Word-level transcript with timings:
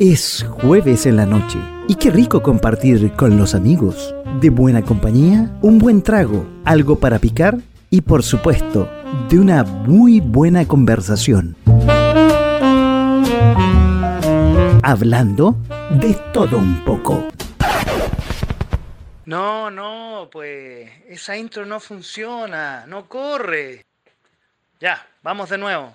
Es 0.00 0.46
jueves 0.48 1.06
en 1.06 1.16
la 1.16 1.26
noche 1.26 1.58
y 1.86 1.94
qué 1.94 2.10
rico 2.10 2.42
compartir 2.42 3.12
con 3.12 3.36
los 3.36 3.54
amigos. 3.54 4.14
De 4.40 4.48
buena 4.48 4.80
compañía, 4.80 5.50
un 5.60 5.78
buen 5.78 6.00
trago, 6.00 6.46
algo 6.64 6.98
para 6.98 7.18
picar 7.18 7.58
y 7.90 8.00
por 8.00 8.22
supuesto, 8.22 8.88
de 9.28 9.38
una 9.38 9.64
muy 9.64 10.20
buena 10.20 10.66
conversación. 10.66 11.56
Hablando 14.82 15.58
de 15.90 16.16
todo 16.32 16.56
un 16.56 16.82
poco. 16.86 17.28
No, 19.26 19.70
no, 19.70 20.30
pues 20.32 20.88
esa 21.06 21.36
intro 21.36 21.66
no 21.66 21.78
funciona, 21.78 22.86
no 22.86 23.06
corre. 23.08 23.84
Ya, 24.80 25.06
vamos 25.22 25.50
de 25.50 25.58
nuevo. 25.58 25.92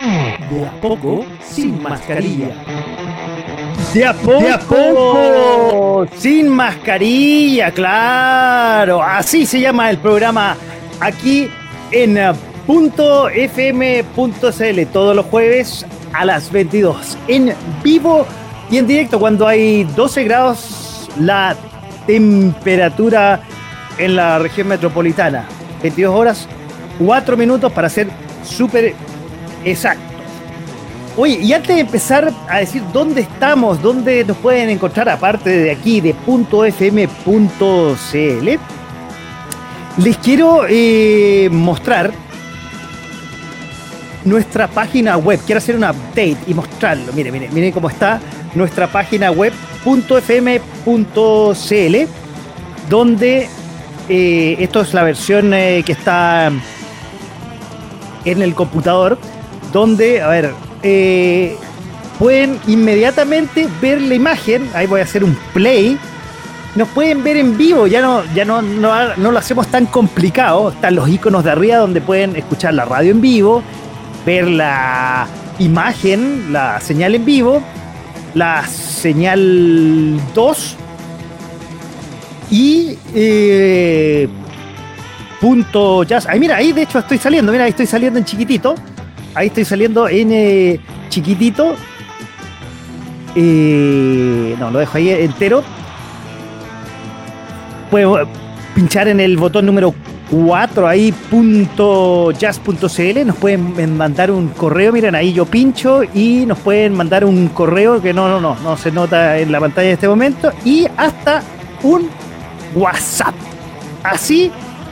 De 0.00 0.66
a 0.66 0.80
poco, 0.80 1.24
sin 1.42 1.80
mascarilla. 1.80 3.17
De 3.98 4.04
a 4.04 4.14
poco, 4.60 6.06
sin 6.16 6.48
mascarilla, 6.48 7.72
claro. 7.72 9.02
Así 9.02 9.44
se 9.44 9.58
llama 9.58 9.90
el 9.90 9.98
programa 9.98 10.56
aquí 11.00 11.50
en 11.90 12.16
eh, 12.16 12.32
.fm.cl 13.34 14.86
todos 14.92 15.16
los 15.16 15.26
jueves 15.26 15.84
a 16.12 16.24
las 16.24 16.52
22 16.52 17.18
en 17.26 17.52
vivo 17.82 18.24
y 18.70 18.78
en 18.78 18.86
directo 18.86 19.18
cuando 19.18 19.48
hay 19.48 19.82
12 19.82 20.22
grados 20.22 21.10
la 21.18 21.56
temperatura 22.06 23.40
en 23.98 24.14
la 24.14 24.38
región 24.38 24.68
metropolitana. 24.68 25.44
22 25.82 26.14
horas, 26.14 26.46
4 27.04 27.36
minutos 27.36 27.72
para 27.72 27.88
ser 27.88 28.08
súper 28.44 28.94
exacto. 29.64 30.07
Oye, 31.20 31.40
y 31.42 31.52
antes 31.52 31.74
de 31.74 31.80
empezar 31.80 32.32
a 32.48 32.58
decir 32.60 32.80
dónde 32.92 33.22
estamos, 33.22 33.82
dónde 33.82 34.24
nos 34.24 34.36
pueden 34.36 34.70
encontrar, 34.70 35.08
aparte 35.08 35.50
de 35.50 35.72
aquí, 35.72 36.00
de 36.00 36.14
.fm.cl, 36.24 37.08
les 40.00 40.16
quiero 40.18 40.64
eh, 40.68 41.48
mostrar 41.50 42.12
nuestra 44.24 44.68
página 44.68 45.16
web. 45.16 45.40
Quiero 45.44 45.58
hacer 45.58 45.74
un 45.74 45.82
update 45.82 46.38
y 46.46 46.54
mostrarlo. 46.54 47.12
Miren, 47.12 47.32
miren, 47.32 47.52
miren 47.52 47.72
cómo 47.72 47.90
está 47.90 48.20
nuestra 48.54 48.86
página 48.86 49.32
web 49.32 49.52
.fm.cl, 49.84 50.62
donde 52.88 53.48
eh, 54.08 54.56
esto 54.60 54.82
es 54.82 54.94
la 54.94 55.02
versión 55.02 55.52
eh, 55.52 55.82
que 55.84 55.92
está 55.92 56.52
en 58.24 58.40
el 58.40 58.54
computador, 58.54 59.18
donde, 59.72 60.22
a 60.22 60.28
ver, 60.28 60.67
eh, 60.82 61.56
pueden 62.18 62.58
inmediatamente 62.66 63.68
ver 63.80 64.00
la 64.00 64.14
imagen. 64.14 64.68
Ahí 64.74 64.86
voy 64.86 65.00
a 65.00 65.04
hacer 65.04 65.24
un 65.24 65.36
play. 65.52 65.98
Nos 66.74 66.88
pueden 66.88 67.24
ver 67.24 67.36
en 67.36 67.56
vivo, 67.56 67.86
ya 67.86 68.00
no, 68.00 68.22
ya 68.34 68.44
no, 68.44 68.62
no, 68.62 69.16
no 69.16 69.32
lo 69.32 69.38
hacemos 69.38 69.66
tan 69.68 69.86
complicado. 69.86 70.70
Están 70.70 70.94
los 70.94 71.08
iconos 71.08 71.44
de 71.44 71.50
arriba 71.50 71.78
donde 71.78 72.00
pueden 72.00 72.36
escuchar 72.36 72.74
la 72.74 72.84
radio 72.84 73.10
en 73.10 73.20
vivo, 73.20 73.62
ver 74.24 74.46
la 74.46 75.26
imagen, 75.58 76.52
la 76.52 76.80
señal 76.80 77.14
en 77.14 77.24
vivo, 77.24 77.62
la 78.34 78.66
señal 78.66 80.20
2 80.34 80.76
y 82.50 82.98
eh, 83.14 84.28
punto 85.40 86.04
jazz. 86.04 86.26
Ahí 86.26 86.38
mira, 86.38 86.56
ahí 86.56 86.72
de 86.72 86.82
hecho 86.82 86.98
estoy 86.98 87.18
saliendo, 87.18 87.52
mira, 87.52 87.64
ahí 87.64 87.70
estoy 87.70 87.86
saliendo 87.86 88.18
en 88.18 88.24
chiquitito. 88.24 88.74
Ahí 89.38 89.46
estoy 89.46 89.64
saliendo 89.64 90.08
en 90.08 90.32
eh, 90.32 90.80
chiquitito. 91.10 91.76
Eh, 93.36 94.56
no, 94.58 94.72
lo 94.72 94.80
dejo 94.80 94.98
ahí 94.98 95.10
entero. 95.10 95.62
Puedo 97.88 98.28
pinchar 98.74 99.06
en 99.06 99.20
el 99.20 99.36
botón 99.36 99.66
número 99.66 99.94
4 100.32 100.88
ahí 100.88 101.12
punto 101.12 102.32
jazz.cl 102.32 103.26
nos 103.26 103.36
pueden 103.36 103.96
mandar 103.96 104.32
un 104.32 104.48
correo 104.48 104.92
miren 104.92 105.14
ahí 105.14 105.32
yo 105.32 105.46
pincho 105.46 106.02
y 106.02 106.44
nos 106.44 106.58
pueden 106.58 106.92
mandar 106.92 107.24
un 107.24 107.48
correo 107.48 108.02
que 108.02 108.12
no 108.12 108.28
no 108.28 108.38
no 108.38 108.54
no 108.62 108.76
se 108.76 108.92
nota 108.92 109.38
en 109.38 109.50
la 109.50 109.58
pantalla 109.58 109.88
en 109.88 109.94
este 109.94 110.06
momento 110.06 110.52
y 110.66 110.86
hasta 110.98 111.42
un 111.82 112.10
WhatsApp 112.74 113.34
así 114.02 114.50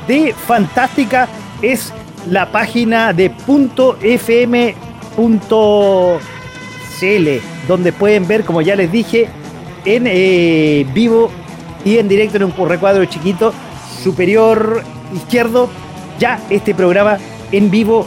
de 0.08 0.32
fantástica 0.32 1.28
es 1.60 1.92
la 2.30 2.50
página 2.50 3.12
de 3.12 3.30
.fm.cl 4.02 4.76
donde 7.68 7.92
pueden 7.92 8.26
ver 8.26 8.44
como 8.44 8.62
ya 8.62 8.76
les 8.76 8.90
dije 8.90 9.28
en 9.84 10.04
eh, 10.06 10.86
vivo 10.92 11.30
y 11.84 11.98
en 11.98 12.08
directo 12.08 12.36
en 12.36 12.44
un 12.44 12.68
recuadro 12.68 13.04
chiquito 13.04 13.52
superior 14.02 14.82
izquierdo 15.14 15.70
ya 16.18 16.40
este 16.50 16.74
programa 16.74 17.18
en 17.52 17.70
vivo 17.70 18.06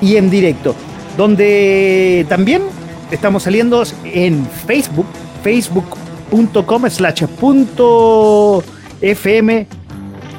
y 0.00 0.16
en 0.16 0.30
directo. 0.30 0.74
Donde 1.16 2.26
también 2.28 2.62
estamos 3.10 3.42
saliendo 3.42 3.82
en 4.04 4.46
Facebook 4.66 5.06
facebook.com 5.42 6.88
slash 6.88 7.24
punto 7.38 8.62
fm 9.00 9.66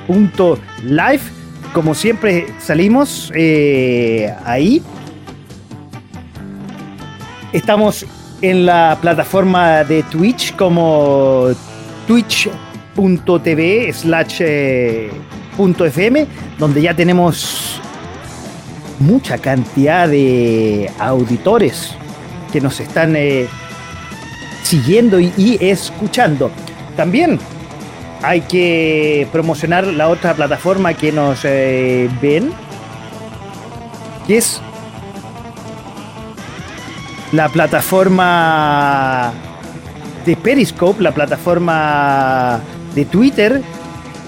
punto 0.07 0.57
live 0.83 1.40
como 1.73 1.95
siempre 1.95 2.47
salimos 2.59 3.31
eh, 3.35 4.33
ahí 4.45 4.81
estamos 7.53 8.05
en 8.41 8.65
la 8.65 8.97
plataforma 8.99 9.83
de 9.83 10.03
Twitch 10.03 10.55
como 10.55 11.49
twitch.tv 12.07 13.93
slash 13.93 14.37
eh, 14.41 15.11
.fm 15.57 16.27
donde 16.57 16.81
ya 16.81 16.95
tenemos 16.95 17.79
mucha 18.99 19.37
cantidad 19.37 20.07
de 20.07 20.89
auditores 20.99 21.95
que 22.51 22.61
nos 22.61 22.79
están 22.79 23.15
eh, 23.15 23.47
siguiendo 24.63 25.19
y 25.19 25.57
escuchando. 25.59 26.51
También 26.95 27.39
hay 28.23 28.41
que 28.41 29.27
promocionar 29.31 29.87
la 29.87 30.09
otra 30.09 30.33
plataforma 30.33 30.93
que 30.93 31.11
nos 31.11 31.39
eh, 31.43 32.09
ven, 32.21 32.51
que 34.27 34.37
es 34.37 34.61
la 37.31 37.49
plataforma 37.49 39.33
de 40.25 40.35
Periscope, 40.35 41.01
la 41.01 41.11
plataforma 41.11 42.59
de 42.93 43.05
Twitter, 43.05 43.61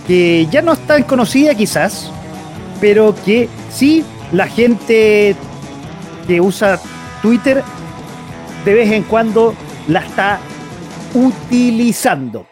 que 0.07 0.47
ya 0.49 0.61
no 0.61 0.73
es 0.73 0.79
tan 0.79 1.03
conocida 1.03 1.53
quizás, 1.53 2.11
pero 2.81 3.13
que 3.25 3.47
sí 3.71 4.03
la 4.31 4.47
gente 4.47 5.35
que 6.27 6.41
usa 6.41 6.79
Twitter 7.21 7.63
de 8.65 8.73
vez 8.73 8.91
en 8.91 9.03
cuando 9.03 9.53
la 9.87 9.99
está 9.99 10.39
utilizando. 11.13 12.47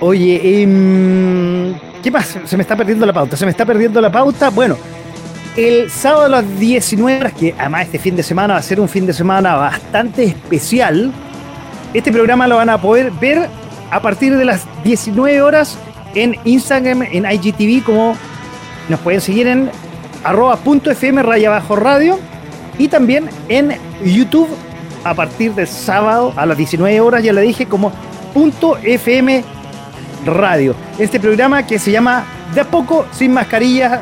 Oye, 0.00 0.40
eh, 0.42 1.74
¿qué 2.02 2.10
más? 2.10 2.38
Se 2.44 2.56
me 2.56 2.62
está 2.62 2.76
perdiendo 2.76 3.04
la 3.04 3.12
pauta. 3.12 3.36
Se 3.36 3.44
me 3.44 3.50
está 3.50 3.66
perdiendo 3.66 4.00
la 4.00 4.12
pauta. 4.12 4.50
Bueno, 4.50 4.76
el 5.56 5.90
sábado 5.90 6.26
a 6.26 6.28
las 6.28 6.58
19 6.58 7.20
horas, 7.20 7.32
que 7.32 7.54
además 7.58 7.86
este 7.86 7.98
fin 7.98 8.14
de 8.14 8.22
semana 8.22 8.54
va 8.54 8.60
a 8.60 8.62
ser 8.62 8.80
un 8.80 8.88
fin 8.88 9.06
de 9.06 9.12
semana 9.12 9.56
bastante 9.56 10.24
especial, 10.24 11.12
este 11.92 12.12
programa 12.12 12.46
lo 12.46 12.56
van 12.56 12.70
a 12.70 12.80
poder 12.80 13.10
ver 13.10 13.48
a 13.90 14.00
partir 14.00 14.36
de 14.36 14.44
las 14.44 14.66
19 14.84 15.42
horas 15.42 15.76
en 16.14 16.36
Instagram, 16.44 17.02
en 17.02 17.24
IGTV, 17.28 17.84
como 17.84 18.16
nos 18.88 19.00
pueden 19.00 19.20
seguir 19.20 19.48
en 19.48 19.70
arroba 20.22 20.56
punto 20.56 20.90
fm 20.90 21.22
raya 21.22 21.50
bajo 21.50 21.76
radio 21.76 22.18
y 22.78 22.88
también 22.88 23.28
en 23.48 23.76
YouTube 24.04 24.48
a 25.04 25.14
partir 25.14 25.54
del 25.54 25.66
sábado 25.66 26.32
a 26.36 26.46
las 26.46 26.56
19 26.56 27.00
horas, 27.00 27.22
ya 27.22 27.32
le 27.32 27.40
dije, 27.42 27.66
como 27.66 27.92
punto 28.32 28.76
fm 28.82 29.44
radio. 30.28 30.74
Este 30.98 31.18
programa 31.18 31.66
que 31.66 31.78
se 31.78 31.90
llama 31.90 32.24
De 32.54 32.60
a 32.60 32.64
poco 32.64 33.06
sin 33.12 33.32
mascarilla 33.32 34.00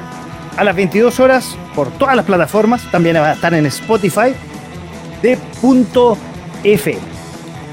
a 0.56 0.64
las 0.64 0.74
22 0.74 1.20
horas 1.20 1.56
por 1.74 1.90
todas 1.92 2.16
las 2.16 2.24
plataformas, 2.24 2.82
también 2.90 3.16
va 3.16 3.30
a 3.30 3.32
estar 3.34 3.52
en 3.54 3.66
Spotify 3.66 4.34
de 5.22 5.36
punto 5.60 6.16
FM. 6.64 7.00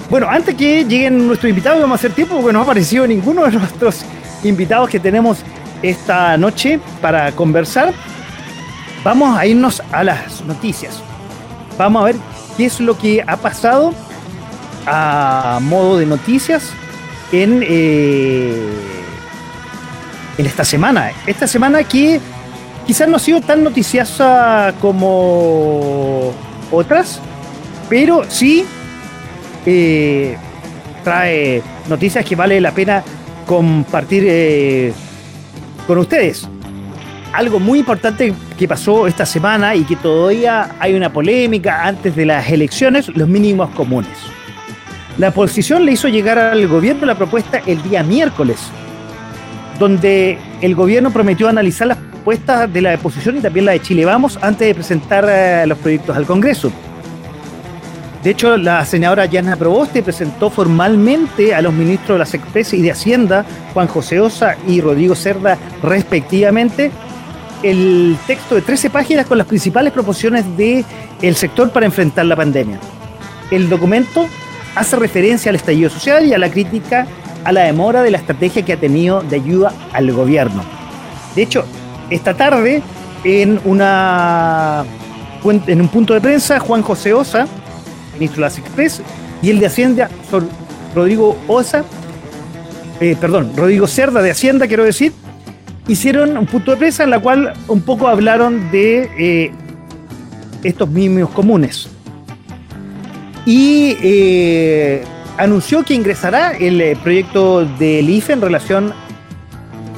Bueno, 0.09 0.27
antes 0.29 0.55
que 0.55 0.83
lleguen 0.85 1.25
nuestros 1.25 1.49
invitados, 1.49 1.81
vamos 1.81 1.95
a 1.95 1.99
hacer 1.99 2.11
tiempo 2.11 2.35
porque 2.35 2.53
no 2.53 2.59
ha 2.59 2.63
aparecido 2.63 3.07
ninguno 3.07 3.45
de 3.45 3.51
nuestros 3.51 4.05
invitados 4.43 4.89
que 4.89 4.99
tenemos 4.99 5.39
esta 5.81 6.37
noche 6.37 6.79
para 7.01 7.31
conversar, 7.33 7.93
vamos 9.03 9.37
a 9.37 9.45
irnos 9.45 9.81
a 9.91 10.03
las 10.03 10.43
noticias. 10.45 11.01
Vamos 11.77 12.01
a 12.01 12.05
ver 12.05 12.15
qué 12.57 12.65
es 12.65 12.79
lo 12.79 12.97
que 12.97 13.23
ha 13.25 13.37
pasado 13.37 13.93
a 14.85 15.59
modo 15.61 15.97
de 15.97 16.05
noticias 16.05 16.71
en, 17.33 17.61
eh, 17.63 18.55
en 20.37 20.45
esta 20.45 20.63
semana. 20.63 21.11
Esta 21.27 21.47
semana 21.47 21.83
que 21.83 22.21
quizás 22.85 23.09
no 23.09 23.17
ha 23.17 23.19
sido 23.19 23.41
tan 23.41 23.63
noticiosa 23.63 24.73
como 24.79 26.31
otras, 26.71 27.19
pero 27.89 28.23
sí 28.29 28.63
eh, 29.65 30.37
trae 31.03 31.61
noticias 31.89 32.23
que 32.23 32.35
vale 32.35 32.61
la 32.61 32.71
pena 32.71 33.03
compartir 33.47 34.23
eh, 34.27 34.93
con 35.87 35.97
ustedes. 35.97 36.47
Algo 37.33 37.59
muy 37.59 37.79
importante 37.79 38.31
que 38.59 38.67
pasó 38.67 39.07
esta 39.07 39.25
semana 39.25 39.73
y 39.73 39.85
que 39.85 39.95
todavía 39.95 40.75
hay 40.79 40.93
una 40.93 41.11
polémica 41.11 41.83
antes 41.83 42.15
de 42.15 42.27
las 42.27 42.47
elecciones, 42.47 43.07
los 43.15 43.27
mínimos 43.27 43.71
comunes. 43.71 44.19
La 45.17 45.29
oposición 45.29 45.85
le 45.85 45.91
hizo 45.91 46.07
llegar 46.07 46.39
al 46.39 46.67
gobierno 46.67 47.05
la 47.05 47.15
propuesta 47.15 47.61
el 47.67 47.81
día 47.83 48.01
miércoles, 48.01 48.57
donde 49.77 50.39
el 50.61 50.73
gobierno 50.73 51.11
prometió 51.11 51.47
analizar 51.47 51.87
las 51.87 51.97
propuestas 51.97 52.73
de 52.73 52.81
la 52.81 52.95
oposición 52.95 53.37
y 53.37 53.41
también 53.41 53.65
la 53.67 53.73
de 53.73 53.81
Chile 53.81 54.05
Vamos 54.05 54.39
antes 54.41 54.67
de 54.67 54.73
presentar 54.73 55.25
eh, 55.29 55.65
los 55.67 55.77
proyectos 55.77 56.17
al 56.17 56.25
Congreso. 56.25 56.71
De 58.23 58.31
hecho, 58.31 58.57
la 58.57 58.83
senadora 58.85 59.25
Yana 59.25 59.55
Proboste 59.55 60.01
presentó 60.01 60.49
formalmente 60.49 61.53
a 61.53 61.61
los 61.61 61.73
ministros 61.73 62.15
de 62.15 62.19
la 62.19 62.25
SECPES 62.25 62.73
y 62.73 62.81
de 62.81 62.91
Hacienda, 62.91 63.45
Juan 63.73 63.87
José 63.87 64.19
Osa 64.19 64.55
y 64.65 64.81
Rodrigo 64.81 65.13
Cerda, 65.13 65.57
respectivamente, 65.83 66.89
el 67.61 68.17
texto 68.25 68.55
de 68.55 68.61
13 68.61 68.89
páginas 68.89 69.25
con 69.27 69.37
las 69.37 69.45
principales 69.45 69.93
proposiciones 69.93 70.45
del 70.57 70.85
el 71.21 71.35
sector 71.35 71.69
para 71.71 71.85
enfrentar 71.85 72.25
la 72.25 72.35
pandemia. 72.35 72.79
El 73.51 73.69
documento 73.69 74.27
hace 74.75 74.95
referencia 74.95 75.49
al 75.49 75.55
estallido 75.55 75.89
social 75.89 76.25
y 76.25 76.33
a 76.33 76.37
la 76.37 76.49
crítica 76.49 77.07
a 77.43 77.51
la 77.51 77.63
demora 77.63 78.03
de 78.03 78.11
la 78.11 78.17
estrategia 78.17 78.63
que 78.63 78.73
ha 78.73 78.79
tenido 78.79 79.21
de 79.21 79.35
ayuda 79.35 79.73
al 79.91 80.11
gobierno. 80.11 80.63
De 81.35 81.41
hecho, 81.41 81.65
esta 82.09 82.35
tarde, 82.35 82.81
en, 83.23 83.59
una, 83.65 84.85
en 85.43 85.81
un 85.81 85.87
punto 85.89 86.13
de 86.13 86.21
prensa, 86.21 86.59
Juan 86.59 86.81
José 86.81 87.13
Osa, 87.13 87.47
ministro 88.13 88.37
de 88.37 88.41
las 88.41 88.57
Express, 88.57 89.01
y 89.41 89.49
el 89.49 89.59
de 89.59 89.65
Hacienda, 89.65 90.09
Rodrigo 90.95 91.37
Osa, 91.47 91.83
eh, 92.99 93.17
perdón, 93.19 93.51
Rodrigo 93.55 93.87
Cerda 93.87 94.21
de 94.21 94.31
Hacienda, 94.31 94.67
quiero 94.67 94.83
decir, 94.83 95.11
hicieron 95.87 96.37
un 96.37 96.45
punto 96.45 96.71
de 96.71 96.77
prensa 96.77 97.03
en 97.03 97.09
la 97.09 97.19
cual 97.19 97.53
un 97.67 97.81
poco 97.81 98.07
hablaron 98.07 98.71
de 98.71 99.09
eh, 99.17 99.51
estos 100.63 100.89
mínimos 100.89 101.31
comunes. 101.31 101.89
Y 103.45 103.97
eh, 104.01 105.03
anunció 105.37 105.83
que 105.83 105.93
ingresará 105.93 106.51
el 106.51 106.97
proyecto 106.97 107.65
del 107.65 108.09
IFE 108.09 108.33
en 108.33 108.41
relación 108.41 108.93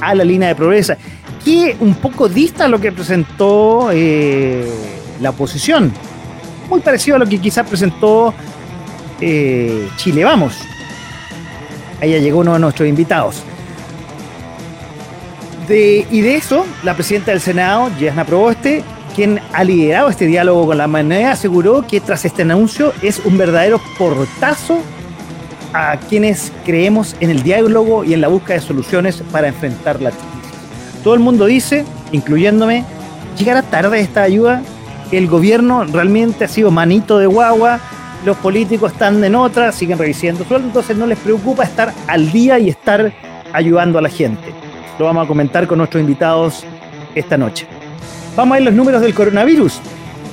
a 0.00 0.14
la 0.14 0.24
línea 0.24 0.48
de 0.48 0.54
progresa, 0.54 0.96
que 1.44 1.76
un 1.80 1.94
poco 1.94 2.28
dista 2.28 2.68
lo 2.68 2.80
que 2.80 2.92
presentó 2.92 3.90
la 5.20 5.30
oposición 5.30 5.92
muy 6.68 6.80
parecido 6.80 7.16
a 7.16 7.18
lo 7.18 7.26
que 7.26 7.38
quizás 7.38 7.66
presentó 7.66 8.34
eh, 9.20 9.88
Chile 9.96 10.24
Vamos. 10.24 10.58
Ya 12.00 12.18
llegó 12.18 12.40
uno 12.40 12.52
de 12.54 12.58
nuestros 12.58 12.88
invitados. 12.88 13.42
y 15.68 16.20
de 16.20 16.36
eso, 16.36 16.66
la 16.84 16.94
presidenta 16.94 17.32
del 17.32 17.40
Senado, 17.40 17.90
Yasna 17.98 18.24
Proboste, 18.24 18.84
quien 19.16 19.40
ha 19.52 19.64
liderado 19.64 20.08
este 20.08 20.26
diálogo 20.26 20.66
con 20.66 20.78
la 20.78 20.86
manera, 20.86 21.32
aseguró 21.32 21.86
que 21.86 22.00
tras 22.00 22.24
este 22.24 22.42
anuncio 22.42 22.92
es 23.02 23.20
un 23.24 23.36
verdadero 23.36 23.80
portazo 23.98 24.78
a 25.72 25.96
quienes 25.96 26.52
creemos 26.64 27.16
en 27.20 27.30
el 27.30 27.42
diálogo 27.42 28.04
y 28.04 28.14
en 28.14 28.20
la 28.20 28.28
búsqueda 28.28 28.54
de 28.54 28.60
soluciones 28.60 29.22
para 29.32 29.48
enfrentar 29.48 30.00
la 30.00 30.10
crisis. 30.10 30.28
Todo 31.02 31.14
el 31.14 31.20
mundo 31.20 31.46
dice, 31.46 31.84
incluyéndome, 32.12 32.84
llegará 33.36 33.62
tarde 33.62 34.00
esta 34.00 34.22
ayuda 34.22 34.62
el 35.12 35.28
gobierno 35.28 35.84
realmente 35.84 36.44
ha 36.44 36.48
sido 36.48 36.70
manito 36.70 37.18
de 37.18 37.26
guagua, 37.26 37.78
los 38.24 38.36
políticos 38.38 38.92
están 38.92 39.22
en 39.22 39.34
otra, 39.36 39.70
siguen 39.70 39.98
revisando 39.98 40.44
sueldo, 40.44 40.68
entonces 40.68 40.96
no 40.96 41.06
les 41.06 41.18
preocupa 41.18 41.62
estar 41.62 41.92
al 42.08 42.32
día 42.32 42.58
y 42.58 42.68
estar 42.68 43.12
ayudando 43.52 43.98
a 43.98 44.02
la 44.02 44.08
gente. 44.08 44.52
Lo 44.98 45.04
vamos 45.04 45.24
a 45.24 45.28
comentar 45.28 45.66
con 45.66 45.78
nuestros 45.78 46.00
invitados 46.00 46.64
esta 47.14 47.36
noche. 47.36 47.68
Vamos 48.36 48.52
a 48.52 48.58
ver 48.58 48.64
los 48.64 48.74
números 48.74 49.00
del 49.00 49.14
coronavirus. 49.14 49.80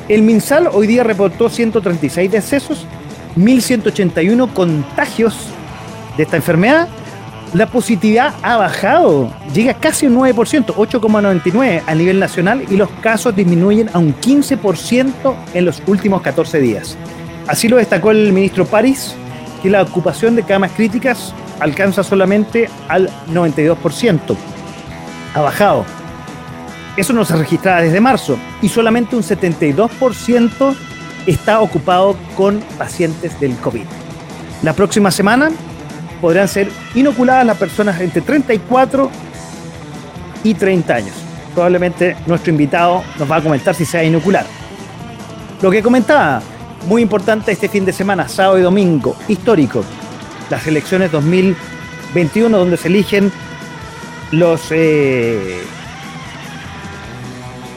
El 0.10 0.22
MinSal 0.22 0.68
hoy 0.72 0.88
día 0.88 1.04
reportó 1.04 1.50
136 1.50 2.30
decesos, 2.30 2.86
1.181 3.38 4.54
contagios 4.54 5.36
de 6.18 6.24
esta 6.24 6.36
enfermedad 6.36 6.88
la 7.54 7.68
positividad 7.68 8.34
ha 8.42 8.58
bajado, 8.58 9.32
llega 9.54 9.76
casi 9.76 10.08
un 10.08 10.16
9%, 10.16 10.74
8,99% 10.74 11.84
a 11.86 11.94
nivel 11.94 12.20
nacional 12.20 12.66
y 12.68 12.76
los 12.76 12.90
casos 13.02 13.36
disminuyen 13.36 13.90
a 13.94 14.00
un 14.00 14.16
15% 14.16 15.36
en 15.54 15.66
los 15.66 15.82
últimos 15.86 16.24
14 16.24 16.60
días. 16.60 16.98
Así 17.48 17.68
lo 17.68 17.78
destacó 17.78 18.10
el 18.10 18.34
ministro 18.34 18.66
París, 18.66 19.16
que 19.62 19.70
la 19.70 19.84
ocupación 19.84 20.36
de 20.36 20.44
camas 20.44 20.72
críticas 20.72 21.34
alcanza 21.60 22.04
solamente 22.04 22.70
al 22.88 23.10
92%. 23.32 24.36
Ha 25.36 25.42
bajado. 25.42 25.86
Eso 26.96 27.14
no 27.14 27.26
se 27.26 27.36
registraba 27.36 27.82
desde 27.82 28.00
marzo 28.00 28.38
y 28.62 28.70
solamente 28.70 29.16
un 29.16 29.24
72% 29.24 30.76
está 31.26 31.62
ocupado 31.62 32.16
con 32.36 32.60
pacientes 32.78 33.40
del 33.40 33.56
COVID. 33.56 33.86
La 34.62 34.74
próxima 34.74 35.10
semana 35.10 35.52
podrán 36.22 36.48
ser 36.48 36.70
inoculadas 36.94 37.46
las 37.46 37.58
personas 37.58 38.00
entre 38.00 38.22
34 38.22 39.10
y 40.44 40.54
30 40.54 40.94
años. 40.94 41.16
Probablemente 41.54 42.16
nuestro 42.28 42.52
invitado 42.52 43.04
nos 43.18 43.30
va 43.30 43.38
a 43.38 43.42
comentar 43.42 43.74
si 43.74 43.86
se 43.86 43.98
va 43.98 44.02
a 44.02 44.06
inocular. 44.06 44.46
Lo 45.62 45.72
que 45.72 45.82
comentaba, 45.82 46.42
muy 46.88 47.02
importante 47.02 47.52
este 47.52 47.70
fin 47.70 47.86
de 47.86 47.94
semana, 47.94 48.28
sábado 48.28 48.60
y 48.60 48.62
domingo, 48.62 49.16
histórico, 49.28 49.84
las 50.50 50.68
elecciones 50.68 51.12
2021 51.12 52.58
donde 52.58 52.78
se 52.78 52.88
eligen 52.88 53.32
los, 54.32 54.68
eh, 54.72 55.62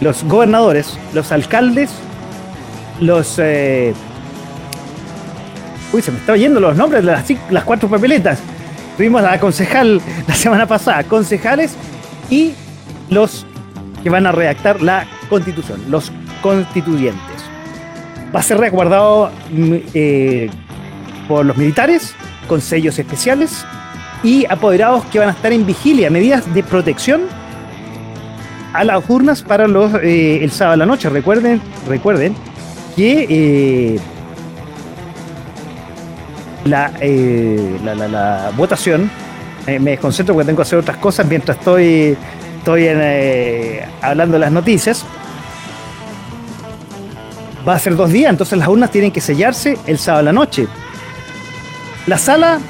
los 0.01 0.25
gobernadores, 0.25 0.99
los 1.15 1.33
alcaldes, 1.33 1.91
los 3.01 3.39
eh, 3.39 3.95
Uy, 5.93 6.03
se 6.03 6.11
me 6.11 6.19
están 6.19 6.37
yendo 6.37 6.61
los 6.61 6.77
nombres 6.77 7.05
de 7.05 7.13
las, 7.51 7.65
cuatro 7.65 7.89
papeletas. 7.89 8.41
Tuvimos 8.97 9.23
a 9.23 9.31
la 9.33 9.41
concejal 9.41 10.01
la 10.29 10.35
semana 10.35 10.67
pasada, 10.67 11.05
concejales 11.05 11.77
y 12.29 12.53
los 13.09 13.47
que 14.03 14.11
van 14.11 14.27
a 14.27 14.33
redactar 14.33 14.83
la 14.83 15.07
constitución, 15.29 15.81
los 15.89 16.13
constituyentes. 16.43 17.45
Va 18.35 18.41
a 18.41 18.43
ser 18.43 18.59
resguardado 18.59 19.31
mm, 19.53 19.75
eh, 19.95 20.51
por 21.29 21.47
los 21.47 21.57
militares 21.57 22.15
con 22.49 22.61
sellos 22.61 22.99
especiales 22.99 23.65
y 24.23 24.45
apoderados 24.47 25.05
que 25.07 25.19
van 25.19 25.29
a 25.29 25.33
estar 25.33 25.53
en 25.53 25.67
vigilia, 25.67 26.11
medidas 26.11 26.53
de 26.53 26.63
protección 26.63 27.23
a 28.77 28.85
las 28.85 29.09
urnas 29.09 29.43
para 29.43 29.67
los 29.67 29.95
eh, 30.03 30.45
el 30.45 30.51
sábado 30.51 30.75
a 30.75 30.77
la 30.77 30.87
noche. 30.87 31.09
Recuerden, 31.09 31.61
recuerden 31.89 32.35
que 32.95 33.27
eh, 33.29 34.01
eh, 37.01 37.79
la, 37.85 37.95
la, 37.95 38.51
votación. 38.57 39.11
me 39.67 39.93
desconcentro 39.93 40.35
porque 40.35 40.47
tengo 40.47 40.59
que 40.59 40.63
hacer 40.63 40.79
otras 40.79 40.99
cosas 40.99 41.27
mientras 41.27 41.59
estoy, 41.59 42.17
estoy 42.59 42.89
hablando 44.03 44.35
de 44.35 44.39
las 44.41 44.53
noticias. 44.53 45.05
Va 47.67 47.75
a 47.75 47.79
ser 47.79 47.97
dos 47.97 48.13
días, 48.13 48.31
entonces 48.31 48.59
las 48.59 48.69
urnas 48.69 48.91
tienen 48.91 49.11
que 49.11 49.21
sellarse 49.21 49.77
el 49.87 49.99
sábado 49.99 50.21
a 50.21 50.25
la 50.25 50.33
noche. 50.33 50.69
La 52.07 52.19
sala 52.19 52.61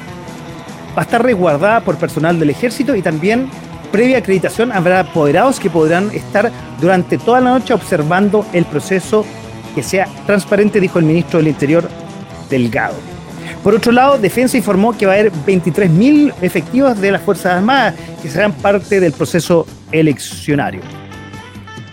va 0.97 1.01
a 1.01 1.05
estar 1.05 1.21
resguardada 1.21 1.81
por 1.81 1.97
personal 1.97 2.39
del 2.39 2.49
ejército 2.49 2.95
y 2.95 3.03
también 3.03 3.47
previa 3.91 4.19
acreditación 4.19 4.71
habrá 4.71 5.01
apoderados 5.01 5.59
que 5.59 5.69
podrán 5.69 6.11
estar 6.11 6.51
durante 6.79 7.17
toda 7.17 7.41
la 7.41 7.51
noche 7.51 7.73
observando 7.73 8.45
el 8.53 8.65
proceso 8.65 9.25
que 9.75 9.83
sea 9.83 10.07
transparente, 10.25 10.79
dijo 10.79 10.99
el 10.99 11.05
ministro 11.05 11.39
del 11.39 11.49
Interior 11.49 11.87
Delgado. 12.49 12.95
Por 13.63 13.75
otro 13.75 13.91
lado, 13.91 14.17
Defensa 14.17 14.57
informó 14.57 14.97
que 14.97 15.05
va 15.05 15.13
a 15.13 15.15
haber 15.15 15.31
23.000 15.31 16.33
efectivos 16.41 16.99
de 16.99 17.11
las 17.11 17.21
Fuerzas 17.21 17.57
Armadas 17.57 17.95
que 18.21 18.29
serán 18.29 18.53
parte 18.53 18.99
del 18.99 19.11
proceso 19.11 19.65
eleccionario. 19.91 20.81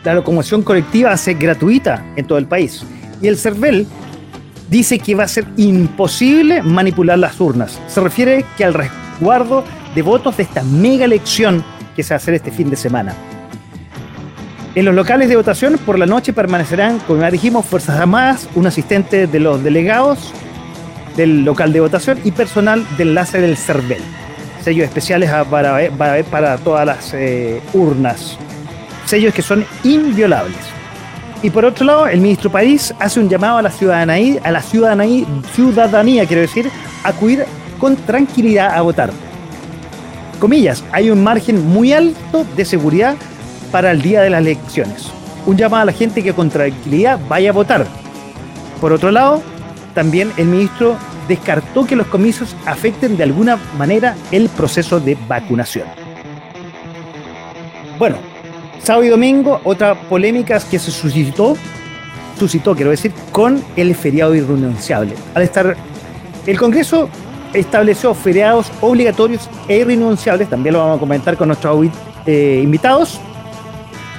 La 0.04 0.14
locomoción 0.14 0.62
colectiva 0.62 1.16
ser 1.16 1.36
gratuita 1.36 2.04
en 2.16 2.26
todo 2.26 2.38
el 2.38 2.46
país. 2.46 2.84
Y 3.22 3.28
el 3.28 3.38
CERVEL 3.38 3.86
dice 4.68 4.98
que 4.98 5.14
va 5.14 5.24
a 5.24 5.28
ser 5.28 5.46
imposible 5.56 6.62
manipular 6.62 7.18
las 7.18 7.40
urnas. 7.40 7.80
Se 7.88 8.00
refiere 8.00 8.44
que 8.56 8.64
al 8.64 8.74
resguardo 8.74 9.64
de 9.94 10.02
votos 10.02 10.36
de 10.36 10.42
esta 10.42 10.62
mega 10.62 11.04
elección 11.04 11.64
que 11.94 12.02
se 12.02 12.14
va 12.14 12.16
a 12.16 12.18
hacer 12.18 12.34
este 12.34 12.50
fin 12.50 12.70
de 12.70 12.76
semana. 12.76 13.14
En 14.74 14.84
los 14.84 14.94
locales 14.94 15.28
de 15.28 15.36
votación 15.36 15.78
por 15.78 15.98
la 15.98 16.06
noche 16.06 16.32
permanecerán, 16.32 16.98
como 17.00 17.20
ya 17.20 17.30
dijimos, 17.30 17.64
Fuerzas 17.64 18.00
Armadas, 18.00 18.48
un 18.56 18.66
asistente 18.66 19.28
de 19.28 19.38
los 19.38 19.62
delegados 19.62 20.32
del 21.16 21.44
local 21.44 21.72
de 21.72 21.80
votación 21.80 22.18
y 22.24 22.32
personal 22.32 22.84
del 22.98 23.10
enlace 23.10 23.40
del 23.40 23.56
CERVEL. 23.56 24.02
Sellos 24.64 24.84
especiales 24.84 25.30
para, 25.48 25.90
para, 25.90 26.24
para 26.24 26.58
todas 26.58 26.86
las 26.86 27.14
eh, 27.14 27.60
urnas. 27.72 28.36
Sellos 29.06 29.32
que 29.32 29.42
son 29.42 29.64
inviolables. 29.84 30.56
Y 31.42 31.50
por 31.50 31.64
otro 31.66 31.84
lado, 31.84 32.06
el 32.06 32.20
ministro 32.20 32.50
París 32.50 32.92
hace 32.98 33.20
un 33.20 33.28
llamado 33.28 33.58
a 33.58 33.62
la 33.62 33.70
ciudadanía, 33.70 34.40
a 34.42 34.50
la 34.50 34.62
ciudadanía, 34.62 35.26
ciudadanía 35.54 36.26
quiero 36.26 36.40
decir, 36.40 36.70
a 37.04 37.10
acudir 37.10 37.44
con 37.78 37.94
tranquilidad 37.96 38.74
a 38.74 38.80
votar. 38.80 39.10
Comillas, 40.36 40.84
hay 40.92 41.10
un 41.10 41.22
margen 41.22 41.66
muy 41.66 41.92
alto 41.92 42.44
de 42.56 42.64
seguridad 42.64 43.16
para 43.70 43.90
el 43.90 44.02
día 44.02 44.22
de 44.22 44.30
las 44.30 44.40
elecciones. 44.40 45.10
Un 45.46 45.56
llamado 45.56 45.82
a 45.82 45.86
la 45.86 45.92
gente 45.92 46.22
que 46.22 46.32
con 46.32 46.50
tranquilidad 46.50 47.18
vaya 47.28 47.50
a 47.50 47.52
votar. 47.52 47.86
Por 48.80 48.92
otro 48.92 49.10
lado, 49.10 49.42
también 49.94 50.32
el 50.36 50.46
ministro 50.46 50.96
descartó 51.28 51.86
que 51.86 51.96
los 51.96 52.06
comicios 52.06 52.54
afecten 52.66 53.16
de 53.16 53.22
alguna 53.22 53.58
manera 53.78 54.16
el 54.30 54.48
proceso 54.48 55.00
de 55.00 55.16
vacunación. 55.28 55.86
Bueno, 57.98 58.16
sábado 58.82 59.04
y 59.04 59.08
domingo, 59.08 59.60
otra 59.64 59.94
polémica 59.94 60.58
que 60.58 60.78
se 60.78 60.90
suscitó, 60.90 61.56
suscitó, 62.38 62.74
quiero 62.74 62.90
decir, 62.90 63.12
con 63.32 63.62
el 63.76 63.94
feriado 63.94 64.34
irrenunciable. 64.34 65.14
Al 65.34 65.42
estar 65.42 65.76
el 66.46 66.58
Congreso 66.58 67.08
estableció 67.54 68.14
feriados 68.14 68.70
obligatorios 68.80 69.49
e 69.68 69.78
irrenunciables, 69.78 70.50
también 70.50 70.75
lo 70.75 70.80
vamos 70.80 70.96
a 70.96 71.00
comentar 71.00 71.37
con 71.37 71.49
nuestros 71.49 71.87
eh, 72.26 72.61
invitados, 72.62 73.20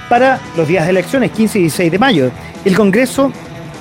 para 0.08 0.40
los 0.56 0.68
días 0.68 0.84
de 0.84 0.90
elecciones, 0.90 1.30
15 1.32 1.58
y 1.58 1.62
16 1.62 1.92
de 1.92 1.98
mayo. 1.98 2.30
El 2.64 2.76
Congreso 2.76 3.32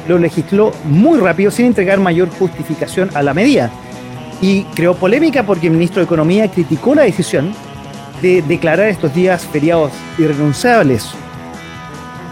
lo 0.07 0.17
legisló 0.17 0.71
muy 0.83 1.19
rápido 1.19 1.51
sin 1.51 1.67
entregar 1.67 1.99
mayor 1.99 2.29
justificación 2.29 3.09
a 3.13 3.23
la 3.23 3.33
medida 3.33 3.71
y 4.41 4.63
creó 4.75 4.95
polémica 4.95 5.43
porque 5.43 5.67
el 5.67 5.73
ministro 5.73 5.99
de 5.99 6.05
Economía 6.05 6.49
criticó 6.49 6.93
la 6.95 7.03
decisión 7.03 7.53
de 8.21 8.41
declarar 8.41 8.87
estos 8.87 9.13
días 9.13 9.45
feriados 9.45 9.91
irrenunciables, 10.17 11.09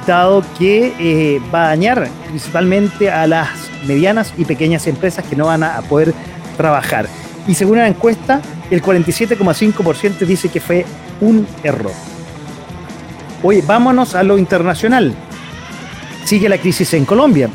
dado 0.08 0.44
que 0.58 0.94
eh, 1.00 1.42
va 1.54 1.66
a 1.66 1.68
dañar 1.70 2.08
principalmente 2.28 3.10
a 3.10 3.28
las 3.28 3.50
medianas 3.88 4.34
y 4.38 4.46
pequeñas 4.46 4.88
empresas 4.88 5.26
que 5.26 5.36
no 5.36 5.48
van 5.48 5.64
a 5.64 5.82
poder 5.82 6.14
trabajar. 6.58 7.08
Y 7.48 7.56
según 7.56 7.78
una 7.78 7.88
encuesta, 7.88 8.42
el 8.70 8.82
47,5% 8.82 10.20
dice 10.20 10.50
que 10.50 10.60
fue 10.60 10.86
un 11.22 11.46
error. 11.64 11.92
Oye, 13.44 13.64
vámonos 13.66 14.16
a 14.16 14.24
lo 14.24 14.38
internacional. 14.38 15.14
Sigue 16.26 16.48
la 16.48 16.58
crisis 16.58 16.94
en 16.94 17.06
Colombia. 17.06 17.50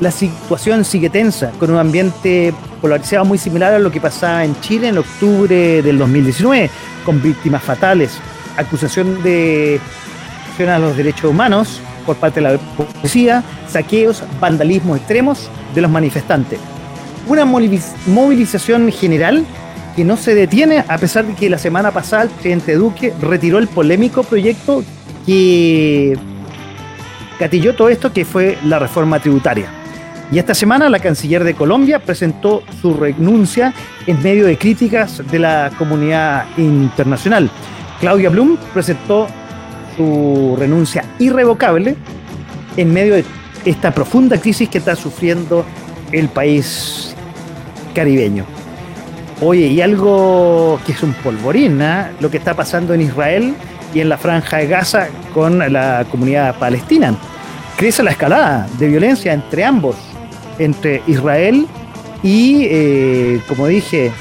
La 0.00 0.10
situación 0.10 0.84
sigue 0.84 1.08
tensa, 1.08 1.52
con 1.58 1.70
un 1.70 1.78
ambiente 1.78 2.52
polarizado 2.80 3.24
muy 3.24 3.38
similar 3.38 3.72
a 3.72 3.78
lo 3.78 3.90
que 3.90 4.00
pasaba 4.00 4.44
en 4.44 4.60
Chile 4.60 4.88
en 4.88 4.98
octubre 4.98 5.80
del 5.80 5.98
2019, 5.98 6.70
con 7.04 7.22
víctimas 7.22 7.62
fatales, 7.62 8.18
acusación 8.56 9.22
de 9.22 9.80
a 10.68 10.78
los 10.78 10.96
derechos 10.96 11.24
humanos 11.24 11.80
por 12.06 12.16
parte 12.16 12.40
de 12.40 12.52
la 12.52 12.58
policía, 12.76 13.42
saqueos, 13.68 14.22
vandalismo 14.40 14.94
extremos 14.94 15.48
de 15.74 15.80
los 15.80 15.90
manifestantes. 15.90 16.60
Una 17.26 17.44
movilización 17.44 18.90
general 18.90 19.44
que 19.94 20.04
no 20.04 20.16
se 20.16 20.34
detiene 20.34 20.84
a 20.88 20.98
pesar 20.98 21.26
de 21.26 21.34
que 21.34 21.50
la 21.50 21.58
semana 21.58 21.90
pasada 21.90 22.24
el 22.24 22.30
presidente 22.30 22.74
Duque 22.74 23.12
retiró 23.20 23.58
el 23.58 23.68
polémico 23.68 24.22
proyecto 24.22 24.82
que 25.26 26.16
gatilló 27.38 27.74
todo 27.74 27.88
esto, 27.88 28.12
que 28.12 28.24
fue 28.24 28.58
la 28.64 28.78
reforma 28.78 29.20
tributaria. 29.20 29.66
Y 30.30 30.38
esta 30.38 30.54
semana 30.54 30.88
la 30.88 30.98
canciller 30.98 31.44
de 31.44 31.54
Colombia 31.54 31.98
presentó 31.98 32.62
su 32.80 32.94
renuncia 32.94 33.74
en 34.06 34.22
medio 34.22 34.46
de 34.46 34.56
críticas 34.56 35.22
de 35.30 35.38
la 35.38 35.70
comunidad 35.76 36.46
internacional. 36.56 37.50
Claudia 38.00 38.30
Blum 38.30 38.56
presentó 38.72 39.26
su 39.96 40.56
renuncia 40.58 41.04
irrevocable 41.18 41.96
en 42.76 42.92
medio 42.92 43.14
de 43.14 43.24
esta 43.64 43.92
profunda 43.92 44.40
crisis 44.40 44.68
que 44.68 44.78
está 44.78 44.96
sufriendo 44.96 45.66
el 46.12 46.28
país 46.28 47.11
caribeño. 47.92 48.44
Oye, 49.40 49.66
y 49.66 49.80
algo 49.80 50.78
que 50.86 50.92
es 50.92 51.02
un 51.02 51.14
polvorín, 51.14 51.80
¿eh? 51.82 52.12
lo 52.20 52.30
que 52.30 52.36
está 52.36 52.54
pasando 52.54 52.94
en 52.94 53.00
Israel 53.00 53.54
y 53.92 54.00
en 54.00 54.08
la 54.08 54.16
franja 54.16 54.58
de 54.58 54.66
Gaza 54.68 55.08
con 55.34 55.58
la 55.72 56.06
comunidad 56.10 56.56
palestina. 56.58 57.14
Crece 57.76 58.02
la 58.02 58.12
escalada 58.12 58.68
de 58.78 58.88
violencia 58.88 59.32
entre 59.32 59.64
ambos, 59.64 59.96
entre 60.58 61.02
Israel 61.06 61.66
y, 62.22 62.66
eh, 62.70 63.40
como 63.48 63.66
dije, 63.66 64.12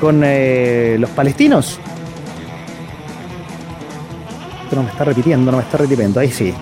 con 0.00 0.22
eh, 0.24 0.96
los 0.98 1.10
palestinos. 1.10 1.78
Esto 4.64 4.76
no 4.76 4.82
me 4.82 4.90
está 4.90 5.04
repitiendo, 5.04 5.50
no 5.50 5.58
me 5.58 5.62
está 5.62 5.78
repitiendo, 5.78 6.20
ahí 6.20 6.30
sí. 6.30 6.52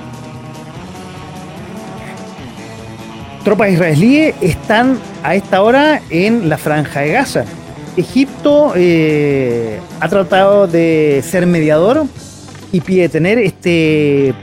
Tropas 3.49 3.73
israelíes 3.73 4.35
están 4.43 4.99
a 5.23 5.35
esta 5.35 5.63
hora 5.63 6.03
en 6.11 6.51
la 6.51 6.59
franja 6.59 7.01
de 7.01 7.13
Gaza. 7.13 7.47
Egipto 7.97 8.75
eh, 8.77 9.81
ha 10.01 10.09
tratado 10.11 10.67
de 10.67 11.25
ser 11.25 11.47
mediador 11.47 12.05
y 12.73 12.83
pide 12.83 13.09
tener 13.09 13.39
este 13.39 14.35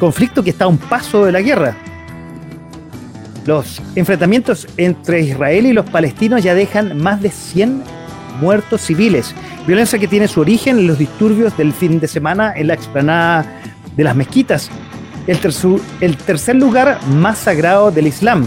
conflicto 0.00 0.42
que 0.42 0.48
está 0.48 0.64
a 0.64 0.68
un 0.68 0.78
paso 0.78 1.26
de 1.26 1.32
la 1.32 1.42
guerra. 1.42 1.76
Los 3.44 3.82
enfrentamientos 3.96 4.66
entre 4.78 5.20
Israel 5.20 5.66
y 5.66 5.74
los 5.74 5.84
palestinos 5.90 6.42
ya 6.42 6.54
dejan 6.54 6.96
más 6.96 7.20
de 7.20 7.28
100 7.28 7.82
muertos 8.40 8.80
civiles. 8.80 9.34
Violencia 9.66 9.98
que 9.98 10.08
tiene 10.08 10.26
su 10.26 10.40
origen 10.40 10.78
en 10.78 10.86
los 10.86 10.98
disturbios 10.98 11.54
del 11.58 11.74
fin 11.74 12.00
de 12.00 12.08
semana 12.08 12.54
en 12.56 12.68
la 12.68 12.72
explanada 12.72 13.44
de 13.94 14.04
las 14.04 14.16
mezquitas. 14.16 14.70
El, 15.26 16.16
tercer 16.16 16.56
lugar 16.56 16.98
más 17.06 17.38
sagrado 17.38 17.90
del 17.90 18.06
Islam 18.08 18.46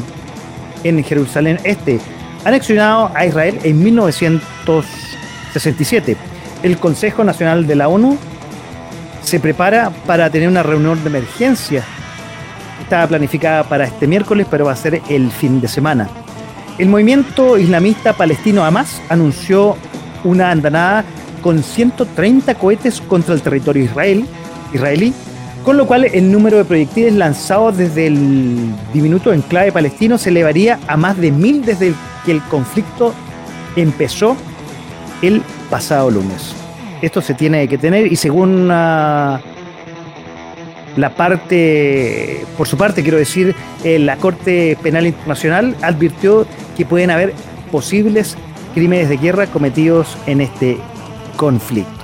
en 0.84 1.04
Jerusalén 1.04 1.58
Este, 1.64 2.00
anexionado 2.44 3.10
a 3.16 3.26
Israel 3.26 3.60
en 3.64 3.84
1967. 3.84 6.16
El 6.64 6.78
Consejo 6.78 7.24
Nacional 7.24 7.66
de 7.66 7.76
la 7.76 7.88
ONU 7.88 8.18
se 9.24 9.40
prepara 9.40 9.90
para 10.06 10.30
tener 10.30 10.50
una 10.50 10.64
reunión 10.64 11.02
de 11.04 11.10
emergencia. 11.10 11.86
Estaba 12.82 13.08
planificada 13.08 13.64
para 13.64 13.86
este 13.86 14.06
miércoles, 14.06 14.46
pero 14.50 14.66
va 14.66 14.74
a 14.74 14.76
ser 14.76 15.02
el 15.10 15.32
fin 15.32 15.62
de 15.62 15.70
semana. 15.70 16.10
El 16.78 16.90
movimiento 16.90 17.58
islamista 17.58 18.12
palestino 18.14 18.66
Hamas 18.66 19.02
anunció 19.08 19.78
una 20.26 20.52
andanada 20.52 21.06
con 21.42 21.64
130 21.64 22.54
cohetes 22.56 23.00
contra 23.00 23.34
el 23.34 23.42
territorio 23.42 23.86
israel, 23.86 24.26
israelí, 24.74 25.14
con 25.66 25.76
lo 25.78 25.88
cual 25.88 26.06
el 26.06 26.32
número 26.32 26.58
de 26.58 26.64
proyectiles 26.64 27.14
lanzados 27.14 27.76
desde 27.78 28.08
el 28.08 28.72
diminuto 28.94 29.34
enclave 29.34 29.72
palestino 29.72 30.18
se 30.18 30.30
elevaría 30.30 30.80
a 30.88 30.96
más 30.96 31.18
de 31.18 31.32
mil 31.32 31.66
desde 31.66 31.94
que 32.26 32.32
el 32.32 32.42
conflicto 32.44 33.14
empezó 33.76 34.38
el 35.22 35.42
pasado 35.70 36.12
lunes 36.12 36.56
esto 37.02 37.22
se 37.22 37.34
tiene 37.34 37.68
que 37.68 37.78
tener 37.78 38.12
y 38.12 38.16
según 38.16 38.68
la 38.68 39.42
parte, 41.16 42.46
por 42.58 42.68
su 42.68 42.78
parte 42.78 43.04
quiero 43.04 43.18
decir, 43.18 43.56
eh, 43.84 44.00
la 44.00 44.18
Corte 44.18 44.78
Penal 44.82 45.06
Internacional 45.06 45.76
advirtió 45.82 46.48
que 46.78 46.86
pueden 46.86 47.12
haber 47.12 47.34
posibles 47.72 48.38
crímenes 48.74 49.10
de 49.10 49.18
guerra 49.18 49.48
cometidos 49.48 50.18
en 50.26 50.42
este 50.42 50.78
conflicto. 51.36 51.95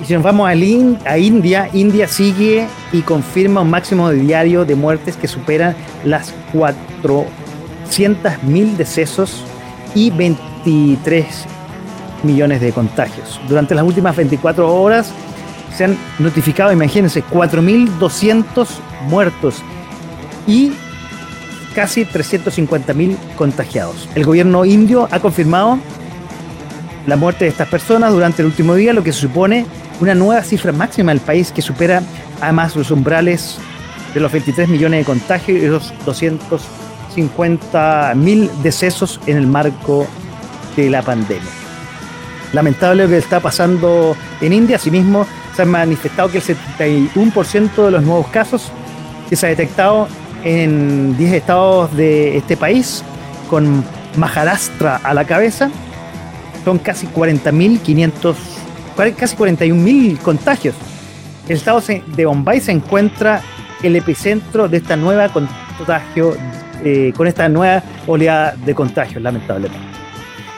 Y 0.00 0.04
si 0.04 0.14
nos 0.14 0.22
vamos 0.22 0.48
a, 0.48 0.52
a 0.52 1.18
India, 1.18 1.68
India 1.72 2.06
sigue 2.06 2.68
y 2.92 3.02
confirma 3.02 3.62
un 3.62 3.70
máximo 3.70 4.08
de 4.10 4.16
diario 4.16 4.64
de 4.64 4.76
muertes 4.76 5.16
que 5.16 5.26
superan 5.26 5.74
las 6.04 6.32
400.000 6.52 8.76
decesos 8.76 9.42
y 9.94 10.10
23 10.10 11.26
millones 12.22 12.60
de 12.60 12.72
contagios. 12.72 13.40
Durante 13.48 13.74
las 13.74 13.84
últimas 13.84 14.16
24 14.16 14.72
horas 14.72 15.10
se 15.76 15.84
han 15.84 15.96
notificado, 16.18 16.72
imagínense, 16.72 17.22
4.200 17.24 18.66
muertos 19.08 19.56
y 20.46 20.72
casi 21.74 22.04
350.000 22.04 23.16
contagiados. 23.36 24.08
El 24.14 24.24
gobierno 24.24 24.64
indio 24.64 25.08
ha 25.10 25.20
confirmado 25.20 25.78
la 27.06 27.16
muerte 27.16 27.44
de 27.44 27.50
estas 27.50 27.68
personas 27.68 28.12
durante 28.12 28.42
el 28.42 28.46
último 28.46 28.74
día, 28.74 28.92
lo 28.92 29.02
que 29.02 29.12
supone 29.12 29.66
una 30.00 30.14
nueva 30.14 30.42
cifra 30.42 30.72
máxima 30.72 31.12
del 31.12 31.20
país 31.20 31.52
que 31.52 31.62
supera 31.62 32.02
además 32.40 32.74
los 32.76 32.90
umbrales 32.90 33.58
de 34.14 34.20
los 34.20 34.32
23 34.32 34.68
millones 34.68 35.00
de 35.00 35.04
contagios 35.04 35.62
y 35.62 35.66
los 35.66 35.92
250.000 36.06 38.50
decesos 38.62 39.20
en 39.26 39.36
el 39.36 39.46
marco 39.46 40.06
de 40.76 40.88
la 40.90 41.02
pandemia. 41.02 41.50
lamentable 42.52 43.04
lo 43.04 43.08
que 43.08 43.18
está 43.18 43.40
pasando 43.40 44.16
en 44.40 44.52
India. 44.52 44.76
Asimismo, 44.76 45.26
se 45.54 45.62
ha 45.62 45.66
manifestado 45.66 46.30
que 46.30 46.38
el 46.38 46.44
71% 46.44 47.84
de 47.84 47.90
los 47.90 48.02
nuevos 48.02 48.26
casos 48.28 48.70
que 49.28 49.36
se 49.36 49.46
ha 49.46 49.48
detectado 49.50 50.08
en 50.44 51.16
10 51.16 51.32
estados 51.32 51.94
de 51.96 52.36
este 52.36 52.56
país, 52.56 53.02
con 53.50 53.84
Maharashtra 54.16 55.00
a 55.02 55.12
la 55.14 55.24
cabeza, 55.24 55.70
son 56.64 56.78
casi 56.78 57.06
40.500, 57.08 58.36
casi 59.16 59.36
41.000 59.36 60.18
contagios. 60.18 60.74
El 61.48 61.56
estado 61.56 61.80
de 61.80 62.26
Bombay 62.26 62.60
se 62.60 62.72
encuentra 62.72 63.40
el 63.82 63.96
epicentro 63.96 64.68
de 64.68 64.78
esta 64.78 64.96
nueva 64.96 65.28
contagio, 65.28 66.36
eh, 66.84 67.12
con 67.16 67.26
esta 67.26 67.48
nueva 67.48 67.82
oleada 68.06 68.54
de 68.64 68.74
contagios, 68.74 69.22
lamentablemente. 69.22 69.86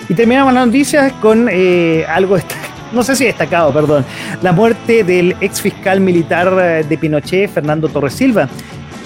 Y 0.09 0.15
terminamos 0.15 0.53
las 0.53 0.67
noticias 0.67 1.13
con 1.15 1.49
eh, 1.51 2.05
algo, 2.09 2.39
no 2.93 3.03
sé 3.03 3.15
si 3.15 3.27
destacado, 3.27 3.73
perdón, 3.73 4.05
la 4.43 4.53
muerte 4.53 5.05
del 5.05 5.37
ex 5.41 5.61
fiscal 5.61 6.01
militar 6.01 6.53
eh, 6.61 6.85
de 6.89 6.99
Pinochet, 6.99 7.51
Fernando 7.51 7.89
Torres 7.89 8.15
Silva, 8.15 8.49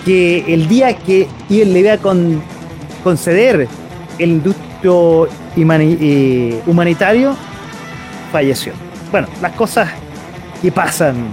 que 0.05 0.45
el 0.53 0.69
día 0.69 0.97
que 0.97 1.29
le 1.49 1.81
iba 1.81 1.95
a 1.95 1.99
conceder 3.03 3.67
el 4.19 4.31
industrio 4.31 5.29
humanitario, 6.67 7.37
falleció. 8.31 8.73
Bueno, 9.15 9.29
las 9.41 9.53
cosas 9.53 9.89
que 10.61 10.73
pasan 10.73 11.29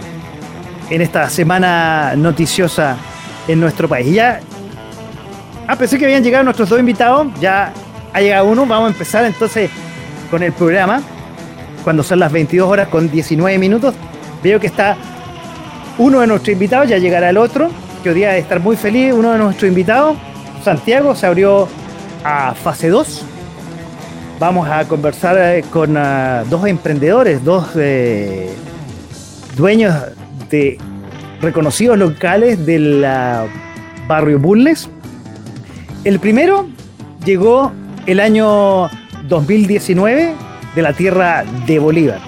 en 0.92 1.02
esta 1.02 1.28
semana 1.32 2.14
noticiosa 2.16 2.96
en 3.48 3.60
nuestro 3.60 3.90
país. 3.90 4.14
Ya, 4.14 4.40
ah, 5.68 5.76
pensé 5.76 5.98
que 5.98 6.06
habían 6.06 6.24
llegado 6.24 6.44
nuestros 6.44 6.70
dos 6.70 6.80
invitados, 6.80 7.30
ya 7.40 7.74
ha 8.14 8.22
llegado 8.22 8.46
uno, 8.46 8.68
vamos 8.68 8.90
a 8.90 8.92
empezar 8.92 9.26
entonces 9.26 9.72
con 10.30 10.44
el 10.44 10.54
programa, 10.54 11.02
cuando 11.84 12.04
son 12.04 12.20
las 12.20 12.32
22 12.32 12.70
horas 12.70 12.88
con 12.88 13.10
19 13.10 13.58
minutos. 13.58 13.96
Veo 14.44 14.60
que 14.60 14.68
está 14.68 14.96
uno 15.98 16.20
de 16.20 16.28
nuestros 16.28 16.54
invitados, 16.54 16.88
ya 16.88 17.00
llegará 17.00 17.32
el 17.32 17.38
otro, 17.38 17.72
que 18.04 18.10
hoy 18.10 18.16
día 18.16 18.38
estar 18.38 18.60
muy 18.60 18.76
feliz, 18.76 19.12
uno 19.12 19.32
de 19.32 19.40
nuestros 19.40 19.68
invitados, 19.68 20.18
Santiago, 20.64 21.16
se 21.16 21.26
abrió 21.26 21.68
a 22.24 22.54
fase 22.54 22.90
2. 22.90 23.26
Vamos 24.42 24.68
a 24.68 24.88
conversar 24.88 25.38
eh, 25.38 25.64
con 25.70 25.96
ah, 25.96 26.44
dos 26.50 26.66
emprendedores, 26.66 27.44
dos 27.44 27.68
eh, 27.76 28.52
dueños 29.56 29.94
de 30.50 30.80
reconocidos 31.42 31.96
locales 31.96 32.66
del 32.66 33.06
barrio 34.08 34.40
Bulnes. 34.40 34.90
El 36.04 36.20
primero 36.20 36.68
llegó 37.24 37.72
el 38.08 38.20
año 38.20 38.90
2019 39.28 40.34
de 40.74 40.82
la 40.82 40.94
tierra 40.94 41.46
de 41.68 41.78
Bolívar. 41.78 42.20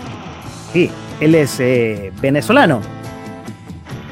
Sí, 0.71 0.91
él 1.19 1.33
es 1.33 1.59
eh, 1.59 2.11
venezolano. 2.21 2.79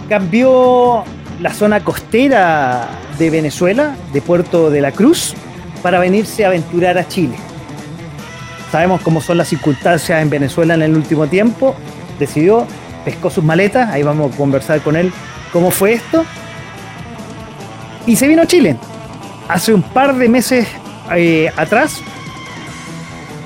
Cambió 0.09 1.03
la 1.39 1.53
zona 1.53 1.83
costera 1.83 2.89
de 3.19 3.29
Venezuela, 3.29 3.95
de 4.11 4.23
Puerto 4.23 4.71
de 4.71 4.81
la 4.81 4.91
Cruz, 4.91 5.35
para 5.83 5.99
venirse 5.99 6.43
a 6.43 6.47
aventurar 6.47 6.97
a 6.97 7.07
Chile. 7.07 7.35
Sabemos 8.71 9.01
cómo 9.01 9.19
son 9.19 9.37
las 9.37 9.49
circunstancias 9.49 10.21
en 10.21 10.29
Venezuela 10.29 10.73
en 10.73 10.81
el 10.81 10.95
último 10.95 11.27
tiempo. 11.27 11.75
Decidió 12.17 12.65
pescó 13.03 13.29
sus 13.29 13.43
maletas, 13.43 13.89
ahí 13.89 14.03
vamos 14.03 14.33
a 14.33 14.37
conversar 14.37 14.81
con 14.81 14.95
él 14.95 15.11
cómo 15.51 15.71
fue 15.71 15.93
esto. 15.93 16.23
Y 18.05 18.15
se 18.15 18.27
vino 18.27 18.43
a 18.43 18.47
Chile. 18.47 18.77
Hace 19.47 19.73
un 19.73 19.81
par 19.81 20.15
de 20.15 20.29
meses 20.29 20.67
eh, 21.13 21.51
atrás, 21.57 22.01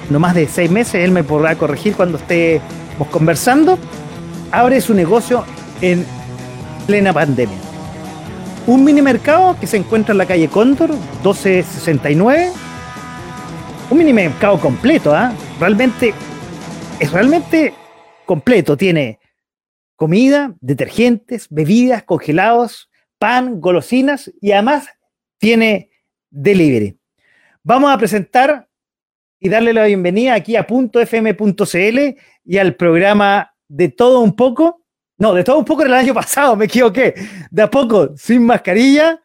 no 0.09 0.19
más 0.19 0.35
de 0.35 0.47
seis 0.47 0.69
meses, 0.69 0.95
él 0.95 1.11
me 1.11 1.23
podrá 1.23 1.55
corregir 1.55 1.95
cuando 1.95 2.17
estemos 2.17 2.61
conversando, 3.09 3.79
abre 4.51 4.79
su 4.81 4.93
negocio 4.93 5.43
en 5.81 6.05
plena 6.85 7.11
pandemia. 7.11 7.57
Un 8.67 8.83
mini 8.83 9.01
mercado 9.01 9.57
que 9.59 9.67
se 9.67 9.77
encuentra 9.77 10.11
en 10.11 10.19
la 10.19 10.25
calle 10.25 10.47
Cóndor, 10.47 10.91
1269. 10.91 12.51
Un 13.87 13.99
mini 13.99 14.13
mercado 14.13 14.59
completo, 14.59 15.13
¿ah? 15.13 15.31
Realmente, 15.59 16.11
es 16.99 17.11
realmente 17.11 17.73
completo. 18.25 18.75
Tiene 18.75 19.19
comida, 19.95 20.55
detergentes, 20.59 21.47
bebidas, 21.49 22.03
congelados, 22.03 22.89
pan, 23.19 23.61
golosinas 23.61 24.31
y 24.41 24.53
además 24.53 24.87
tiene 25.37 25.91
delivery. 26.31 26.97
Vamos 27.61 27.91
a 27.91 27.97
presentar 27.97 28.67
y 29.39 29.49
darle 29.49 29.71
la 29.71 29.85
bienvenida 29.85 30.33
aquí 30.33 30.55
a 30.55 30.65
.fm.cl 30.65 31.99
y 32.43 32.57
al 32.57 32.75
programa 32.75 33.53
de 33.67 33.89
todo 33.89 34.21
un 34.21 34.35
poco. 34.35 34.83
No, 35.19 35.33
de 35.33 35.43
todo 35.43 35.59
un 35.59 35.65
poco 35.65 35.83
del 35.83 35.93
año 35.93 36.13
pasado, 36.13 36.55
me 36.55 36.65
equivoqué. 36.65 37.13
De 37.51 37.61
a 37.61 37.69
poco, 37.69 38.17
sin 38.17 38.45
mascarilla. 38.47 39.21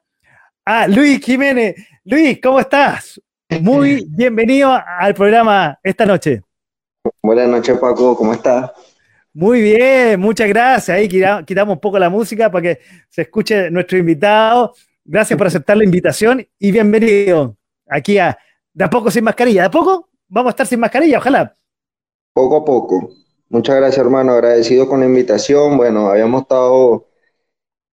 A 0.66 0.87
Luis 0.87 1.25
Jiménez. 1.25 1.75
Luis, 2.05 2.38
¿cómo 2.42 2.61
estás? 2.61 3.20
Muy 3.59 4.05
bienvenido 4.09 4.71
al 4.73 5.15
programa 5.15 5.79
esta 5.83 6.07
noche. 6.07 6.43
Buenas 7.23 7.49
noches, 7.49 7.79
Paco, 7.79 8.17
¿cómo 8.17 8.33
estás? 8.33 8.71
Muy 9.33 9.63
bien, 9.63 10.21
muchas 10.21 10.49
gracias. 10.49 10.97
Ahí 10.97 11.09
quitamos 11.09 11.75
un 11.75 11.81
poco 11.81 11.99
la 11.99 12.11
música 12.11 12.51
para 12.51 12.63
que 12.63 12.81
se 13.09 13.23
escuche 13.23 13.71
nuestro 13.71 13.99
invitado. 13.99 14.75
Gracias 15.05 15.37
por 15.37 15.47
aceptar 15.47 15.77
la 15.77 15.85
invitación 15.85 16.47
y 16.59 16.71
bienvenido 16.73 17.57
aquí 17.89 18.19
a 18.19 18.39
De 18.73 18.85
a 18.85 18.91
poco 18.91 19.11
sin 19.11 19.25
mascarilla. 19.25 19.63
¿De 19.63 19.67
a 19.67 19.71
poco? 19.71 20.09
Vamos 20.29 20.51
a 20.51 20.53
estar 20.53 20.67
sin 20.67 20.81
mascarilla, 20.81 21.19
ojalá. 21.19 21.55
Poco 22.33 22.57
a 22.57 22.65
poco. 22.65 23.11
Muchas 23.49 23.77
gracias, 23.77 23.99
hermano. 23.99 24.33
Agradecido 24.33 24.89
con 24.89 25.01
la 25.01 25.07
invitación. 25.07 25.77
Bueno, 25.77 26.09
habíamos 26.09 26.43
estado 26.43 27.09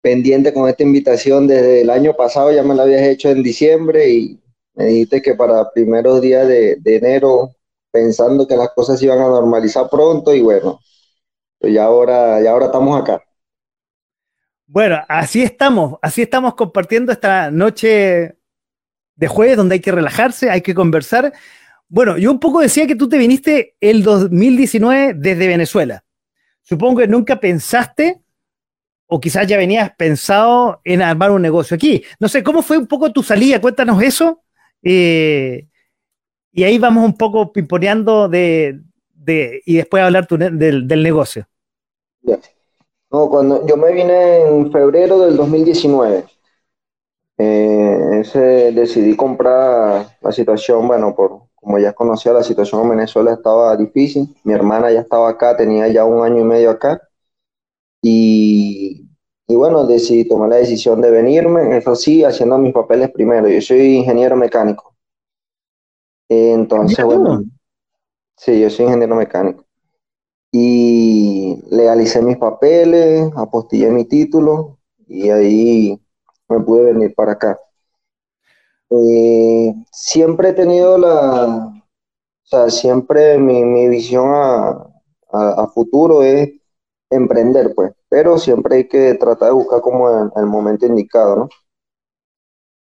pendiente 0.07 0.53
con 0.53 0.69
esta 0.69 0.85
invitación 0.85 1.49
desde 1.49 1.81
el 1.81 1.91
año 1.91 2.15
pasado, 2.15 2.53
ya 2.53 2.63
me 2.63 2.77
la 2.77 2.85
habías 2.85 3.03
hecho 3.03 3.29
en 3.29 3.43
diciembre 3.43 4.09
y 4.09 4.41
me 4.77 4.85
dijiste 4.85 5.23
que 5.23 5.35
para 5.35 5.71
primeros 5.71 6.21
días 6.21 6.47
de, 6.47 6.79
enero, 6.85 7.51
pensando 7.91 8.47
que 8.47 8.57
las 8.57 8.71
cosas 8.75 9.03
iban 9.03 9.19
a 9.19 9.29
normalizar 9.29 9.89
pronto 9.91 10.35
y 10.35 10.43
bueno, 10.43 10.81
pues 11.59 11.73
ya 11.73 11.85
ahora, 11.85 12.41
ya 12.43 12.51
ahora 12.51 12.67
estamos 12.67 13.01
acá. 13.01 13.23
Bueno, 14.67 14.99
así 15.09 15.43
estamos, 15.43 15.99
así 16.03 16.23
estamos 16.23 16.55
compartiendo 16.55 17.11
esta 17.11 17.51
noche 17.51 18.37
de 19.15 19.29
jueves 19.29 19.57
donde 19.57 19.75
hay 19.75 19.81
que 19.81 19.93
relajarse, 19.93 20.51
hay 20.51 20.61
que 20.61 20.75
conversar. 20.75 21.33
Bueno, 21.89 22.19
yo 22.19 22.31
un 22.31 22.41
poco 22.41 22.61
decía 22.61 22.87
que 22.87 22.97
tú 22.97 23.09
te 23.09 23.17
viniste 23.17 23.77
el 23.81 24.03
2019 24.03 25.15
desde 25.15 25.49
Venezuela. 25.49 26.05
Supongo 26.61 27.01
que 27.01 27.09
nunca 27.09 27.41
pensaste, 27.41 28.21
o 29.07 29.21
quizás 29.21 29.47
ya 29.47 29.57
venías 29.57 29.93
pensado 29.97 30.83
en 30.85 31.01
armar 31.01 31.31
un 31.31 31.41
negocio 31.41 31.77
aquí. 31.77 32.05
No 32.19 32.29
sé, 32.29 32.43
¿cómo 32.43 32.61
fue 32.61 32.77
un 32.77 32.89
poco 32.89 33.11
tu 33.13 33.23
salida? 33.23 33.61
Cuéntanos 33.61 34.03
eso. 34.03 34.43
Eh, 34.89 35.67
y 36.53 36.63
ahí 36.63 36.79
vamos 36.79 37.05
un 37.05 37.17
poco 37.17 37.53
pimponeando 37.53 38.29
de, 38.29 38.81
y 39.67 39.77
después 39.77 40.01
hablar 40.01 40.29
del, 40.29 41.03
negocio. 41.03 41.49
No, 42.23 43.29
cuando 43.29 43.67
yo 43.67 43.77
me 43.77 43.93
vine 43.93 44.43
en 44.43 44.71
febrero 44.71 45.19
del 45.19 45.37
2019, 45.37 46.25
eh, 47.39 48.73
decidí 48.73 49.17
comprar 49.17 50.07
la 50.21 50.31
situación, 50.31 50.87
bueno, 50.87 51.17
por 51.17 51.47
como 51.57 51.81
ya 51.81 51.93
conocía 51.93 52.33
la 52.33 52.45
situación 52.45 52.83
en 52.83 52.91
Venezuela 52.91 53.33
estaba 53.33 53.77
difícil, 53.77 54.37
mi 54.45 54.53
hermana 54.53 54.93
ya 54.93 55.01
estaba 55.01 55.29
acá, 55.31 55.57
tenía 55.57 55.89
ya 55.89 56.05
un 56.05 56.25
año 56.25 56.43
y 56.43 56.45
medio 56.45 56.71
acá, 56.71 57.03
y, 58.01 59.06
y 59.49 59.55
bueno, 59.55 59.87
decidí 59.87 60.29
tomar 60.29 60.49
la 60.49 60.57
decisión 60.57 61.01
de 61.01 61.11
venirme, 61.11 61.77
eso 61.77 61.95
sí, 61.95 62.25
haciendo 62.25 62.59
mis 62.59 62.73
papeles 62.73 63.11
primero, 63.11 63.49
yo 63.49 63.61
soy 63.61 63.97
ingeniero 63.97 64.37
mecánico. 64.37 64.95
Entonces, 66.29 67.05
bueno, 67.05 67.43
Sí, 68.37 68.61
yo 68.61 68.69
soy 68.69 68.87
ingeniero 68.87 69.17
mecánico. 69.17 69.65
Y 70.53 71.59
legalicé 71.71 72.23
mis 72.23 72.37
papeles, 72.37 73.31
apostillé 73.37 73.91
mi 73.91 74.05
título 74.05 74.79
y 75.07 75.31
ahí 75.31 76.01
me 76.49 76.61
pude 76.61 76.93
venir 76.93 77.15
para 77.15 77.33
acá. 77.33 77.59
Eh, 78.91 79.75
siempre 79.91 80.51
he 80.51 80.53
tenido 80.53 80.99
la, 80.99 81.67
o 82.47 82.49
sea, 82.49 82.71
siempre 82.71 83.39
mi, 83.39 83.89
visión 83.89 84.31
a, 84.33 85.67
futuro 85.75 86.23
es 86.23 86.51
emprender, 87.11 87.75
pues, 87.75 87.93
pero 88.09 88.39
siempre 88.39 88.77
hay 88.77 88.89
que 88.89 89.15
tratar 89.15 89.49
de 89.49 89.55
buscar 89.55 89.81
como 89.81 90.09
el, 90.11 90.31
el 90.37 90.47
momento 90.47 90.87
indicado, 90.87 91.37
¿no? 91.37 91.49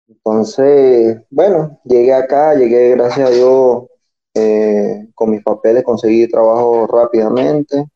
Entonces, 0.09 1.19
bueno, 1.31 1.81
llegué 1.85 2.15
acá, 2.15 2.55
llegué, 2.55 2.91
gracias 2.91 3.29
a 3.29 3.33
Dios, 3.33 3.85
eh, 4.35 5.09
con 5.15 5.31
mis 5.31 5.43
papeles 5.43 5.85
conseguí 5.85 6.29
trabajo 6.29 6.87
rápidamente 6.87 7.87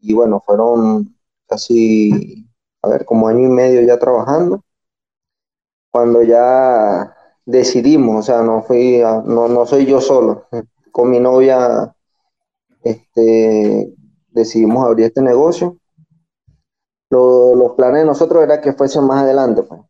y 0.00 0.14
bueno, 0.14 0.40
fueron 0.44 1.16
casi, 1.46 2.46
a 2.82 2.88
ver, 2.88 3.04
como 3.04 3.28
año 3.28 3.44
y 3.48 3.48
medio 3.48 3.80
ya 3.82 3.98
trabajando. 3.98 4.62
Cuando 5.90 6.22
ya 6.22 7.14
decidimos, 7.46 8.18
o 8.18 8.22
sea, 8.22 8.42
no 8.42 8.62
fui, 8.62 8.98
no, 8.98 9.48
no 9.48 9.66
soy 9.66 9.86
yo 9.86 10.00
solo, 10.00 10.46
con 10.90 11.10
mi 11.10 11.20
novia 11.20 11.94
este, 12.82 13.94
decidimos 14.30 14.84
abrir 14.86 15.06
este 15.06 15.22
negocio. 15.22 15.78
Los 17.14 17.72
planes 17.72 18.02
de 18.02 18.06
nosotros 18.06 18.42
era 18.42 18.60
que 18.60 18.72
fuese 18.72 19.00
más 19.00 19.22
adelante, 19.22 19.62
pues. 19.62 19.80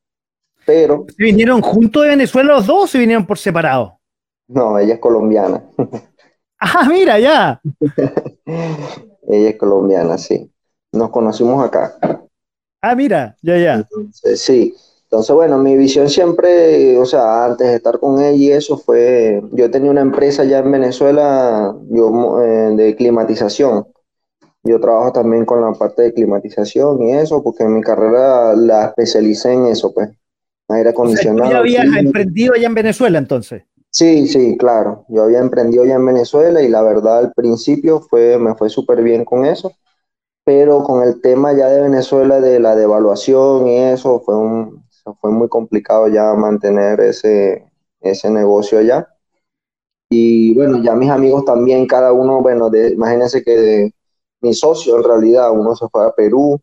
Pero. 0.67 1.07
¿Vinieron 1.19 1.61
juntos 1.61 2.03
de 2.03 2.11
Venezuela 2.11 2.55
los 2.55 2.67
dos 2.67 2.95
o 2.95 2.99
vinieron 2.99 3.27
por 3.27 3.39
separado? 3.39 3.99
No, 4.49 4.79
ella 4.79 4.95
es 4.95 5.01
colombiana. 5.01 5.63
Ah, 6.67 6.89
mira, 6.89 7.19
ya. 7.19 7.61
ella 8.47 9.51
es 9.51 9.57
colombiana, 9.57 10.17
sí. 10.17 10.51
Nos 10.93 11.11
conocimos 11.11 11.63
acá. 11.63 11.99
Ah, 12.81 12.95
mira, 12.95 13.37
ya, 13.43 13.59
ya. 13.59 13.89
sí. 14.35 14.75
Entonces, 15.05 15.35
bueno, 15.35 15.59
mi 15.59 15.77
visión 15.77 16.09
siempre, 16.09 16.97
o 16.99 17.05
sea, 17.05 17.45
antes 17.45 17.69
de 17.69 17.77
estar 17.77 18.01
con 18.01 18.19
ella 18.19 18.33
y 18.33 18.51
eso 18.51 18.79
fue, 18.79 19.43
yo 19.53 19.71
tenía 19.71 19.91
una 19.91 20.01
empresa 20.01 20.43
ya 20.45 20.59
en 20.59 20.73
Venezuela 20.73 21.77
yo, 21.91 22.41
eh, 22.43 22.75
de 22.75 22.97
climatización. 22.97 23.87
Yo 24.65 24.81
trabajo 24.81 25.13
también 25.13 25.45
con 25.45 25.61
la 25.61 25.73
parte 25.73 26.03
de 26.03 26.15
climatización 26.15 27.03
y 27.03 27.13
eso, 27.13 27.43
porque 27.43 27.65
en 27.65 27.75
mi 27.75 27.83
carrera 27.83 28.55
la 28.57 28.87
especialicé 28.87 29.53
en 29.53 29.67
eso, 29.67 29.93
pues, 29.93 30.09
aire 30.69 30.89
acondicionado. 30.89 31.51
ya 31.51 31.59
habías 31.59 31.97
emprendido 31.97 32.55
allá 32.55 32.67
en 32.67 32.75
Venezuela 32.75 33.19
entonces? 33.19 33.63
Sí, 33.91 34.27
sí, 34.27 34.57
claro. 34.57 35.05
Yo 35.09 35.23
había 35.25 35.39
emprendido 35.39 35.85
ya 35.85 35.95
en 35.95 36.07
Venezuela 36.07 36.63
y 36.63 36.69
la 36.69 36.83
verdad 36.83 37.19
al 37.19 37.33
principio 37.33 38.01
fue, 38.01 38.39
me 38.39 38.55
fue 38.55 38.69
súper 38.71 39.03
bien 39.03 39.25
con 39.25 39.45
eso, 39.45 39.73
pero 40.45 40.83
con 40.83 41.07
el 41.07 41.21
tema 41.21 41.53
ya 41.53 41.69
de 41.69 41.83
Venezuela, 41.83 42.41
de 42.41 42.59
la 42.59 42.75
devaluación 42.75 43.69
y 43.69 43.79
eso, 43.79 44.21
fue 44.21 44.37
un, 44.37 44.85
fue 45.21 45.31
muy 45.31 45.49
complicado 45.49 46.09
ya 46.09 46.33
mantener 46.35 47.01
ese, 47.01 47.71
ese 48.01 48.31
negocio 48.31 48.79
allá. 48.79 49.09
Y 50.11 50.55
bueno, 50.55 50.83
ya 50.83 50.95
mis 50.95 51.11
amigos 51.11 51.45
también, 51.45 51.87
cada 51.87 52.13
uno, 52.13 52.41
bueno, 52.41 52.71
de, 52.71 52.91
imagínense 52.93 53.43
que 53.43 53.93
mi 54.45 54.55
socio 54.55 54.97
en 54.97 55.05
realidad, 55.05 55.51
uno 55.53 55.75
se 55.75 55.89
fue 55.89 56.07
a 56.07 56.13
Perú, 56.13 56.61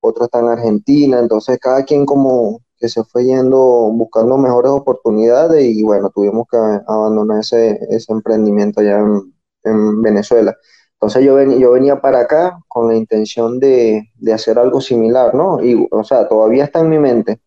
otro 0.00 0.24
está 0.26 0.40
en 0.40 0.48
Argentina, 0.48 1.18
entonces 1.18 1.58
cada 1.58 1.84
quien 1.84 2.06
como 2.06 2.60
que 2.78 2.88
se 2.88 3.04
fue 3.04 3.24
yendo 3.24 3.58
buscando 3.92 4.36
mejores 4.38 4.70
oportunidades 4.72 5.64
y 5.64 5.82
bueno, 5.82 6.10
tuvimos 6.10 6.46
que 6.50 6.58
abandonar 6.86 7.40
ese, 7.40 7.78
ese 7.90 8.12
emprendimiento 8.12 8.80
allá 8.80 8.98
en, 9.00 9.34
en 9.64 10.02
Venezuela. 10.02 10.56
Entonces 10.94 11.24
yo, 11.24 11.34
ven, 11.34 11.58
yo 11.58 11.72
venía 11.72 12.00
para 12.00 12.20
acá 12.20 12.58
con 12.68 12.88
la 12.88 12.96
intención 12.96 13.58
de, 13.60 14.10
de, 14.16 14.32
hacer 14.32 14.58
algo 14.58 14.80
similar, 14.80 15.34
¿no? 15.34 15.62
Y, 15.62 15.88
o 15.90 16.04
sea, 16.04 16.28
todavía 16.28 16.64
está 16.64 16.80
en 16.80 16.90
mi 16.90 16.98
mente, 16.98 17.40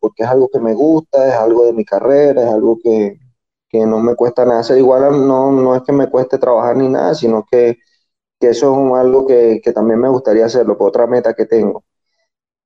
porque 0.00 0.22
es 0.22 0.28
algo 0.28 0.48
que 0.48 0.60
me 0.60 0.74
gusta, 0.74 1.28
es 1.28 1.34
algo 1.34 1.66
de 1.66 1.72
mi 1.72 1.84
carrera, 1.84 2.42
es 2.42 2.48
algo 2.48 2.78
que, 2.82 3.18
no 3.72 4.00
me 4.00 4.14
cuesta 4.14 4.46
nada 4.46 4.60
hacer. 4.60 4.78
Igual 4.78 5.26
no, 5.28 5.52
no 5.52 5.76
es 5.76 5.82
que 5.82 5.92
me 5.92 6.08
cueste 6.08 6.38
trabajar 6.38 6.76
ni 6.78 6.88
nada, 6.88 7.14
sino 7.14 7.44
que, 7.50 7.76
eso 8.40 8.72
es 8.72 9.00
algo 9.00 9.26
que, 9.26 9.60
también 9.74 10.00
me 10.00 10.08
gustaría 10.08 10.46
hacerlo, 10.46 10.76
por 10.76 10.88
otra 10.88 11.06
meta 11.06 11.34
que 11.34 11.46
tengo. 11.46 11.84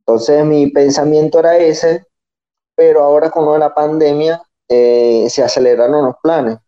Entonces 0.01 0.45
mi 0.45 0.71
pensamiento 0.71 1.39
era 1.39 1.57
ese, 1.59 2.05
pero 2.75 3.03
ahora 3.03 3.31
con 3.31 3.59
la 3.61 3.75
pandemia 3.75 4.43
eh, 4.69 5.27
se 5.31 5.43
aceleraron 5.43 6.05
los 6.07 6.17
planes, 6.23 6.59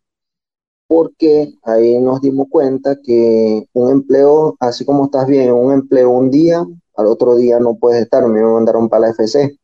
porque 0.86 1.54
ahí 1.64 1.98
nos 1.98 2.20
dimos 2.20 2.48
cuenta 2.50 2.96
que 3.02 3.66
un 3.72 3.90
empleo, 3.90 4.56
así 4.60 4.84
como 4.84 5.06
estás 5.06 5.26
bien, 5.26 5.52
un 5.52 5.72
empleo 5.72 6.10
un 6.10 6.30
día, 6.30 6.64
al 6.96 7.06
otro 7.06 7.36
día 7.36 7.58
no 7.58 7.76
puedes 7.76 8.02
estar, 8.02 8.26
me 8.26 8.42
mandaron 8.42 8.88
para 8.88 9.06
la 9.06 9.10
FC. 9.10 9.58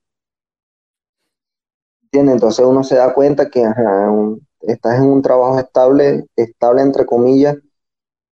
Entonces 2.12 2.64
uno 2.64 2.82
se 2.82 2.96
da 2.96 3.12
cuenta 3.14 3.50
que 3.50 3.62
estás 4.62 4.98
en 4.98 5.04
un 5.04 5.22
trabajo 5.22 5.58
estable, 5.58 6.26
estable 6.36 6.82
entre 6.82 7.06
comillas, 7.06 7.56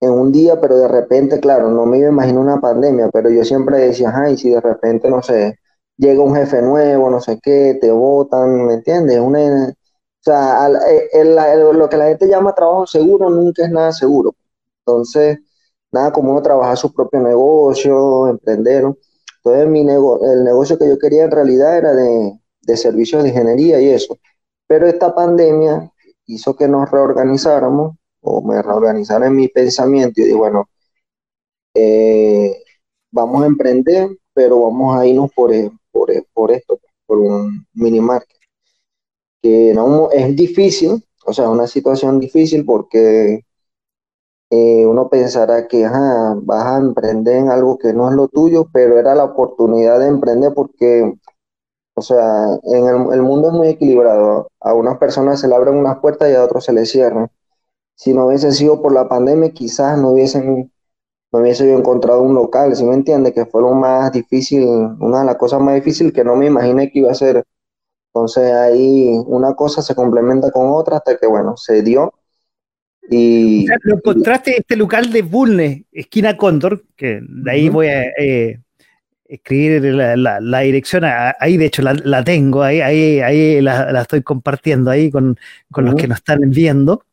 en 0.01 0.11
un 0.11 0.33
día, 0.33 0.61
pero 0.61 0.77
de 0.77 0.89
repente, 0.89 1.41
claro, 1.41 1.71
no 1.71 1.87
me 1.87 1.99
imagino 1.99 2.41
una 2.41 2.61
pandemia, 2.61 3.11
pero 3.11 3.31
yo 3.31 3.45
siempre 3.45 3.79
decía, 3.79 4.13
ay, 4.15 4.37
si 4.37 4.51
de 4.51 4.61
repente, 4.61 5.11
no 5.11 5.23
sé, 5.23 5.59
llega 5.97 6.23
un 6.23 6.35
jefe 6.37 6.63
nuevo, 6.63 7.11
no 7.11 7.21
sé 7.21 7.39
qué, 7.43 7.79
te 7.81 7.91
votan, 7.91 8.67
¿me 8.67 8.75
entiendes? 8.75 9.21
Una, 9.21 9.69
o 9.69 9.75
sea, 10.21 10.69
eh, 11.13 11.25
lo 11.25 11.89
que 11.89 11.97
la 11.97 12.09
gente 12.09 12.29
llama 12.29 12.55
trabajo 12.55 12.87
seguro 12.87 13.31
nunca 13.31 13.65
es 13.65 13.71
nada 13.71 13.93
seguro. 13.93 14.35
Entonces, 14.81 15.39
nada 15.93 16.13
como 16.13 16.33
uno 16.33 16.43
trabajar 16.43 16.77
su 16.77 16.93
propio 16.93 17.21
negocio, 17.21 18.29
emprender. 18.29 18.85
Entonces, 19.39 19.69
mi 19.69 19.81
el 19.81 20.45
negocio 20.45 20.79
que 20.79 20.89
yo 20.89 20.99
quería 20.99 21.25
en 21.25 21.31
realidad 21.31 21.79
era 21.79 21.95
de, 21.95 22.39
de 22.63 22.77
servicios 22.77 23.23
de 23.23 23.31
ingeniería 23.31 23.81
y 23.81 23.91
eso. 23.91 24.19
Pero 24.67 24.87
esta 24.87 25.15
pandemia 25.15 25.91
hizo 26.27 26.57
que 26.57 26.69
nos 26.69 26.91
reorganizáramos 26.91 27.97
o 28.27 28.43
me 28.43 28.61
reorganizara 28.61 29.27
en 29.29 29.37
mi 29.37 29.49
pensamiento 29.49 30.21
y 30.21 30.25
dije, 30.25 30.37
bueno, 30.37 30.69
eh, 31.75 32.63
vamos 33.11 33.43
a 33.43 33.47
emprender, 33.47 34.11
pero 34.35 34.63
vamos 34.63 34.97
a 34.97 35.07
irnos 35.07 35.31
por, 35.33 35.53
eh, 35.53 35.71
por, 35.93 36.11
eh, 36.11 36.25
por 36.35 36.51
esto, 36.51 36.79
por 37.07 37.19
un 37.19 37.67
mini 37.75 38.01
market. 38.01 38.37
Que 39.43 39.73
no, 39.75 40.11
es 40.11 40.35
difícil, 40.35 41.05
o 41.25 41.33
sea, 41.33 41.49
una 41.51 41.67
situación 41.67 42.19
difícil 42.21 42.65
porque 42.65 43.43
uno 44.51 45.09
pensará 45.11 45.67
que 45.69 45.83
vas 45.85 46.67
a 46.67 46.79
emprender 46.79 47.37
en 47.37 47.51
algo 47.51 47.79
que 47.79 47.93
no 47.93 48.09
es 48.09 48.15
lo 48.15 48.29
tuyo, 48.29 48.67
pero 48.73 48.99
era 48.99 49.15
la 49.15 49.25
oportunidad 49.25 50.01
de 50.01 50.07
emprender 50.09 50.53
porque 50.55 51.13
o 51.99 52.03
sea, 52.03 52.59
en 52.65 52.87
el, 52.87 53.23
mundo 53.23 53.49
es 53.49 53.55
muy 53.55 53.69
equilibrado. 53.69 54.49
A 54.61 54.75
unas 54.75 54.99
personas 54.99 55.41
se 55.41 55.49
le 55.49 55.55
abren 55.55 55.77
unas 55.77 55.99
puertas 55.99 56.31
y 56.31 56.35
a 56.35 56.45
otros 56.45 56.65
se 56.65 56.73
les 56.75 56.91
cierran. 56.91 57.31
Si 57.97 58.15
no 58.15 58.27
hubiese 58.27 58.53
sido 58.53 58.81
por 58.81 58.93
la 58.93 59.09
pandemia, 59.09 59.51
quizás 59.51 59.99
no 59.99 60.11
hubiesen 60.11 60.71
no 61.33 61.41
hubiese 61.41 61.67
yo 61.67 61.77
encontrado 61.77 62.23
un 62.23 62.35
local, 62.35 62.77
¿sí 62.77 62.85
me 62.85 62.95
entiende? 62.95 63.33
Que 63.33 63.47
fue 63.47 63.61
lo 63.63 63.73
más 63.73 64.13
difícil, 64.13 64.65
una 64.65 65.21
de 65.21 65.27
las 65.27 65.37
cosas 65.37 65.61
más 65.61 65.75
difíciles 65.75 66.13
que 66.13 66.25
no 66.25 66.37
me 66.37 66.47
imaginé 66.47 66.91
que 66.91 67.01
iba 67.01 67.11
a 67.11 67.15
ser. 67.15 67.45
Entonces 68.15 68.53
ahí 68.53 69.11
una 69.27 69.55
cosa 69.55 69.83
se 69.83 69.95
complementa 69.95 70.51
con 70.51 70.71
otra 70.71 70.99
hasta 70.99 71.17
que, 71.17 71.27
bueno, 71.27 71.57
se 71.57 71.83
dio. 71.83 72.15
Y, 73.11 73.67
lo 73.83 73.97
encontraste 73.97 74.59
este 74.59 74.77
local 74.77 75.13
de 75.13 75.23
Bulnes, 75.23 75.83
esquina 75.93 76.37
Cóndor, 76.37 76.85
que 76.97 77.21
de 77.23 77.51
ahí 77.51 77.69
voy 77.69 77.87
a 77.87 78.03
eh, 78.19 78.61
escribir 79.29 79.83
la, 79.83 80.61
dirección, 80.61 81.05
ahí 81.05 81.57
de 81.57 81.67
hecho 81.67 81.83
la, 81.83 82.25
tengo, 82.25 82.63
ahí, 82.63 82.81
ahí, 82.81 83.21
ahí 83.21 83.61
la, 83.61 84.01
estoy 84.03 84.23
compartiendo 84.23 84.91
ahí 84.91 85.11
con, 85.11 85.37
los 85.77 85.95
que 85.95 86.09
nos 86.09 86.19
están 86.19 86.41
viendo. 86.51 87.05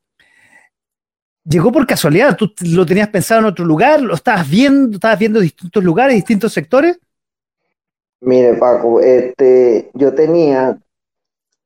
¿Llegó 1.45 1.71
por 1.71 1.85
casualidad? 1.85 2.37
¿Tú 2.37 2.51
lo 2.61 2.85
tenías 2.85 3.09
pensado 3.09 3.41
en 3.41 3.47
otro 3.47 3.65
lugar? 3.65 4.01
¿Lo 4.01 4.15
estabas 4.15 4.49
viendo? 4.49 4.95
¿Estabas 4.95 5.19
viendo 5.19 5.39
distintos 5.39 5.83
lugares, 5.83 6.15
distintos 6.15 6.53
sectores? 6.53 6.99
Mire, 8.21 8.53
Paco, 8.53 9.01
este, 9.01 9.91
yo 9.93 10.13
tenía 10.13 10.79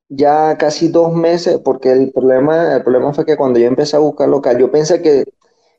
ya 0.09 0.57
casi 0.57 0.87
dos 0.87 1.13
meses, 1.13 1.59
porque 1.63 1.91
el 1.91 2.11
problema, 2.11 2.75
el 2.75 2.83
problema 2.83 3.13
fue 3.13 3.25
que 3.25 3.37
cuando 3.37 3.59
yo 3.59 3.67
empecé 3.67 3.95
a 3.95 3.99
buscar 3.99 4.27
local, 4.29 4.57
yo 4.57 4.71
pensé 4.71 5.01
que, 5.01 5.25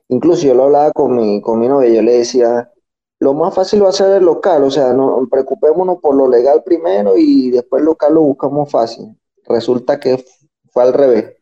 incluso 0.08 0.46
yo 0.46 0.54
lo 0.54 0.64
hablaba 0.64 0.92
con 0.92 1.16
mi, 1.16 1.40
con 1.40 1.58
mi 1.58 1.66
novia, 1.66 1.88
yo 1.88 2.02
le 2.02 2.18
decía, 2.18 2.70
lo 3.18 3.34
más 3.34 3.54
fácil 3.54 3.82
va 3.82 3.88
a 3.88 3.92
ser 3.92 4.16
el 4.18 4.24
local, 4.24 4.62
o 4.62 4.70
sea, 4.70 4.92
no 4.92 5.26
preocupémonos 5.28 5.98
por 6.00 6.14
lo 6.14 6.28
legal 6.28 6.62
primero 6.64 7.14
y 7.16 7.50
después 7.50 7.82
local 7.82 8.14
lo 8.14 8.20
buscamos 8.20 8.70
fácil. 8.70 9.18
Resulta 9.46 9.98
que 9.98 10.24
fue 10.70 10.84
al 10.84 10.92
revés. 10.92 11.38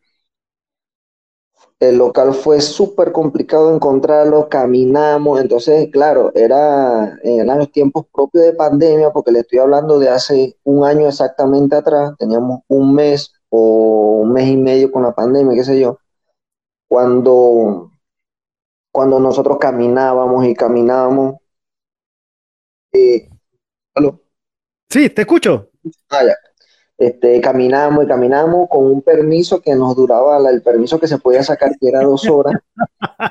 El 1.79 1.97
local 1.97 2.33
fue 2.33 2.59
súper 2.59 3.11
complicado 3.11 3.73
encontrarlo, 3.73 4.49
caminamos, 4.49 5.39
entonces, 5.39 5.89
claro, 5.91 6.31
era 6.33 7.19
en 7.21 7.45
los 7.45 7.71
tiempos 7.71 8.05
propios 8.11 8.45
de 8.45 8.53
pandemia, 8.53 9.11
porque 9.11 9.31
le 9.31 9.39
estoy 9.39 9.59
hablando 9.59 9.99
de 9.99 10.09
hace 10.09 10.57
un 10.63 10.83
año 10.85 11.07
exactamente 11.07 11.75
atrás, 11.75 12.13
teníamos 12.17 12.61
un 12.67 12.95
mes 12.95 13.31
o 13.49 14.21
un 14.23 14.33
mes 14.33 14.47
y 14.47 14.57
medio 14.57 14.91
con 14.91 15.03
la 15.03 15.13
pandemia, 15.13 15.55
qué 15.55 15.63
sé 15.63 15.79
yo, 15.79 15.99
cuando, 16.87 17.91
cuando 18.91 19.19
nosotros 19.19 19.57
caminábamos 19.59 20.45
y 20.45 20.55
caminábamos, 20.55 21.35
eh, 22.91 23.29
Sí, 24.89 25.09
te 25.09 25.21
escucho. 25.21 25.69
Ah, 26.09 26.23
ya. 26.23 26.33
Este, 26.97 27.39
caminamos 27.41 28.03
y 28.03 28.07
caminamos 28.07 28.67
con 28.69 28.85
un 28.85 29.01
permiso 29.03 29.61
que 29.61 29.75
nos 29.75 29.95
duraba, 29.95 30.37
el 30.49 30.63
permiso 30.63 30.99
que 30.99 31.07
se 31.07 31.19
podía 31.19 31.43
sacar, 31.43 31.71
que 31.79 31.89
era 31.89 32.01
dos 32.01 32.27
horas. 32.27 32.55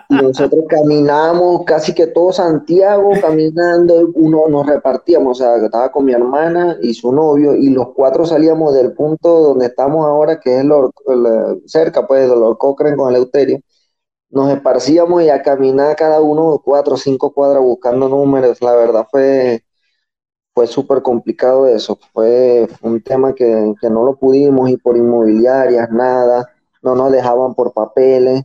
y 0.08 0.14
nosotros 0.14 0.64
caminamos 0.68 1.64
casi 1.64 1.92
que 1.92 2.06
todo 2.06 2.32
Santiago 2.32 3.10
caminando, 3.20 4.10
uno 4.14 4.48
nos 4.48 4.66
repartíamos, 4.66 5.40
o 5.40 5.42
sea, 5.42 5.56
estaba 5.56 5.90
con 5.90 6.04
mi 6.04 6.12
hermana 6.12 6.76
y 6.80 6.94
su 6.94 7.12
novio, 7.12 7.56
y 7.56 7.70
los 7.70 7.88
cuatro 7.94 8.24
salíamos 8.24 8.72
del 8.74 8.92
punto 8.92 9.40
donde 9.40 9.66
estamos 9.66 10.06
ahora, 10.06 10.38
que 10.38 10.60
es 10.60 10.66
cerca, 11.66 12.06
pues, 12.06 12.28
de 12.28 12.36
los 12.36 12.56
Cochrane 12.58 12.96
con 12.96 13.10
el 13.10 13.16
Euterio 13.16 13.60
nos 14.30 14.50
esparcíamos 14.52 15.22
y 15.22 15.30
a 15.30 15.42
caminar 15.42 15.96
cada 15.96 16.20
uno 16.20 16.60
cuatro 16.64 16.94
o 16.94 16.98
cinco 16.98 17.32
cuadras 17.32 17.62
buscando 17.62 18.08
números. 18.08 18.60
La 18.62 18.74
verdad 18.74 19.06
fue, 19.10 19.64
fue 20.56 20.66
súper 20.66 21.02
complicado 21.02 21.66
eso. 21.66 21.98
Fue 22.14 22.66
un 22.80 23.02
tema 23.02 23.34
que, 23.34 23.74
no 23.90 24.04
lo 24.04 24.16
pudimos 24.16 24.70
ir 24.70 24.80
por 24.80 24.96
inmobiliarias, 24.96 25.90
nada. 25.90 26.50
No 26.80 26.94
nos 26.94 27.12
dejaban 27.12 27.54
por 27.54 27.74
papeles. 27.74 28.42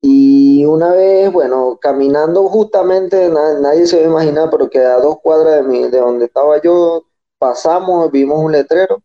Y 0.00 0.64
una 0.66 0.90
vez, 0.90 1.32
bueno, 1.32 1.78
caminando 1.80 2.48
justamente, 2.48 3.28
nadie 3.30 3.86
se 3.86 3.98
va 4.00 4.06
a 4.06 4.10
imaginar, 4.10 4.50
pero 4.50 4.68
que 4.68 4.80
a 4.80 4.98
dos 4.98 5.20
cuadras 5.20 5.56
de, 5.56 5.62
mí, 5.62 5.88
de 5.88 6.00
donde 6.00 6.24
estaba 6.24 6.60
yo, 6.60 7.04
pasamos, 7.38 8.10
vimos 8.10 8.40
un 8.40 8.50
letrero. 8.50 9.00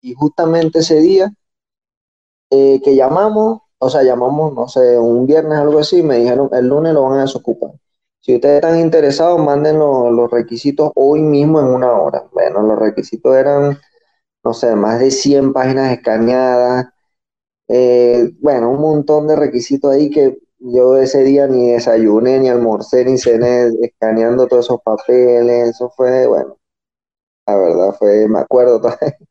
Y 0.00 0.14
justamente 0.14 0.80
ese 0.80 0.98
día 0.98 1.32
eh, 2.50 2.80
que 2.82 2.96
llamamos, 2.96 3.60
o 3.78 3.90
sea, 3.90 4.02
llamamos, 4.02 4.52
no 4.54 4.66
sé, 4.66 4.98
un 4.98 5.24
viernes, 5.26 5.58
algo 5.58 5.78
así, 5.78 6.02
me 6.02 6.16
dijeron, 6.16 6.50
el 6.52 6.66
lunes 6.66 6.94
lo 6.94 7.04
van 7.04 7.20
a 7.20 7.22
desocupar. 7.22 7.70
Si 8.24 8.34
ustedes 8.36 8.56
están 8.56 8.80
interesados, 8.80 9.38
manden 9.38 9.78
los 9.78 10.30
requisitos 10.30 10.90
hoy 10.94 11.20
mismo 11.20 11.60
en 11.60 11.66
una 11.66 11.92
hora. 11.92 12.24
Bueno, 12.32 12.62
los 12.62 12.78
requisitos 12.78 13.36
eran, 13.36 13.78
no 14.44 14.54
sé, 14.54 14.74
más 14.76 15.00
de 15.00 15.10
100 15.10 15.52
páginas 15.52 15.92
escaneadas, 15.92 16.86
eh, 17.68 18.30
bueno, 18.40 18.70
un 18.70 18.80
montón 18.80 19.26
de 19.28 19.36
requisitos 19.36 19.92
ahí 19.92 20.10
que 20.10 20.38
yo 20.58 20.96
ese 20.96 21.24
día 21.24 21.46
ni 21.46 21.70
desayuné, 21.72 22.40
ni 22.40 22.48
almorcé, 22.48 23.04
ni 23.04 23.18
cené 23.18 23.68
escaneando 23.82 24.46
todos 24.46 24.66
esos 24.66 24.80
papeles. 24.82 25.70
Eso 25.70 25.90
fue, 25.96 26.26
bueno, 26.26 26.58
la 27.46 27.56
verdad 27.56 27.96
fue, 27.98 28.28
me 28.28 28.40
acuerdo 28.40 28.80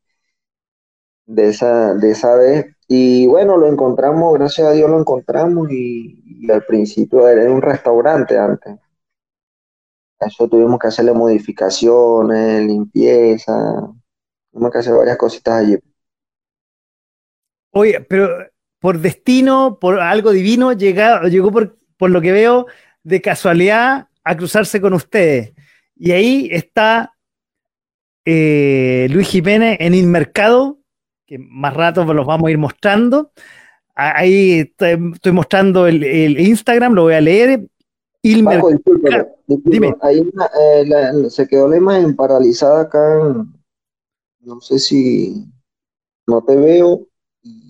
de 1.26 1.48
esa, 1.48 1.94
de 1.94 2.10
esa 2.10 2.34
vez. 2.36 2.66
Y 2.88 3.26
bueno, 3.26 3.56
lo 3.56 3.68
encontramos, 3.68 4.34
gracias 4.34 4.68
a 4.68 4.72
Dios 4.72 4.90
lo 4.90 5.00
encontramos 5.00 5.70
y, 5.70 6.20
al 6.50 6.64
principio 6.66 7.26
era 7.28 7.50
un 7.50 7.62
restaurante 7.62 8.36
antes. 8.38 8.76
Eso 10.26 10.48
tuvimos 10.48 10.78
que 10.78 10.88
hacerle 10.88 11.12
modificaciones, 11.12 12.64
limpieza, 12.64 13.88
tuvimos 14.50 14.72
que 14.72 14.78
hacer 14.78 14.94
varias 14.94 15.16
cositas 15.16 15.54
allí. 15.54 15.78
Oye, 17.70 18.00
pero 18.00 18.28
por 18.78 18.98
destino, 18.98 19.78
por 19.80 20.00
algo 20.00 20.30
divino, 20.30 20.72
llegó 20.72 21.50
por, 21.50 21.78
por 21.96 22.10
lo 22.10 22.20
que 22.20 22.32
veo 22.32 22.66
de 23.02 23.20
casualidad 23.20 24.08
a 24.22 24.36
cruzarse 24.36 24.80
con 24.80 24.94
ustedes. 24.94 25.52
Y 25.96 26.12
ahí 26.12 26.48
está 26.50 27.14
eh, 28.24 29.06
Luis 29.10 29.28
Jiménez 29.28 29.76
en 29.80 29.94
el 29.94 30.06
mercado, 30.06 30.78
que 31.26 31.38
más 31.38 31.74
rato 31.74 32.04
los 32.12 32.26
vamos 32.26 32.48
a 32.48 32.50
ir 32.50 32.58
mostrando. 32.58 33.32
Ahí 33.94 34.60
estoy, 34.60 35.32
mostrando 35.32 35.86
el, 35.86 36.38
Instagram, 36.40 36.94
lo 36.94 37.02
voy 37.02 37.14
a 37.14 37.20
leer. 37.20 37.60
Paco, 38.44 38.70
Dime. 39.46 39.94
Ahí 40.00 40.26
eh, 40.60 41.30
se 41.30 41.46
quedó 41.46 41.68
la 41.68 41.76
imagen 41.76 42.16
paralizada 42.16 42.82
acá. 42.82 43.18
no 44.40 44.60
sé 44.60 44.78
si 44.78 45.44
no 46.26 46.42
te 46.42 46.56
veo. 46.56 47.06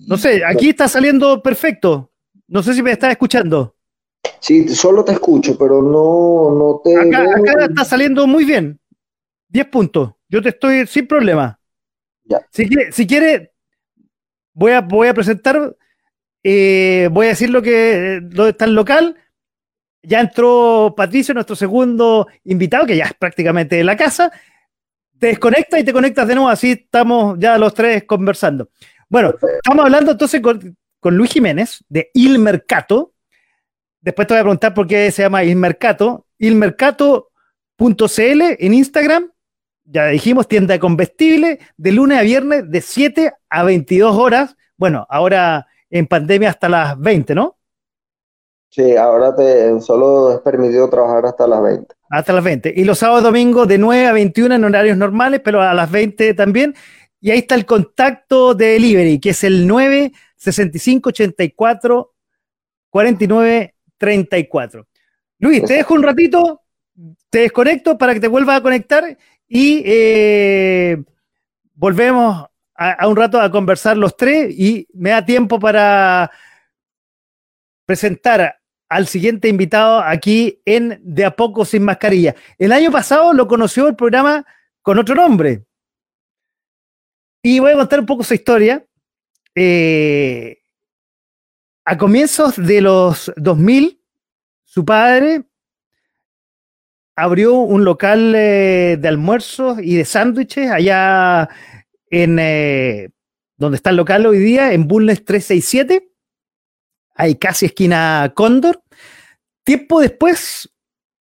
No 0.07 0.17
sé, 0.17 0.45
aquí 0.45 0.69
está 0.69 0.87
saliendo 0.87 1.41
perfecto. 1.41 2.11
No 2.47 2.63
sé 2.63 2.73
si 2.73 2.81
me 2.81 2.91
estás 2.91 3.11
escuchando. 3.11 3.75
Sí, 4.39 4.67
solo 4.69 5.03
te 5.03 5.11
escucho, 5.11 5.57
pero 5.57 5.81
no, 5.81 6.55
no 6.55 6.81
te. 6.83 6.95
Acá, 6.97 7.65
está 7.65 7.83
saliendo 7.83 8.25
muy 8.25 8.45
bien. 8.45 8.79
10 9.49 9.67
puntos. 9.67 10.11
Yo 10.29 10.41
te 10.41 10.49
estoy 10.49 10.87
sin 10.87 11.07
problema. 11.07 11.59
Ya. 12.23 12.45
Si, 12.51 12.67
si 12.91 13.07
quiere, 13.07 13.53
voy 14.53 14.71
a, 14.71 14.81
voy 14.81 15.07
a 15.07 15.13
presentar, 15.13 15.75
eh, 16.43 17.09
voy 17.11 17.27
a 17.27 17.29
decir 17.29 17.49
lo 17.49 17.61
que 17.61 18.21
lo 18.31 18.47
está 18.47 18.65
el 18.65 18.73
local. 18.73 19.17
Ya 20.07 20.19
entró 20.19 20.93
Patricio, 20.95 21.33
nuestro 21.33 21.55
segundo 21.55 22.27
invitado, 22.43 22.85
que 22.85 22.97
ya 22.97 23.05
es 23.05 23.13
prácticamente 23.13 23.75
de 23.75 23.83
la 23.83 23.97
casa. 23.97 24.31
Te 25.17 25.27
desconectas 25.27 25.79
y 25.79 25.83
te 25.83 25.93
conectas 25.93 26.27
de 26.27 26.35
nuevo, 26.35 26.49
así 26.49 26.71
estamos 26.71 27.37
ya 27.39 27.57
los 27.57 27.73
tres 27.73 28.03
conversando. 28.03 28.69
Bueno, 29.09 29.29
estamos 29.29 29.85
hablando 29.85 30.11
entonces 30.11 30.41
con, 30.41 30.77
Luis 31.03 31.31
Jiménez 31.31 31.83
de 31.87 32.09
Il 32.13 32.39
Mercato. 32.39 33.13
Después 34.01 34.27
te 34.27 34.33
voy 34.33 34.39
a 34.39 34.43
preguntar 34.43 34.73
por 34.73 34.87
qué 34.87 35.11
se 35.11 35.21
llama 35.21 35.43
Il 35.43 35.55
Mercato. 35.55 36.25
Ilmercato.cl 36.39 38.41
en 38.59 38.73
Instagram. 38.73 39.31
Ya 39.83 40.07
dijimos, 40.07 40.47
tienda 40.47 40.73
de 40.73 40.79
combustible 40.79 41.59
de 41.77 41.91
lunes 41.91 42.17
a 42.17 42.23
viernes 42.23 42.69
de 42.69 42.81
7 42.81 43.33
a 43.49 43.63
22 43.63 44.15
horas. 44.15 44.55
Bueno, 44.77 45.05
ahora 45.09 45.67
en 45.91 46.07
pandemia 46.07 46.49
hasta 46.49 46.69
las 46.69 46.99
20, 46.99 47.35
¿no? 47.35 47.54
Sí, 48.75 48.97
ahora 48.97 49.33
te 49.33 49.79
solo 49.79 50.33
es 50.33 50.41
permitido 50.41 50.89
trabajar 50.89 51.25
hasta 51.25 51.47
las 51.47 51.63
20. 51.63 51.95
Hasta 52.09 52.33
las 52.33 52.43
20. 52.43 52.73
Y 52.75 52.83
los 52.83 52.99
sábados 52.99 53.21
y 53.21 53.23
domingos 53.23 53.69
de 53.69 53.77
9 53.77 54.07
a 54.07 54.11
21 54.11 54.53
en 54.53 54.63
horarios 54.65 54.97
normales, 54.97 55.39
pero 55.41 55.61
a 55.61 55.73
las 55.73 55.89
20 55.89 56.33
también. 56.33 56.75
Y 57.21 57.31
ahí 57.31 57.37
está 57.37 57.55
el 57.55 57.65
contacto 57.65 58.53
de 58.53 58.73
delivery, 58.73 59.21
que 59.21 59.29
es 59.29 59.45
el 59.45 59.65
965 59.65 61.07
84 61.07 62.13
49 62.89 63.75
34. 63.97 64.87
Luis, 65.39 65.63
te 65.63 65.75
dejo 65.75 65.93
un 65.93 66.03
ratito, 66.03 66.63
te 67.29 67.39
desconecto 67.39 67.97
para 67.97 68.13
que 68.13 68.19
te 68.19 68.27
vuelvas 68.27 68.57
a 68.57 68.61
conectar 68.61 69.17
y 69.47 69.83
eh, 69.85 71.01
volvemos 71.75 72.45
a, 72.75 73.07
un 73.07 73.15
rato 73.15 73.39
a 73.39 73.49
conversar 73.49 73.95
los 73.95 74.17
tres 74.17 74.53
y 74.53 74.85
me 74.93 75.11
da 75.11 75.23
tiempo 75.23 75.61
para 75.61 76.29
presentar 77.85 78.59
al 78.89 79.07
siguiente 79.07 79.47
invitado 79.47 79.99
aquí 79.99 80.61
en 80.65 80.99
De 81.03 81.25
a 81.25 81.35
poco 81.35 81.65
sin 81.65 81.83
mascarilla. 81.83 82.35
El 82.57 82.71
año 82.71 82.91
pasado 82.91 83.33
lo 83.33 83.47
conoció 83.47 83.87
el 83.87 83.95
programa 83.95 84.45
con 84.81 84.99
otro 84.99 85.15
nombre, 85.15 85.65
y 87.47 87.59
voy 87.59 87.73
a 87.73 87.75
contar 87.75 87.99
un 87.99 88.07
poco 88.07 88.23
su 88.23 88.33
historia. 88.33 88.83
Eh, 89.53 90.63
a 91.85 91.95
comienzos 91.95 92.55
de 92.55 92.81
los 92.81 93.31
2000, 93.37 94.01
su 94.63 94.83
padre 94.83 95.43
abrió 97.15 97.53
un 97.53 97.85
local 97.85 98.33
eh, 98.35 98.97
de 98.99 99.07
almuerzos 99.07 99.77
y 99.79 99.95
de 99.95 100.05
sándwiches 100.05 100.71
allá 100.71 101.47
en 102.09 102.39
eh, 102.39 103.11
donde 103.57 103.75
está 103.75 103.91
el 103.91 103.97
local 103.97 104.25
hoy 104.25 104.39
día, 104.39 104.73
en 104.73 104.87
Bulnes 104.87 105.23
367, 105.23 106.14
ahí 107.15 107.35
casi 107.35 107.65
esquina 107.65 108.31
Cóndor. 108.35 108.83
Tiempo 109.63 109.99
después, 109.99 110.69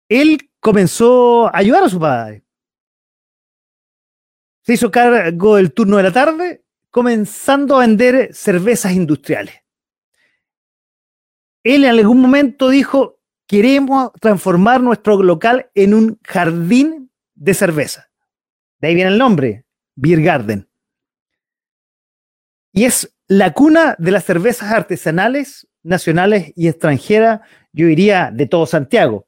él 0.08 0.50
comenzó 0.60 1.48
a 1.48 1.58
ayudar 1.58 1.84
a 1.84 1.90
su 1.90 2.00
padre 2.00 2.44
se 4.64 4.74
hizo 4.74 4.92
cargo 4.92 5.56
del 5.56 5.74
turno 5.74 5.98
de 5.98 6.04
la 6.04 6.12
tarde, 6.12 6.64
comenzando 6.90 7.78
a 7.78 7.82
vender 7.82 8.34
cervezas 8.34 8.94
industriales. 8.94 9.56
Él 11.64 11.84
en 11.84 11.92
algún 11.92 12.20
momento 12.20 12.70
dijo, 12.70 13.20
queremos 13.48 14.12
transformar 14.20 14.82
nuestro 14.82 15.22
local 15.22 15.70
en 15.76 15.94
un 15.94 16.20
jardín 16.24 17.12
de 17.36 17.54
cerveza. 17.54 18.10
De 18.80 18.88
ahí 18.88 18.96
viene 18.96 19.12
el 19.12 19.18
nombre, 19.18 19.66
Beer 19.96 20.22
Garden. 20.22 20.70
Y 22.74 22.86
es 22.86 23.14
la 23.32 23.54
cuna 23.54 23.96
de 23.98 24.12
las 24.12 24.26
cervezas 24.26 24.74
artesanales, 24.74 25.66
nacionales 25.84 26.52
y 26.54 26.68
extranjeras, 26.68 27.40
yo 27.72 27.88
diría, 27.88 28.30
de 28.30 28.46
todo 28.46 28.66
Santiago. 28.66 29.26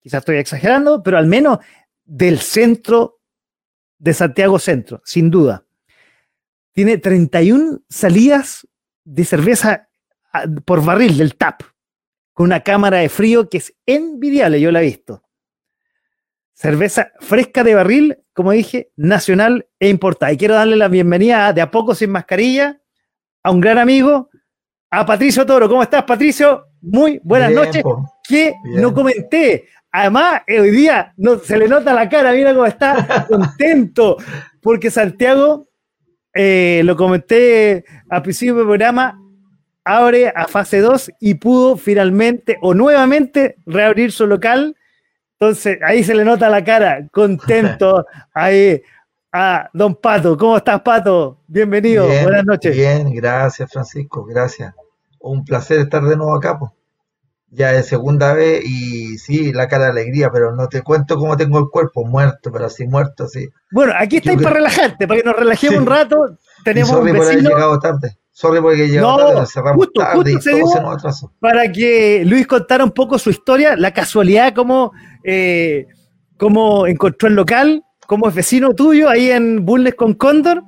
Quizás 0.00 0.22
estoy 0.22 0.38
exagerando, 0.38 1.04
pero 1.04 1.18
al 1.18 1.28
menos 1.28 1.58
del 2.04 2.40
centro 2.40 3.20
de 3.96 4.12
Santiago 4.12 4.58
Centro, 4.58 5.00
sin 5.04 5.30
duda. 5.30 5.64
Tiene 6.72 6.98
31 6.98 7.82
salidas 7.88 8.66
de 9.04 9.24
cerveza 9.24 9.88
ah, 10.32 10.46
por 10.64 10.84
barril 10.84 11.16
del 11.16 11.36
TAP, 11.36 11.62
con 12.32 12.46
una 12.46 12.64
cámara 12.64 12.96
de 12.96 13.08
frío 13.08 13.48
que 13.48 13.58
es 13.58 13.72
envidiable, 13.86 14.60
yo 14.60 14.72
la 14.72 14.82
he 14.82 14.86
visto. 14.86 15.22
Cerveza 16.54 17.12
fresca 17.20 17.62
de 17.62 17.76
barril, 17.76 18.18
como 18.32 18.50
dije, 18.50 18.90
nacional 18.96 19.68
e 19.78 19.90
importada. 19.90 20.32
Y 20.32 20.38
quiero 20.38 20.54
darle 20.54 20.74
la 20.74 20.88
bienvenida 20.88 21.52
de 21.52 21.60
a 21.60 21.70
poco 21.70 21.94
sin 21.94 22.10
mascarilla 22.10 22.82
a 23.48 23.50
un 23.50 23.60
gran 23.60 23.78
amigo, 23.78 24.28
a 24.90 25.06
Patricio 25.06 25.46
Toro. 25.46 25.70
¿Cómo 25.70 25.82
estás, 25.82 26.04
Patricio? 26.04 26.66
Muy 26.82 27.18
buenas 27.24 27.50
noches. 27.50 27.82
Que 28.28 28.54
no 28.64 28.92
comenté, 28.92 29.64
Además, 29.90 30.42
hoy 30.46 30.70
día 30.70 31.14
no, 31.16 31.38
se 31.38 31.56
le 31.56 31.66
nota 31.66 31.94
la 31.94 32.10
cara, 32.10 32.32
mira 32.32 32.52
cómo 32.52 32.66
está 32.66 33.26
contento, 33.28 34.18
porque 34.60 34.90
Santiago, 34.90 35.66
eh, 36.34 36.82
lo 36.84 36.94
comenté 36.94 37.86
al 38.10 38.20
principio 38.20 38.54
del 38.56 38.66
programa, 38.66 39.18
abre 39.82 40.30
a 40.36 40.46
fase 40.46 40.80
2 40.80 41.12
y 41.20 41.34
pudo 41.36 41.78
finalmente 41.78 42.58
o 42.60 42.74
nuevamente 42.74 43.56
reabrir 43.64 44.12
su 44.12 44.26
local. 44.26 44.76
Entonces, 45.40 45.78
ahí 45.82 46.04
se 46.04 46.14
le 46.14 46.26
nota 46.26 46.50
la 46.50 46.62
cara, 46.62 47.08
contento 47.10 48.04
ahí 48.34 48.82
a 49.38 49.70
don 49.72 49.94
Pato. 49.94 50.36
¿Cómo 50.36 50.56
estás, 50.56 50.80
Pato? 50.80 51.38
Bienvenido, 51.46 52.08
buenas 52.08 52.44
noches. 52.44 52.74
Bien, 52.74 53.12
gracias, 53.14 53.70
Francisco, 53.70 54.24
gracias. 54.24 54.74
Un 55.20 55.44
placer 55.44 55.78
estar 55.78 56.02
de 56.02 56.16
nuevo 56.16 56.34
acá. 56.34 56.58
Pues 56.58 56.72
ya 57.50 57.72
es 57.72 57.86
segunda 57.86 58.34
vez 58.34 58.64
y 58.64 59.16
sí, 59.18 59.52
la 59.52 59.68
cara 59.68 59.84
de 59.84 59.90
alegría, 59.90 60.30
pero 60.32 60.56
no 60.56 60.68
te 60.68 60.82
cuento 60.82 61.16
cómo 61.16 61.36
tengo 61.36 61.60
el 61.60 61.68
cuerpo 61.70 62.04
muerto, 62.04 62.50
pero 62.50 62.66
así 62.66 62.86
muerto, 62.88 63.24
así. 63.24 63.48
Bueno, 63.70 63.92
aquí 63.96 64.16
estáis 64.16 64.42
para 64.42 64.56
relajarte, 64.56 65.06
para 65.06 65.20
que 65.20 65.26
nos 65.26 65.36
relajemos 65.36 65.78
un 65.78 65.86
rato. 65.86 66.36
Tenemos 66.64 66.90
un 66.90 67.04
vecino. 67.04 67.50
llegado 67.50 67.78
tarde. 67.78 68.18
Sorry 68.32 68.60
porque 68.60 68.88
llegamos 68.88 69.12
No, 69.12 69.24
tarde, 69.24 69.40
nos 69.40 69.52
cerramos 69.52 69.76
justo, 69.76 70.00
tarde 70.00 70.14
justo 70.16 70.30
y 70.30 70.42
se 70.42 70.50
todo 70.50 70.56
dio. 70.58 70.66
se 70.66 70.80
nos 70.80 70.94
atrasó. 70.96 71.32
para 71.38 71.70
que 71.70 72.24
Luis 72.26 72.46
contara 72.48 72.82
un 72.82 72.90
poco 72.90 73.18
su 73.20 73.30
historia, 73.30 73.76
la 73.76 73.92
casualidad, 73.92 74.52
cómo, 74.52 74.92
eh, 75.22 75.86
cómo 76.36 76.88
encontró 76.88 77.28
el 77.28 77.34
local, 77.36 77.84
cómo 78.08 78.26
es 78.30 78.34
vecino 78.34 78.74
tuyo 78.74 79.10
ahí 79.10 79.30
en 79.30 79.66
Bulnes 79.66 79.94
con 79.94 80.14
Cóndor. 80.14 80.64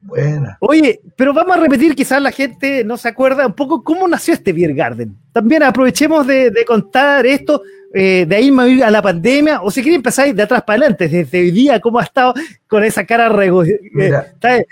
Buena. 0.00 0.56
Oye, 0.58 1.00
pero 1.16 1.32
vamos 1.32 1.56
a 1.56 1.60
repetir, 1.60 1.94
quizás 1.94 2.20
la 2.20 2.32
gente 2.32 2.82
no 2.82 2.96
se 2.96 3.06
acuerda 3.06 3.46
un 3.46 3.52
poco 3.52 3.84
cómo 3.84 4.08
nació 4.08 4.34
este 4.34 4.52
Beer 4.52 4.74
Garden. 4.74 5.16
También 5.32 5.62
aprovechemos 5.62 6.26
de, 6.26 6.50
de 6.50 6.64
contar 6.64 7.24
esto, 7.24 7.62
eh, 7.94 8.26
de 8.28 8.34
ahí 8.34 8.82
a 8.82 8.90
la 8.90 9.00
pandemia, 9.00 9.62
o 9.62 9.70
si 9.70 9.80
quieren 9.80 9.98
empezar 10.00 10.34
de 10.34 10.42
atrás 10.42 10.64
para 10.64 10.78
adelante, 10.80 11.06
desde 11.08 11.38
hoy 11.38 11.52
día, 11.52 11.78
cómo 11.78 12.00
ha 12.00 12.02
estado 12.02 12.34
con 12.66 12.82
esa 12.82 13.06
cara 13.06 13.28
rego- 13.28 13.64
eh, 13.64 13.78
Mira. 13.92 14.26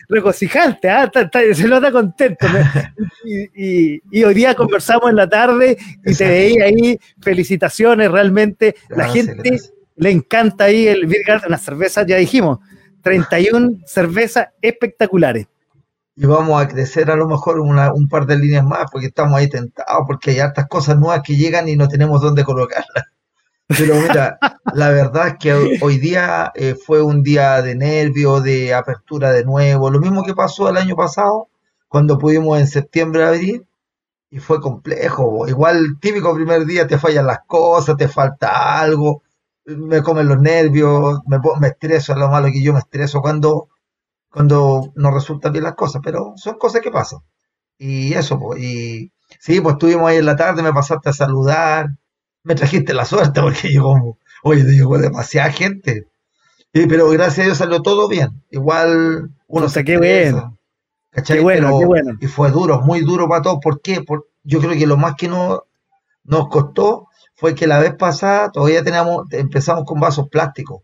regocijante, 0.09 0.90
ah, 0.90 1.05
está- 1.05 1.20
está- 1.20 1.55
se 1.55 1.68
nota 1.68 1.92
contento. 1.92 2.46
y, 3.25 3.42
y- 3.94 4.03
y 4.11 4.25
hoy 4.25 4.35
día 4.35 4.57
conversamos 4.57 5.11
en 5.11 5.14
la 5.16 5.29
tarde 5.29 5.79
y 6.05 6.14
te 6.16 6.27
veía 6.27 6.64
ahí, 6.64 6.99
felicitaciones, 7.23 8.11
realmente, 8.11 8.75
la 8.88 9.09
gente. 9.09 9.61
Le 10.00 10.10
encanta 10.10 10.64
ahí 10.64 10.88
el 10.88 11.06
Beer 11.06 11.24
Garden, 11.26 11.50
las 11.50 11.62
cervezas, 11.62 12.06
ya 12.06 12.16
dijimos, 12.16 12.58
31 13.02 13.78
cervezas 13.86 14.48
espectaculares. 14.62 15.46
Y 16.16 16.26
vamos 16.26 16.60
a 16.60 16.68
crecer 16.68 17.10
a 17.10 17.16
lo 17.16 17.28
mejor 17.28 17.60
una- 17.60 17.92
un 17.92 18.08
par 18.08 18.26
de 18.26 18.36
líneas 18.38 18.64
más, 18.64 18.86
porque 18.90 19.08
estamos 19.08 19.38
ahí 19.38 19.48
tentados, 19.48 20.04
porque 20.06 20.30
hay 20.30 20.38
hartas 20.40 20.66
cosas 20.68 20.98
nuevas 20.98 21.22
que 21.22 21.36
llegan 21.36 21.68
y 21.68 21.76
no 21.76 21.86
tenemos 21.88 22.20
dónde 22.22 22.44
colocarlas. 22.44 23.04
Pero 23.68 23.94
mira, 23.96 24.38
la 24.74 24.90
verdad 24.90 25.28
es 25.28 25.34
que 25.38 25.52
hoy, 25.82 25.98
día 25.98 26.52
eh, 26.54 26.74
fue 26.74 27.02
un 27.02 27.22
día 27.22 27.62
de 27.62 27.74
nervio, 27.74 28.40
de 28.40 28.74
apertura 28.74 29.32
de 29.32 29.44
nuevo, 29.44 29.90
lo 29.90 30.00
mismo 30.00 30.24
que 30.24 30.34
pasó 30.34 30.68
el 30.70 30.76
año 30.78 30.96
pasado, 30.96 31.48
cuando 31.88 32.18
pudimos 32.18 32.58
en 32.58 32.66
septiembre 32.66 33.24
abrir, 33.24 33.64
y 34.30 34.38
fue 34.38 34.60
complejo. 34.60 35.48
Igual, 35.48 35.98
típico 36.00 36.34
primer 36.34 36.64
día 36.64 36.86
te 36.86 36.98
fallan 36.98 37.26
las 37.26 37.40
cosas, 37.46 37.96
te 37.96 38.08
falta 38.08 38.80
algo, 38.80 39.22
me 39.76 40.02
comen 40.02 40.28
los 40.28 40.40
nervios, 40.40 41.20
me, 41.26 41.38
me 41.61 41.68
estreso, 41.68 42.12
es 42.12 42.18
lo 42.18 42.28
malo 42.28 42.48
que 42.52 42.62
yo 42.62 42.72
me 42.72 42.78
estreso 42.80 43.20
cuando 43.20 43.68
cuando 44.30 44.92
no 44.96 45.11
resultan 45.12 45.52
bien 45.52 45.64
las 45.64 45.74
cosas, 45.74 46.02
pero 46.04 46.35
son 46.37 46.56
cosas 46.59 46.83
que 46.83 46.90
pasan. 46.90 47.20
Y 47.78 48.14
eso, 48.14 48.38
pues, 48.38 48.61
y 48.62 49.12
sí, 49.40 49.61
pues 49.61 49.74
estuvimos 49.74 50.09
ahí 50.11 50.18
en 50.18 50.26
la 50.26 50.37
tarde, 50.37 50.62
me 50.62 50.72
pasaste 50.72 51.11
a 51.11 51.12
saludar, 51.12 51.88
me 52.44 52.54
trajiste 52.54 52.94
la 52.94 53.04
suerte 53.04 53.40
porque 53.40 53.68
llegó, 53.70 54.18
oye, 54.42 54.62
llegó 54.64 54.98
demasiada 54.98 55.50
gente. 55.52 56.06
Sí, 56.74 56.87
pero 56.87 57.09
gracias 57.11 57.40
a 57.40 57.42
Dios 57.44 57.59
salió 57.59 57.83
todo 57.83 58.09
bien. 58.09 58.42
Igual 58.50 59.30
uno 59.48 59.66
Puta, 59.66 59.68
se 59.68 59.85
qué 59.85 59.94
estresa, 59.94 60.33
bueno. 60.33 60.59
¿cachai? 61.11 61.38
Qué 61.38 61.42
bueno, 61.42 61.66
Pero- 61.68 61.78
qué 61.80 61.87
bueno. 61.87 62.18
Y 62.20 62.26
fue 62.28 62.50
duro, 62.50 62.80
muy 62.83 63.00
duro 63.02 63.28
para 63.28 63.42
todos. 63.42 63.59
¿Por 63.62 63.80
qué? 63.83 64.02
Por, 64.02 64.28
yo 64.44 64.61
creo 64.61 64.72
que 64.72 64.87
lo 64.87 64.96
más 64.96 65.16
que 65.16 65.28
no, 65.28 65.64
nos 66.24 66.48
costó 66.48 67.09
fue 67.40 67.55
que 67.55 67.66
la 67.66 67.79
vez 67.79 67.94
pasada 67.94 68.50
todavía 68.50 68.85
teníamos, 68.85 69.24
empezamos 69.33 69.85
con 69.87 69.98
vasos 69.98 70.29
plásticos 70.29 70.83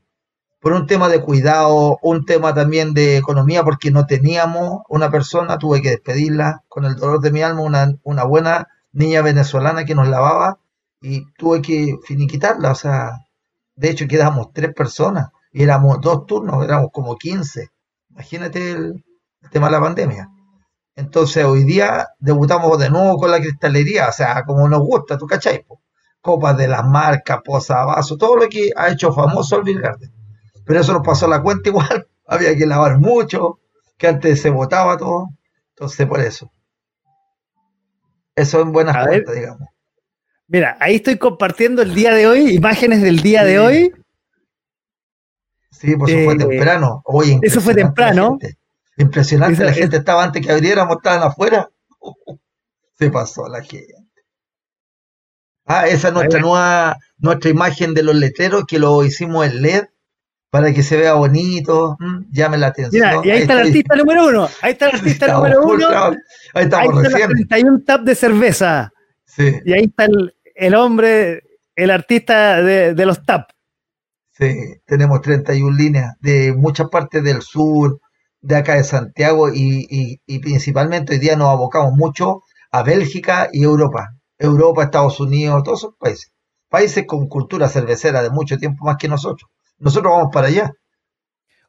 por 0.59 0.73
un 0.73 0.87
tema 0.87 1.09
de 1.11 1.21
cuidado, 1.21 1.99
un 2.01 2.25
tema 2.25 2.55
también 2.55 2.95
de 2.95 3.19
economía, 3.19 3.63
porque 3.63 3.91
no 3.91 4.07
teníamos 4.07 4.81
una 4.89 5.11
persona, 5.11 5.59
tuve 5.59 5.83
que 5.83 5.91
despedirla 5.91 6.65
con 6.67 6.87
el 6.87 6.97
dolor 6.97 7.21
de 7.21 7.31
mi 7.31 7.43
alma, 7.43 7.63
una, 8.03 8.25
buena 8.25 8.69
niña 8.93 9.21
venezolana 9.21 9.85
que 9.85 9.95
nos 9.95 10.09
lavaba 10.09 10.59
y 11.01 11.31
tuve 11.35 11.61
que 11.61 11.97
finiquitarla, 12.05 12.73
o 12.73 12.75
sea, 12.75 13.13
de 13.75 13.91
hecho 13.91 14.09
quedamos 14.09 14.53
tres 14.55 14.73
personas 14.75 15.29
y 15.53 15.63
éramos 15.63 16.01
dos 16.01 16.27
turnos, 16.27 16.65
éramos 16.65 16.89
como 16.91 17.17
15. 17.17 17.69
Imagínate 18.11 18.71
el, 18.73 19.05
tema 19.53 19.67
de 19.67 19.73
la 19.73 19.81
pandemia. 19.81 20.29
Entonces 20.97 21.45
hoy 21.45 21.65
día 21.65 22.09
debutamos 22.19 22.79
de 22.79 22.91
nuevo 22.91 23.19
con 23.19 23.31
la 23.31 23.41
cristalería, 23.41 24.09
o 24.09 24.13
sea, 24.13 24.43
como 24.45 24.67
nos 24.69 24.81
gusta, 24.81 25.19
¿tú 25.19 25.27
cachai? 25.27 25.65
Copas 26.27 26.57
de 26.57 26.67
las 26.67 26.85
marcas, 26.85 27.39
posavasos, 27.45 28.19
todo 28.19 28.35
lo 28.37 28.49
que 28.49 28.71
ha 28.77 28.91
hecho 28.91 29.13
famoso 29.13 29.57
el 29.59 29.63
Beer 29.63 29.81
Garden. 29.81 30.13
Pero 30.65 30.81
eso 30.81 30.93
nos 30.93 31.07
pasó 31.07 31.29
la 31.29 31.41
cuenta 31.41 31.69
igual, 31.69 32.09
había 32.27 32.57
que 32.57 32.67
lavar 32.67 32.99
mucho, 32.99 33.61
que 33.97 34.09
antes 34.09 34.43
se 34.43 34.51
botaba 34.51 34.97
todo, 34.99 35.29
entonces 35.71 36.07
por 36.07 36.21
eso. 36.21 36.51
Eso 38.35 38.61
en 38.61 38.73
buenas 38.73 38.97
A 38.97 39.01
ver. 39.01 39.09
cuentas, 39.25 39.35
digamos. 39.37 39.69
Mira, 40.49 40.77
ahí 40.81 40.97
estoy 40.97 41.17
compartiendo 41.17 41.83
el 41.83 41.95
día 41.95 42.13
de 42.13 42.27
hoy, 42.27 42.55
imágenes 42.57 43.03
del 43.03 43.21
día 43.21 43.45
de 43.45 43.59
hoy. 43.59 43.93
Sí, 45.71 45.95
pues 45.97 46.13
eso 46.13 46.25
fue 46.25 46.35
Eh, 46.35 46.39
temprano. 46.39 47.03
Oye, 47.05 47.39
eso 47.43 47.61
fue 47.61 47.75
la 47.75 47.83
temprano. 47.83 48.39
Impresionante, 48.97 49.63
la 49.65 49.73
gente 49.73 49.97
estaba 49.99 50.25
antes 50.25 50.45
que 50.45 50.53
abriéramos, 50.53 50.97
estaban 50.97 51.23
afuera. 51.23 51.69
Se 52.99 53.11
pasó 53.11 53.47
la 53.49 53.63
gente. 53.63 53.95
Ah, 55.67 55.87
esa 55.89 56.09
es 56.09 56.15
nuestra 56.15 56.39
Ahí 56.39 56.43
va. 56.45 56.49
nueva, 56.49 56.97
nuestra 57.19 57.51
imagen 57.51 57.93
de 57.95 58.03
los 58.05 58.15
letreros 58.15 58.65
que 58.67 58.79
lo 58.79 59.05
hicimos 59.05 59.47
en 59.47 59.63
LED 59.63 59.85
para 60.51 60.73
que 60.73 60.83
se 60.83 60.97
vea 60.97 61.15
bonito, 61.15 61.97
mm, 61.99 62.25
llame 62.33 62.57
la 62.57 62.69
atención. 62.69 63.05
Mira, 63.09 63.21
y 63.27 63.31
ahí 63.31 63.43
está 63.43 63.55
el 63.55 63.67
artista 63.67 63.97
número 63.97 64.27
uno. 64.29 64.49
Ahí 64.63 64.73
está 64.73 64.89
el 64.91 64.97
artista 64.97 65.27
estamos 65.27 65.51
número 65.51 65.67
uno. 65.67 65.89
Ahí 65.99 66.15
Ahí 66.55 66.65
estamos 66.65 66.97
está 67.05 67.09
recién. 67.09 67.31
el 67.31 67.49
31 67.49 67.83
tap 67.85 68.01
de 68.03 68.15
cerveza. 68.15 68.93
Sí, 69.25 69.53
Y 69.65 69.73
ahí 69.73 69.85
está 69.85 70.05
el, 70.05 70.35
el 70.55 70.75
hombre, 70.75 71.43
el 71.75 71.91
artista 71.91 72.63
de, 72.63 72.95
de 72.95 73.07
los 73.07 73.23
tap. 73.25 73.51
sí, 74.31 74.55
tenemos 74.87 75.21
31 75.21 75.77
líneas 75.77 76.15
de 76.21 76.53
muchas 76.57 76.89
partes 76.89 77.23
del 77.25 77.43
sur, 77.43 77.99
de 78.41 78.57
acá 78.57 78.77
de 78.77 78.85
Santiago 78.85 79.49
y, 79.53 79.87
y- 79.91 80.21
y 80.27 80.39
principalmente 80.39 81.15
hoy 81.15 81.19
día 81.19 81.37
nos 81.37 81.49
abocamos 81.49 81.93
mucho 81.95 82.43
a 82.71 82.83
Bélgica 82.83 83.49
y 83.53 83.65
Europa. 83.65 84.15
Europa, 84.39 84.85
Estados 84.85 85.21
Unidos, 85.21 85.63
todos 85.63 85.81
esos 85.81 85.95
países. 85.99 86.33
Países 86.69 87.05
con 87.07 87.29
cultura 87.29 87.69
cervecera 87.69 88.23
de 88.23 88.31
mucho 88.31 88.59
tiempo 88.59 88.85
más 88.85 88.97
que 88.97 89.09
nosotros. 89.09 89.51
Nosotros 89.79 90.13
vamos 90.13 90.31
para 90.33 90.49
allá. 90.49 90.73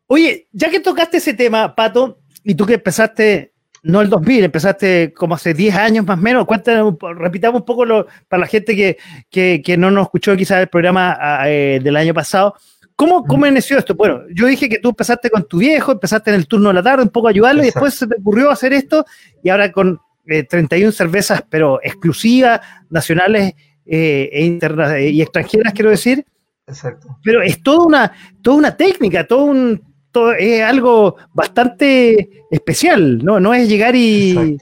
Oye, 0.07 0.47
ya 0.51 0.69
que 0.69 0.79
tocaste 0.79 1.17
ese 1.17 1.33
tema, 1.33 1.75
Pato, 1.75 2.19
y 2.43 2.55
tú 2.55 2.65
que 2.65 2.75
empezaste, 2.75 3.53
no 3.83 4.01
el 4.01 4.09
2000, 4.09 4.45
empezaste 4.45 5.13
como 5.13 5.35
hace 5.35 5.53
10 5.53 5.75
años 5.75 6.05
más 6.05 6.17
o 6.17 6.21
menos, 6.21 6.45
cuéntanos, 6.45 6.95
repitamos 7.17 7.61
un 7.61 7.65
poco 7.65 7.85
lo, 7.85 8.07
para 8.29 8.41
la 8.41 8.47
gente 8.47 8.75
que, 8.75 8.97
que, 9.29 9.61
que 9.63 9.77
no 9.77 9.91
nos 9.91 10.05
escuchó 10.05 10.35
quizás 10.37 10.61
el 10.61 10.69
programa 10.69 11.17
eh, 11.45 11.79
del 11.83 11.97
año 11.97 12.13
pasado. 12.13 12.55
¿Cómo, 12.95 13.25
¿Cómo 13.25 13.45
inició 13.45 13.77
esto? 13.77 13.93
Bueno, 13.93 14.21
yo 14.33 14.47
dije 14.47 14.69
que 14.69 14.79
tú 14.79 14.89
empezaste 14.89 15.29
con 15.29 15.47
tu 15.47 15.59
viejo, 15.59 15.91
empezaste 15.91 16.31
en 16.31 16.37
el 16.37 16.47
turno 16.47 16.69
de 16.69 16.75
la 16.75 16.83
tarde, 16.83 17.03
un 17.03 17.09
poco 17.09 17.27
a 17.27 17.29
ayudarlo, 17.29 17.61
y 17.61 17.65
después 17.65 17.93
se 17.93 18.07
te 18.07 18.15
ocurrió 18.19 18.49
hacer 18.49 18.73
esto, 18.73 19.05
y 19.43 19.49
ahora 19.49 19.71
con 19.71 19.99
eh, 20.27 20.43
31 20.43 20.91
cervezas, 20.91 21.43
pero 21.49 21.79
exclusivas, 21.83 22.61
nacionales 22.89 23.53
eh, 23.85 24.29
e 24.31 24.45
interna- 24.45 24.99
y 24.99 25.21
extranjeras, 25.21 25.73
quiero 25.73 25.89
decir, 25.89 26.25
Exacto. 26.67 27.17
pero 27.23 27.41
es 27.41 27.61
toda 27.63 27.85
una, 27.85 28.11
toda 28.41 28.57
una 28.57 28.75
técnica, 28.75 29.25
todo 29.25 29.45
un, 29.45 29.81
todo, 30.11 30.33
es 30.33 30.61
algo 30.63 31.15
bastante 31.33 32.43
especial, 32.51 33.23
¿no? 33.23 33.39
No 33.39 33.53
es 33.53 33.69
llegar 33.69 33.95
y. 33.95 34.57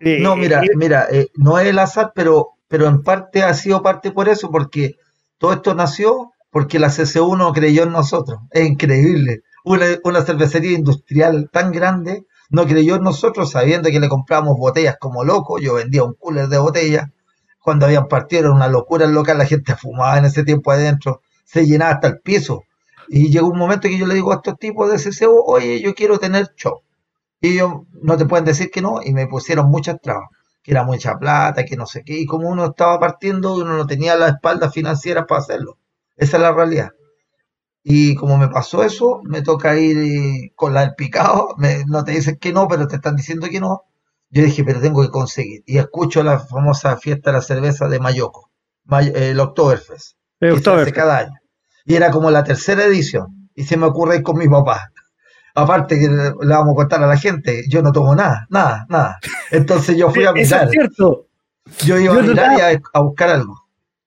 Eh, 0.00 0.18
No, 0.20 0.36
mira, 0.36 0.62
eh, 0.64 0.70
mira, 0.76 1.06
eh, 1.10 1.28
no 1.36 1.58
es 1.58 1.68
el 1.68 1.78
azar, 1.78 2.12
pero, 2.14 2.50
pero 2.68 2.86
en 2.88 3.02
parte 3.02 3.42
ha 3.42 3.54
sido 3.54 3.82
parte 3.82 4.10
por 4.10 4.28
eso, 4.28 4.50
porque 4.50 4.96
todo 5.38 5.52
esto 5.52 5.74
nació 5.74 6.32
porque 6.50 6.78
la 6.78 6.88
CC1 6.90 7.52
creyó 7.54 7.84
en 7.84 7.92
nosotros. 7.92 8.40
Es 8.50 8.66
increíble. 8.68 9.40
Una, 9.64 9.86
una 10.04 10.22
cervecería 10.22 10.72
industrial 10.76 11.48
tan 11.52 11.72
grande 11.72 12.26
no 12.52 12.66
creyó 12.66 12.96
en 12.96 13.02
nosotros 13.02 13.50
sabiendo 13.50 13.90
que 13.90 13.98
le 13.98 14.10
compramos 14.10 14.58
botellas 14.58 14.96
como 15.00 15.24
locos. 15.24 15.60
Yo 15.62 15.74
vendía 15.74 16.04
un 16.04 16.12
cooler 16.12 16.48
de 16.48 16.58
botellas. 16.58 17.08
Cuando 17.60 17.86
habían 17.86 18.08
partido 18.08 18.42
era 18.42 18.52
una 18.52 18.68
locura 18.68 19.06
el 19.06 19.12
local, 19.12 19.38
la 19.38 19.46
gente 19.46 19.74
fumaba 19.74 20.18
en 20.18 20.26
ese 20.26 20.44
tiempo 20.44 20.70
adentro, 20.70 21.22
se 21.44 21.64
llenaba 21.66 21.92
hasta 21.92 22.08
el 22.08 22.20
piso. 22.20 22.64
Y 23.08 23.30
llegó 23.30 23.48
un 23.48 23.58
momento 23.58 23.88
que 23.88 23.96
yo 23.96 24.06
le 24.06 24.14
digo 24.14 24.32
a 24.32 24.36
estos 24.36 24.58
tipos 24.58 24.90
de 24.90 24.98
CCO, 24.98 25.44
oye, 25.46 25.80
yo 25.80 25.94
quiero 25.94 26.18
tener 26.18 26.52
show. 26.54 26.82
Y 27.40 27.54
ellos 27.54 27.72
no 28.02 28.18
te 28.18 28.26
pueden 28.26 28.44
decir 28.44 28.70
que 28.70 28.82
no, 28.82 29.00
y 29.02 29.14
me 29.14 29.26
pusieron 29.26 29.70
muchas 29.70 29.98
trabas, 30.02 30.28
que 30.62 30.72
era 30.72 30.84
mucha 30.84 31.18
plata, 31.18 31.64
que 31.64 31.76
no 31.76 31.86
sé 31.86 32.02
qué, 32.04 32.18
y 32.18 32.26
como 32.26 32.48
uno 32.48 32.66
estaba 32.66 33.00
partiendo, 33.00 33.54
uno 33.54 33.76
no 33.78 33.86
tenía 33.86 34.14
la 34.16 34.28
espalda 34.28 34.70
financiera 34.70 35.24
para 35.26 35.40
hacerlo. 35.40 35.78
Esa 36.16 36.36
es 36.36 36.42
la 36.42 36.52
realidad. 36.52 36.90
Y 37.84 38.14
como 38.14 38.38
me 38.38 38.48
pasó 38.48 38.84
eso, 38.84 39.20
me 39.24 39.42
toca 39.42 39.76
ir 39.78 39.98
eh, 39.98 40.52
con 40.54 40.72
la 40.74 40.82
del 40.82 40.94
picado, 40.94 41.54
me- 41.58 41.84
no 41.86 42.04
te 42.04 42.12
dicen 42.12 42.36
que 42.38 42.52
no, 42.52 42.68
pero 42.68 42.86
te 42.86 42.96
están 42.96 43.16
diciendo 43.16 43.48
que 43.50 43.60
no. 43.60 43.82
Yo 44.30 44.42
dije, 44.44 44.64
pero 44.64 44.80
tengo 44.80 45.02
que 45.02 45.10
conseguir. 45.10 45.62
Y 45.66 45.78
escucho 45.78 46.22
la 46.22 46.38
famosa 46.38 46.96
fiesta 46.96 47.30
de 47.30 47.38
la 47.38 47.42
cerveza 47.42 47.88
de 47.88 47.98
Mayoco, 48.00 48.50
May- 48.84 49.12
el 49.14 49.38
Oktoberfest, 49.40 50.16
el 50.40 50.52
Oktoberfest. 50.54 50.94
cada 50.96 51.18
año. 51.18 51.34
Y 51.84 51.94
era 51.96 52.10
como 52.10 52.30
la 52.30 52.44
tercera 52.44 52.84
edición. 52.84 53.50
Y 53.54 53.64
se 53.64 53.76
me 53.76 53.86
ocurre 53.86 54.16
ir 54.16 54.22
con 54.22 54.38
mi 54.38 54.48
papá. 54.48 54.90
Aparte 55.54 55.98
que 56.00 56.08
le, 56.08 56.30
vamos 56.32 56.72
a 56.72 56.76
contar 56.76 57.02
a 57.02 57.06
la 57.06 57.16
gente, 57.18 57.64
yo 57.68 57.82
no 57.82 57.92
tomo 57.92 58.14
nada, 58.14 58.46
nada, 58.48 58.86
nada. 58.88 59.18
Entonces 59.50 59.96
yo 59.96 60.10
fui 60.10 60.24
a 60.24 60.30
Eso 60.34 60.54
mirar. 60.54 60.64
es 60.66 60.70
cierto. 60.70 61.26
Yo 61.84 61.98
iba 61.98 62.14
Yo 62.14 62.20
a 62.20 62.22
mirar 62.22 62.58
y 62.58 62.60
a, 62.76 62.80
a 62.94 63.00
buscar 63.02 63.28
algo. 63.30 63.54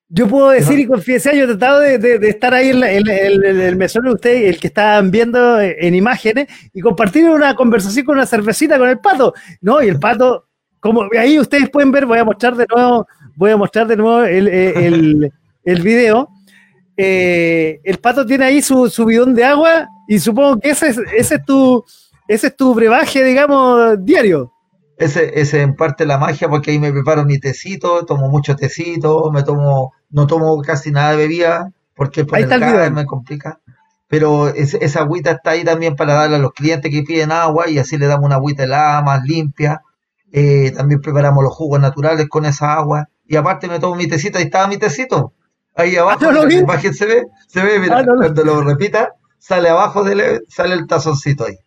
Yo 0.07 0.27
puedo 0.27 0.49
decir 0.49 0.77
y 0.77 0.85
confiesar, 0.85 1.33
yo 1.35 1.45
he 1.45 1.47
tratado 1.47 1.79
de, 1.79 2.29
estar 2.29 2.53
ahí 2.53 2.69
en, 2.69 3.07
el 3.09 3.75
mesón 3.75 4.05
de 4.05 4.11
usted, 4.11 4.43
el 4.47 4.59
que 4.59 4.67
estaban 4.67 5.09
viendo 5.09 5.59
en 5.59 5.95
imágenes, 5.95 6.47
y 6.73 6.81
compartir 6.81 7.25
una 7.27 7.55
conversación 7.55 8.05
con 8.05 8.15
una 8.15 8.27
cervecita 8.27 8.77
con 8.77 8.87
el 8.87 8.99
pato. 8.99 9.33
No, 9.61 9.81
y 9.81 9.87
el 9.87 9.99
pato, 9.99 10.47
como 10.79 11.07
ahí 11.17 11.39
ustedes 11.39 11.69
pueden 11.69 11.91
ver, 11.91 12.05
voy 12.05 12.19
a 12.19 12.23
mostrar 12.23 12.55
de 12.55 12.67
nuevo, 12.73 13.07
voy 13.35 13.51
a 13.51 13.57
mostrar 13.57 13.87
de 13.87 13.97
nuevo 13.97 14.23
el, 14.23 14.47
el, 14.47 15.33
el 15.63 15.81
video. 15.81 16.29
Eh, 16.97 17.79
el 17.83 17.97
pato 17.97 18.25
tiene 18.25 18.45
ahí 18.45 18.61
su, 18.61 18.89
su, 18.89 19.05
bidón 19.05 19.35
de 19.35 19.43
agua 19.43 19.87
y 20.07 20.17
supongo 20.19 20.59
que 20.61 20.69
ese 20.69 20.89
es, 20.89 20.97
ese 21.17 21.35
es 21.35 21.45
tu 21.45 21.83
ese 22.27 22.47
es 22.47 22.55
tu 22.55 22.73
brebaje, 22.73 23.23
digamos, 23.23 24.03
diario. 24.03 24.51
Ese, 24.97 25.39
ese 25.39 25.61
en 25.61 25.75
parte 25.75 26.05
la 26.05 26.17
magia, 26.17 26.49
porque 26.49 26.71
ahí 26.71 26.79
me 26.79 26.91
preparo 26.91 27.25
mi 27.25 27.39
tecito, 27.39 28.05
tomo 28.05 28.29
mucho 28.29 28.55
tecito, 28.55 29.29
me 29.31 29.43
tomo, 29.43 29.93
no 30.09 30.27
tomo 30.27 30.61
casi 30.61 30.91
nada 30.91 31.11
de 31.11 31.17
bebida, 31.17 31.71
porque 31.95 32.25
por 32.25 32.39
el 32.39 32.91
me 32.91 33.05
complica. 33.05 33.59
Pero 34.07 34.49
esa 34.49 34.99
agüita 35.01 35.31
está 35.31 35.51
ahí 35.51 35.63
también 35.63 35.95
para 35.95 36.13
darle 36.13 36.35
a 36.35 36.39
los 36.39 36.53
clientes 36.53 36.91
que 36.91 37.01
piden 37.03 37.31
agua 37.31 37.67
y 37.69 37.79
así 37.79 37.97
le 37.97 38.05
damos 38.05 38.25
una 38.25 38.35
agüita 38.35 38.63
helada, 38.63 39.01
más 39.01 39.23
limpia. 39.23 39.81
Eh, 40.31 40.71
también 40.71 41.01
preparamos 41.01 41.43
los 41.43 41.53
jugos 41.53 41.79
naturales 41.79 42.27
con 42.29 42.45
esa 42.45 42.73
agua. 42.73 43.09
Y 43.25 43.35
aparte 43.35 43.67
me 43.67 43.79
tomo 43.79 43.95
mi 43.95 44.07
tecito, 44.07 44.37
ahí 44.37 44.45
estaba 44.45 44.67
mi 44.67 44.77
tecito. 44.77 45.33
Ahí 45.75 45.97
abajo, 45.97 46.31
la 46.31 46.53
imagen 46.53 46.93
se 46.93 47.05
ve, 47.05 47.25
se 47.47 47.61
ve, 47.61 47.79
mira, 47.79 47.99
ah, 47.99 48.05
cuando 48.05 48.45
lo 48.45 48.61
repita, 48.61 49.13
sale 49.37 49.69
abajo, 49.69 50.03
de 50.03 50.41
sale 50.47 50.75
el 50.75 50.87
tazoncito 50.87 51.45
ahí. 51.45 51.57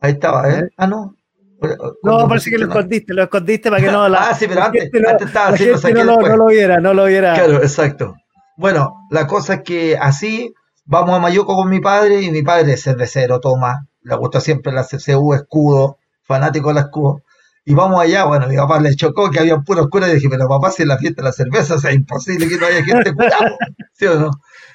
Ahí 0.00 0.12
estaba, 0.12 0.48
¿eh? 0.50 0.68
Ah, 0.76 0.86
no. 0.86 1.15
No, 2.02 2.28
parece 2.28 2.50
que 2.50 2.58
lo 2.58 2.66
escondiste, 2.66 3.14
lo 3.14 3.22
escondiste 3.22 3.70
para 3.70 3.82
que 3.82 3.90
no 3.90 4.08
la. 4.08 4.18
ah, 4.30 4.34
sí, 4.34 4.46
pero 4.48 4.62
antes, 4.62 4.90
antes 4.94 5.26
estaba 5.26 5.48
así, 5.48 5.92
no, 5.92 6.04
no, 6.04 6.36
lo 6.36 6.46
viera, 6.46 6.80
no 6.80 6.92
lo 6.92 7.06
viera. 7.06 7.34
Claro, 7.34 7.62
exacto. 7.62 8.14
Bueno, 8.56 9.06
la 9.10 9.26
cosa 9.26 9.54
es 9.54 9.62
que 9.62 9.96
así 9.96 10.52
vamos 10.84 11.16
a 11.16 11.18
Mayuco 11.18 11.54
con 11.54 11.68
mi 11.68 11.80
padre 11.80 12.22
y 12.22 12.30
mi 12.30 12.42
padre 12.42 12.74
es 12.74 12.82
cervecero, 12.82 13.40
toma, 13.40 13.86
le 14.02 14.16
gusta 14.16 14.40
siempre 14.40 14.72
la 14.72 14.84
CCU, 14.84 15.34
escudo, 15.34 15.98
fanático 16.22 16.68
de 16.68 16.74
la 16.74 16.80
escudo. 16.82 17.22
Y 17.64 17.74
vamos 17.74 18.00
allá, 18.00 18.24
bueno, 18.24 18.46
mi 18.46 18.56
papá 18.56 18.78
le 18.80 18.94
chocó 18.94 19.28
que 19.30 19.40
había 19.40 19.58
puro 19.58 19.82
oscuro 19.82 20.06
y 20.06 20.14
dije, 20.14 20.28
pero 20.30 20.46
papá, 20.48 20.70
si 20.70 20.84
la 20.84 20.98
fiesta 20.98 21.22
de 21.22 21.28
la 21.28 21.32
cerveza, 21.32 21.74
o 21.74 21.78
sea, 21.78 21.90
es 21.90 21.96
imposible 21.96 22.48
que 22.48 22.56
no 22.58 22.66
haya 22.66 22.84
gente 22.84 23.12
cuidado, 23.12 23.56
¿sí 23.92 24.06
o 24.06 24.20
no? 24.20 24.30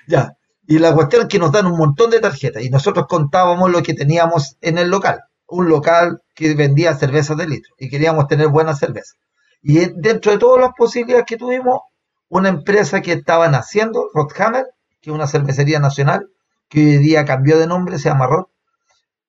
Ya. 0.07 0.33
Y 0.67 0.77
la 0.77 0.93
cuestión 0.93 1.23
es 1.23 1.27
que 1.29 1.39
nos 1.39 1.51
dan 1.51 1.67
un 1.67 1.77
montón 1.77 2.11
de 2.11 2.19
tarjetas 2.19 2.63
y 2.63 2.69
nosotros 2.69 3.05
contábamos 3.07 3.71
lo 3.71 3.81
que 3.81 3.93
teníamos 3.93 4.57
en 4.61 4.77
el 4.77 4.89
local. 4.89 5.21
Un 5.51 5.69
local 5.69 6.21
que 6.33 6.55
vendía 6.55 6.95
cervezas 6.95 7.37
de 7.37 7.47
litro 7.47 7.75
y 7.77 7.89
queríamos 7.89 8.27
tener 8.27 8.47
buena 8.47 8.75
cerveza. 8.75 9.15
Y 9.61 9.79
dentro 9.95 10.31
de 10.31 10.37
todas 10.37 10.61
las 10.61 10.71
posibilidades 10.77 11.25
que 11.27 11.37
tuvimos, 11.37 11.81
una 12.29 12.49
empresa 12.49 13.01
que 13.01 13.11
estaba 13.11 13.47
naciendo, 13.49 14.09
Rothammer, 14.13 14.65
que 15.01 15.09
es 15.09 15.15
una 15.15 15.27
cervecería 15.27 15.79
nacional, 15.79 16.29
que 16.69 16.79
hoy 16.79 16.97
día 16.97 17.25
cambió 17.25 17.59
de 17.59 17.67
nombre, 17.67 17.99
se 17.99 18.09
llama 18.09 18.27
Rot, 18.27 18.49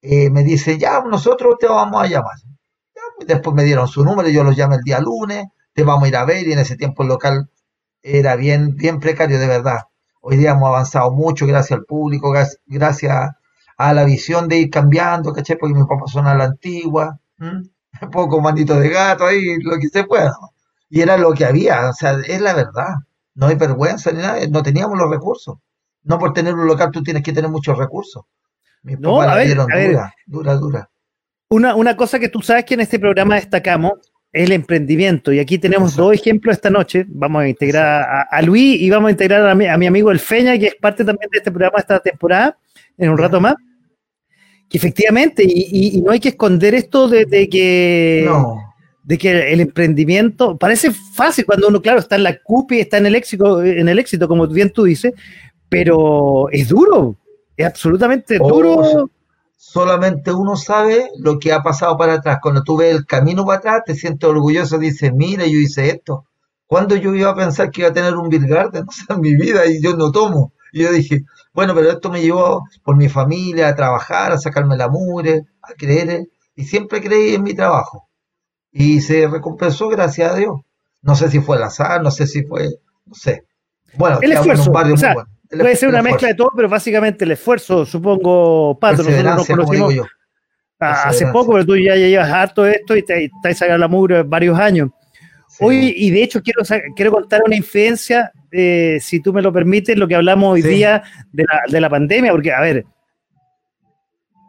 eh, 0.01 0.31
me 0.31 0.45
dice, 0.45 0.79
ya, 0.79 1.03
nosotros 1.03 1.57
te 1.59 1.67
vamos 1.67 2.03
a 2.03 2.07
llamar. 2.07 2.37
Pues, 3.17 3.29
después 3.29 3.55
me 3.55 3.65
dieron 3.65 3.89
su 3.89 4.05
número, 4.05 4.29
yo 4.29 4.45
los 4.45 4.57
llamé 4.57 4.77
el 4.77 4.83
día 4.83 5.01
lunes, 5.01 5.47
te 5.73 5.85
vamos 5.85 6.05
a 6.05 6.09
ir 6.09 6.17
a 6.17 6.25
ver 6.25 6.47
y 6.47 6.53
en 6.53 6.59
ese 6.59 6.77
tiempo 6.77 7.03
el 7.03 7.09
local 7.09 7.51
era 8.03 8.37
bien, 8.37 8.77
bien 8.77 9.01
precario 9.01 9.39
de 9.39 9.47
verdad. 9.47 9.81
Hoy 10.21 10.37
día 10.37 10.53
hemos 10.53 10.69
avanzado 10.69 11.11
mucho 11.13 11.47
gracias 11.47 11.79
al 11.79 11.85
público, 11.85 12.33
gracias 12.67 13.31
a 13.89 13.93
la 13.93 14.05
visión 14.05 14.49
de 14.49 14.59
ir 14.59 14.71
cambiando, 14.71 15.33
¿caché? 15.33 15.57
Porque 15.57 15.75
mis 15.75 15.87
papás 15.87 16.13
son 16.13 16.27
a 16.27 16.35
la 16.35 16.45
antigua, 16.45 17.19
un 17.39 18.11
poco 18.11 18.41
manito 18.41 18.79
de 18.79 18.89
gato 18.89 19.27
ahí, 19.27 19.57
lo 19.61 19.79
que 19.79 19.89
se 19.89 20.05
pueda. 20.05 20.35
Y 20.89 21.01
era 21.01 21.17
lo 21.17 21.33
que 21.33 21.45
había, 21.45 21.89
o 21.89 21.93
sea, 21.93 22.19
es 22.27 22.41
la 22.41 22.55
verdad. 22.55 22.95
No 23.35 23.47
hay 23.47 23.57
vergüenza 23.57 24.13
ni 24.13 24.19
nada, 24.19 24.39
no 24.49 24.63
teníamos 24.63 24.99
los 24.99 25.11
recursos. 25.11 25.57
No 26.05 26.19
por 26.19 26.33
tener 26.33 26.55
un 26.55 26.67
local 26.67 26.91
tú 26.93 27.03
tienes 27.03 27.23
que 27.23 27.33
tener 27.33 27.51
muchos 27.51 27.77
recursos. 27.79 28.25
Mis 28.83 28.99
no, 29.01 29.17
papás 29.17 29.47
dieron 29.47 29.67
dura, 29.67 30.15
dura, 30.27 30.55
dura. 30.57 30.91
Una, 31.49 31.75
una 31.75 31.97
cosa 31.97 32.19
que 32.19 32.29
tú 32.29 32.43
sabes 32.43 32.65
que 32.65 32.75
en 32.75 32.81
este 32.81 32.99
programa 32.99 33.37
destacamos 33.37 33.93
el 34.33 34.53
emprendimiento. 34.53 35.33
Y 35.33 35.39
aquí 35.39 35.59
tenemos 35.59 35.95
dos 35.95 36.15
ejemplos 36.15 36.57
esta 36.57 36.71
noche. 36.71 37.05
Vamos 37.09 37.43
a 37.43 37.49
integrar 37.49 38.27
a, 38.31 38.43
Luis 38.43 38.81
y 38.81 38.89
vamos 38.91 39.09
a 39.09 39.11
integrar 39.13 39.47
a 39.47 39.55
mi, 39.55 39.67
amigo 39.67 40.11
El 40.11 40.19
Feña, 40.19 40.59
que 40.59 40.69
es 40.69 40.75
parte 40.77 41.05
también 41.05 41.31
de 41.31 41.39
este 41.39 41.51
programa 41.51 41.79
esta 41.79 42.01
temporada, 42.01 42.57
en 42.97 43.11
un 43.11 43.19
rato 43.19 43.41
más. 43.41 43.55
Que 44.73 44.79
efectivamente, 44.79 45.45
y, 45.47 46.01
no 46.03 46.11
hay 46.11 46.19
que 46.19 46.31
esconder 46.31 46.75
esto 46.75 47.07
de, 47.07 47.27
que. 47.49 48.29
De 49.05 49.19
que 49.19 49.53
el 49.53 49.61
emprendimiento 49.61 50.57
parece 50.57 50.91
fácil 50.91 51.45
cuando 51.45 51.69
uno, 51.69 51.83
claro, 51.83 51.99
está 51.99 52.17
en 52.17 52.23
la 52.23 52.39
CUPI, 52.43 52.81
está 52.81 52.97
en 52.97 53.07
el 53.07 53.15
éxito, 53.15 53.63
en 53.63 53.89
el 53.89 53.99
éxito, 53.99 54.27
como 54.27 54.47
bien 54.49 54.71
tú 54.71 54.85
dices, 54.85 55.13
pero 55.69 56.49
es 56.51 56.69
duro, 56.69 57.17
es 57.57 57.67
absolutamente 57.67 58.39
oh, 58.41 58.49
duro 58.49 59.11
solamente 59.73 60.33
uno 60.33 60.57
sabe 60.57 61.09
lo 61.19 61.39
que 61.39 61.53
ha 61.53 61.63
pasado 61.63 61.97
para 61.97 62.15
atrás. 62.15 62.41
Cuando 62.43 62.63
tú 62.63 62.77
ves 62.77 62.95
el 62.95 63.07
camino 63.07 63.47
para 63.47 63.59
atrás, 63.59 63.83
te 63.87 63.95
sientes 63.95 64.29
orgulloso, 64.29 64.77
dices, 64.77 65.13
mira, 65.15 65.47
yo 65.47 65.59
hice 65.59 65.89
esto. 65.89 66.27
¿Cuándo 66.67 66.97
yo 66.97 67.15
iba 67.15 67.31
a 67.31 67.35
pensar 67.35 67.71
que 67.71 67.83
iba 67.83 67.91
a 67.91 67.93
tener 67.93 68.15
un 68.17 68.29
Bill 68.29 68.47
Garden 68.47 68.85
en 69.09 69.21
mi 69.21 69.35
vida 69.35 69.65
y 69.67 69.81
yo 69.81 69.97
no 69.97 70.13
tomo? 70.13 70.53
Y 70.73 70.83
yo 70.83 70.91
dije, 70.91 71.21
bueno, 71.53 71.75
pero 71.75 71.91
esto 71.91 72.11
me 72.11 72.23
llevó 72.23 72.65
por 72.83 72.97
mi 72.97 73.09
familia 73.09 73.69
a 73.69 73.75
trabajar, 73.75 74.33
a 74.33 74.39
sacarme 74.39 74.77
la 74.77 74.89
mugre, 74.89 75.43
a 75.63 75.75
creer, 75.75 76.29
y 76.57 76.65
siempre 76.65 77.01
creí 77.01 77.35
en 77.35 77.43
mi 77.43 77.55
trabajo. 77.55 78.09
Y 78.71 79.03
se 79.03 79.29
recompensó, 79.29 79.89
gracias 79.89 80.33
a 80.33 80.37
Dios. 80.37 80.55
No 81.03 81.15
sé 81.15 81.31
si 81.31 81.41
fue 81.41 81.59
el 81.59 81.63
azar, 81.63 82.03
no 82.03 82.11
sé 82.11 82.27
si 82.27 82.45
fue, 82.45 82.69
no 83.05 83.15
sé. 83.15 83.45
Bueno, 83.95 84.19
el 84.23 84.33
esfuerzo, 84.33 84.71
un 84.71 84.73
barrio 84.73 84.97
muy 84.97 85.15
bueno. 85.15 85.29
Puede 85.51 85.77
ser 85.77 85.91
una 85.91 86.03
mezcla 86.03 86.29
de 86.29 86.35
todo, 86.35 86.51
pero 86.57 86.69
básicamente 86.69 87.25
el 87.25 87.33
esfuerzo, 87.33 87.85
supongo, 87.85 88.79
Pato, 88.79 89.03
nosotros 89.03 89.25
nos 89.25 89.47
conocimos 89.47 90.07
hace 90.79 91.27
poco, 91.27 91.53
pero 91.53 91.67
tú 91.67 91.77
ya, 91.77 91.95
llevas 91.95 92.31
harto 92.31 92.67
esto 92.67 92.97
y 92.97 93.05
te, 93.05 93.25
estás 93.27 93.59
sacando 93.59 93.79
la 93.79 93.89
mugre 93.89 94.23
varios 94.23 94.59
años. 94.59 94.91
Hoy, 95.61 95.95
y 95.97 96.11
de 96.11 96.23
hecho 96.23 96.43
quiero, 96.43 96.63
quiero 96.97 97.13
contar 97.13 97.43
una 97.45 97.57
infidencia, 97.57 98.33
eh, 98.51 98.99
si 99.01 99.21
tú 99.21 99.33
me 99.33 99.43
lo 99.43 99.53
permites, 99.53 99.97
lo 99.97 100.09
que 100.09 100.15
hablamos 100.15 100.55
hoy 100.55 100.63
día 100.63 101.03
de 101.33 101.45
la, 101.45 101.63
de 101.69 101.81
la 101.81 101.91
pandemia, 101.91 102.33
porque, 102.33 102.53
a 102.53 102.61
ver, 102.61 102.85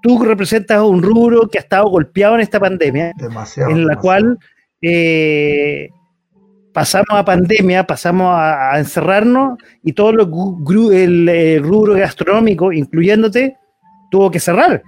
tú 0.04 0.22
representas 0.22 0.82
un 0.82 1.02
rubro 1.02 1.48
que 1.50 1.58
ha 1.58 1.62
estado 1.62 1.88
golpeado 1.88 2.36
en 2.36 2.42
esta 2.42 2.60
pandemia, 2.60 3.14
en 3.70 3.88
la 3.88 3.96
cual 3.96 4.38
eh, 4.82 5.90
pasamos 6.74 7.08
a 7.12 7.24
pandemia, 7.24 7.88
pasamos 7.88 8.28
a, 8.36 8.78
encerrarnos 8.78 9.58
y 9.82 9.94
todo 9.94 10.12
lo, 10.12 10.92
el, 10.92 11.64
rubro 11.64 11.94
gastronómico, 11.94 12.74
incluyéndote, 12.74 13.56
tuvo 14.12 14.30
que 14.30 14.42
cerrar. 14.42 14.84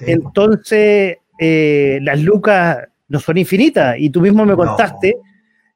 Entonces, 0.00 1.16
eh, 1.38 1.98
las 2.02 2.20
lucas 2.20 2.78
no 3.08 3.20
son 3.20 3.38
infinitas 3.38 3.96
y 3.98 4.10
tú 4.10 4.20
mismo 4.20 4.44
me 4.44 4.54
contaste, 4.54 5.16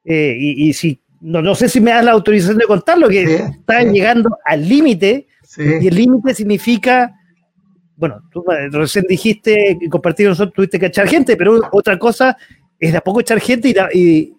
eh, 0.06 0.36
y, 0.38 0.72
si 0.72 1.00
no, 1.20 1.54
sé 1.54 1.68
si 1.68 1.80
me 1.80 1.90
das 1.90 2.04
la 2.04 2.12
autorización 2.12 2.58
de 2.58 2.66
contarlo, 2.66 3.08
que 3.08 3.22
están 3.22 3.92
llegando 3.92 4.38
al 4.44 4.68
límite 4.68 5.26
y 5.58 5.86
el 5.86 5.94
límite 5.94 6.34
significa 6.34 7.12
bueno, 7.96 8.20
tú 8.30 8.44
recién 8.72 9.06
dijiste 9.08 9.78
que 9.80 9.88
compartir 9.88 10.28
nosotros 10.28 10.54
tuviste 10.54 10.78
que 10.78 10.86
echar 10.86 11.08
gente, 11.08 11.34
pero 11.34 11.58
otra 11.72 11.98
cosa 11.98 12.36
es 12.78 12.92
de 12.92 12.98
a 12.98 13.00
poco 13.00 13.20
echar 13.20 13.40
gente 13.40 13.74
y, 13.94 14.34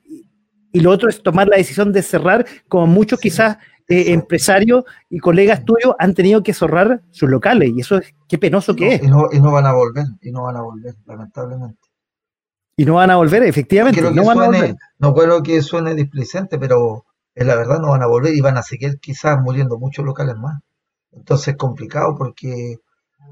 y 0.72 0.80
lo 0.80 0.92
otro 0.92 1.10
es 1.10 1.22
tomar 1.24 1.48
la 1.48 1.58
decisión 1.58 1.92
de 1.92 2.04
cerrar, 2.04 2.46
como 2.68 2.86
muchos 2.86 3.20
quizás 3.20 3.58
eh, 3.90 4.12
empresarios 4.12 4.84
y 5.10 5.20
colegas 5.20 5.66
tuyos 5.66 5.96
han 5.98 6.14
tenido 6.14 6.44
que 6.44 6.54
cerrar 6.54 7.02
sus 7.10 7.30
locales, 7.30 7.72
y 7.76 7.80
eso 7.80 7.98
es 7.98 8.14
qué 8.28 8.38
penoso 8.38 8.76
que 8.76 8.96
es. 8.96 9.04
No, 9.04 9.28
y 9.32 9.40
no, 9.40 9.52
van 9.52 9.66
a 9.66 9.74
volver, 9.74 10.06
y 10.22 10.32
no 10.32 10.44
van 10.44 10.58
a 10.58 10.62
volver, 10.62 10.94
lamentablemente. 11.06 11.80
Y 12.78 12.86
no 12.86 12.94
van 12.94 13.10
a 13.10 13.16
volver, 13.16 13.44
efectivamente. 13.44 14.02
no, 14.02 14.24
van 14.24 14.40
a 14.40 14.46
volver. 14.46 14.76
no 15.00 15.14
creo 15.16 15.42
que 15.42 15.64
suene 15.64 15.96
displicente, 15.96 16.60
pero 16.60 17.06
es 17.34 17.46
la 17.46 17.56
verdad, 17.56 17.80
no 17.80 17.90
van 17.90 18.04
a 18.04 18.08
volver 18.08 18.36
y 18.36 18.42
van 18.42 18.58
a 18.58 18.62
seguir 18.62 19.00
quizás 19.00 19.40
muriendo 19.42 19.80
muchos 19.80 20.06
locales 20.06 20.36
más. 20.36 20.62
Entonces 21.12 21.50
es 21.50 21.58
complicado 21.58 22.16
porque, 22.16 22.78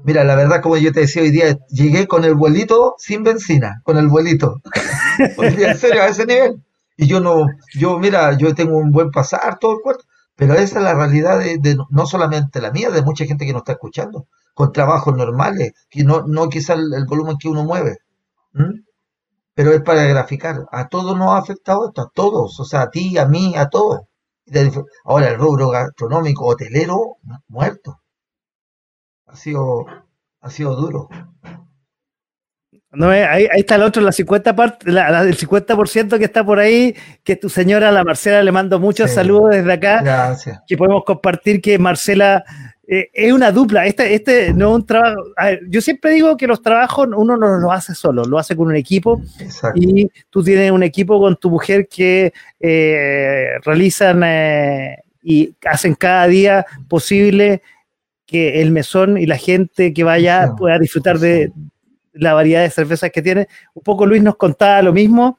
mira, 0.04 0.24
la 0.24 0.34
verdad, 0.34 0.60
como 0.60 0.76
yo 0.76 0.92
te 0.92 1.00
decía 1.00 1.22
hoy 1.22 1.30
día, 1.30 1.56
llegué 1.68 2.08
con 2.08 2.24
el 2.24 2.34
vuelito 2.34 2.96
sin 2.98 3.22
benzina, 3.22 3.80
con 3.84 3.96
el 3.98 4.08
vuelito. 4.08 4.60
en 5.38 5.78
serio, 5.78 6.02
a 6.02 6.08
ese 6.08 6.26
nivel. 6.26 6.60
Y 6.96 7.06
yo 7.06 7.20
no, 7.20 7.46
yo, 7.78 7.98
mira, 7.98 8.36
yo 8.36 8.54
tengo 8.54 8.78
un 8.78 8.90
buen 8.90 9.10
pasar, 9.10 9.58
todo 9.60 9.72
el 9.72 9.78
cuarto, 9.80 10.04
pero 10.34 10.54
esa 10.54 10.78
es 10.78 10.84
la 10.84 10.94
realidad 10.94 11.38
de, 11.38 11.76
no 11.90 12.06
solamente 12.06 12.60
la 12.60 12.72
mía, 12.72 12.90
de 12.90 13.02
mucha 13.02 13.26
gente 13.26 13.46
que 13.46 13.52
nos 13.52 13.60
está 13.60 13.72
escuchando, 13.72 14.26
con 14.54 14.72
trabajos 14.72 15.16
normales, 15.16 15.72
que 15.88 16.02
no, 16.02 16.26
no 16.26 16.48
quizá 16.48 16.74
el, 16.74 17.04
volumen 17.06 17.36
que 17.38 17.48
uno 17.48 17.64
mueve. 17.64 17.98
Pero 19.56 19.72
es 19.72 19.82
para 19.82 20.04
graficar. 20.04 20.66
A 20.70 20.86
todos 20.88 21.16
nos 21.18 21.30
ha 21.32 21.38
afectado 21.38 21.88
esto, 21.88 22.02
a 22.02 22.10
todos, 22.14 22.60
o 22.60 22.64
sea, 22.64 22.82
a 22.82 22.90
ti, 22.90 23.18
a 23.18 23.26
mí, 23.26 23.54
a 23.56 23.68
todos. 23.68 24.02
Ahora 25.04 25.28
el 25.30 25.38
rubro 25.38 25.70
gastronómico, 25.70 26.46
hotelero, 26.46 27.16
muerto. 27.48 28.00
Ha 29.26 29.36
sido, 29.36 29.86
ha 30.40 30.50
sido 30.50 30.74
duro. 30.76 31.08
No, 32.92 33.12
eh, 33.12 33.24
ahí, 33.24 33.48
está 33.56 33.74
el 33.74 33.82
otro, 33.82 34.02
la 34.02 34.12
50 34.12 34.56
parte, 34.56 34.90
la, 34.90 35.22
el 35.22 35.36
50% 35.36 36.18
que 36.18 36.24
está 36.24 36.44
por 36.44 36.58
ahí, 36.58 36.94
que 37.24 37.34
es 37.34 37.40
tu 37.40 37.48
señora, 37.48 37.92
la 37.92 38.04
Marcela, 38.04 38.42
le 38.42 38.52
mando 38.52 38.78
muchos 38.78 39.10
saludos 39.10 39.50
desde 39.50 39.72
acá. 39.72 40.02
Gracias. 40.02 40.60
Que 40.66 40.76
podemos 40.76 41.04
compartir 41.04 41.60
que 41.60 41.78
Marcela 41.78 42.44
eh, 42.88 43.10
es 43.12 43.32
una 43.32 43.50
dupla. 43.50 43.86
Este, 43.86 44.14
este 44.14 44.54
no 44.54 44.74
un 44.74 44.86
trabajo. 44.86 45.20
yo 45.68 45.80
siempre 45.80 46.12
digo 46.12 46.36
que 46.36 46.46
los 46.46 46.62
trabajos 46.62 47.08
uno 47.14 47.36
no 47.36 47.58
los 47.58 47.72
hace 47.72 47.94
solo, 47.94 48.24
lo 48.24 48.38
hace 48.38 48.56
con 48.56 48.68
un 48.68 48.76
equipo. 48.76 49.20
Y 49.74 50.08
tú 50.30 50.42
tienes 50.42 50.70
un 50.70 50.82
equipo 50.82 51.20
con 51.20 51.36
tu 51.36 51.50
mujer 51.50 51.88
que 51.88 52.32
eh, 52.60 53.48
realizan 53.64 54.22
y 55.22 55.54
hacen 55.66 55.94
cada 55.94 56.26
día 56.28 56.64
posible 56.88 57.62
que 58.26 58.62
el 58.62 58.70
mesón 58.70 59.18
y 59.18 59.26
la 59.26 59.36
gente 59.36 59.92
que 59.92 60.04
vaya 60.04 60.52
pueda 60.56 60.78
disfrutar 60.78 61.18
de 61.18 61.52
la 62.16 62.34
variedad 62.34 62.62
de 62.62 62.70
cervezas 62.70 63.10
que 63.10 63.22
tiene. 63.22 63.48
Un 63.74 63.82
poco 63.82 64.06
Luis 64.06 64.22
nos 64.22 64.36
contaba 64.36 64.82
lo 64.82 64.92
mismo, 64.92 65.38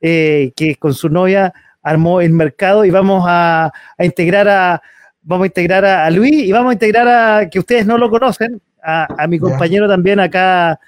eh, 0.00 0.52
que 0.56 0.76
con 0.76 0.94
su 0.94 1.08
novia 1.08 1.52
armó 1.82 2.20
el 2.20 2.32
mercado 2.32 2.84
y 2.84 2.90
vamos 2.90 3.24
a, 3.26 3.72
integrar 3.98 4.48
a 4.48 4.82
vamos 5.22 5.44
a 5.44 5.46
integrar 5.46 5.84
a, 5.84 6.10
Luis 6.10 6.32
y 6.32 6.52
vamos 6.52 6.70
a 6.70 6.72
integrar 6.74 7.08
a 7.08 7.48
que 7.48 7.58
ustedes 7.58 7.86
no 7.86 7.96
lo 7.96 8.10
conocen, 8.10 8.60
a, 8.82 9.26
mi 9.28 9.38
compañero 9.38 9.88
también 9.88 10.20
acá 10.20 10.78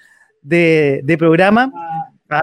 de, 0.43 1.17
programa. 1.19 1.73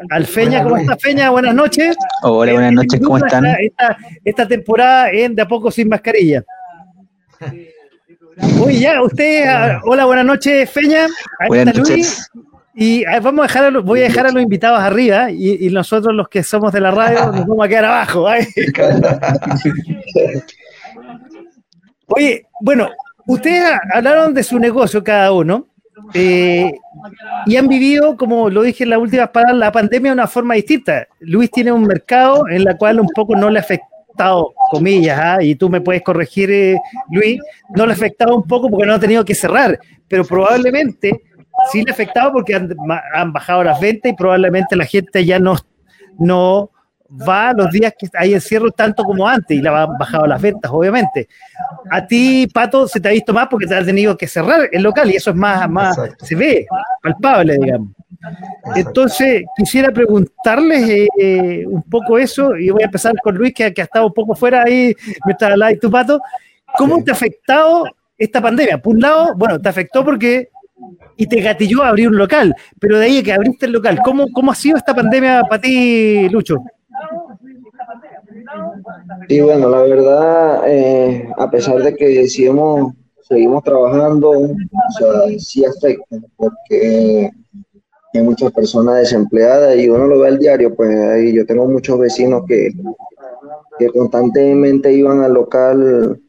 Al 0.09 0.25
Feña, 0.25 0.63
¿cómo 0.63 0.77
está 0.77 0.97
Feña? 0.97 1.29
Buenas 1.29 1.53
noches. 1.53 1.95
Hola, 2.23 2.53
buenas 2.53 2.71
eh, 2.71 2.75
noches, 2.75 3.01
¿cómo 3.01 3.17
están? 3.17 3.45
Esta, 4.23 4.47
temporada 4.47 5.11
en 5.11 5.35
De 5.35 5.43
a 5.43 5.47
poco 5.47 5.69
sin 5.69 5.87
mascarilla. 5.87 6.43
Uy, 8.59 8.79
ya, 8.79 9.01
usted, 9.01 9.45
hola, 9.83 10.05
buenas 10.05 10.25
noches, 10.25 10.69
Feña. 10.69 11.07
buenas 11.47 11.77
noches. 11.77 12.31
Y 12.77 13.05
vamos 13.05 13.39
a 13.39 13.47
dejar 13.47 13.81
voy 13.81 14.01
a 14.01 14.03
dejar 14.03 14.27
a 14.27 14.31
los 14.31 14.43
invitados 14.43 14.79
arriba 14.79 15.31
y, 15.31 15.69
nosotros 15.69 16.13
los 16.13 16.27
que 16.27 16.43
somos 16.43 16.73
de 16.73 16.81
la 16.81 16.91
radio 16.91 17.31
nos 17.31 17.47
vamos 17.47 17.65
a 17.65 17.69
quedar 17.69 17.85
abajo. 17.85 18.27
Oye, 22.07 22.45
bueno, 22.59 22.89
ustedes 23.27 23.63
hablaron 23.93 24.33
de 24.33 24.43
su 24.43 24.59
negocio 24.59 25.01
cada 25.03 25.31
uno 25.31 25.67
eh, 26.13 26.73
y 27.45 27.55
han 27.55 27.69
vivido, 27.69 28.17
como 28.17 28.49
lo 28.49 28.61
dije 28.61 28.83
en 28.83 28.89
las 28.89 28.99
últimas 28.99 29.29
palabras, 29.29 29.57
la 29.57 29.71
pandemia 29.71 30.11
de 30.11 30.15
una 30.15 30.27
forma 30.27 30.55
distinta. 30.55 31.07
Luis 31.21 31.49
tiene 31.49 31.71
un 31.71 31.83
mercado 31.83 32.47
en 32.49 32.65
la 32.65 32.77
cual 32.77 32.99
un 32.99 33.07
poco 33.07 33.37
no 33.37 33.49
le 33.49 33.59
ha 33.59 33.61
afectado, 33.61 34.53
comillas, 34.69 35.17
¿ah? 35.17 35.41
y 35.41 35.55
tú 35.55 35.69
me 35.69 35.79
puedes 35.79 36.01
corregir, 36.03 36.51
eh, 36.51 36.77
Luis, 37.09 37.39
no 37.73 37.85
le 37.85 37.93
ha 37.93 37.95
afectado 37.95 38.35
un 38.35 38.43
poco 38.43 38.69
porque 38.69 38.85
no 38.85 38.95
ha 38.95 38.99
tenido 38.99 39.23
que 39.23 39.33
cerrar, 39.33 39.79
pero 40.09 40.25
probablemente 40.25 41.21
sí 41.71 41.83
le 41.83 41.91
ha 41.91 41.93
afectado 41.93 42.31
porque 42.31 42.55
han, 42.55 43.33
bajado 43.33 43.63
las 43.63 43.79
ventas 43.79 44.11
y 44.11 44.15
probablemente 44.15 44.75
la 44.75 44.85
gente 44.85 45.25
ya 45.25 45.39
no, 45.39 45.55
no 46.19 46.71
va 47.09 47.53
los 47.53 47.69
días 47.71 47.93
que 47.97 48.07
hay 48.15 48.33
encierro 48.33 48.71
tanto 48.71 49.03
como 49.03 49.27
antes 49.27 49.57
y 49.57 49.61
le 49.61 49.69
han 49.69 49.97
bajado 49.97 50.25
las 50.25 50.41
ventas, 50.41 50.71
obviamente. 50.73 51.27
A 51.89 52.05
ti, 52.05 52.47
Pato, 52.51 52.87
se 52.87 52.99
te 52.99 53.09
ha 53.09 53.11
visto 53.11 53.33
más 53.33 53.47
porque 53.47 53.67
te 53.67 53.75
has 53.75 53.85
tenido 53.85 54.17
que 54.17 54.27
cerrar 54.27 54.69
el 54.71 54.83
local 54.83 55.11
y 55.11 55.15
eso 55.15 55.29
es 55.29 55.35
más, 55.35 55.69
más 55.69 55.97
se 56.19 56.35
ve, 56.35 56.65
palpable, 57.01 57.57
digamos. 57.57 57.89
Entonces, 58.75 59.43
quisiera 59.55 59.91
preguntarles 59.91 61.07
eh, 61.19 61.63
un 61.67 61.83
poco 61.83 62.17
eso, 62.17 62.55
y 62.57 62.69
voy 62.69 62.81
a 62.81 62.85
empezar 62.85 63.13
con 63.21 63.35
Luis, 63.35 63.53
que, 63.53 63.71
que 63.73 63.81
ha 63.81 63.85
estado 63.85 64.07
un 64.07 64.13
poco 64.13 64.35
fuera 64.35 64.63
ahí 64.63 64.95
mientras 65.25 65.51
hablaba 65.51 65.71
y 65.71 65.77
tu 65.77 65.91
Pato. 65.91 66.19
¿Cómo 66.77 67.03
te 67.03 67.11
ha 67.11 67.13
afectado 67.13 67.85
esta 68.17 68.41
pandemia? 68.41 68.81
Por 68.81 68.95
un 68.95 69.01
lado, 69.01 69.35
bueno, 69.35 69.61
te 69.61 69.69
afectó 69.69 70.03
porque 70.03 70.49
y 71.17 71.27
te 71.27 71.41
gatilló 71.41 71.83
a 71.83 71.89
abrir 71.89 72.09
un 72.09 72.17
local, 72.17 72.55
pero 72.79 72.99
de 72.99 73.05
ahí 73.05 73.23
que 73.23 73.33
abriste 73.33 73.65
el 73.65 73.71
local, 73.71 73.99
¿cómo, 74.03 74.25
cómo 74.33 74.51
ha 74.51 74.55
sido 74.55 74.77
esta 74.77 74.93
pandemia 74.93 75.43
para 75.43 75.61
ti, 75.61 76.27
Lucho? 76.29 76.57
Sí, 79.27 79.41
bueno, 79.41 79.69
la 79.69 79.81
verdad, 79.81 80.63
eh, 80.67 81.29
a 81.37 81.49
pesar 81.49 81.81
de 81.81 81.95
que 81.95 82.27
seguimos, 82.27 82.93
seguimos 83.21 83.63
trabajando, 83.63 84.31
o 84.31 85.39
sí 85.39 85.65
afecta, 85.65 86.17
porque 86.35 87.31
hay 88.13 88.21
muchas 88.21 88.51
personas 88.51 88.97
desempleadas 88.97 89.77
y 89.77 89.89
uno 89.89 90.07
lo 90.07 90.19
ve 90.19 90.27
al 90.27 90.39
diario, 90.39 90.75
pues 90.75 90.95
ahí 90.95 91.33
yo 91.33 91.45
tengo 91.45 91.65
muchos 91.67 91.99
vecinos 91.99 92.43
que, 92.47 92.71
que 93.79 93.87
constantemente 93.89 94.93
iban 94.93 95.21
al 95.21 95.33
local 95.33 96.21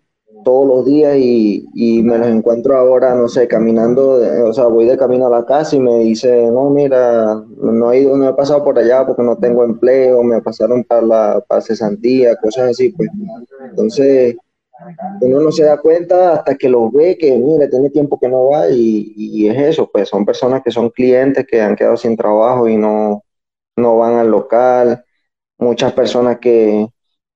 todos 0.47 0.65
los 0.65 0.85
días 0.85 1.17
y, 1.17 1.67
y, 1.75 2.05
me 2.05 2.19
los 2.19 2.29
encuentro 2.29 2.77
ahora, 2.77 3.17
no 3.17 3.27
sé, 3.27 3.49
caminando, 3.49 4.21
o 4.49 4.53
sea, 4.53 4.67
voy 4.67 4.85
de 4.85 4.97
camino 4.97 5.27
a 5.27 5.31
la 5.31 5.45
casa 5.45 5.75
y 5.75 5.81
me 5.81 5.99
dice, 5.99 6.47
no, 6.53 6.71
mira, 6.71 7.43
no 7.57 7.91
he, 7.91 8.03
ido, 8.03 8.17
no 8.17 8.29
he 8.29 8.33
pasado 8.33 8.63
por 8.63 8.79
allá 8.79 9.05
porque 9.05 9.25
no 9.25 9.37
tengo 9.37 9.65
empleo, 9.65 10.23
me 10.23 10.41
pasaron 10.41 10.85
para 10.85 11.03
la 11.03 11.45
para 11.49 11.61
cesantía, 11.63 12.37
cosas 12.37 12.71
así, 12.71 12.91
pues. 12.91 13.11
Entonces, 13.71 14.37
uno 15.21 15.41
no 15.41 15.51
se 15.51 15.65
da 15.65 15.81
cuenta 15.81 16.35
hasta 16.35 16.55
que 16.55 16.69
los 16.69 16.93
ve, 16.93 17.19
que 17.19 17.37
mire, 17.37 17.67
tiene 17.67 17.91
tiempo 17.91 18.17
que 18.17 18.29
no 18.29 18.51
va 18.51 18.71
y, 18.71 19.15
y, 19.17 19.49
es 19.49 19.59
eso, 19.59 19.91
pues 19.93 20.09
son 20.09 20.25
personas 20.25 20.63
que 20.63 20.71
son 20.71 20.91
clientes 20.91 21.45
que 21.45 21.61
han 21.61 21.75
quedado 21.75 21.97
sin 21.97 22.17
trabajo 22.17 22.69
y 22.69 22.77
no, 22.77 23.25
no 23.75 23.99
van 23.99 24.15
al 24.15 24.31
local, 24.31 25.05
muchas 25.59 25.93
personas 25.93 26.39
que, 26.39 26.87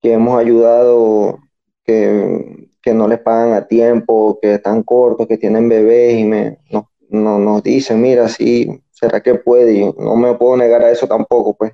que 0.01 0.13
hemos 0.13 0.39
ayudado, 0.39 1.41
que 1.85 2.70
que 2.83 2.95
no 2.95 3.09
les 3.09 3.21
pagan 3.21 3.53
a 3.55 3.67
tiempo, 3.67 4.39
que 4.41 4.55
están 4.55 4.83
cortos, 4.83 5.27
que 5.27 5.39
tienen 5.39 5.69
bebés 5.69 6.19
y 6.19 6.25
me, 6.25 6.59
no, 6.71 6.91
no, 7.11 7.39
nos 7.39 7.63
dicen, 7.63 8.01
mira, 8.01 8.29
sí, 8.29 8.83
¿será 8.91 9.23
que 9.23 9.35
puede? 9.37 9.75
Y 9.75 9.93
no 9.99 10.17
me 10.17 10.35
puedo 10.35 10.57
negar 10.57 10.83
a 10.83 10.91
eso 10.91 11.07
tampoco, 11.09 11.55
pues. 11.57 11.73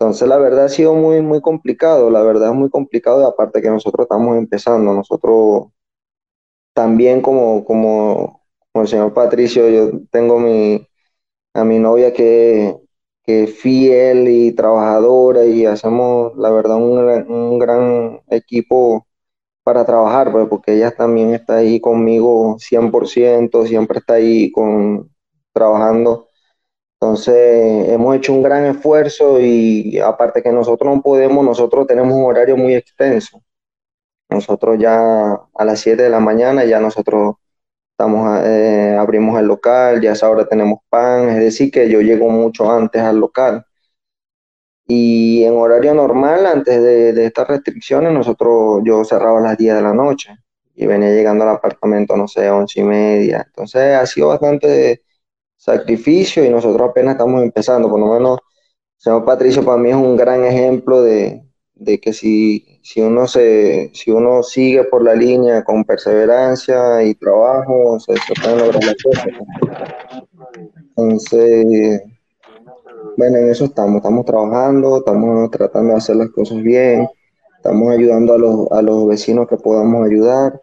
Entonces, 0.00 0.26
la 0.28 0.36
verdad 0.38 0.64
ha 0.64 0.68
sido 0.68 0.94
muy, 0.94 1.20
muy 1.22 1.40
complicado, 1.40 2.10
la 2.10 2.22
verdad 2.22 2.48
es 2.50 2.56
muy 2.56 2.70
complicado 2.70 3.20
y 3.20 3.24
aparte 3.24 3.62
que 3.62 3.70
nosotros 3.70 4.04
estamos 4.06 4.36
empezando, 4.36 4.92
nosotros 4.94 5.68
también 6.74 7.20
como, 7.22 7.64
como, 7.64 8.42
como 8.72 8.82
el 8.82 8.88
señor 8.88 9.12
Patricio, 9.14 9.68
yo 9.68 9.90
tengo 10.10 10.38
mi, 10.38 10.86
a 11.54 11.64
mi 11.64 11.78
novia 11.78 12.12
que, 12.12 12.76
que 13.24 13.44
es 13.44 13.58
fiel 13.60 14.28
y 14.28 14.52
trabajadora 14.52 15.46
y 15.46 15.66
hacemos, 15.66 16.36
la 16.38 16.50
verdad, 16.50 16.76
un, 16.78 16.98
un 17.32 17.58
gran 17.58 18.20
equipo 18.30 19.06
para 19.62 19.84
trabajar, 19.84 20.32
pues, 20.32 20.48
porque 20.48 20.74
ella 20.74 20.90
también 20.92 21.34
está 21.34 21.56
ahí 21.56 21.80
conmigo 21.80 22.56
100%, 22.58 23.66
siempre 23.66 23.98
está 23.98 24.14
ahí 24.14 24.50
con, 24.52 25.10
trabajando. 25.52 26.28
Entonces, 27.00 27.88
hemos 27.90 28.16
hecho 28.16 28.32
un 28.34 28.42
gran 28.42 28.66
esfuerzo 28.66 29.40
y 29.40 29.98
aparte 30.00 30.42
que 30.42 30.52
nosotros 30.52 30.94
no 30.94 31.02
podemos, 31.02 31.44
nosotros 31.44 31.86
tenemos 31.86 32.12
un 32.14 32.24
horario 32.24 32.56
muy 32.56 32.74
extenso. 32.74 33.42
Nosotros 34.30 34.78
ya 34.78 35.32
a 35.32 35.64
las 35.64 35.80
7 35.80 36.02
de 36.04 36.10
la 36.10 36.20
mañana 36.20 36.64
ya 36.64 36.80
nosotros 36.80 37.36
estamos, 37.92 38.40
eh, 38.44 38.96
abrimos 38.98 39.38
el 39.38 39.46
local, 39.46 40.00
ya 40.00 40.14
ahora 40.22 40.46
tenemos 40.48 40.80
pan, 40.88 41.28
es 41.30 41.36
decir, 41.38 41.70
que 41.70 41.88
yo 41.90 42.00
llego 42.00 42.28
mucho 42.30 42.70
antes 42.70 43.02
al 43.02 43.18
local. 43.18 43.64
Y 44.92 45.44
en 45.44 45.56
horario 45.56 45.94
normal, 45.94 46.46
antes 46.46 46.82
de, 46.82 47.24
estas 47.24 47.46
restricciones, 47.46 48.12
nosotros, 48.12 48.82
yo 48.84 49.04
cerraba 49.04 49.38
a 49.38 49.42
las 49.42 49.56
10 49.56 49.76
de 49.76 49.82
la 49.82 49.94
noche 49.94 50.36
y 50.74 50.84
venía 50.84 51.10
llegando 51.10 51.44
al 51.44 51.50
apartamento, 51.50 52.16
no 52.16 52.26
sé, 52.26 52.50
once 52.50 52.80
y 52.80 52.82
media. 52.82 53.44
Entonces 53.46 53.94
ha 53.94 54.04
sido 54.04 54.28
bastante 54.28 55.02
sacrificio 55.56 56.44
y 56.44 56.50
nosotros 56.50 56.90
apenas 56.90 57.12
estamos 57.12 57.40
empezando. 57.40 57.88
Por 57.88 58.00
lo 58.00 58.14
menos, 58.14 58.40
señor 58.96 59.24
Patricio 59.24 59.64
para 59.64 59.78
mí 59.78 59.90
es 59.90 59.94
un 59.94 60.16
gran 60.16 60.44
ejemplo 60.44 61.02
de, 61.02 61.44
que 62.02 62.12
si, 62.12 62.80
si, 62.82 63.00
uno 63.00 63.28
se, 63.28 63.92
si 63.94 64.10
uno 64.10 64.42
sigue 64.42 64.82
por 64.82 65.04
la 65.04 65.14
línea 65.14 65.62
con 65.62 65.84
perseverancia 65.84 67.04
y 67.04 67.14
trabajo, 67.14 68.00
se 68.00 68.14
pueden 68.42 68.58
lograr 68.58 68.82
las 68.82 68.96
cosas. 69.04 69.26
Entonces, 70.96 72.02
bueno, 73.16 73.38
en 73.38 73.50
eso 73.50 73.66
estamos, 73.66 73.96
estamos 73.96 74.24
trabajando, 74.24 74.98
estamos 74.98 75.50
tratando 75.50 75.92
de 75.92 75.98
hacer 75.98 76.16
las 76.16 76.30
cosas 76.30 76.62
bien, 76.62 77.06
estamos 77.56 77.92
ayudando 77.92 78.34
a 78.34 78.38
los, 78.38 78.72
a 78.72 78.82
los 78.82 79.08
vecinos 79.08 79.46
que 79.48 79.56
podamos 79.56 80.06
ayudar. 80.06 80.60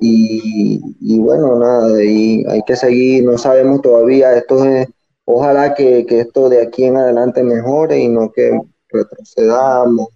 Y, 0.00 0.80
y 1.00 1.18
bueno, 1.18 1.58
nada, 1.58 2.02
y 2.02 2.44
hay 2.48 2.62
que 2.62 2.74
seguir, 2.74 3.24
no 3.24 3.36
sabemos 3.36 3.82
todavía, 3.82 4.34
esto 4.34 4.64
es, 4.64 4.88
ojalá 5.24 5.74
que, 5.74 6.06
que 6.06 6.20
esto 6.20 6.48
de 6.48 6.62
aquí 6.62 6.84
en 6.84 6.96
adelante 6.96 7.42
mejore 7.42 7.98
y 7.98 8.08
no 8.08 8.32
que 8.32 8.58
retrocedamos. 8.88 10.08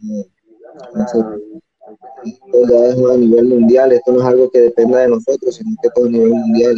esto 2.24 2.68
ya 2.70 2.86
es 2.86 2.96
a 2.96 3.16
nivel 3.16 3.44
mundial, 3.46 3.92
esto 3.92 4.12
no 4.12 4.20
es 4.20 4.26
algo 4.26 4.48
que 4.50 4.60
dependa 4.60 5.00
de 5.00 5.08
nosotros, 5.08 5.54
sino 5.54 5.76
que 5.82 5.90
todo 5.94 6.06
a 6.06 6.10
nivel 6.10 6.32
mundial. 6.32 6.76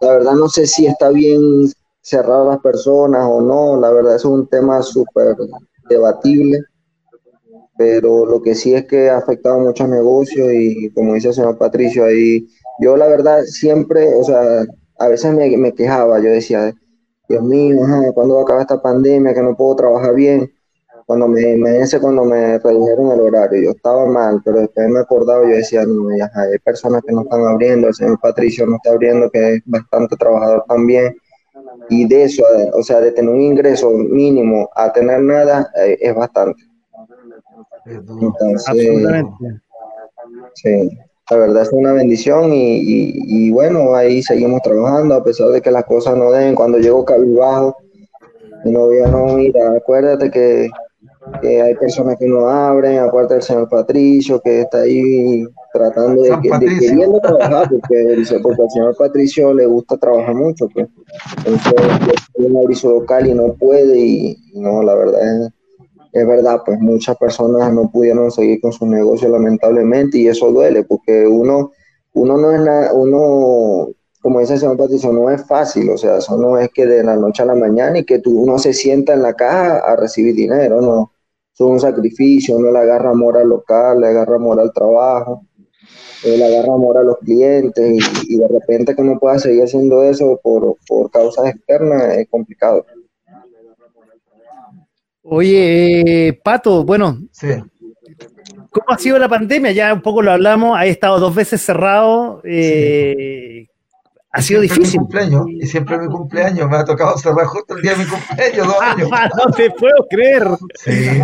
La 0.00 0.14
verdad 0.14 0.32
no 0.32 0.48
sé 0.48 0.66
si 0.66 0.86
está 0.86 1.10
bien 1.10 1.70
cerrar 2.02 2.42
a 2.42 2.44
las 2.44 2.58
personas 2.58 3.24
o 3.26 3.40
no, 3.40 3.80
la 3.80 3.90
verdad 3.90 4.16
es 4.16 4.24
un 4.24 4.46
tema 4.48 4.82
súper 4.82 5.36
debatible, 5.88 6.58
pero 7.78 8.26
lo 8.26 8.42
que 8.42 8.54
sí 8.54 8.74
es 8.74 8.86
que 8.86 9.08
ha 9.08 9.18
afectado 9.18 9.58
muchos 9.60 9.88
negocios 9.88 10.48
y 10.52 10.90
como 10.90 11.14
dice 11.14 11.28
el 11.28 11.34
señor 11.34 11.58
Patricio 11.58 12.04
ahí, 12.04 12.46
yo 12.80 12.96
la 12.96 13.06
verdad 13.06 13.42
siempre, 13.44 14.14
o 14.14 14.24
sea, 14.24 14.64
a 14.98 15.08
veces 15.08 15.32
me, 15.32 15.72
quejaba, 15.72 16.18
yo 16.20 16.30
decía, 16.30 16.74
Dios 17.28 17.42
mío, 17.42 17.78
¿cuándo 18.14 18.34
va 18.34 18.40
a 18.40 18.44
acabar 18.44 18.62
esta 18.62 18.82
pandemia? 18.82 19.34
Que 19.34 19.42
no 19.42 19.56
puedo 19.56 19.76
trabajar 19.76 20.14
bien. 20.14 20.52
Cuando 21.06 21.28
me, 21.28 21.56
me 21.56 21.84
cuando 22.00 22.24
me 22.24 22.58
redujeron 22.58 23.12
el 23.12 23.20
horario, 23.20 23.62
yo 23.62 23.70
estaba 23.70 24.06
mal, 24.06 24.40
pero 24.44 24.60
después 24.60 24.88
me 24.88 25.00
acordaba, 25.00 25.42
yo 25.42 25.56
decía, 25.56 25.84
no, 25.84 26.08
ajá, 26.24 26.42
hay 26.42 26.58
personas 26.58 27.02
que 27.06 27.12
no 27.12 27.22
están 27.22 27.44
abriendo, 27.44 27.88
el 27.88 27.94
señor 27.94 28.18
Patricio 28.20 28.66
no 28.66 28.76
está 28.76 28.90
abriendo, 28.90 29.30
que 29.30 29.54
es 29.54 29.62
bastante 29.66 30.16
trabajador 30.16 30.64
también. 30.68 31.14
Y 31.88 32.06
de 32.06 32.24
eso, 32.24 32.42
o 32.74 32.82
sea, 32.82 33.00
de 33.00 33.12
tener 33.12 33.30
un 33.30 33.40
ingreso 33.40 33.90
mínimo 33.90 34.68
a 34.74 34.92
tener 34.92 35.20
nada, 35.20 35.70
eh, 35.76 35.98
es 36.00 36.14
bastante. 36.14 36.62
Entonces, 37.86 38.68
Absolutamente. 38.68 39.60
Sí, 40.54 40.90
la 41.30 41.36
verdad 41.36 41.62
es 41.62 41.72
una 41.72 41.92
bendición 41.92 42.50
y, 42.52 43.50
bueno, 43.50 43.94
ahí 43.94 44.22
seguimos 44.22 44.62
trabajando 44.62 45.14
a 45.14 45.24
pesar 45.24 45.48
de 45.48 45.60
que 45.60 45.70
las 45.70 45.84
cosas 45.84 46.16
no 46.16 46.30
den. 46.30 46.54
Cuando 46.54 46.78
llego 46.78 47.04
cabizbajo, 47.04 47.76
mi 48.64 48.72
novia 48.72 49.08
no, 49.08 49.34
mira, 49.34 49.72
acuérdate 49.76 50.30
que, 50.30 50.68
hay 51.42 51.74
personas 51.74 52.16
que 52.18 52.26
no 52.26 52.48
abren, 52.48 52.98
acuérdate 52.98 53.34
del 53.34 53.42
señor 53.42 53.68
Patricio 53.68 54.40
que 54.40 54.62
está 54.62 54.82
ahí 54.82 55.44
tratando 55.72 56.22
de, 56.22 56.30
de, 56.30 56.78
queriendo 56.78 57.20
trabajar, 57.20 57.68
porque, 57.70 58.24
porque 58.42 58.62
al 58.62 58.70
señor 58.70 58.96
Patricio 58.96 59.54
le 59.54 59.66
gusta 59.66 59.96
trabajar 59.96 60.34
mucho, 60.34 60.68
pues. 60.72 60.88
Entonces, 61.38 61.72
tiene 62.34 62.60
aviso 62.64 62.90
local 62.90 63.26
y 63.26 63.34
no 63.34 63.54
puede 63.54 63.98
y 63.98 64.36
no, 64.54 64.82
la 64.82 64.94
verdad 64.94 65.46
es 65.46 65.52
es 66.12 66.26
verdad, 66.26 66.62
pues 66.64 66.78
muchas 66.78 67.16
personas 67.16 67.72
no 67.72 67.90
pudieron 67.90 68.30
seguir 68.30 68.60
con 68.60 68.72
su 68.72 68.86
negocio 68.86 69.28
lamentablemente 69.30 70.18
y 70.18 70.28
eso 70.28 70.52
duele 70.52 70.84
porque 70.84 71.26
uno, 71.26 71.72
uno 72.12 72.36
no 72.36 72.52
es 72.52 72.60
nada, 72.60 72.92
uno, 72.92 73.88
como 74.20 74.40
dice 74.40 74.54
el 74.54 74.60
señor 74.60 74.76
Patricio, 74.76 75.10
no 75.10 75.30
es 75.30 75.44
fácil, 75.46 75.88
o 75.88 75.96
sea, 75.96 76.18
eso 76.18 76.36
no 76.36 76.58
es 76.58 76.68
que 76.68 76.86
de 76.86 77.02
la 77.02 77.16
noche 77.16 77.42
a 77.42 77.46
la 77.46 77.54
mañana 77.54 77.98
y 77.98 78.04
que 78.04 78.18
tú, 78.18 78.42
uno 78.42 78.58
se 78.58 78.74
sienta 78.74 79.14
en 79.14 79.22
la 79.22 79.32
caja 79.32 79.78
a 79.78 79.96
recibir 79.96 80.34
dinero, 80.34 80.82
no, 80.82 81.12
es 81.54 81.60
un 81.60 81.80
sacrificio, 81.80 82.56
uno 82.56 82.70
le 82.70 82.78
agarra 82.78 83.10
amor 83.10 83.36
al 83.36 83.48
local, 83.48 84.00
le 84.00 84.08
agarra 84.08 84.36
amor 84.36 84.60
al 84.60 84.72
trabajo, 84.72 85.46
le 86.24 86.44
agarra 86.44 86.74
amor 86.74 86.98
a 86.98 87.02
los 87.02 87.18
clientes 87.18 88.24
y, 88.28 88.38
de 88.38 88.48
repente 88.48 88.94
que 88.94 89.02
no 89.02 89.18
pueda 89.18 89.38
seguir 89.38 89.64
haciendo 89.64 90.02
eso 90.02 90.40
por, 90.42 90.76
por 90.86 91.10
causas 91.10 91.46
externas 91.54 92.16
es 92.16 92.28
complicado. 92.28 92.84
Oye, 95.24 96.28
eh, 96.28 96.32
Pato, 96.32 96.84
bueno, 96.84 97.18
¿cómo 98.70 98.86
ha 98.88 98.98
sido 98.98 99.18
la 99.18 99.28
pandemia? 99.28 99.70
Ya 99.70 99.94
un 99.94 100.02
poco 100.02 100.20
lo 100.20 100.32
hablamos, 100.32 100.76
ha 100.76 100.86
estado 100.86 101.20
dos 101.20 101.34
veces 101.34 101.60
cerrado. 101.60 102.40
Eh, 102.44 103.68
ha 104.32 104.42
sido 104.42 104.60
difícil. 104.60 105.00
Mi 105.00 105.06
cumpleaños, 105.06 105.44
y 105.48 105.66
siempre 105.66 105.98
mi 105.98 106.08
cumpleaños, 106.08 106.68
me 106.68 106.76
ha 106.76 106.84
tocado 106.84 107.16
cerrar 107.18 107.46
justo 107.46 107.76
el 107.76 107.82
día 107.82 107.92
de 107.92 107.98
mi 107.98 108.06
cumpleaños, 108.06 108.66
dos 108.66 108.80
años. 108.80 109.08
no 109.46 109.52
te 109.52 109.70
puedo 109.70 110.06
creer. 110.10 110.48
Sí. 110.74 111.22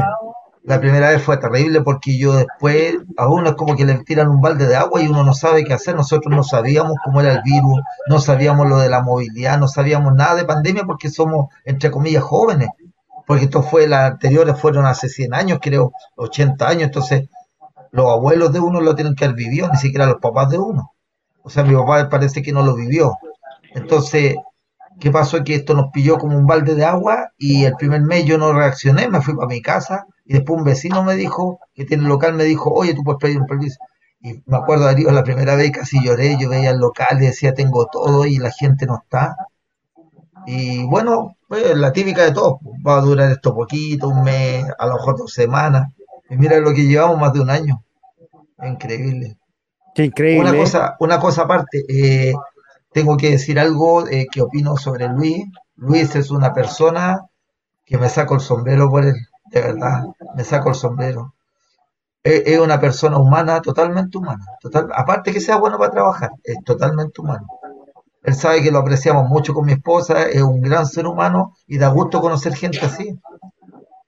La 0.64 0.80
primera 0.80 1.08
vez 1.10 1.22
fue 1.22 1.38
terrible 1.38 1.80
porque 1.80 2.18
yo 2.18 2.34
después, 2.34 2.96
a 3.16 3.26
uno 3.26 3.50
es 3.50 3.54
como 3.54 3.74
que 3.74 3.86
le 3.86 3.94
tiran 4.04 4.28
un 4.28 4.42
balde 4.42 4.66
de 4.66 4.76
agua 4.76 5.00
y 5.00 5.08
uno 5.08 5.24
no 5.24 5.32
sabe 5.32 5.64
qué 5.64 5.72
hacer. 5.72 5.94
Nosotros 5.96 6.34
no 6.34 6.42
sabíamos 6.42 6.94
cómo 7.02 7.20
era 7.20 7.32
el 7.32 7.42
virus, 7.42 7.80
no 8.08 8.20
sabíamos 8.20 8.68
lo 8.68 8.78
de 8.78 8.90
la 8.90 9.02
movilidad, 9.02 9.58
no 9.58 9.66
sabíamos 9.66 10.12
nada 10.14 10.34
de 10.34 10.44
pandemia 10.44 10.84
porque 10.84 11.08
somos, 11.08 11.46
entre 11.64 11.90
comillas, 11.90 12.22
jóvenes 12.22 12.68
porque 13.28 13.44
esto 13.44 13.62
fue, 13.62 13.86
las 13.86 14.12
anteriores 14.12 14.58
fueron 14.58 14.86
hace 14.86 15.06
100 15.10 15.34
años, 15.34 15.58
creo, 15.60 15.92
80 16.16 16.66
años, 16.66 16.84
entonces 16.84 17.28
los 17.92 18.06
abuelos 18.06 18.54
de 18.54 18.58
uno 18.58 18.80
lo 18.80 18.94
tienen 18.94 19.14
que 19.14 19.26
haber 19.26 19.36
vivido, 19.36 19.68
ni 19.70 19.76
siquiera 19.76 20.06
los 20.06 20.16
papás 20.16 20.48
de 20.48 20.56
uno. 20.56 20.94
O 21.42 21.50
sea, 21.50 21.64
mi 21.64 21.74
papá 21.74 22.08
parece 22.08 22.42
que 22.42 22.52
no 22.52 22.62
lo 22.62 22.74
vivió. 22.74 23.16
Entonces, 23.74 24.36
¿qué 25.00 25.10
pasó? 25.10 25.42
Que 25.44 25.54
esto 25.54 25.74
nos 25.74 25.90
pilló 25.92 26.18
como 26.18 26.36
un 26.36 26.46
balde 26.46 26.74
de 26.74 26.84
agua 26.84 27.32
y 27.38 27.64
el 27.64 27.74
primer 27.76 28.02
mes 28.02 28.24
yo 28.24 28.38
no 28.38 28.52
reaccioné, 28.52 29.08
me 29.08 29.20
fui 29.20 29.34
para 29.34 29.48
mi 29.48 29.62
casa 29.62 30.06
y 30.24 30.34
después 30.34 30.58
un 30.58 30.64
vecino 30.64 31.02
me 31.02 31.14
dijo, 31.14 31.60
que 31.74 31.84
tiene 31.84 32.02
el 32.02 32.08
local, 32.08 32.34
me 32.34 32.44
dijo, 32.44 32.70
oye, 32.70 32.94
tú 32.94 33.02
puedes 33.02 33.20
pedir 33.20 33.38
un 33.40 33.46
permiso. 33.46 33.78
Y 34.20 34.42
me 34.46 34.56
acuerdo, 34.56 34.84
Darío, 34.84 35.10
la 35.10 35.22
primera 35.22 35.54
vez 35.54 35.70
casi 35.70 36.04
lloré, 36.04 36.36
yo 36.38 36.48
veía 36.50 36.70
el 36.70 36.78
local 36.78 37.22
y 37.22 37.26
decía, 37.26 37.54
tengo 37.54 37.86
todo 37.86 38.26
y 38.26 38.36
la 38.38 38.50
gente 38.50 38.84
no 38.84 38.98
está. 39.02 39.36
Y 40.46 40.84
bueno, 40.84 41.36
pues, 41.48 41.76
la 41.76 41.92
típica 41.92 42.24
de 42.24 42.32
todo, 42.32 42.60
va 42.86 42.98
a 42.98 43.00
durar 43.00 43.30
esto 43.30 43.54
poquito, 43.54 44.08
un 44.08 44.22
mes, 44.24 44.64
a 44.78 44.86
lo 44.86 44.94
mejor 44.94 45.16
dos 45.16 45.32
semanas. 45.32 45.92
Y 46.28 46.36
mira 46.36 46.58
lo 46.58 46.74
que 46.74 46.84
llevamos 46.86 47.18
más 47.18 47.32
de 47.32 47.40
un 47.40 47.50
año. 47.50 47.82
Increíble. 48.62 49.37
Qué 49.98 50.04
increíble. 50.04 50.48
Una 50.48 50.56
cosa, 50.56 50.96
una 51.00 51.18
cosa 51.18 51.42
aparte, 51.42 51.84
eh, 51.88 52.32
tengo 52.92 53.16
que 53.16 53.30
decir 53.30 53.58
algo 53.58 54.06
eh, 54.06 54.28
que 54.30 54.42
opino 54.42 54.76
sobre 54.76 55.08
Luis. 55.08 55.44
Luis 55.74 56.14
es 56.14 56.30
una 56.30 56.54
persona 56.54 57.26
que 57.84 57.98
me 57.98 58.08
saco 58.08 58.34
el 58.34 58.40
sombrero 58.40 58.88
por 58.88 59.04
él, 59.04 59.16
de 59.46 59.60
verdad, 59.60 60.04
me 60.36 60.44
saco 60.44 60.68
el 60.68 60.76
sombrero. 60.76 61.34
Es, 62.22 62.60
una 62.60 62.78
persona 62.78 63.18
humana, 63.18 63.60
totalmente 63.60 64.18
humana. 64.18 64.44
Total, 64.60 64.88
aparte 64.94 65.32
que 65.32 65.40
sea 65.40 65.56
bueno 65.56 65.78
para 65.78 65.90
trabajar, 65.90 66.30
es 66.44 66.62
totalmente 66.64 67.20
humano. 67.20 67.48
Él 68.22 68.36
sabe 68.36 68.62
que 68.62 68.70
lo 68.70 68.78
apreciamos 68.78 69.28
mucho 69.28 69.52
con 69.52 69.66
mi 69.66 69.72
esposa, 69.72 70.28
es 70.28 70.42
un 70.42 70.60
gran 70.60 70.86
ser 70.86 71.08
humano 71.08 71.56
y 71.66 71.76
da 71.76 71.88
gusto 71.88 72.20
conocer 72.20 72.54
gente 72.54 72.78
así, 72.82 73.18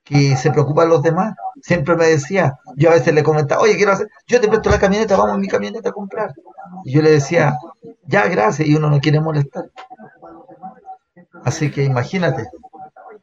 que 0.05 0.37
se 0.37 0.51
preocupa 0.51 0.83
de 0.83 0.87
los 0.87 1.01
demás. 1.01 1.35
Siempre 1.61 1.95
me 1.95 2.07
decía, 2.07 2.57
yo 2.75 2.89
a 2.89 2.93
veces 2.93 3.13
le 3.13 3.23
comentaba, 3.23 3.61
oye, 3.61 3.75
quiero 3.75 3.91
hacer, 3.91 4.07
yo 4.27 4.41
te 4.41 4.47
presto 4.47 4.69
la 4.69 4.79
camioneta, 4.79 5.15
vamos 5.15 5.35
en 5.35 5.41
mi 5.41 5.47
camioneta 5.47 5.89
a 5.89 5.93
comprar. 5.93 6.33
Y 6.83 6.93
yo 6.93 7.01
le 7.01 7.11
decía, 7.11 7.57
ya, 8.05 8.27
gracias, 8.27 8.67
y 8.67 8.75
uno 8.75 8.89
no 8.89 8.99
quiere 8.99 9.19
molestar. 9.19 9.65
Así 11.43 11.71
que 11.71 11.83
imagínate. 11.83 12.47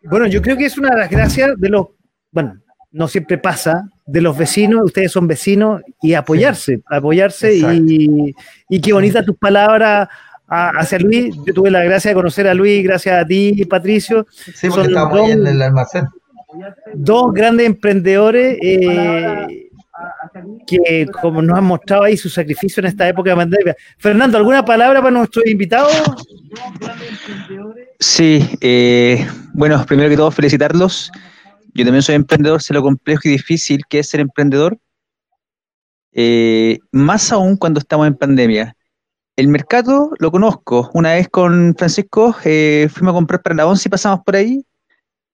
Bueno, 0.05 0.27
yo 0.27 0.41
creo 0.41 0.57
que 0.57 0.67
es 0.67 0.79
una 0.79 0.91
de 0.91 0.99
las 0.99 1.11
gracias 1.11 1.51
de 1.57 1.69
los, 1.69 1.89
bueno, 2.31 2.61
no 2.91 3.09
siempre 3.09 3.39
pasa, 3.39 3.89
de 4.07 4.21
los 4.21 4.37
vecinos, 4.37 4.85
ustedes 4.85 5.13
son 5.13 5.27
vecinos, 5.27 5.83
y 6.01 6.15
apoyarse, 6.15 6.81
apoyarse 6.87 7.55
y, 7.55 8.35
y, 8.69 8.81
qué 8.81 8.93
bonitas 8.93 9.25
tus 9.25 9.37
palabras 9.37 10.09
hacia 10.49 10.99
Luis. 10.99 11.37
Yo 11.47 11.53
tuve 11.53 11.71
la 11.71 11.85
gracia 11.85 12.11
de 12.11 12.15
conocer 12.15 12.49
a 12.49 12.55
Luis 12.55 12.83
gracias 12.83 13.23
a 13.23 13.27
ti, 13.27 13.65
Patricio. 13.67 14.27
Sí, 14.31 14.69
porque 14.69 14.89
estábamos 14.89 15.21
ahí 15.21 15.33
en 15.33 15.47
el 15.47 15.61
almacén. 15.61 16.07
Dos 16.95 17.33
grandes 17.33 17.67
emprendedores 17.67 18.59
eh, 18.61 19.71
que, 20.67 21.07
como 21.21 21.43
nos 21.43 21.59
han 21.59 21.65
mostrado 21.65 22.05
ahí 22.05 22.17
su 22.17 22.29
sacrificio 22.29 22.81
en 22.81 22.87
esta 22.87 23.09
época 23.09 23.31
de 23.31 23.37
pandemia. 23.37 23.77
Fernando, 23.99 24.39
¿alguna 24.39 24.65
palabra 24.65 25.01
para 25.01 25.11
nuestros 25.11 25.47
invitados? 25.47 25.93
Sí, 27.99 28.49
eh, 28.61 29.27
bueno, 29.55 29.85
primero 29.87 30.09
que 30.09 30.17
todo 30.17 30.31
felicitarlos. 30.31 31.11
Yo 31.75 31.85
también 31.85 32.03
soy 32.03 32.15
emprendedor, 32.15 32.63
sé 32.63 32.75
lo 32.75 32.83
complejo 32.83 33.23
y 33.25 33.31
difícil 33.31 33.83
que 33.89 34.01
es 34.01 34.09
ser 34.09 34.21
emprendedor. 34.21 34.79
Eh, 36.13 36.79
más 36.91 37.33
aún 37.33 37.57
cuando 37.57 37.81
estamos 37.81 38.07
en 38.07 38.17
pandemia. 38.17 38.77
El 39.37 39.49
mercado 39.49 40.11
lo 40.19 40.33
conozco. 40.33 40.91
Una 40.95 41.13
vez 41.15 41.29
con 41.29 41.75
Francisco 41.77 42.35
eh, 42.45 42.89
fuimos 42.93 43.13
a 43.13 43.15
comprar 43.19 43.43
para 43.43 43.55
la 43.55 43.67
once 43.67 43.89
y 43.89 43.91
pasamos 43.91 44.25
por 44.25 44.35
ahí. 44.35 44.65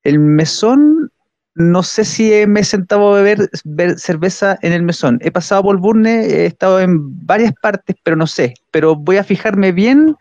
El 0.02 0.18
mesón, 0.18 1.10
no 1.54 1.82
sé 1.82 2.04
si 2.04 2.46
me 2.46 2.60
he 2.60 2.64
sentado 2.64 3.14
a 3.14 3.22
beber, 3.22 3.48
cerveza 3.96 4.58
en 4.62 4.72
el 4.72 4.82
mesón. 4.82 5.18
He 5.22 5.30
pasado 5.30 5.62
por 5.62 5.78
Burne, 5.78 6.24
he 6.24 6.46
estado 6.46 6.80
en 6.80 7.26
varias 7.26 7.52
partes, 7.62 7.96
pero 8.02 8.16
no 8.16 8.26
sé. 8.26 8.54
Pero 8.70 8.96
voy 8.96 9.18
a 9.18 9.24
fijarme 9.24 9.70
bien, 9.70 10.16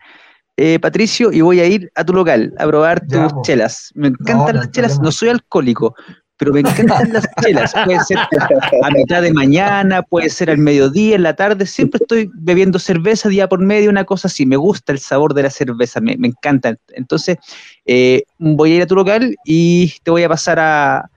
eh, 0.56 0.78
Patricio, 0.78 1.32
y 1.32 1.40
voy 1.40 1.60
a 1.60 1.66
ir 1.66 1.90
a 1.96 2.04
tu 2.04 2.12
local 2.12 2.54
a 2.58 2.66
probar 2.66 3.04
tus 3.06 3.32
chelas. 3.42 3.90
Me 3.94 4.08
encantan 4.08 4.56
las 4.56 4.70
chelas, 4.70 5.00
no 5.00 5.10
soy 5.10 5.30
alcohólico, 5.30 5.96
pero 6.36 6.52
me 6.52 6.60
encantan 6.60 7.12
las 7.12 7.26
chelas. 7.42 7.74
Puede 7.84 8.04
ser 8.04 8.18
a 8.18 8.90
mitad 8.90 9.20
de 9.20 9.32
mañana, 9.32 10.02
puede 10.02 10.30
ser 10.30 10.50
al 10.50 10.58
mediodía, 10.58 11.16
en 11.16 11.24
la 11.24 11.34
tarde. 11.34 11.66
Siempre 11.66 11.98
estoy 12.00 12.30
bebiendo 12.34 12.78
cerveza 12.78 13.28
día 13.28 13.48
por 13.48 13.58
medio, 13.58 13.90
una 13.90 14.04
cosa 14.04 14.28
así. 14.28 14.46
Me 14.46 14.56
gusta 14.56 14.92
el 14.92 15.00
sabor 15.00 15.34
de 15.34 15.42
la 15.42 15.50
cerveza, 15.50 16.00
me, 16.00 16.12
encanta. 16.12 16.76
Entonces, 16.90 17.38
eh, 17.86 18.22
voy 18.38 18.70
a 18.70 18.76
ir 18.76 18.82
a 18.82 18.86
tu 18.86 18.94
local 18.94 19.34
y 19.44 19.94
te 20.04 20.12
voy 20.12 20.22
a 20.22 20.28
pasar 20.28 20.60
a, 20.60 21.10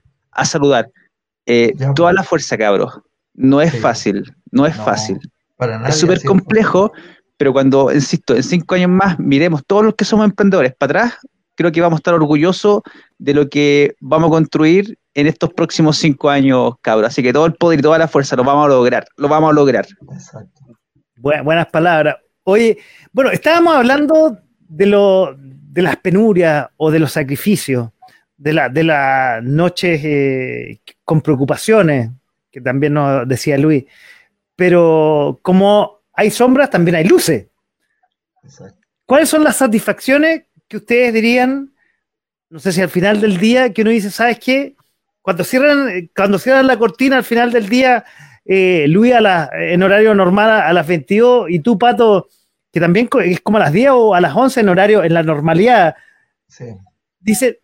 saludar. 0.44 0.90
Eh, 1.46 1.72
toda 1.94 2.12
la 2.12 2.22
fuerza, 2.22 2.56
cabros. 2.58 3.00
No 3.34 3.60
es 3.60 3.78
fácil, 3.80 4.24
no 4.50 4.66
es 4.66 4.76
fácil. 4.76 5.18
es 5.86 5.96
súper 5.96 6.22
complejo, 6.22 6.92
pero 7.36 7.52
cuando, 7.52 7.92
insisto, 7.92 8.34
en 8.34 8.42
cinco 8.42 8.74
años 8.74 8.90
más 8.90 9.18
miremos 9.18 9.64
todos 9.64 9.84
los 9.84 9.94
que 9.94 10.04
somos 10.04 10.26
emprendedores 10.26 10.74
para 10.76 11.04
atrás, 11.04 11.18
creo 11.54 11.72
que 11.72 11.80
vamos 11.80 11.96
a 11.96 12.00
estar 12.00 12.14
orgullosos 12.14 12.82
de 13.18 13.34
lo 13.34 13.48
que 13.48 13.94
vamos 14.00 14.28
a 14.28 14.30
construir 14.30 14.98
en 15.14 15.26
estos 15.26 15.52
próximos 15.52 15.96
cinco 15.96 16.30
años, 16.30 16.74
cabros. 16.82 17.08
Así 17.08 17.22
que 17.22 17.32
todo 17.32 17.46
el 17.46 17.54
poder 17.54 17.80
y 17.80 17.82
toda 17.82 17.98
la 17.98 18.06
fuerza 18.06 18.36
lo 18.36 18.44
vamos 18.44 18.66
a 18.66 18.68
lograr, 18.68 19.06
lo 19.16 19.28
vamos 19.28 19.50
a 19.50 19.52
lograr. 19.52 19.86
buenas 21.16 21.66
palabras. 21.66 22.16
Oye, 22.44 22.78
bueno, 23.12 23.30
estábamos 23.30 23.74
hablando 23.74 24.38
de, 24.68 24.86
lo, 24.86 25.34
de 25.36 25.82
las 25.82 25.96
penurias 25.96 26.68
o 26.76 26.90
de 26.90 27.00
los 27.00 27.12
sacrificios, 27.12 27.90
de, 28.38 28.52
la, 28.54 28.68
de 28.70 28.84
las 28.84 29.44
noches 29.44 30.00
eh, 30.02 30.80
con 31.04 31.20
preocupaciones, 31.20 32.10
que 32.50 32.62
también 32.62 32.94
nos 32.94 33.28
decía 33.28 33.58
Luis. 33.58 33.84
Pero 34.56 35.38
como 35.42 36.00
hay 36.14 36.30
sombras, 36.30 36.70
también 36.70 36.96
hay 36.96 37.04
luces. 37.04 37.46
¿Cuáles 39.04 39.28
son 39.28 39.44
las 39.44 39.56
satisfacciones 39.56 40.44
que 40.66 40.78
ustedes 40.78 41.12
dirían 41.12 41.72
no 42.50 42.58
sé 42.58 42.72
si 42.72 42.80
al 42.80 42.88
final 42.88 43.20
del 43.20 43.38
día, 43.38 43.72
que 43.72 43.82
uno 43.82 43.90
dice, 43.90 44.10
¿sabes 44.10 44.38
qué? 44.38 44.74
Cuando 45.20 45.44
cierran, 45.44 46.10
cuando 46.16 46.38
cierran 46.38 46.66
la 46.66 46.78
cortina 46.78 47.18
al 47.18 47.24
final 47.24 47.52
del 47.52 47.68
día, 47.68 48.04
eh, 48.44 48.86
Luis 48.88 49.12
a 49.12 49.20
la, 49.20 49.50
en 49.52 49.82
horario 49.82 50.14
normal 50.14 50.50
a 50.50 50.72
las 50.72 50.86
22 50.86 51.50
y 51.50 51.60
tú, 51.60 51.78
Pato, 51.78 52.28
que 52.72 52.80
también 52.80 53.08
es 53.24 53.40
como 53.40 53.58
a 53.58 53.60
las 53.60 53.72
10 53.72 53.90
o 53.92 54.14
a 54.14 54.20
las 54.20 54.34
11 54.34 54.60
en 54.60 54.68
horario, 54.70 55.04
en 55.04 55.12
la 55.12 55.22
normalidad. 55.22 55.96
Dice, 57.20 57.60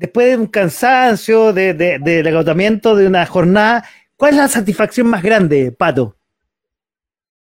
después 0.00 0.28
de 0.28 0.36
un 0.38 0.46
cansancio, 0.46 1.52
de, 1.52 1.74
del 1.74 2.26
agotamiento 2.26 2.96
de 2.96 3.06
una 3.06 3.26
jornada, 3.26 3.84
¿cuál 4.16 4.32
es 4.32 4.38
la 4.38 4.48
satisfacción 4.48 5.06
más 5.06 5.22
grande, 5.22 5.72
Pato? 5.72 6.16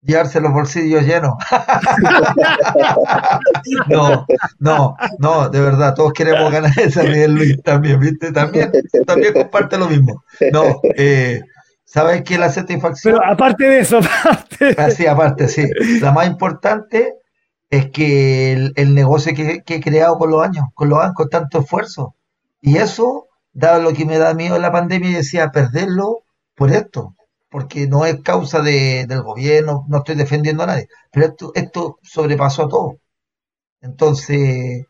Llevarse 0.01 0.41
los 0.41 0.51
bolsillos 0.51 1.05
llenos. 1.05 1.35
no, 3.87 4.25
no, 4.59 4.97
no, 5.19 5.49
de 5.49 5.61
verdad, 5.61 5.93
todos 5.93 6.11
queremos 6.11 6.51
ganar 6.51 6.77
esa 6.77 7.03
nivel, 7.03 7.35
Luis, 7.35 7.63
también, 7.63 7.99
¿viste? 7.99 8.33
También, 8.33 8.71
también 9.07 9.33
comparte 9.33 9.77
lo 9.77 9.87
mismo. 9.87 10.23
No, 10.51 10.81
eh, 10.95 11.41
¿sabes 11.85 12.23
qué 12.23 12.37
la 12.37 12.49
satisfacción? 12.49 13.15
Pero 13.15 13.25
aparte 13.25 13.63
de 13.63 13.79
eso, 13.79 13.99
aparte. 14.23 14.75
Ah, 14.77 14.89
sí, 14.89 15.07
aparte, 15.07 15.47
sí. 15.47 15.65
La 16.01 16.11
más 16.11 16.27
importante 16.27 17.13
es 17.69 17.89
que 17.91 18.71
el, 18.75 18.93
negocio 18.93 19.33
que, 19.33 19.61
que, 19.65 19.75
he 19.75 19.81
creado 19.81 20.17
con 20.17 20.29
los 20.29 20.43
años, 20.43 20.65
con 20.73 20.89
los 20.89 20.99
años, 20.99 21.13
con 21.15 21.29
tanto 21.29 21.59
esfuerzo. 21.59 22.15
Y 22.61 22.77
eso, 22.77 23.27
dado 23.53 23.81
lo 23.81 23.93
que 23.93 24.05
me 24.05 24.17
da 24.17 24.33
miedo 24.33 24.55
en 24.55 24.61
la 24.61 24.71
pandemia, 24.71 25.09
y 25.09 25.13
decía 25.13 25.51
perderlo 25.51 26.23
por 26.55 26.71
esto, 26.71 27.15
porque 27.49 27.87
no 27.87 28.05
es 28.05 28.21
causa 28.21 28.61
de, 28.61 29.05
del 29.07 29.23
gobierno, 29.23 29.85
no 29.87 29.97
estoy 29.99 30.15
defendiendo 30.15 30.63
a 30.63 30.67
nadie, 30.67 30.87
pero 31.11 31.27
esto, 31.27 31.51
esto 31.55 31.99
sobrepasó 32.03 32.63
a 32.63 32.69
todo. 32.69 32.97
Entonces, 33.81 34.85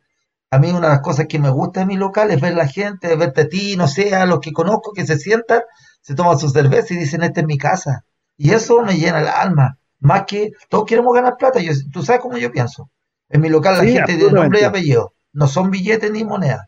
a 0.52 0.60
mí 0.60 0.72
una 0.72 0.88
de 0.88 0.94
las 0.96 1.02
cosas 1.02 1.28
que 1.28 1.40
me 1.40 1.50
gusta 1.52 1.82
de 1.82 1.86
mi 1.86 1.96
local 1.96 2.32
es 2.32 2.42
ver 2.42 2.56
la 2.56 2.68
gente, 2.68 3.16
verte 3.16 3.42
a 3.42 3.48
ti, 3.48 3.76
no 3.78 3.88
sé, 3.88 4.16
a 4.16 4.26
los 4.26 4.40
que 4.40 4.52
conozco 4.52 4.94
que 4.94 5.06
se 5.06 5.18
sientan, 5.18 5.62
se 6.02 6.16
toman 6.16 6.40
su 6.40 6.50
cerveza 6.50 6.94
y 6.94 6.98
dicen, 6.98 7.24
esta 7.24 7.42
es 7.42 7.46
mi 7.46 7.58
casa. 7.58 8.04
Y 8.36 8.52
eso 8.52 8.82
me 8.82 8.98
llena 8.98 9.20
el 9.20 9.28
alma. 9.28 9.78
Más 10.00 10.24
que 10.26 10.52
todos 10.70 10.86
queremos 10.86 11.14
ganar 11.14 11.36
plata. 11.38 11.60
Yo, 11.60 11.74
tú 11.92 12.04
sabes 12.04 12.22
cómo 12.22 12.38
yo 12.38 12.52
pienso. 12.52 12.90
En 13.28 13.42
mi 13.42 13.50
local 13.50 13.78
la 13.78 13.84
gente 13.84 14.16
tiene 14.16 14.32
nombre 14.32 14.62
y 14.62 14.64
apellido. 14.64 15.14
No 15.34 15.48
son 15.48 15.70
billetes 15.70 16.10
ni 16.12 16.24
monedas. 16.24 16.66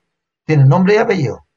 Tienen 0.52 0.68
nombre 0.68 0.96
y 0.96 0.98
apellido. 0.98 1.48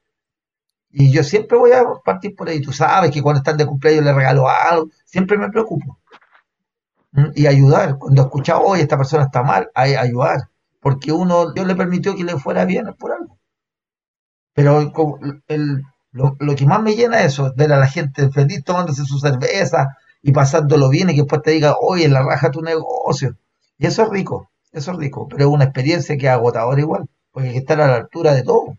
Y 0.89 1.11
yo 1.11 1.25
siempre 1.25 1.59
voy 1.59 1.73
a 1.73 1.83
partir 2.05 2.37
por 2.37 2.49
ahí. 2.49 2.61
Tú 2.61 2.73
sabes 2.73 3.11
que 3.11 3.23
cuando 3.23 3.39
están 3.39 3.57
de 3.57 3.67
cumpleaños 3.67 4.05
le 4.05 4.15
regalo 4.15 4.49
algo. 4.49 4.89
Siempre 5.05 5.37
me 5.37 5.51
preocupo. 5.51 5.99
¿Mm? 7.11 7.31
Y 7.35 7.49
ayudar. 7.49 7.99
Cuando 7.99 8.23
he 8.23 8.25
escuchado, 8.25 8.61
hoy 8.61 8.79
esta 8.79 8.97
persona 8.97 9.25
está 9.25 9.43
mal, 9.43 9.69
hay 9.75 9.95
ayudar. 9.95 10.49
Porque 10.79 11.11
uno, 11.11 11.51
Dios 11.51 11.67
le 11.67 11.75
permitió 11.75 12.15
que 12.15 12.23
le 12.23 12.39
fuera 12.39 12.65
bien 12.67 12.87
por 12.97 13.11
algo. 13.11 13.37
Pero 14.53 14.79
el, 15.49 15.83
lo, 16.13 16.55
que 16.55 16.65
más 16.65 16.81
me 16.81 16.95
llena 16.95 17.19
es 17.23 17.33
eso, 17.33 17.53
ver 17.57 17.73
a 17.73 17.79
la 17.79 17.89
gente 17.89 18.31
feliz 18.31 18.63
tomándose 18.63 19.05
su 19.05 19.19
cerveza 19.19 19.97
y 20.23 20.31
pasándolo 20.31 20.89
bien 20.89 21.11
y 21.11 21.15
que 21.15 21.23
después 21.23 21.43
te 21.43 21.51
diga, 21.51 21.75
oye, 21.81 22.09
la 22.09 22.23
raja 22.23 22.53
tu 22.53 22.63
negocio. 22.63 23.37
Y 23.77 23.87
eso 23.87 24.05
es 24.05 24.11
rico, 24.11 24.53
eso 24.71 24.93
es 24.93 24.99
rico, 24.99 25.27
pero 25.29 25.49
es 25.49 25.51
una 25.51 25.65
experiencia 25.65 26.17
que 26.17 26.27
es 26.27 26.33
agotadora 26.33 26.81
igual, 26.81 27.09
porque 27.33 27.49
hay 27.49 27.55
que 27.55 27.59
estar 27.59 27.81
a 27.81 27.89
la 27.89 27.97
altura 27.97 28.33
de 28.35 28.45
todo 28.45 28.79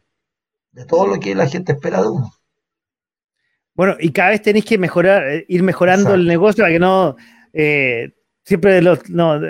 de 0.76 0.86
todo 0.86 1.08
lo 1.08 1.20
que 1.20 1.34
la 1.34 1.48
gente 1.48 1.72
espera 1.72 2.02
de 2.02 2.10
uno. 2.10 2.32
Bueno, 3.74 3.96
y 4.00 4.12
cada 4.12 4.32
vez 4.32 4.42
tenéis 4.42 4.66
que 4.66 4.78
mejorar, 4.78 5.28
eh, 5.28 5.46
ir 5.48 5.64
mejorando 5.64 6.14
el 6.14 6.28
negocio 6.28 6.64
para 6.64 6.74
que 6.74 6.80
no 6.80 7.16
eh, 7.54 8.12
siempre 8.44 8.82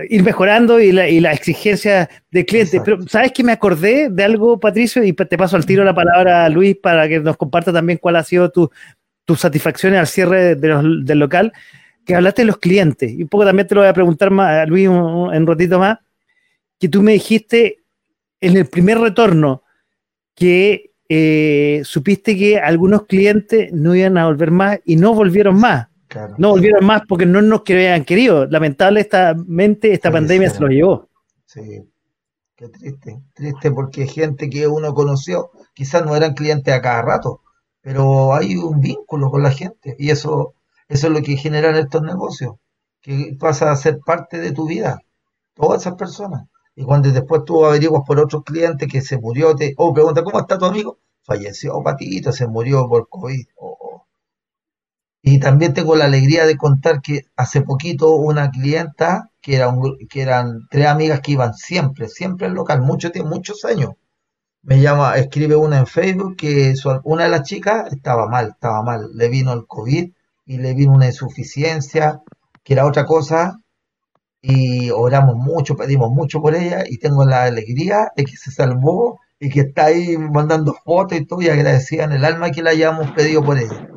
ir 0.10 0.24
mejorando 0.24 0.80
y 0.80 0.92
la, 0.92 1.10
y 1.10 1.20
la 1.20 1.34
exigencia 1.34 2.10
del 2.32 2.46
cliente. 2.46 2.80
Pero, 2.86 3.02
¿sabes 3.08 3.32
que 3.32 3.44
me 3.44 3.52
acordé 3.52 4.10
de 4.10 4.24
algo, 4.24 4.60
Patricio? 4.60 5.04
Y 5.04 5.14
te 5.14 5.38
paso 5.38 5.56
al 5.56 5.66
tiro 5.66 5.84
la 5.84 5.94
palabra 5.94 6.46
a 6.46 6.50
Luis 6.50 6.78
para 6.78 7.08
que 7.10 7.20
nos 7.20 7.38
comparta 7.38 7.74
también 7.74 7.98
cuál 7.98 8.16
ha 8.16 8.24
sido 8.24 8.52
tu, 8.52 8.70
tu 9.26 9.36
satisfacción 9.36 9.96
al 9.96 10.08
cierre 10.08 10.56
del 10.56 11.20
local. 11.20 11.52
Que 12.06 12.14
hablaste 12.14 12.44
de 12.44 12.48
los 12.48 12.58
clientes. 12.58 13.12
Y 13.12 13.24
un 13.24 13.30
poco 13.30 13.46
también 13.46 13.68
te 13.68 13.74
lo 13.74 13.82
voy 13.82 13.90
a 13.90 13.94
preguntar 13.94 14.30
más, 14.30 14.62
a 14.62 14.66
Luis 14.68 14.86
en 14.86 14.92
un 14.92 15.48
ratito 15.48 15.80
más. 15.80 15.98
Que 16.80 16.88
tú 16.88 17.02
me 17.02 17.14
dijiste 17.14 17.84
en 18.42 18.58
el 18.58 18.68
primer 18.68 19.00
retorno 19.00 19.64
que 20.36 20.95
eh, 21.10 21.82
supiste 21.84 22.38
que 22.38 22.60
algunos 22.60 23.04
clientes 23.04 23.72
no 23.72 23.96
iban 23.96 24.18
a 24.18 24.26
volver 24.26 24.52
más 24.52 24.80
y 24.86 24.96
no 24.96 25.14
volvieron 25.14 25.60
más. 25.60 25.88
No 26.38 26.52
volvieron 26.52 26.86
más 26.86 27.02
porque 27.08 27.26
no 27.26 27.42
nos 27.42 27.62
habían 27.62 28.06
querido. 28.06 28.46
Lamentablemente 28.46 29.92
esta 29.92 30.12
pandemia 30.12 30.50
se 30.50 30.62
los 30.62 30.70
llevó. 30.70 31.10
Sí, 31.46 31.84
qué 32.56 32.70
triste. 32.70 33.20
Triste 33.34 33.72
porque 33.72 34.08
gente 34.08 34.50
que 34.50 34.68
uno 34.68 34.94
conoció 34.94 35.52
quizás 35.76 36.06
no 36.06 36.16
eran 36.16 36.34
clientes 36.34 36.74
a 36.74 36.82
cada 36.82 37.02
rato, 37.04 37.42
pero 37.82 38.34
hay 38.34 38.56
un 38.56 38.80
vínculo 38.80 39.30
con 39.30 39.44
la 39.44 39.52
gente 39.52 39.96
y 40.00 40.10
eso, 40.10 40.56
eso 40.88 41.08
es 41.08 41.14
lo 41.14 41.22
que 41.22 41.38
generan 41.38 41.76
estos 41.76 42.02
negocios, 42.02 42.56
que 43.02 43.36
pasa 43.40 43.72
a 43.72 43.76
ser 43.76 44.00
parte 44.00 44.40
de 44.40 44.52
tu 44.52 44.68
vida, 44.68 45.00
todas 45.54 45.82
esas 45.82 45.96
personas. 45.96 46.48
Y 46.76 46.84
cuando 46.84 47.12
después 47.12 47.44
tú 47.46 47.66
averiguas 47.66 48.04
por 48.06 48.20
otros 48.20 48.44
clientes 48.44 48.90
que 48.92 49.02
se 49.02 49.18
murió, 49.18 49.56
te, 49.56 49.74
oh, 49.78 49.94
pregunta, 49.94 50.24
¿cómo 50.24 50.40
está 50.40 50.58
tu 50.58 50.66
amigo? 50.66 51.00
Falleció, 51.24 51.82
patito, 51.82 52.32
se 52.32 52.48
murió 52.48 52.88
por 52.88 53.08
COVID. 53.10 53.48
Oh, 53.56 53.78
oh. 53.80 54.08
Y 55.22 55.40
también 55.40 55.74
tengo 55.74 55.96
la 55.96 56.06
alegría 56.06 56.46
de 56.46 56.58
contar 56.58 57.02
que 57.02 57.26
hace 57.36 57.62
poquito 57.62 58.16
una 58.16 58.52
clienta, 58.52 59.32
que, 59.42 59.56
era 59.56 59.70
un, 59.70 59.98
que 60.10 60.22
eran 60.22 60.68
tres 60.70 60.88
amigas 60.88 61.22
que 61.22 61.32
iban 61.32 61.54
siempre, 61.54 62.10
siempre 62.10 62.48
al 62.48 62.54
local, 62.54 62.82
mucho 62.82 63.12
tiempo, 63.12 63.30
muchos 63.30 63.64
años. 63.66 63.92
Me 64.62 64.82
llama, 64.82 65.16
escribe 65.18 65.56
una 65.56 65.80
en 65.80 65.88
Facebook 65.88 66.36
que 66.36 66.74
una 67.04 67.24
de 67.24 67.30
las 67.30 67.44
chicas 67.44 67.92
estaba 67.94 68.28
mal, 68.28 68.50
estaba 68.50 68.84
mal, 68.84 69.10
le 69.14 69.30
vino 69.30 69.54
el 69.54 69.66
COVID 69.66 70.12
y 70.46 70.58
le 70.58 70.74
vino 70.74 70.92
una 70.92 71.08
insuficiencia, 71.08 72.22
que 72.64 72.74
era 72.74 72.86
otra 72.86 73.06
cosa, 73.06 73.60
y 74.48 74.92
oramos 74.92 75.36
mucho, 75.36 75.76
pedimos 75.76 76.12
mucho 76.12 76.40
por 76.40 76.56
ella 76.56 76.84
y 76.88 77.00
tengo 77.00 77.26
la 77.26 77.44
alegría 77.46 78.12
de 78.16 78.26
que 78.26 78.38
se 78.38 78.52
salvó 78.52 79.20
y 79.40 79.50
que 79.50 79.62
está 79.62 79.86
ahí 79.86 80.18
mandando 80.18 80.76
fotos 80.86 81.18
y 81.18 81.26
todo 81.26 81.42
y 81.42 81.50
agradecida 81.50 82.04
en 82.04 82.12
el 82.12 82.26
alma 82.26 82.52
que 82.52 82.62
la 82.62 82.70
hayamos 82.70 83.10
pedido 83.12 83.44
por 83.44 83.58
ella. 83.58 83.90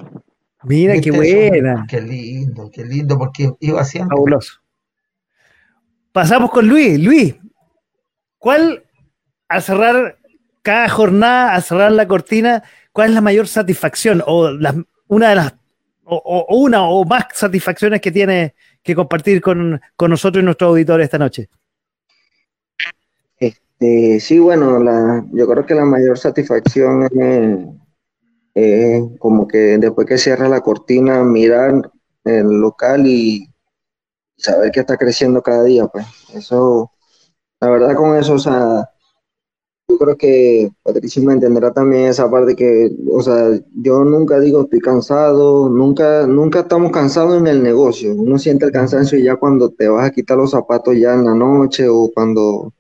Mira, 0.65 0.99
qué 1.01 1.11
buena. 1.11 1.87
Qué 1.89 2.01
lindo, 2.01 2.71
qué 2.73 2.85
lindo, 2.85 3.19
porque 3.19 3.51
iba 3.61 3.85
siempre. 3.85 4.17
Fabuloso. 4.17 4.61
Pasamos 6.13 6.51
con 6.51 6.67
Luis. 6.67 6.99
Luis, 6.99 7.37
¿cuál, 8.39 8.85
al 9.49 9.63
cerrar 9.63 10.19
cada 10.63 10.89
jornada, 10.89 11.55
al 11.55 11.63
cerrar 11.63 11.93
la 11.93 12.09
cortina, 12.09 12.63
cuál 12.93 13.11
es 13.11 13.15
la 13.15 13.21
mayor 13.21 13.47
satisfacción 13.47 14.23
o 14.27 14.51
una 15.09 15.29
de 15.29 15.35
las, 15.35 15.55
o, 16.05 16.47
una 16.57 16.89
o 16.89 17.05
más 17.05 17.27
satisfacciones 17.35 18.01
que 18.01 18.11
tiene 18.11 18.55
que 18.89 18.97
compartir 18.97 19.41
con, 19.41 19.81
nosotros 20.09 20.43
y 20.43 20.45
nuestros 20.45 20.69
auditores 20.69 21.05
esta 21.05 21.19
noche? 21.19 21.49
Este, 23.39 24.21
sí, 24.21 24.39
bueno, 24.39 25.29
yo 25.33 25.47
creo 25.47 25.67
que 25.67 25.75
la 25.75 25.85
mayor 25.85 26.19
satisfacción 26.19 27.09
es, 28.55 29.03
como 29.19 29.47
que 29.47 29.79
después 29.79 30.07
que 30.07 30.19
cierra 30.19 30.49
la 30.49 30.61
cortina, 30.61 31.23
mirar 31.23 31.91
el 32.25 32.47
local 32.47 33.07
y 33.07 33.49
saber 34.37 34.71
que 34.71 34.81
está 34.81 34.97
creciendo 34.97 35.43
cada 35.43 35.65
día, 35.65 35.87
pues 35.87 36.07
eso, 36.35 36.93
la 37.61 37.71
verdad 37.71 37.95
con 37.95 38.17
eso, 38.17 38.35
o 38.35 38.39
sea, 38.39 38.91
yo 39.89 39.97
creo 39.97 40.17
que 40.17 40.71
Patricia 40.83 41.23
me 41.23 41.33
entenderá 41.33 41.73
también 41.73 42.09
esa 42.09 42.31
parte 42.31 42.55
que, 42.55 42.91
o 43.11 43.23
sea, 43.23 43.59
yo 43.75 44.05
nunca 44.05 44.39
digo 44.39 44.63
estoy 44.63 44.81
cansado, 44.81 45.71
nunca, 45.71 46.27
nunca 46.27 46.61
estamos 46.61 46.93
cansados 46.93 47.39
en 47.39 47.47
el 47.47 47.63
negocio. 47.63 48.15
Uno 48.15 48.39
siente 48.39 48.67
el 48.67 48.73
cansancio 48.73 49.19
ya 49.19 49.37
cuando 49.37 49.71
te 49.71 49.89
vas 49.89 50.07
a 50.07 50.13
quitar 50.13 50.37
los 50.37 50.51
zapatos 50.51 50.95
ya 50.97 51.15
en 51.15 51.25
la 51.25 51.35
noche 51.35 51.89
o 51.89 52.11
cuando 52.15 52.75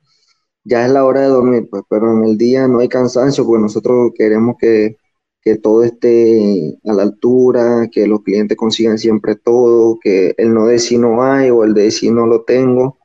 ya 0.65 0.85
es 0.87 0.93
la 0.93 1.05
hora 1.07 1.23
de 1.23 1.29
dormir, 1.29 1.69
pues, 1.71 1.83
pero 1.89 2.13
en 2.13 2.25
el 2.25 2.37
día 2.39 2.69
no 2.69 2.81
hay 2.81 2.89
cansancio 2.89 3.47
porque 3.47 3.63
nosotros 3.63 4.13
queremos 4.15 4.57
que, 4.61 4.97
que 5.41 5.57
todo 5.57 5.85
esté 5.85 6.79
a 6.85 6.93
la 6.93 7.05
altura, 7.05 7.89
que 7.91 8.07
los 8.07 8.23
clientes 8.23 8.57
consigan 8.57 8.99
siempre 8.99 9.35
todo, 9.37 9.99
que 10.03 10.35
el 10.37 10.53
no 10.53 10.67
de 10.67 10.79
si 10.79 10.99
no 10.99 11.23
hay 11.23 11.51
o 11.51 11.65
el 11.65 11.73
de 11.75 11.91
si 11.91 12.11
no 12.11 12.27
lo 12.27 12.43
tengo. 12.45 12.98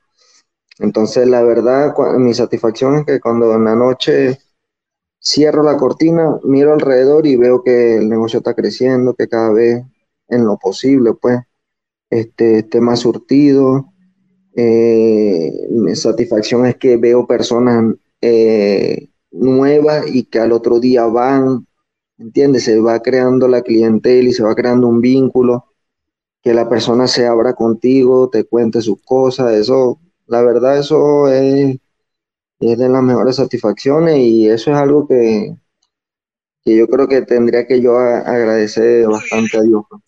Entonces, 0.78 1.28
la 1.28 1.42
verdad, 1.42 1.94
mi 2.18 2.34
satisfacción 2.34 2.96
es 2.96 3.06
que 3.06 3.20
cuando 3.20 3.54
en 3.54 3.64
la 3.64 3.76
noche 3.76 4.38
cierro 5.20 5.62
la 5.62 5.76
cortina, 5.76 6.38
miro 6.44 6.72
alrededor 6.72 7.26
y 7.26 7.36
veo 7.36 7.62
que 7.62 7.96
el 7.96 8.08
negocio 8.08 8.38
está 8.38 8.54
creciendo, 8.54 9.14
que 9.14 9.28
cada 9.28 9.52
vez 9.52 9.84
en 10.28 10.44
lo 10.44 10.58
posible, 10.58 11.12
pues, 11.14 11.40
este, 12.10 12.58
esté 12.58 12.80
más 12.80 13.00
surtido. 13.00 13.86
Eh, 14.56 15.66
mi 15.70 15.94
satisfacción 15.96 16.66
es 16.66 16.76
que 16.76 16.96
veo 16.96 17.26
personas 17.26 17.94
eh, 18.20 19.10
nuevas 19.30 20.06
y 20.08 20.24
que 20.24 20.38
al 20.40 20.52
otro 20.52 20.80
día 20.80 21.06
van, 21.06 21.66
¿entiendes? 22.18 22.64
Se 22.64 22.80
va 22.80 23.00
creando 23.00 23.48
la 23.48 23.62
clientela 23.62 24.28
y 24.28 24.32
se 24.32 24.42
va 24.44 24.54
creando 24.54 24.88
un 24.88 25.00
vínculo, 25.00 25.66
que 26.42 26.54
la 26.54 26.68
persona 26.68 27.06
se 27.08 27.26
abra 27.26 27.54
contigo, 27.54 28.28
te 28.30 28.44
cuente 28.44 28.82
sus 28.82 29.02
cosas, 29.02 29.52
eso 29.54 29.98
la 30.26 30.42
verdad 30.42 30.78
eso 30.78 31.28
es, 31.28 31.76
es 32.60 32.78
de 32.78 32.88
las 32.88 33.02
mejores 33.02 33.36
satisfacciones 33.36 34.18
y 34.18 34.48
eso 34.48 34.70
es 34.70 34.76
algo 34.76 35.06
que, 35.06 35.54
que 36.64 36.76
yo 36.76 36.86
creo 36.88 37.06
que 37.06 37.22
tendría 37.22 37.66
que 37.66 37.80
yo 37.80 37.98
agradecer 37.98 39.06
bastante 39.06 39.58
a 39.58 39.62
Dios. 39.62 39.84
Pues. 39.88 40.02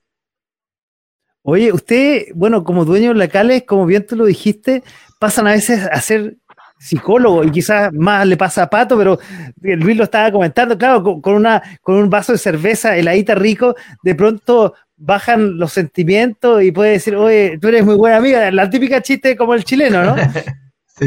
Oye, 1.42 1.72
usted, 1.72 2.26
bueno, 2.34 2.64
como 2.64 2.84
dueño 2.84 3.14
locales, 3.14 3.62
como 3.64 3.86
bien 3.86 4.04
tú 4.04 4.16
lo 4.16 4.24
dijiste, 4.24 4.82
pasan 5.20 5.46
a 5.46 5.52
veces 5.52 5.86
a 5.90 6.00
ser 6.00 6.38
psicólogo 6.78 7.44
y 7.44 7.50
quizás 7.50 7.92
más 7.92 8.26
le 8.26 8.36
pasa 8.36 8.64
a 8.64 8.70
Pato, 8.70 8.98
pero 8.98 9.18
Luis 9.60 9.96
lo 9.96 10.04
estaba 10.04 10.30
comentando, 10.32 10.76
claro, 10.76 11.02
con, 11.22 11.34
una, 11.34 11.62
con 11.82 11.94
un 11.96 12.10
vaso 12.10 12.32
de 12.32 12.38
cerveza 12.38 12.96
heladita 12.96 13.34
rico, 13.34 13.74
de 14.02 14.14
pronto 14.14 14.74
bajan 14.96 15.58
los 15.58 15.72
sentimientos 15.72 16.62
y 16.62 16.72
puede 16.72 16.92
decir, 16.92 17.16
oye, 17.16 17.58
tú 17.60 17.68
eres 17.68 17.84
muy 17.84 17.96
buena 17.96 18.16
amiga, 18.16 18.50
la 18.50 18.70
típica 18.70 19.02
chiste 19.02 19.36
como 19.36 19.54
el 19.54 19.64
chileno, 19.64 20.02
¿no? 20.02 20.16
sí. 20.86 21.06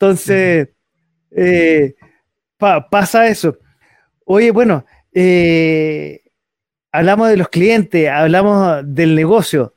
Entonces, 0.00 0.68
eh, 1.30 1.94
pasa 2.58 3.28
eso. 3.28 3.58
Oye, 4.24 4.50
bueno, 4.50 4.84
eh, 5.12 6.22
hablamos 6.92 7.28
de 7.28 7.36
los 7.36 7.48
clientes, 7.48 8.08
hablamos 8.08 8.82
del 8.84 9.14
negocio. 9.14 9.74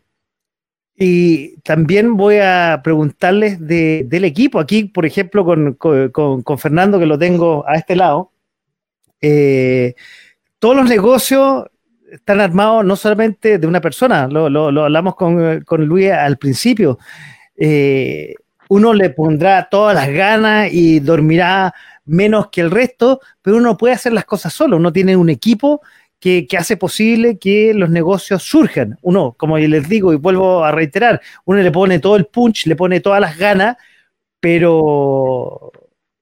Y 0.96 1.58
también 1.62 2.16
voy 2.16 2.38
a 2.38 2.82
preguntarles 2.84 3.60
del 3.60 4.24
equipo. 4.26 4.60
Aquí, 4.60 4.86
por 4.86 5.06
ejemplo, 5.06 5.44
con, 5.44 6.58
Fernando, 6.58 7.00
que 7.00 7.06
lo 7.06 7.18
tengo 7.18 7.68
a 7.68 7.76
este 7.76 7.96
lado. 7.96 8.32
Eh, 9.20 9.96
todos 10.60 10.76
los 10.76 10.88
negocios 10.88 11.66
están 12.14 12.42
armados 12.42 12.86
no 12.86 12.96
solamente 12.96 13.58
de 13.58 13.68
una 13.68 13.82
persona, 13.82 14.28
lo, 14.28 14.68
hablamos 14.84 15.16
con, 15.16 15.86
Luis 15.86 16.12
al 16.12 16.38
principio. 16.38 17.00
Eh, 17.56 18.36
uno 18.70 18.94
le 18.94 19.10
pondrá 19.10 19.68
todas 19.70 19.96
las 19.96 20.10
ganas 20.10 20.72
y 20.72 21.00
dormirá 21.00 21.74
menos 22.06 22.50
que 22.50 22.62
el 22.62 22.72
resto, 22.72 23.20
pero 23.42 23.58
uno 23.58 23.78
puede 23.78 23.94
hacer 23.94 24.14
las 24.14 24.26
cosas 24.26 24.54
solo. 24.54 24.78
Uno 24.78 24.92
tiene 24.92 25.16
un 25.16 25.30
equipo 25.30 25.82
que, 26.20 26.48
hace 26.58 26.78
posible 26.78 27.38
que 27.38 27.74
los 27.74 27.90
negocios 27.90 28.44
surjan. 28.44 28.98
Uno, 29.02 29.34
como 29.38 29.58
les 29.58 29.90
digo 29.90 30.14
y 30.14 30.18
vuelvo 30.18 30.64
a 30.64 30.72
reiterar, 30.72 31.22
uno 31.46 31.62
le 31.62 31.72
pone 31.72 32.00
todo 32.00 32.16
el 32.16 32.26
punch, 32.26 32.68
le 32.68 32.76
pone 32.76 33.00
todas 33.00 33.20
las 33.20 33.38
ganas, 33.38 33.78
pero 34.40 35.72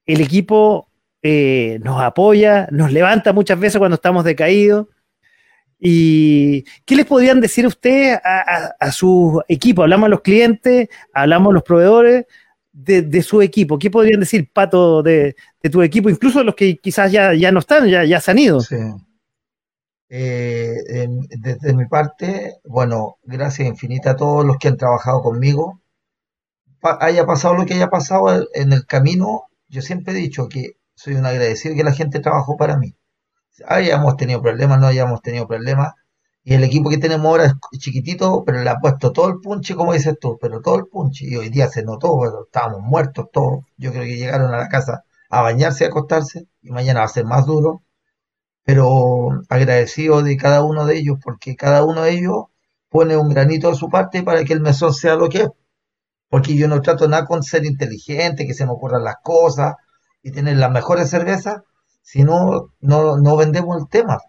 el 0.05 0.21
equipo 0.21 0.89
eh, 1.21 1.79
nos 1.83 2.01
apoya, 2.01 2.67
nos 2.71 2.91
levanta 2.91 3.33
muchas 3.33 3.59
veces 3.59 3.77
cuando 3.77 3.95
estamos 3.95 4.23
decaídos. 4.23 4.87
¿Y 5.83 6.63
qué 6.85 6.95
les 6.95 7.07
podrían 7.07 7.41
decir 7.41 7.65
ustedes 7.65 8.19
a, 8.23 8.75
a, 8.79 8.91
su 8.91 9.41
equipo? 9.47 9.81
Hablamos 9.81 10.05
a 10.05 10.09
los 10.09 10.21
clientes, 10.21 10.89
hablamos 11.11 11.49
a 11.49 11.53
los 11.55 11.63
proveedores 11.63 12.27
de, 12.71 13.23
su 13.23 13.41
equipo. 13.41 13.79
¿Qué 13.79 13.89
podrían 13.89 14.19
decir, 14.19 14.47
Pato, 14.53 15.01
de, 15.01 15.35
tu 15.71 15.81
equipo? 15.81 16.07
Incluso 16.09 16.43
los 16.43 16.53
que 16.53 16.77
quizás 16.77 17.11
ya, 17.11 17.33
ya 17.33 17.51
no 17.51 17.59
están, 17.59 17.87
ya, 17.87 18.05
ya 18.05 18.21
se 18.21 18.29
han 18.29 18.37
ido. 18.37 18.61
Sí. 18.61 18.75
Eh, 20.09 21.07
desde 21.39 21.73
mi 21.73 21.87
parte, 21.87 22.57
bueno, 22.63 23.17
gracias 23.23 23.67
infinita 23.67 24.11
a 24.11 24.15
todos 24.15 24.45
los 24.45 24.57
que 24.57 24.67
han 24.67 24.77
trabajado 24.77 25.23
conmigo. 25.23 25.81
haya 26.83 27.25
pasado 27.25 27.55
lo 27.55 27.65
que 27.65 27.73
haya 27.73 27.89
pasado 27.89 28.47
en 28.53 28.73
el 28.73 28.85
camino, 28.85 29.45
yo 29.67 29.81
siempre 29.81 30.13
he 30.13 30.17
dicho 30.17 30.47
que 30.47 30.73
soy 30.93 31.15
un 31.15 31.25
agradecido 31.25 31.75
que 31.75 31.83
la 31.83 31.93
gente 31.93 32.19
trabajó 32.19 32.55
para 32.55 32.77
mí. 32.77 32.93
Hayamos 33.67 34.17
tenido 34.17 34.41
problemas, 34.41 34.79
no 34.79 34.87
hayamos 34.87 35.21
tenido 35.21 35.47
problemas. 35.47 35.93
Y 36.43 36.55
el 36.55 36.63
equipo 36.63 36.89
que 36.89 36.97
tenemos 36.97 37.27
ahora 37.27 37.45
es 37.45 37.79
chiquitito, 37.79 38.43
pero 38.45 38.63
le 38.63 38.69
ha 38.69 38.79
puesto 38.79 39.11
todo 39.11 39.29
el 39.29 39.39
punche, 39.41 39.75
como 39.75 39.93
dices 39.93 40.17
tú, 40.19 40.37
pero 40.41 40.61
todo 40.61 40.77
el 40.77 40.87
punche. 40.87 41.25
Y 41.27 41.35
hoy 41.35 41.49
día 41.49 41.67
se 41.69 41.83
notó, 41.83 42.15
bueno, 42.15 42.43
estábamos 42.45 42.81
muertos 42.81 43.27
todos. 43.31 43.65
Yo 43.77 43.91
creo 43.91 44.03
que 44.03 44.17
llegaron 44.17 44.53
a 44.53 44.57
la 44.57 44.69
casa 44.69 45.03
a 45.29 45.41
bañarse 45.41 45.85
a 45.85 45.87
acostarse, 45.89 46.47
y 46.61 46.71
mañana 46.71 47.01
va 47.01 47.05
a 47.05 47.09
ser 47.09 47.25
más 47.25 47.45
duro 47.45 47.83
pero 48.63 49.41
agradecido 49.49 50.21
de 50.23 50.37
cada 50.37 50.63
uno 50.63 50.85
de 50.85 50.97
ellos, 50.97 51.17
porque 51.23 51.55
cada 51.55 51.83
uno 51.83 52.03
de 52.03 52.11
ellos 52.11 52.45
pone 52.89 53.17
un 53.17 53.29
granito 53.29 53.69
de 53.69 53.75
su 53.75 53.89
parte 53.89 54.23
para 54.23 54.43
que 54.43 54.53
el 54.53 54.61
mesón 54.61 54.93
sea 54.93 55.15
lo 55.15 55.29
que 55.29 55.39
es. 55.43 55.49
Porque 56.29 56.55
yo 56.55 56.67
no 56.67 56.81
trato 56.81 57.07
nada 57.07 57.25
con 57.25 57.43
ser 57.43 57.65
inteligente, 57.65 58.47
que 58.47 58.53
se 58.53 58.65
me 58.65 58.71
ocurran 58.71 59.03
las 59.03 59.17
cosas 59.23 59.75
y 60.23 60.31
tener 60.31 60.57
las 60.57 60.71
mejores 60.71 61.09
cervezas, 61.09 61.61
sino 62.01 62.73
no, 62.79 63.17
no 63.17 63.37
vendemos 63.37 63.77
el 63.81 63.87
tema 63.89 64.19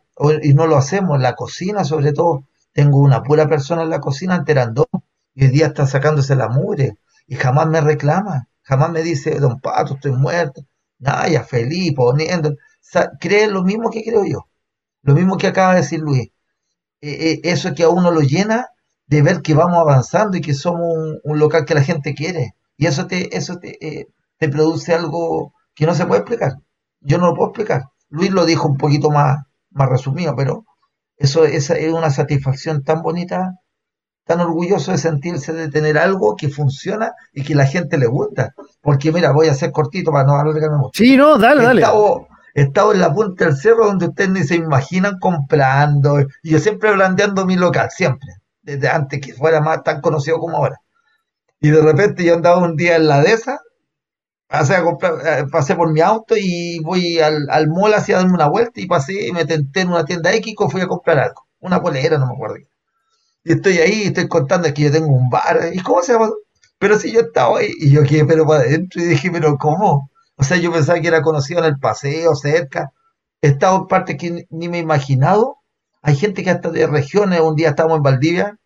y 0.42 0.54
no 0.54 0.66
lo 0.66 0.76
hacemos. 0.76 1.20
La 1.20 1.34
cocina, 1.34 1.84
sobre 1.84 2.12
todo, 2.12 2.44
tengo 2.72 2.98
una 2.98 3.22
pura 3.22 3.48
persona 3.48 3.82
en 3.82 3.90
la 3.90 4.00
cocina 4.00 4.36
enterando 4.36 4.88
y 5.34 5.44
hoy 5.44 5.50
día 5.50 5.66
está 5.66 5.86
sacándose 5.86 6.36
la 6.36 6.48
mugre 6.48 6.98
y 7.26 7.36
jamás 7.36 7.66
me 7.68 7.80
reclama, 7.80 8.48
jamás 8.62 8.90
me 8.90 9.02
dice, 9.02 9.38
don 9.40 9.60
Pato, 9.60 9.94
estoy 9.94 10.12
muerto. 10.12 10.62
Nada, 10.98 11.28
ya 11.28 11.42
feliz, 11.42 11.94
poniendo 11.96 12.54
cree 13.20 13.48
lo 13.48 13.62
mismo 13.62 13.90
que 13.90 14.02
creo 14.02 14.24
yo, 14.24 14.48
lo 15.02 15.14
mismo 15.14 15.36
que 15.36 15.46
acaba 15.46 15.74
de 15.74 15.80
decir 15.80 16.00
Luis. 16.00 16.28
Eh, 17.00 17.32
eh, 17.32 17.40
eso 17.44 17.74
que 17.74 17.82
a 17.84 17.88
uno 17.88 18.10
lo 18.10 18.20
llena 18.20 18.68
de 19.06 19.22
ver 19.22 19.42
que 19.42 19.54
vamos 19.54 19.78
avanzando 19.78 20.36
y 20.36 20.40
que 20.40 20.54
somos 20.54 20.94
un, 21.24 21.38
local 21.38 21.64
que 21.64 21.74
la 21.74 21.82
gente 21.82 22.14
quiere. 22.14 22.54
Y 22.76 22.86
eso 22.86 23.06
te, 23.06 23.36
eso 23.36 23.58
eh, 23.62 24.06
te, 24.38 24.48
produce 24.48 24.94
algo 24.94 25.52
que 25.74 25.86
no 25.86 25.94
se 25.94 26.06
puede 26.06 26.20
explicar. 26.20 26.52
Yo 27.03 27.18
no 27.18 27.26
lo 27.26 27.34
puedo 27.34 27.50
explicar. 27.50 27.84
Luis 28.09 28.30
lo 28.30 28.44
dijo 28.44 28.68
un 28.68 28.76
poquito 28.76 29.11
más, 29.11 29.38
más 29.70 29.88
resumido, 29.88 30.34
pero 30.36 30.64
eso 31.16 31.44
es 31.44 31.70
una 31.70 32.11
satisfacción 32.11 32.82
tan 32.82 33.03
bonita, 33.03 33.53
tan 34.24 34.40
orgulloso 34.40 34.92
de 34.92 34.98
sentirse 34.98 35.53
de 35.53 35.68
tener 35.68 35.98
algo 35.98 36.36
que 36.36 36.48
funciona 36.48 37.12
y 37.32 37.42
que 37.42 37.55
la 37.55 37.66
gente 37.66 37.98
le 37.98 38.07
gusta. 38.07 38.55
Porque 38.80 39.12
mira, 39.12 39.32
voy 39.32 39.48
a 39.48 39.55
ser 39.55 39.72
cortito 39.72 40.11
para 40.12 40.24
no 40.24 40.38
alargarme 40.38 40.78
mucho. 40.78 40.92
Sí, 40.94 41.16
no, 41.16 41.38
dale, 41.38 41.62
dale 41.62 41.86
he 42.55 42.62
estado 42.62 42.92
en 42.92 43.00
la 43.00 43.12
punta 43.12 43.46
del 43.46 43.57
cerro 43.57 43.86
donde 43.86 44.07
ustedes 44.07 44.30
ni 44.30 44.42
se 44.44 44.57
imaginan 44.57 45.18
comprando. 45.18 46.20
Y 46.42 46.50
yo 46.50 46.59
siempre 46.59 46.92
blandeando 46.92 47.46
mi 47.46 47.57
local, 47.57 47.88
siempre. 47.90 48.28
Desde 48.62 48.88
antes 48.88 49.20
que 49.20 49.34
fuera 49.34 49.61
más 49.61 49.82
tan 49.82 50.00
conocido 50.00 50.38
como 50.38 50.59
ahora. 50.59 50.76
Y 51.61 51.70
de 51.70 51.80
repente 51.80 52.24
yo 52.24 52.34
andaba 52.34 52.59
un 52.59 52.76
día 52.76 52.96
en 52.96 53.09
la 53.09 53.20
dehesa, 53.20 53.61
eh, 54.53 55.44
pasé 55.50 55.74
por 55.74 55.92
mi 55.92 56.00
auto 56.00 56.34
y 56.36 56.78
voy 56.80 57.18
al, 57.20 57.48
al 57.50 57.68
mall 57.68 57.94
hacia 57.94 58.18
darme 58.18 58.34
una 58.34 58.48
vuelta 58.48 58.80
y 58.80 58.86
pasé 58.86 59.28
y 59.28 59.32
me 59.32 59.46
tenté 59.46 59.80
en 59.80 59.88
una 59.88 60.05
tienda 60.05 60.32
X 60.34 60.55
fui 60.70 60.80
a 60.82 60.86
comprar 60.86 61.18
algo. 61.18 61.46
Una 61.61 61.80
polera, 61.80 62.18
no 62.18 62.26
me 62.26 62.34
acuerdo. 62.34 62.57
Y 63.44 63.53
estoy 63.53 63.78
ahí 63.78 64.03
y 64.05 64.07
estoy 64.09 64.28
contando 64.28 64.72
que 64.74 64.82
yo 64.82 64.92
tengo 64.92 65.09
un 65.09 65.30
bar. 65.30 65.70
¿Y 65.72 65.80
cómo 65.82 66.03
se 66.03 66.12
llama? 66.12 66.30
Pero 66.78 66.98
si 66.98 67.12
yo 67.12 67.20
estaba 67.20 67.59
ahí 67.61 67.70
y 67.78 67.90
yo 67.92 68.03
quedé 68.05 68.24
pero 68.24 68.46
para 68.46 68.61
adentro 68.61 69.03
y 69.03 69.07
dije, 69.07 69.30
pero 69.30 69.57
¿cómo? 69.59 70.11
O 70.36 70.44
sea, 70.44 70.57
yo 70.59 70.72
pensaba 70.72 71.00
que 71.00 71.09
era 71.09 71.22
conocido 71.22 71.61
en 71.61 71.66
el 71.66 71.78
paseo, 71.78 72.34
cerca. 72.34 72.92
He 73.42 73.48
estado 73.48 73.78
en 73.78 73.86
partes 73.88 74.16
que 74.18 74.46
ni 74.50 74.68
me 74.68 74.78
he 74.78 74.80
imaginado. 74.82 75.59
Hay 76.03 76.16
gente 76.16 76.42
que 76.44 76.50
hasta 76.50 76.70
de 76.70 76.86
regiones, 76.86 77.40
un 77.40 77.57
día 77.57 77.70
estamos 77.70 77.96
en 77.96 78.03
Valdivia, 78.03 78.59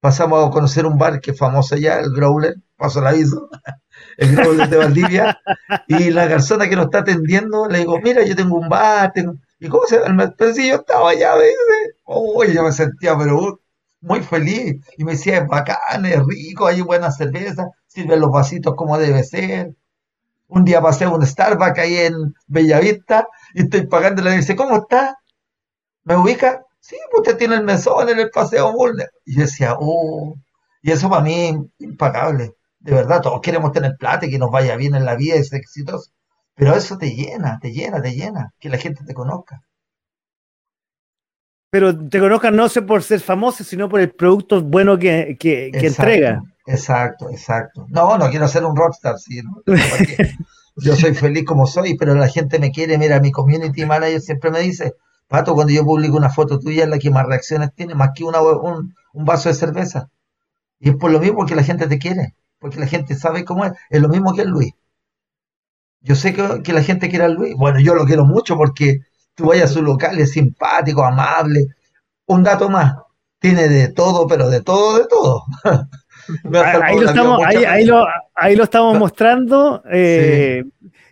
pasamos 0.00 0.46
a 0.46 0.50
conocer 0.50 0.86
un 0.86 0.98
bar 0.98 1.20
que 1.20 1.32
es 1.32 1.38
famoso 1.38 1.74
allá, 1.74 2.00
el 2.00 2.12
Growler, 2.14 2.56
paso 2.76 3.00
el 3.00 3.08
aviso, 3.08 3.48
el 4.18 4.36
Growler 4.36 4.68
de 4.68 4.76
Valdivia, 4.76 5.40
y 5.86 6.10
la 6.10 6.28
persona 6.28 6.68
que 6.68 6.76
nos 6.76 6.86
está 6.86 6.98
atendiendo 6.98 7.66
le 7.68 7.78
digo, 7.78 7.98
mira, 8.02 8.22
yo 8.24 8.36
tengo 8.36 8.56
un 8.58 8.68
bar, 8.68 9.12
¿y 9.58 9.68
cómo 9.68 9.84
se 9.86 10.00
llama? 10.00 10.34
Pero 10.36 10.52
si 10.52 10.68
yo 10.68 10.74
estaba 10.76 11.10
allá, 11.10 11.34
me 11.36 11.44
dice, 11.44 11.96
oh, 12.04 12.44
yo 12.44 12.62
me 12.64 12.72
sentía, 12.72 13.16
pero 13.16 13.60
muy 14.00 14.20
feliz, 14.20 14.76
y 14.98 15.04
me 15.04 15.12
decía, 15.12 15.38
es 15.38 15.46
bacán, 15.48 16.04
es 16.04 16.20
rico, 16.26 16.66
hay 16.66 16.82
buena 16.82 17.10
cerveza, 17.10 17.68
sirven 17.86 18.20
los 18.20 18.30
vasitos 18.30 18.74
como 18.76 18.98
debe 18.98 19.24
ser, 19.24 19.72
un 20.48 20.64
día 20.64 20.80
pasé 20.80 21.06
un 21.06 21.24
Starbucks 21.24 21.78
ahí 21.78 21.96
en 21.98 22.34
Bellavista 22.46 23.26
y 23.54 23.62
estoy 23.62 23.86
pagando 23.86 24.28
y 24.28 24.36
dice, 24.36 24.56
¿cómo 24.56 24.76
está? 24.76 25.16
¿Me 26.04 26.16
ubica? 26.16 26.64
Sí, 26.80 26.96
pues 27.10 27.20
usted 27.20 27.36
tiene 27.36 27.56
el 27.56 27.64
mesón 27.64 28.08
en 28.08 28.18
el 28.18 28.30
Paseo 28.30 28.72
Bulner. 28.72 29.10
Y 29.26 29.36
yo 29.36 29.42
decía, 29.42 29.76
oh, 29.78 30.34
y 30.82 30.90
eso 30.90 31.10
para 31.10 31.22
mí 31.22 31.54
impagable. 31.78 32.54
De 32.80 32.92
verdad, 32.92 33.20
todos 33.20 33.40
queremos 33.40 33.72
tener 33.72 33.96
plata 33.98 34.26
y 34.26 34.30
que 34.30 34.38
nos 34.38 34.50
vaya 34.50 34.76
bien 34.76 34.94
en 34.94 35.04
la 35.04 35.16
vida 35.16 35.36
y 35.36 35.44
ser 35.44 35.60
exitosos. 35.60 36.12
Pero 36.54 36.74
eso 36.74 36.96
te 36.98 37.10
llena, 37.10 37.58
te 37.60 37.72
llena, 37.72 38.00
te 38.02 38.12
llena, 38.12 38.52
que 38.58 38.68
la 38.68 38.78
gente 38.78 39.04
te 39.04 39.14
conozca. 39.14 39.62
Pero 41.70 41.96
te 42.08 42.18
conozcan 42.18 42.56
no 42.56 42.68
sé 42.68 42.82
por 42.82 43.02
ser 43.02 43.20
famoso, 43.20 43.62
sino 43.62 43.88
por 43.88 44.00
el 44.00 44.10
producto 44.10 44.62
bueno 44.62 44.98
que, 44.98 45.36
que, 45.38 45.70
que 45.72 45.86
entrega. 45.86 46.42
Exacto, 46.66 47.30
exacto. 47.30 47.86
No, 47.88 48.16
no 48.18 48.30
quiero 48.30 48.48
ser 48.48 48.64
un 48.64 48.76
rockstar, 48.76 49.18
sí. 49.18 49.40
Yo 50.76 50.94
soy 50.94 51.14
feliz 51.14 51.44
como 51.44 51.66
soy, 51.66 51.96
pero 51.96 52.14
la 52.14 52.28
gente 52.28 52.58
me 52.58 52.70
quiere. 52.70 52.98
Mira, 52.98 53.20
mi 53.20 53.32
community 53.32 53.84
manager 53.84 54.20
siempre 54.20 54.50
me 54.50 54.60
dice, 54.60 54.94
Pato, 55.26 55.54
cuando 55.54 55.72
yo 55.72 55.84
publico 55.84 56.16
una 56.16 56.30
foto 56.30 56.58
tuya 56.58 56.84
es 56.84 56.90
la 56.90 56.98
que 56.98 57.10
más 57.10 57.26
reacciones 57.26 57.70
tiene, 57.74 57.94
más 57.94 58.10
que 58.14 58.24
una, 58.24 58.40
un, 58.40 58.94
vaso 59.12 59.48
de 59.48 59.54
cerveza. 59.54 60.08
Y 60.80 60.90
es 60.90 60.96
por 60.96 61.10
lo 61.10 61.20
mismo 61.20 61.44
que 61.46 61.56
la 61.56 61.64
gente 61.64 61.88
te 61.88 61.98
quiere, 61.98 62.34
porque 62.58 62.80
la 62.80 62.86
gente 62.86 63.14
sabe 63.14 63.44
cómo 63.44 63.64
es. 63.64 63.72
Es 63.90 64.00
lo 64.00 64.08
mismo 64.08 64.34
que 64.34 64.42
el 64.42 64.48
Luis. 64.48 64.72
Yo 66.00 66.14
sé 66.14 66.34
que, 66.34 66.72
la 66.72 66.82
gente 66.82 67.08
quiere 67.08 67.24
al 67.24 67.34
Luis. 67.34 67.54
Bueno, 67.56 67.80
yo 67.80 67.94
lo 67.94 68.04
quiero 68.04 68.24
mucho 68.24 68.56
porque 68.56 69.00
tú 69.34 69.46
vayas 69.46 69.70
a 69.70 69.74
su 69.74 69.82
local, 69.82 70.18
es 70.18 70.32
simpático, 70.32 71.04
amable. 71.04 71.66
Un 72.26 72.42
dato 72.42 72.68
más, 72.68 72.96
tiene 73.38 73.68
de 73.68 73.88
todo, 73.88 74.26
pero 74.26 74.48
de 74.48 74.62
todo, 74.62 74.98
de 74.98 75.06
todo. 75.06 75.44
ahí, 76.82 77.00
lo 77.00 77.08
estamos, 77.08 77.40
ahí, 77.44 77.84
lo, 77.84 78.06
ahí, 78.34 78.56
lo, 78.56 78.64
estamos 78.64 78.98
mostrando. 78.98 79.82
Eh, 79.90 80.62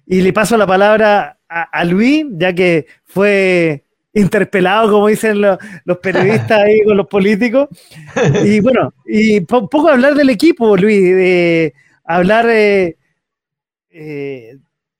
y 0.07 0.21
le 0.21 0.33
paso 0.33 0.57
la 0.57 0.67
palabra 0.67 1.39
a, 1.49 1.85
Luis, 1.85 2.27
ya 2.33 2.53
que 2.53 2.87
fue 3.05 3.86
interpelado, 4.17 4.91
como 4.91 5.09
dicen 5.09 5.41
los, 5.41 5.59
periodistas 6.03 6.63
ahí 6.63 6.83
con 6.85 6.97
los 6.97 7.07
políticos. 7.07 7.69
Y 8.45 8.61
bueno, 8.61 8.93
y 9.07 9.39
un 9.39 9.47
poco 9.47 9.89
hablar 9.89 10.15
del 10.15 10.31
equipo, 10.31 10.77
Luis, 10.77 11.01
de 11.01 11.75
hablar. 12.05 12.47
Eh, 12.51 12.97
eh, 13.91 14.57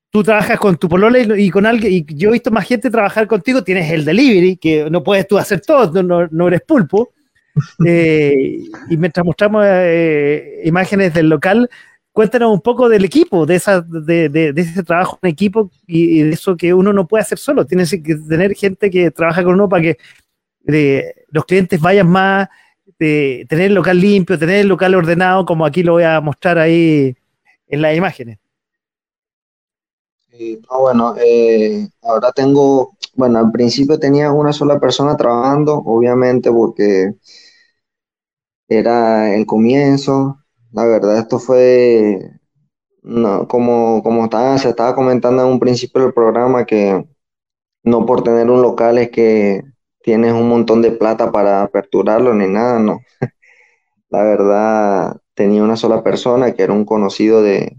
tú 0.09 0.23
trabajas 0.23 0.59
con 0.59 0.77
tu 0.77 0.87
polola 0.87 1.19
y, 1.19 1.49
con 1.49 1.65
alguien, 1.65 1.93
y 1.93 2.05
yo 2.15 2.29
he 2.29 2.33
visto 2.33 2.49
más 2.49 2.67
gente 2.67 2.89
trabajar 2.89 3.27
contigo, 3.27 3.63
tienes 3.63 3.91
el 3.91 4.05
delivery, 4.05 4.57
que 4.57 4.89
no 4.89 5.03
puedes 5.03 5.27
tú 5.27 5.37
hacer 5.37 5.61
todo, 5.61 6.01
no, 6.01 6.47
eres 6.47 6.61
pulpo. 6.61 7.11
Eh, 7.85 8.59
y 8.89 8.97
mientras 8.97 9.25
mostramos 9.25 9.65
imágenes 10.63 11.13
del 11.13 11.29
local, 11.29 11.69
cuéntanos 12.17 12.51
un 12.51 12.61
poco 12.61 12.89
del 12.89 13.05
equipo, 13.05 13.45
de, 13.45 13.57
ese 13.57 14.83
trabajo 14.83 15.19
en 15.21 15.29
equipo 15.29 15.69
y, 15.85 16.23
de 16.23 16.31
eso 16.31 16.57
que 16.57 16.73
uno 16.73 16.91
no 16.91 17.07
puede 17.07 17.21
hacer 17.21 17.37
solo. 17.37 17.63
Tienes 17.63 17.91
que 17.91 18.15
tener 18.15 18.55
gente 18.55 18.89
que 18.89 19.11
trabaja 19.11 19.43
con 19.43 19.53
uno 19.53 19.69
para 19.69 19.83
que 19.83 19.97
eh, 20.65 21.13
los 21.29 21.45
clientes 21.45 21.79
vayan 21.79 22.09
más, 22.09 22.47
de 22.97 23.45
tener 23.47 23.65
el 23.65 23.75
local 23.75 24.01
limpio, 24.01 24.39
tener 24.39 24.61
el 24.61 24.67
local 24.67 24.95
ordenado, 24.95 25.45
como 25.45 25.63
aquí 25.63 25.83
lo 25.83 25.91
voy 25.91 26.05
a 26.05 26.19
mostrar 26.19 26.57
ahí 26.57 27.15
en 27.67 27.81
las 27.83 27.95
imágenes. 27.95 28.39
bueno, 30.67 31.13
eh, 31.23 31.87
ahora 32.01 32.31
tengo, 32.31 32.97
bueno, 33.13 33.37
al 33.37 33.51
principio 33.51 33.99
tenía 33.99 34.31
una 34.31 34.53
sola 34.53 34.79
persona 34.79 35.15
trabajando, 35.15 35.75
obviamente 35.85 36.51
porque 36.51 37.13
era 38.67 39.35
el 39.35 39.45
comienzo, 39.45 40.39
la 40.71 40.85
verdad, 40.85 41.17
esto 41.19 41.39
fue, 41.39 42.19
no, 43.03 43.47
como, 43.47 44.03
como 44.03 44.25
estaba, 44.25 44.57
se 44.57 44.69
estaba 44.69 44.95
comentando 44.95 45.43
en 45.43 45.49
un 45.49 45.59
principio 45.59 46.01
del 46.03 46.13
programa, 46.13 46.65
que 46.65 47.05
no 47.83 48.05
por 48.05 48.23
tener 48.23 48.49
un 48.49 48.61
local 48.61 48.97
es 48.97 49.11
que 49.11 49.63
tienes 50.01 50.33
un 50.33 50.49
montón 50.49 50.81
de 50.81 50.91
plata 50.91 51.31
para 51.31 51.63
aperturarlo 51.63 52.33
ni 52.33 52.47
nada, 52.47 52.79
no. 52.79 53.01
La 54.09 54.23
verdad, 54.23 55.17
tenía 55.33 55.63
una 55.63 55.77
sola 55.77 56.03
persona 56.03 56.53
que 56.53 56.63
era 56.63 56.73
un 56.73 56.85
conocido 56.85 57.41
de, 57.41 57.77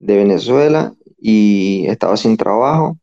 Venezuela 0.00 0.94
y 1.18 1.86
estaba 1.88 2.16
sin 2.16 2.36
trabajo. 2.36 2.98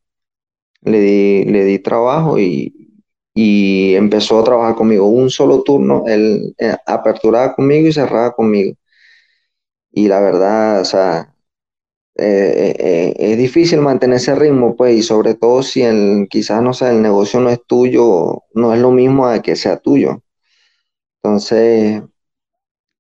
Le 0.82 1.00
di, 1.00 1.46
le 1.46 1.66
di 1.66 1.80
trabajo 1.80 2.40
y, 2.40 2.86
y 3.34 3.96
empezó 3.96 4.40
a 4.40 4.44
trabajar 4.46 4.76
conmigo 4.76 5.08
un 5.08 5.30
solo 5.30 5.62
turno, 5.64 6.04
él 6.08 6.56
eh, 6.58 6.76
aperturaba 6.86 7.54
conmigo 7.54 7.88
y 7.88 7.94
cerraba 7.94 8.34
conmigo. 8.34 8.76
Y 9.96 10.10
la 10.10 10.20
verdad, 10.20 10.82
o 10.82 10.86
sea, 10.86 11.34
eh, 12.18 12.76
eh, 12.80 13.16
es 13.18 13.38
difícil 13.38 13.80
mantener 13.82 14.18
ese 14.18 14.36
ritmo, 14.36 14.76
pues, 14.76 14.98
y 14.98 15.04
sobre 15.04 15.36
todo 15.36 15.64
si 15.64 15.84
el, 15.84 16.28
quizás, 16.30 16.62
no 16.62 16.74
sé, 16.74 16.90
el 16.90 17.02
negocio 17.02 17.40
no 17.40 17.50
es 17.50 17.60
tuyo, 17.66 18.44
no 18.54 18.74
es 18.74 18.80
lo 18.82 18.92
mismo 18.92 19.28
a 19.28 19.42
que 19.42 19.56
sea 19.56 19.78
tuyo. 19.80 20.22
Entonces, 21.24 22.04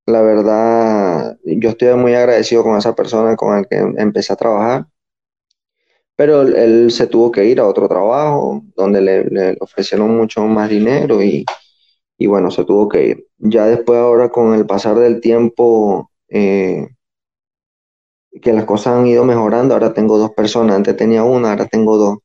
la 0.07 0.21
verdad, 0.21 1.37
yo 1.43 1.69
estoy 1.69 1.95
muy 1.95 2.13
agradecido 2.15 2.63
con 2.63 2.77
esa 2.77 2.95
persona 2.95 3.35
con 3.35 3.55
la 3.55 3.63
que 3.65 3.77
empecé 3.77 4.33
a 4.33 4.35
trabajar, 4.37 4.87
pero 6.15 6.41
él, 6.43 6.91
se 6.91 7.07
tuvo 7.07 7.31
que 7.31 7.45
ir 7.45 7.59
a 7.59 7.67
otro 7.67 7.87
trabajo 7.87 8.63
donde 8.75 9.01
le, 9.01 9.57
ofrecieron 9.59 10.15
mucho 10.15 10.41
más 10.47 10.69
dinero 10.69 11.21
y, 11.21 11.45
y 12.17 12.27
bueno, 12.27 12.51
se 12.51 12.65
tuvo 12.65 12.89
que 12.89 13.07
ir. 13.07 13.27
Ya 13.37 13.65
después 13.65 13.99
ahora 13.99 14.29
con 14.29 14.53
el 14.55 14.65
pasar 14.65 14.97
del 14.97 15.21
tiempo, 15.21 16.11
eh, 16.29 16.87
que 18.41 18.53
las 18.53 18.65
cosas 18.65 18.97
han 18.97 19.07
ido 19.07 19.25
mejorando. 19.25 19.73
Ahora 19.73 19.93
tengo 19.93 20.17
dos 20.17 20.31
personas, 20.31 20.75
antes 20.75 20.95
tenía 20.97 21.23
una, 21.23 21.51
ahora 21.51 21.65
tengo 21.67 21.97
dos. 21.97 22.17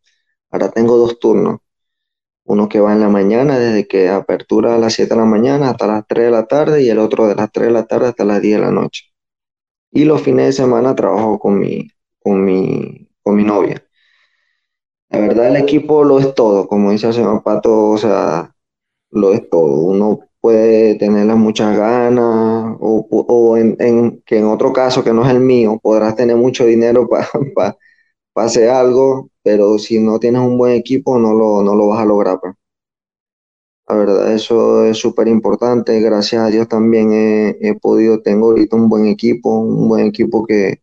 Ahora 0.51 0.71
tengo 0.71 0.97
dos 0.99 1.19
turnos. 1.19 1.61
Uno 2.45 2.69
que 2.69 2.81
va 2.81 2.93
en 2.93 3.01
la 3.01 3.09
mañana, 3.09 3.59
desde 3.59 3.87
que 3.89 4.09
apertura 4.09 4.75
a 4.75 4.79
las 4.79 4.95
7 4.95 5.15
de 5.15 5.21
la 5.21 5.27
mañana 5.27 5.71
hasta 5.71 5.87
las 5.87 6.07
3 6.07 6.27
de 6.27 6.31
la 6.33 6.47
tarde, 6.47 6.83
y 6.83 6.91
el 6.91 6.99
otro 6.99 7.29
de 7.29 7.35
las 7.37 7.51
3 7.53 7.69
de 7.69 7.73
la 7.75 7.87
tarde 7.87 8.09
hasta 8.09 8.25
las 8.25 8.43
10 8.43 8.57
de 8.59 8.67
la 8.67 8.73
noche. 8.73 9.05
Y 9.93 10.05
los 10.05 10.23
fines 10.23 10.47
de 10.47 10.53
semana 10.55 10.95
trabajo 10.95 11.39
con 11.39 11.59
mi, 11.59 11.89
con 12.21 12.45
mi, 12.45 13.09
con 13.23 13.37
mi 13.37 13.45
novia. 13.45 13.85
La 15.11 15.21
verdad, 15.21 15.49
el 15.49 15.57
equipo 15.57 16.05
lo 16.05 16.19
es 16.21 16.35
todo, 16.35 16.67
como 16.69 16.91
dice 16.93 17.09
el 17.09 17.15
señor 17.15 17.43
Pato, 17.43 17.91
o 17.91 17.99
sea, 17.99 18.55
lo 19.11 19.33
es 19.33 19.49
todo. 19.51 19.81
Uno 19.81 20.21
puede 20.41 20.95
tenerlas 20.97 21.37
muchas 21.37 21.77
ganas 21.77 22.77
o, 22.81 23.57
en, 23.57 24.23
que 24.27 24.39
en 24.39 24.47
otro 24.47 24.73
caso 24.73 25.05
que 25.05 25.13
no 25.13 25.25
es 25.25 25.31
el 25.31 25.41
mío, 25.41 25.79
podrás 25.83 26.17
tener 26.17 26.37
mucho 26.37 26.67
dinero 26.67 27.09
para 27.55 27.77
hacer 28.37 28.71
algo, 28.71 29.31
pero 29.43 29.79
si 29.79 29.99
no 30.01 30.19
tienes 30.19 30.43
un 30.43 30.59
buen 30.59 30.73
equipo 30.75 31.19
no 31.19 31.35
lo, 31.35 31.63
no 31.63 31.75
lo 31.75 31.89
vas 31.89 32.01
a 32.01 32.07
lograr. 32.07 32.41
Pues. 32.41 32.55
La 33.89 33.97
verdad, 33.97 34.33
eso 34.33 34.85
es 34.85 34.99
súper 34.99 35.29
importante. 35.29 36.01
Gracias 36.01 36.43
a 36.43 36.49
Dios 36.49 36.69
también 36.69 37.11
he, 37.13 37.75
podido, 37.81 38.23
tengo 38.23 38.47
ahorita 38.51 38.77
un 38.77 38.89
buen 38.89 39.07
equipo, 39.07 39.51
un 39.59 39.89
buen 39.89 40.07
equipo 40.07 40.47
que, 40.47 40.83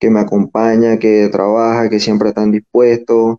que 0.00 0.10
me 0.10 0.20
acompaña, 0.20 0.98
que 0.98 1.28
trabaja, 1.30 1.88
que 1.90 2.00
siempre 2.00 2.30
están 2.30 2.52
dispuestos, 2.52 3.38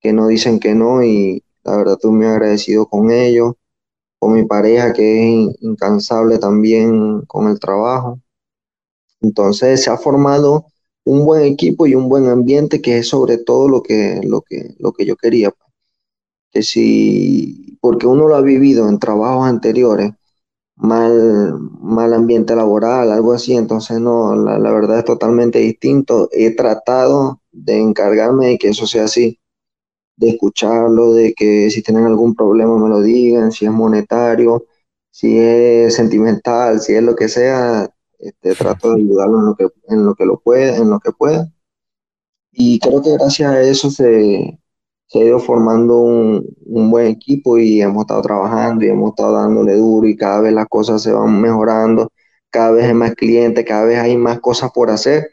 que 0.00 0.12
no 0.12 0.28
dicen 0.28 0.60
que 0.60 0.74
no 0.74 1.02
y 1.04 1.44
la 1.64 1.76
verdad 1.76 1.94
estoy 1.94 2.12
muy 2.12 2.26
agradecido 2.26 2.86
con 2.86 3.10
ellos 3.10 3.54
con 4.18 4.34
mi 4.34 4.44
pareja 4.44 4.92
que 4.92 5.44
es 5.44 5.56
incansable 5.60 6.38
también 6.38 7.22
con 7.22 7.48
el 7.48 7.58
trabajo. 7.60 8.20
Entonces 9.20 9.82
se 9.82 9.90
ha 9.90 9.96
formado 9.96 10.66
un 11.04 11.24
buen 11.24 11.44
equipo 11.44 11.86
y 11.86 11.94
un 11.94 12.08
buen 12.08 12.28
ambiente 12.28 12.82
que 12.82 12.98
es 12.98 13.08
sobre 13.08 13.38
todo 13.38 13.68
lo 13.68 13.82
que, 13.82 14.20
lo 14.24 14.42
que, 14.42 14.74
lo 14.78 14.92
que 14.92 15.06
yo 15.06 15.16
quería. 15.16 15.50
Pues. 15.50 15.70
Que 16.52 16.62
si, 16.62 17.78
porque 17.80 18.06
uno 18.06 18.28
lo 18.28 18.36
ha 18.36 18.40
vivido 18.42 18.88
en 18.88 18.98
trabajos 18.98 19.46
anteriores, 19.46 20.12
mal, 20.76 21.58
mal 21.80 22.14
ambiente 22.14 22.56
laboral, 22.56 23.12
algo 23.12 23.32
así, 23.32 23.54
entonces 23.54 24.00
no, 24.00 24.36
la, 24.36 24.58
la 24.58 24.72
verdad 24.72 24.98
es 25.00 25.04
totalmente 25.04 25.58
distinto. 25.60 26.28
He 26.32 26.54
tratado 26.54 27.42
de 27.52 27.80
encargarme 27.80 28.48
de 28.48 28.58
que 28.58 28.68
eso 28.68 28.86
sea 28.86 29.04
así 29.04 29.40
de 30.16 30.30
escucharlo, 30.30 31.12
de 31.14 31.34
que 31.34 31.70
si 31.70 31.82
tienen 31.82 32.06
algún 32.06 32.34
problema 32.34 32.78
me 32.78 32.88
lo 32.88 33.00
digan, 33.00 33.52
si 33.52 33.66
es 33.66 33.72
monetario, 33.72 34.66
si 35.10 35.38
es 35.38 35.94
sentimental, 35.94 36.80
si 36.80 36.94
es 36.94 37.02
lo 37.02 37.16
que 37.16 37.28
sea, 37.28 37.90
este, 38.18 38.54
trato 38.54 38.90
de 38.94 39.02
ayudarlo 39.02 39.38
en 39.40 39.46
lo 39.46 39.54
que, 39.56 39.68
en 39.88 40.06
lo 40.06 40.14
que 40.14 40.26
lo 40.26 40.38
pueda, 40.40 40.76
en 40.76 40.90
lo 40.90 41.00
que 41.00 41.12
pueda. 41.12 41.50
Y 42.52 42.78
creo 42.80 43.02
que 43.02 43.12
gracias 43.12 43.50
a 43.50 43.62
eso 43.62 43.90
se, 43.90 44.58
se 45.06 45.18
ha 45.20 45.24
ido 45.24 45.38
formando 45.38 46.00
un, 46.00 46.46
un, 46.66 46.90
buen 46.90 47.06
equipo 47.08 47.58
y 47.58 47.80
hemos 47.82 48.02
estado 48.02 48.22
trabajando 48.22 48.84
y 48.84 48.88
hemos 48.88 49.10
estado 49.10 49.34
dándole 49.34 49.76
duro 49.76 50.08
y 50.08 50.16
cada 50.16 50.40
vez 50.40 50.52
las 50.52 50.66
cosas 50.68 51.02
se 51.02 51.12
van 51.12 51.40
mejorando, 51.40 52.10
cada 52.50 52.72
vez 52.72 52.86
hay 52.86 52.94
más 52.94 53.14
clientes, 53.14 53.64
cada 53.64 53.84
vez 53.84 53.98
hay 53.98 54.16
más 54.16 54.40
cosas 54.40 54.70
por 54.72 54.90
hacer, 54.90 55.28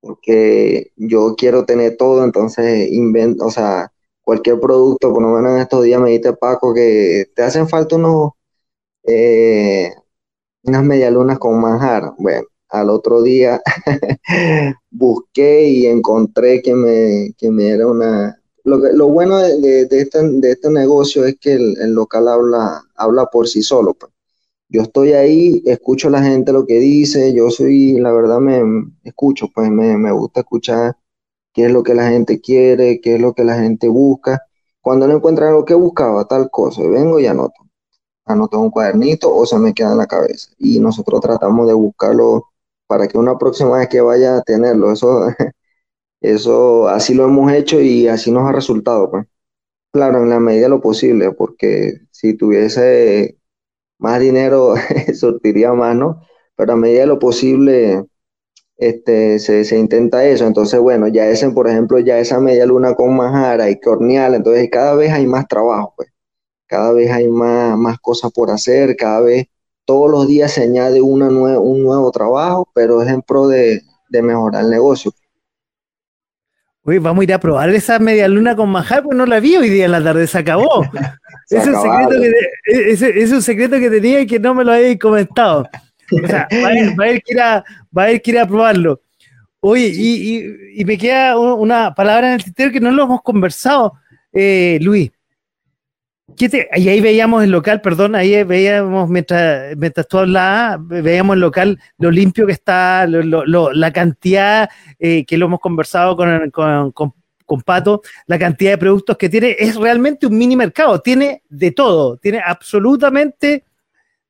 porque 0.00 0.92
yo 0.96 1.34
quiero 1.36 1.64
tener 1.64 1.96
todo, 1.96 2.24
entonces 2.24 2.90
invento, 2.92 3.46
o 3.46 3.50
sea, 3.50 3.92
cualquier 4.26 4.58
producto, 4.58 5.12
por 5.12 5.22
lo 5.22 5.28
menos 5.28 5.52
en 5.52 5.58
estos 5.60 5.84
días 5.84 6.00
me 6.00 6.08
dijiste, 6.08 6.32
Paco, 6.32 6.74
que 6.74 7.26
te 7.32 7.44
hacen 7.44 7.68
falta 7.68 7.94
unos, 7.94 8.32
eh, 9.04 9.92
unas 10.64 10.82
medialunas 10.82 11.38
con 11.38 11.60
manjar. 11.60 12.12
Bueno, 12.18 12.48
al 12.68 12.90
otro 12.90 13.22
día 13.22 13.62
busqué 14.90 15.68
y 15.68 15.86
encontré 15.86 16.60
que 16.60 16.74
me, 16.74 17.34
que 17.38 17.52
me 17.52 17.68
era 17.68 17.86
una... 17.86 18.36
Lo, 18.64 18.78
lo 18.78 19.06
bueno 19.06 19.38
de, 19.38 19.82
este, 19.88 20.28
de, 20.28 20.50
este, 20.50 20.70
negocio 20.70 21.24
es 21.24 21.36
que 21.40 21.52
el, 21.52 21.92
local 21.92 22.26
habla, 22.26 22.82
habla 22.96 23.26
por 23.26 23.46
sí 23.46 23.62
solo. 23.62 23.94
Pues. 23.94 24.10
Yo 24.68 24.82
estoy 24.82 25.12
ahí, 25.12 25.62
escucho 25.66 26.08
a 26.08 26.10
la 26.10 26.22
gente 26.24 26.52
lo 26.52 26.66
que 26.66 26.80
dice, 26.80 27.32
yo 27.32 27.48
soy, 27.50 27.92
la 28.00 28.10
verdad 28.10 28.40
me 28.40 28.60
escucho, 29.04 29.46
pues 29.54 29.70
me, 29.70 29.96
me 29.96 30.10
gusta 30.10 30.40
escuchar 30.40 30.96
qué 31.56 31.64
es 31.66 31.72
lo 31.72 31.82
que 31.82 31.94
la 31.94 32.10
gente 32.10 32.40
quiere, 32.40 33.00
qué 33.00 33.14
es 33.16 33.20
lo 33.20 33.32
que 33.34 33.42
la 33.44 33.56
gente 33.58 33.88
busca. 33.88 34.42
Cuando 34.82 35.06
no 35.08 35.16
encuentran 35.16 35.54
lo 35.54 35.64
que 35.64 35.74
buscaba, 35.74 36.26
tal 36.28 36.50
cosa, 36.50 36.82
vengo 36.82 37.18
y 37.18 37.26
anoto. 37.26 37.54
Anoto 38.26 38.60
un 38.60 38.70
cuadernito 38.70 39.34
o 39.34 39.46
se 39.46 39.58
me 39.58 39.74
queda 39.74 39.92
en 39.92 39.98
la 39.98 40.06
cabeza. 40.06 40.50
Y 40.58 40.80
nosotros 40.80 41.20
tratamos 41.22 41.66
de 41.68 41.74
buscarlo 41.74 42.44
para 42.86 43.08
que 43.08 43.18
una 43.18 43.38
próxima 43.38 43.78
vez 43.78 43.88
que 43.88 44.02
vaya 44.02 44.38
a 44.38 44.42
tenerlo. 44.42 44.92
Eso, 44.92 45.28
eso 46.20 46.88
así 46.88 47.14
lo 47.14 47.24
hemos 47.26 47.52
hecho 47.52 47.80
y 47.80 48.08
así 48.08 48.30
nos 48.30 48.48
ha 48.48 48.52
resultado. 48.52 49.10
Pues. 49.10 49.26
Claro, 49.92 50.22
en 50.22 50.30
la 50.30 50.40
medida 50.40 50.64
de 50.64 50.70
lo 50.70 50.80
posible, 50.82 51.32
porque 51.32 52.00
si 52.10 52.34
tuviese 52.34 53.38
más 53.98 54.20
dinero, 54.20 54.74
sortiría 55.14 55.72
más, 55.74 55.96
¿no? 55.96 56.22
Pero 56.56 56.74
a 56.74 56.76
medida 56.76 57.02
de 57.02 57.06
lo 57.08 57.18
posible, 57.18 58.04
este, 58.76 59.38
se, 59.38 59.78
intenta 59.78 60.24
eso. 60.24 60.46
Entonces, 60.46 60.80
bueno, 60.80 61.08
ya 61.08 61.26
ese, 61.26 61.50
por 61.50 61.68
ejemplo, 61.68 61.98
ya 61.98 62.18
esa 62.18 62.40
media 62.40 62.66
luna 62.66 62.94
con 62.94 63.16
majara 63.16 63.70
y 63.70 63.80
corneal, 63.80 64.34
entonces 64.34 64.68
cada 64.70 64.94
vez 64.94 65.12
hay 65.12 65.26
más 65.26 65.46
trabajo, 65.48 65.94
pues. 65.96 66.08
Cada 66.68 66.92
vez 66.92 67.10
hay 67.12 67.28
más, 67.28 67.78
más 67.78 67.98
cosas 68.00 68.32
por 68.32 68.50
hacer, 68.50 68.96
cada 68.96 69.20
vez 69.20 69.46
todos 69.86 70.10
los 70.10 70.26
días 70.26 70.52
se 70.52 70.64
añade 70.64 71.00
una 71.00 71.28
un 71.28 71.82
nuevo 71.82 72.10
trabajo, 72.10 72.68
pero 72.74 73.00
es 73.02 73.08
en 73.08 73.22
pro 73.22 73.48
de, 73.48 73.82
mejorar 74.10 74.64
el 74.64 74.70
negocio. 74.70 75.12
Uy, 76.82 76.98
vamos 76.98 77.22
a 77.22 77.24
ir 77.24 77.34
a 77.34 77.40
probar 77.40 77.70
esa 77.70 77.98
media 77.98 78.28
luna 78.28 78.56
con 78.56 78.68
majar, 78.68 79.02
pues 79.02 79.16
no 79.16 79.26
la 79.26 79.40
vi 79.40 79.56
hoy 79.56 79.68
día 79.68 79.86
en 79.86 79.92
la 79.92 80.02
tarde, 80.02 80.26
se 80.26 80.38
acabó. 80.38 80.82
es, 81.50 81.66
un 81.66 81.74
secreto 81.74 82.10
que, 82.10 83.22
es, 83.22 83.32
un 83.32 83.42
secreto 83.42 83.78
que 83.78 83.90
tenía 83.90 84.20
y 84.20 84.26
que 84.26 84.38
no 84.38 84.54
me 84.54 84.64
lo 84.64 84.72
habéis 84.72 84.98
comentado. 84.98 85.64
O 86.12 86.26
sea, 86.26 86.48
va, 86.62 86.68
a 86.68 87.10
ir, 87.10 87.22
que 87.22 87.32
ir 87.32 87.40
a, 87.40 87.64
va 87.96 88.04
a 88.04 88.12
ir 88.12 88.38
a 88.38 88.46
probarlo. 88.46 89.00
Oye, 89.60 89.90
y, 89.92 90.80
y, 90.80 90.84
me 90.84 90.96
queda 90.96 91.36
una 91.36 91.92
palabra 91.92 92.28
en 92.28 92.34
el 92.34 92.44
tintero 92.44 92.70
que 92.70 92.78
no 92.78 92.92
lo 92.92 93.02
hemos 93.02 93.22
conversado, 93.22 93.94
eh, 94.32 94.78
Luis. 94.80 95.10
y 96.38 96.88
ahí 96.88 97.00
veíamos 97.00 97.42
el 97.42 97.50
local, 97.50 97.80
perdón, 97.80 98.14
ahí 98.14 98.44
veíamos, 98.44 99.08
mientras, 99.08 99.76
mientras 99.76 100.06
tú 100.06 100.18
hablabas, 100.18 100.78
veíamos 100.86 101.34
el 101.34 101.40
local, 101.40 101.80
lo 101.98 102.12
limpio 102.12 102.46
que 102.46 102.52
está, 102.52 103.08
la 103.08 103.92
cantidad 103.92 104.68
eh, 105.00 105.24
que 105.24 105.36
lo 105.36 105.46
hemos 105.46 105.58
conversado 105.58 106.16
con, 106.16 106.50
con, 106.50 106.92
con, 106.92 107.62
Pato, 107.62 108.02
la 108.26 108.38
cantidad 108.38 108.72
de 108.72 108.78
productos 108.78 109.16
que 109.16 109.28
tiene, 109.28 109.56
es 109.58 109.74
realmente 109.74 110.26
un 110.26 110.38
mini 110.38 110.54
mercado, 110.54 111.00
tiene 111.00 111.42
de 111.48 111.72
todo, 111.72 112.18
tiene 112.18 112.40
absolutamente 112.44 113.64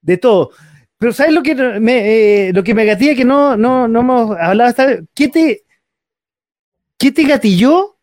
de 0.00 0.16
todo. 0.16 0.52
Pero 0.98 1.12
¿sabes 1.12 1.32
lo 1.32 1.42
que 1.42 1.54
me, 1.54 2.48
eh, 2.48 2.52
lo 2.52 2.64
que 2.64 2.74
me 2.74 2.84
gatilla 2.84 3.14
que 3.14 3.24
no, 3.24 3.56
no, 3.56 3.86
no 3.86 4.00
hemos 4.00 4.36
hablado 4.38 4.70
esta 4.70 4.86
vez? 4.86 5.02
¿Qué 5.14 5.28
te, 5.28 5.64
qué 6.98 7.12
te 7.12 7.24
gatilló? 7.24 7.96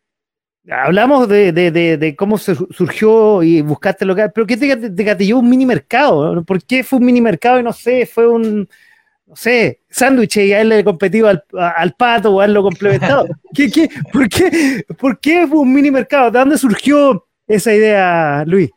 Hablamos 0.70 1.28
de, 1.28 1.52
de, 1.52 1.70
de, 1.70 2.16
cómo 2.16 2.38
se 2.38 2.54
surgió 2.54 3.42
y 3.42 3.60
buscaste 3.60 4.06
local, 4.06 4.32
pero 4.34 4.46
¿qué 4.46 4.56
te, 4.56 4.90
te, 4.90 5.04
gatilló 5.04 5.38
un 5.40 5.50
mini 5.50 5.66
mercado? 5.66 6.42
¿Por 6.42 6.64
qué 6.64 6.82
fue 6.82 7.00
un 7.00 7.04
mini 7.04 7.20
mercado 7.20 7.60
y 7.60 7.62
no 7.62 7.72
sé, 7.72 8.06
fue 8.06 8.26
un, 8.26 8.66
no 9.26 9.36
sé, 9.36 9.82
sándwich 9.90 10.38
y 10.38 10.52
a 10.54 10.62
él 10.62 10.70
le 10.70 10.82
competido 10.82 11.28
al, 11.28 11.44
al 11.52 11.92
pato 11.94 12.32
o 12.34 12.40
a 12.40 12.46
él 12.46 12.54
lo 12.54 12.62
complementado? 12.62 13.26
¿Qué, 13.54 13.70
qué, 13.70 13.90
por, 14.10 14.26
qué, 14.28 14.86
¿Por 14.98 15.20
qué 15.20 15.46
fue 15.46 15.58
un 15.58 15.72
mini 15.72 15.90
mercado? 15.90 16.30
¿De 16.30 16.38
dónde 16.38 16.56
surgió 16.56 17.26
esa 17.46 17.74
idea, 17.74 18.44
Luis? 18.46 18.70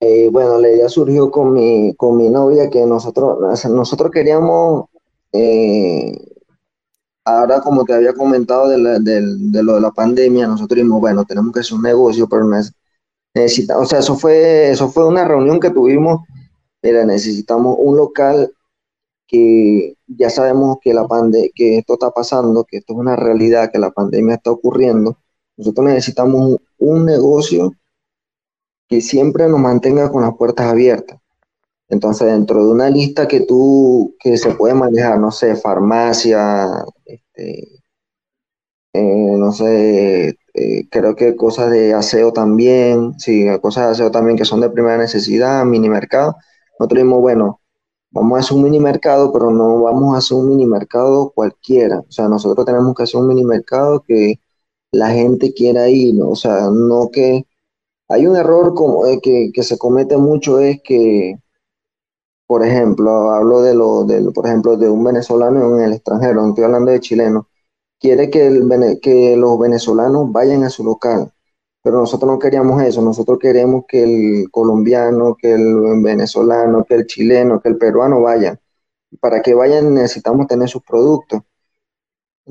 Eh, 0.00 0.28
bueno, 0.30 0.58
la 0.58 0.68
idea 0.68 0.88
surgió 0.88 1.30
con 1.30 1.52
mi, 1.52 1.94
con 1.96 2.16
mi 2.16 2.28
novia 2.28 2.70
que 2.70 2.86
nosotros, 2.86 3.38
nosotros 3.70 4.10
queríamos, 4.12 4.86
eh, 5.32 6.12
ahora 7.24 7.60
como 7.60 7.84
te 7.84 7.94
había 7.94 8.12
comentado 8.12 8.68
de, 8.68 8.78
lo 8.78 9.74
de 9.74 9.80
la 9.80 9.90
pandemia, 9.90 10.46
nosotros 10.46 10.76
dijimos, 10.76 11.00
bueno, 11.00 11.24
tenemos 11.24 11.52
que 11.52 11.60
hacer 11.60 11.74
un 11.74 11.82
negocio, 11.82 12.28
pero 12.28 12.48
necesitamos, 13.34 13.84
o 13.84 13.86
sea, 13.86 13.98
eso 13.98 14.16
fue, 14.16 14.70
eso 14.70 14.88
fue 14.88 15.04
una 15.06 15.26
reunión 15.26 15.58
que 15.58 15.70
tuvimos, 15.70 16.20
era 16.80 17.04
necesitamos 17.04 17.76
un 17.80 17.96
local 17.96 18.52
que 19.26 19.96
ya 20.06 20.30
sabemos 20.30 20.78
que, 20.80 20.94
la 20.94 21.06
pande 21.08 21.52
que 21.54 21.78
esto 21.78 21.94
está 21.94 22.10
pasando, 22.12 22.64
que 22.64 22.78
esto 22.78 22.94
es 22.94 22.98
una 23.00 23.16
realidad, 23.16 23.70
que 23.72 23.78
la 23.78 23.90
pandemia 23.90 24.36
está 24.36 24.50
ocurriendo. 24.50 25.18
Nosotros 25.56 25.86
necesitamos 25.86 26.58
un 26.78 27.04
negocio 27.04 27.72
que 28.88 29.00
siempre 29.00 29.48
nos 29.48 29.60
mantenga 29.60 30.10
con 30.10 30.22
las 30.22 30.34
puertas 30.36 30.66
abiertas. 30.66 31.18
Entonces, 31.88 32.28
dentro 32.28 32.64
de 32.64 32.72
una 32.72 32.90
lista 32.90 33.28
que 33.28 33.40
tú, 33.40 34.16
que 34.20 34.36
se 34.38 34.52
puede 34.54 34.74
manejar, 34.74 35.18
no 35.20 35.30
sé, 35.32 35.56
farmacia, 35.56 36.84
este, 37.06 37.80
eh, 38.92 39.36
no 39.38 39.52
sé, 39.52 40.28
eh, 40.54 40.88
creo 40.90 41.14
que 41.16 41.36
cosas 41.36 41.70
de 41.70 41.94
aseo 41.94 42.32
también, 42.32 43.18
sí, 43.18 43.46
cosas 43.62 43.86
de 43.86 43.92
aseo 43.92 44.10
también 44.10 44.36
que 44.36 44.44
son 44.44 44.60
de 44.60 44.70
primera 44.70 44.98
necesidad, 44.98 45.64
mini 45.64 45.88
mercado. 45.88 46.36
Nosotros 46.78 46.98
dijimos, 46.98 47.20
bueno, 47.20 47.60
vamos 48.10 48.36
a 48.38 48.40
hacer 48.40 48.56
un 48.56 48.64
mini 48.64 48.80
mercado, 48.80 49.32
pero 49.32 49.50
no 49.50 49.82
vamos 49.82 50.14
a 50.14 50.18
hacer 50.18 50.36
un 50.36 50.48
mini 50.48 50.66
mercado 50.66 51.32
cualquiera. 51.34 52.00
O 52.00 52.10
sea, 52.12 52.28
nosotros 52.28 52.66
tenemos 52.66 52.94
que 52.94 53.02
hacer 53.04 53.20
un 53.20 53.28
mini 53.28 53.44
mercado 53.44 54.02
que 54.06 54.40
la 54.92 55.10
gente 55.10 55.52
quiera 55.54 55.88
ir, 55.90 56.14
¿no? 56.14 56.30
o 56.30 56.36
sea, 56.36 56.70
no 56.70 57.10
que 57.12 57.46
hay 58.08 58.26
un 58.26 58.36
error 58.36 58.74
como, 58.74 59.06
eh, 59.06 59.20
que, 59.22 59.62
se 59.62 59.78
comete 59.78 60.16
mucho 60.16 60.58
es 60.60 60.80
que, 60.82 61.38
por 62.46 62.64
ejemplo, 62.64 63.30
hablo 63.30 63.62
de 63.62 63.74
lo, 63.74 64.04
de, 64.04 64.22
por 64.32 64.46
ejemplo, 64.46 64.76
de 64.76 64.88
un 64.88 65.04
venezolano 65.04 65.76
en 65.76 65.84
el 65.84 65.92
extranjero, 65.94 66.42
no 66.42 66.48
estoy 66.50 66.64
hablando 66.64 66.90
de 66.90 67.00
chileno, 67.00 67.48
quiere 68.00 68.30
que, 68.30 68.98
que 69.02 69.36
los 69.36 69.58
venezolanos 69.58 70.32
vayan 70.32 70.64
a 70.64 70.70
su 70.70 70.84
local, 70.84 71.32
pero 71.82 71.98
nosotros 71.98 72.30
no 72.30 72.38
queríamos 72.38 72.82
eso, 72.82 73.02
nosotros 73.02 73.38
queremos 73.38 73.84
que 73.86 74.02
el 74.02 74.50
colombiano, 74.50 75.36
que 75.36 75.52
el 75.52 76.02
venezolano, 76.02 76.84
que 76.84 76.94
el 76.94 77.06
chileno, 77.06 77.60
que 77.60 77.68
el 77.70 77.78
peruano 77.78 78.20
vayan. 78.22 78.58
Para 79.20 79.42
que 79.42 79.54
vayan 79.54 79.94
necesitamos 79.94 80.46
tener 80.46 80.68
sus 80.68 80.82
productos. 80.82 81.42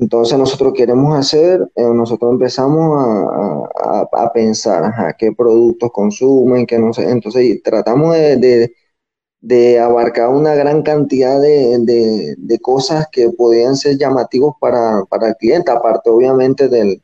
Entonces 0.00 0.38
nosotros 0.38 0.74
queremos 0.74 1.16
hacer, 1.16 1.60
eh, 1.74 1.82
nosotros 1.82 2.30
empezamos 2.32 2.96
a, 2.96 4.32
pensar 4.32 5.16
qué 5.18 5.32
productos 5.32 5.90
consumen, 5.92 6.66
qué 6.66 6.78
no 6.78 6.92
sé. 6.92 7.10
Entonces 7.10 7.60
tratamos 7.62 8.14
de, 8.14 9.78
abarcar 9.80 10.28
una 10.28 10.54
gran 10.54 10.82
cantidad 10.82 11.40
de, 11.40 12.58
cosas 12.62 13.08
que 13.10 13.30
podían 13.30 13.76
ser 13.76 13.98
llamativos 13.98 14.54
para, 14.60 15.00
el 15.00 15.36
cliente, 15.36 15.70
aparte 15.72 16.10
obviamente 16.10 16.68
del, 16.68 17.02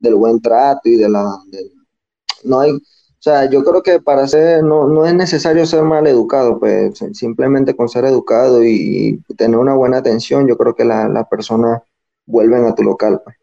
buen 0.00 0.40
trato 0.40 0.88
y 0.88 0.96
de 0.96 1.08
la... 1.08 1.24
no 2.44 2.60
hay, 2.60 2.72
o 2.72 2.80
sea, 3.20 3.50
yo 3.50 3.64
creo 3.64 3.82
que 3.82 4.00
para 4.00 4.28
ser, 4.28 4.62
no, 4.62 4.86
no 4.86 5.04
es 5.06 5.14
necesario 5.14 5.66
ser 5.66 5.82
mal 5.82 6.06
educado, 6.06 6.60
pues 6.60 6.98
simplemente 7.14 7.74
con 7.74 7.88
ser 7.88 8.04
educado 8.04 8.64
y, 8.64 9.20
tener 9.36 9.58
una 9.58 9.74
buena 9.74 9.98
atención, 9.98 10.46
yo 10.46 10.56
creo 10.56 10.74
que 10.76 10.84
la, 10.84 11.08
la 11.08 11.28
persona 11.28 11.82
vuelven 12.28 12.64
a 12.64 12.74
tu 12.74 12.82
local. 12.82 13.20
Pues. 13.24 13.36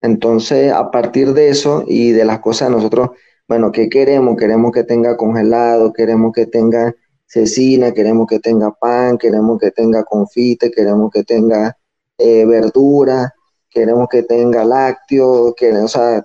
Entonces, 0.00 0.72
a 0.72 0.90
partir 0.90 1.34
de 1.34 1.48
eso 1.48 1.84
y 1.86 2.12
de 2.12 2.24
las 2.24 2.40
cosas 2.40 2.70
nosotros, 2.70 3.10
bueno, 3.48 3.72
¿qué 3.72 3.88
queremos? 3.88 4.36
Queremos 4.36 4.72
que 4.72 4.84
tenga 4.84 5.16
congelado, 5.16 5.92
queremos 5.92 6.32
que 6.32 6.46
tenga 6.46 6.94
cecina, 7.26 7.92
queremos 7.92 8.26
que 8.26 8.38
tenga 8.38 8.72
pan, 8.72 9.18
queremos 9.18 9.58
que 9.58 9.70
tenga 9.70 10.04
confite, 10.04 10.70
queremos 10.70 11.10
que 11.12 11.24
tenga 11.24 11.76
eh, 12.18 12.44
verdura, 12.46 13.32
queremos 13.70 14.08
que 14.08 14.22
tenga 14.22 14.64
lácteos, 14.64 15.54
que, 15.56 15.72
o 15.72 15.88
sea, 15.88 16.24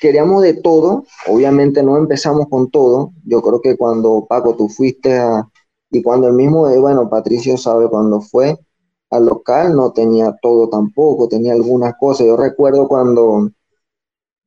queríamos 0.00 0.42
de 0.42 0.54
todo. 0.54 1.04
Obviamente 1.26 1.82
no 1.82 1.96
empezamos 1.96 2.46
con 2.48 2.70
todo. 2.70 3.12
Yo 3.24 3.42
creo 3.42 3.60
que 3.60 3.76
cuando 3.76 4.26
Paco 4.28 4.56
tú 4.56 4.68
fuiste 4.68 5.18
a, 5.18 5.48
y 5.90 6.02
cuando 6.02 6.28
el 6.28 6.34
mismo, 6.34 6.68
eh, 6.68 6.78
bueno, 6.78 7.08
Patricio 7.08 7.56
sabe 7.56 7.88
cuando 7.88 8.20
fue, 8.20 8.58
al 9.10 9.26
local 9.26 9.74
no 9.74 9.92
tenía 9.92 10.36
todo 10.40 10.68
tampoco, 10.68 11.28
tenía 11.28 11.52
algunas 11.52 11.94
cosas. 11.98 12.26
Yo 12.26 12.36
recuerdo 12.36 12.88
cuando 12.88 13.50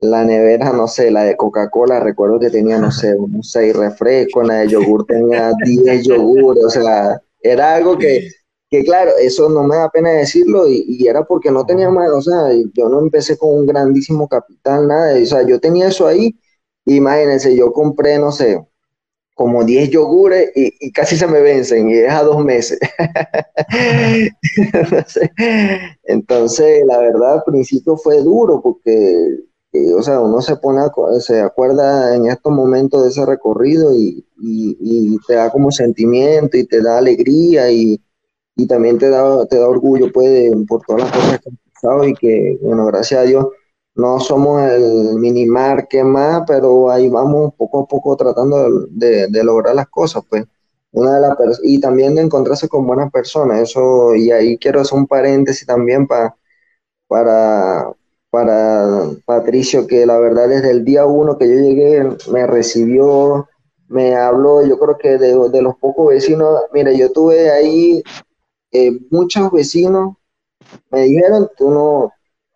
la 0.01 0.24
nevera, 0.24 0.72
no 0.72 0.88
sé, 0.88 1.12
la 1.12 1.24
de 1.24 1.36
Coca-Cola, 1.36 1.99
recuerdo 1.99 2.39
que 2.39 2.49
tenía, 2.49 2.78
no 2.78 2.91
sé, 2.91 3.16
unos 3.16 3.51
seis 3.51 3.76
refrescos, 3.76 4.45
la 4.47 4.60
de 4.60 4.70
yogur 4.70 5.05
tenía 5.05 5.51
10 5.64 6.07
yogur, 6.07 6.57
o 6.66 6.70
sea, 6.70 7.22
era 7.41 7.76
algo 7.76 7.98
que, 7.98 8.30
que 8.69 8.84
claro, 8.84 9.11
eso 9.19 9.49
no 9.49 9.64
me 9.64 9.76
da 9.76 9.90
pena 9.90 10.11
decirlo 10.11 10.68
y, 10.68 11.07
era 11.07 11.26
porque 11.26 11.52
no 11.52 11.65
tenía 11.65 11.90
más, 11.90 12.10
o 12.11 12.22
sea, 12.22 12.52
yo 12.73 12.90
no 12.90 12.99
empecé 12.99 13.38
con 13.38 13.53
un 13.53 13.65
grandísimo 13.65 14.27
capital, 14.27 14.88
nada, 14.88 15.19
o 15.22 15.26
sea, 15.26 15.45
yo 15.45 15.60
tenía 15.60 15.88
eso 15.88 16.07
ahí, 16.07 16.38
imagínense, 16.86 17.56
yo 17.56 17.73
compré, 17.73 18.19
no 18.19 18.31
sé, 18.31 18.65
como 19.40 19.64
10 19.64 19.91
yogures 19.91 20.52
y, 20.53 20.91
casi 20.91 21.16
se 21.16 21.26
me 21.26 21.40
vencen 21.40 21.90
y 21.90 21.94
es 21.94 22.11
a 22.11 22.24
dos 22.24 22.44
meses. 22.44 22.78
Entonces, 26.03 26.86
la 26.86 26.98
verdad, 26.98 27.36
al 27.36 27.44
principio 27.45 27.95
fue 27.95 28.22
duro 28.22 28.61
porque, 28.61 29.38
eh, 29.72 29.94
o 29.94 30.02
sea, 30.02 30.20
uno 30.20 30.41
se 30.41 30.57
pone, 30.57 30.82
se 31.22 31.40
acuerda 31.40 32.18
en 32.18 32.26
estos 32.26 32.52
momentos 32.52 33.02
de 33.02 33.11
ese 33.11 33.26
recorrido 33.26 33.94
y, 33.94 34.26
te 35.26 35.36
da 35.36 35.49
como 35.49 35.72
sentimiento 35.72 36.57
y 36.57 36.66
te 36.66 36.82
da 36.82 36.98
alegría 36.98 37.72
y, 37.72 38.02
también 38.68 38.98
te 38.98 39.10
da, 39.10 39.45
te 39.45 39.57
da 39.57 39.70
orgullo 39.70 40.11
pues, 40.11 40.52
por 40.68 40.82
todas 40.86 41.03
las 41.03 41.11
cosas 41.14 41.40
que 41.40 41.49
han 41.49 41.60
pasado 41.74 42.06
y 42.06 42.14
que, 42.14 42.60
bueno, 42.61 42.86
gracias 42.88 43.22
a 43.22 43.24
Dios 43.24 43.45
no 43.99 44.19
somos 44.19 44.61
el 44.63 45.15
minimar 45.15 45.88
que 45.88 46.03
más, 46.03 46.43
pero 46.47 46.89
ahí 46.89 47.09
vamos 47.09 47.53
poco 47.55 47.81
a 47.81 47.88
poco 47.88 48.15
tratando 48.15 48.88
de, 48.89 49.27
lograr 49.43 49.76
las 49.76 49.89
cosas, 49.89 50.23
pues. 50.30 50.45
Una 50.91 51.15
de 51.15 51.21
las 51.21 51.59
y 51.63 51.80
también 51.80 52.15
de 52.15 52.21
encontrarse 52.21 52.67
con 52.67 52.88
buenas 52.88 53.11
personas, 53.11 53.59
eso, 53.61 54.15
y 54.15 54.31
ahí 54.31 54.57
quiero 54.57 54.81
hacer 54.81 54.97
un 54.97 55.05
paréntesis 55.05 55.67
también 55.67 56.07
para, 56.07 56.35
para, 57.07 57.93
Patricio, 59.26 59.85
que 59.85 60.05
la 60.05 60.17
verdad 60.17 60.49
desde 60.49 60.71
el 60.71 60.85
día 60.85 61.05
uno 61.05 61.38
que 61.38 61.47
yo 61.47 61.55
llegué 61.55 62.09
me 62.31 62.47
recibió, 62.47 63.47
me 63.88 64.15
habló, 64.15 64.65
yo 64.65 64.80
creo 64.80 64.97
que 64.97 65.17
de, 65.17 65.61
los 65.61 65.76
pocos 65.77 66.09
vecinos, 66.09 66.61
mire, 66.73 66.97
yo 66.97 67.11
tuve 67.11 67.51
ahí 67.51 68.01
eh, 68.71 68.99
muchos 69.11 69.51
vecinos, 69.51 70.15
me 70.91 71.03
dijeron, 71.03 71.49
tú 71.57 71.69
no, 71.71 72.13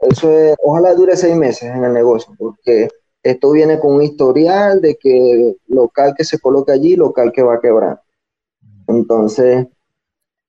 eso 0.10 0.32
es, 0.32 0.56
ojalá 0.64 0.94
dure 0.94 1.16
seis 1.18 1.36
meses 1.36 1.64
en 1.64 1.84
el 1.84 1.94
negocio, 1.94 2.34
porque 2.38 2.90
esto 3.24 3.52
viene 3.52 3.80
con 3.80 3.96
un 3.96 4.04
historial 4.04 4.82
de 4.82 4.96
que 4.96 5.56
local 5.68 6.14
que 6.18 6.24
se 6.24 6.40
coloque 6.40 6.72
allí, 6.72 6.96
local 6.96 7.32
que 7.32 7.44
va 7.44 7.56
a 7.56 7.62
quebrar. 7.62 8.02
Entonces, 8.88 9.68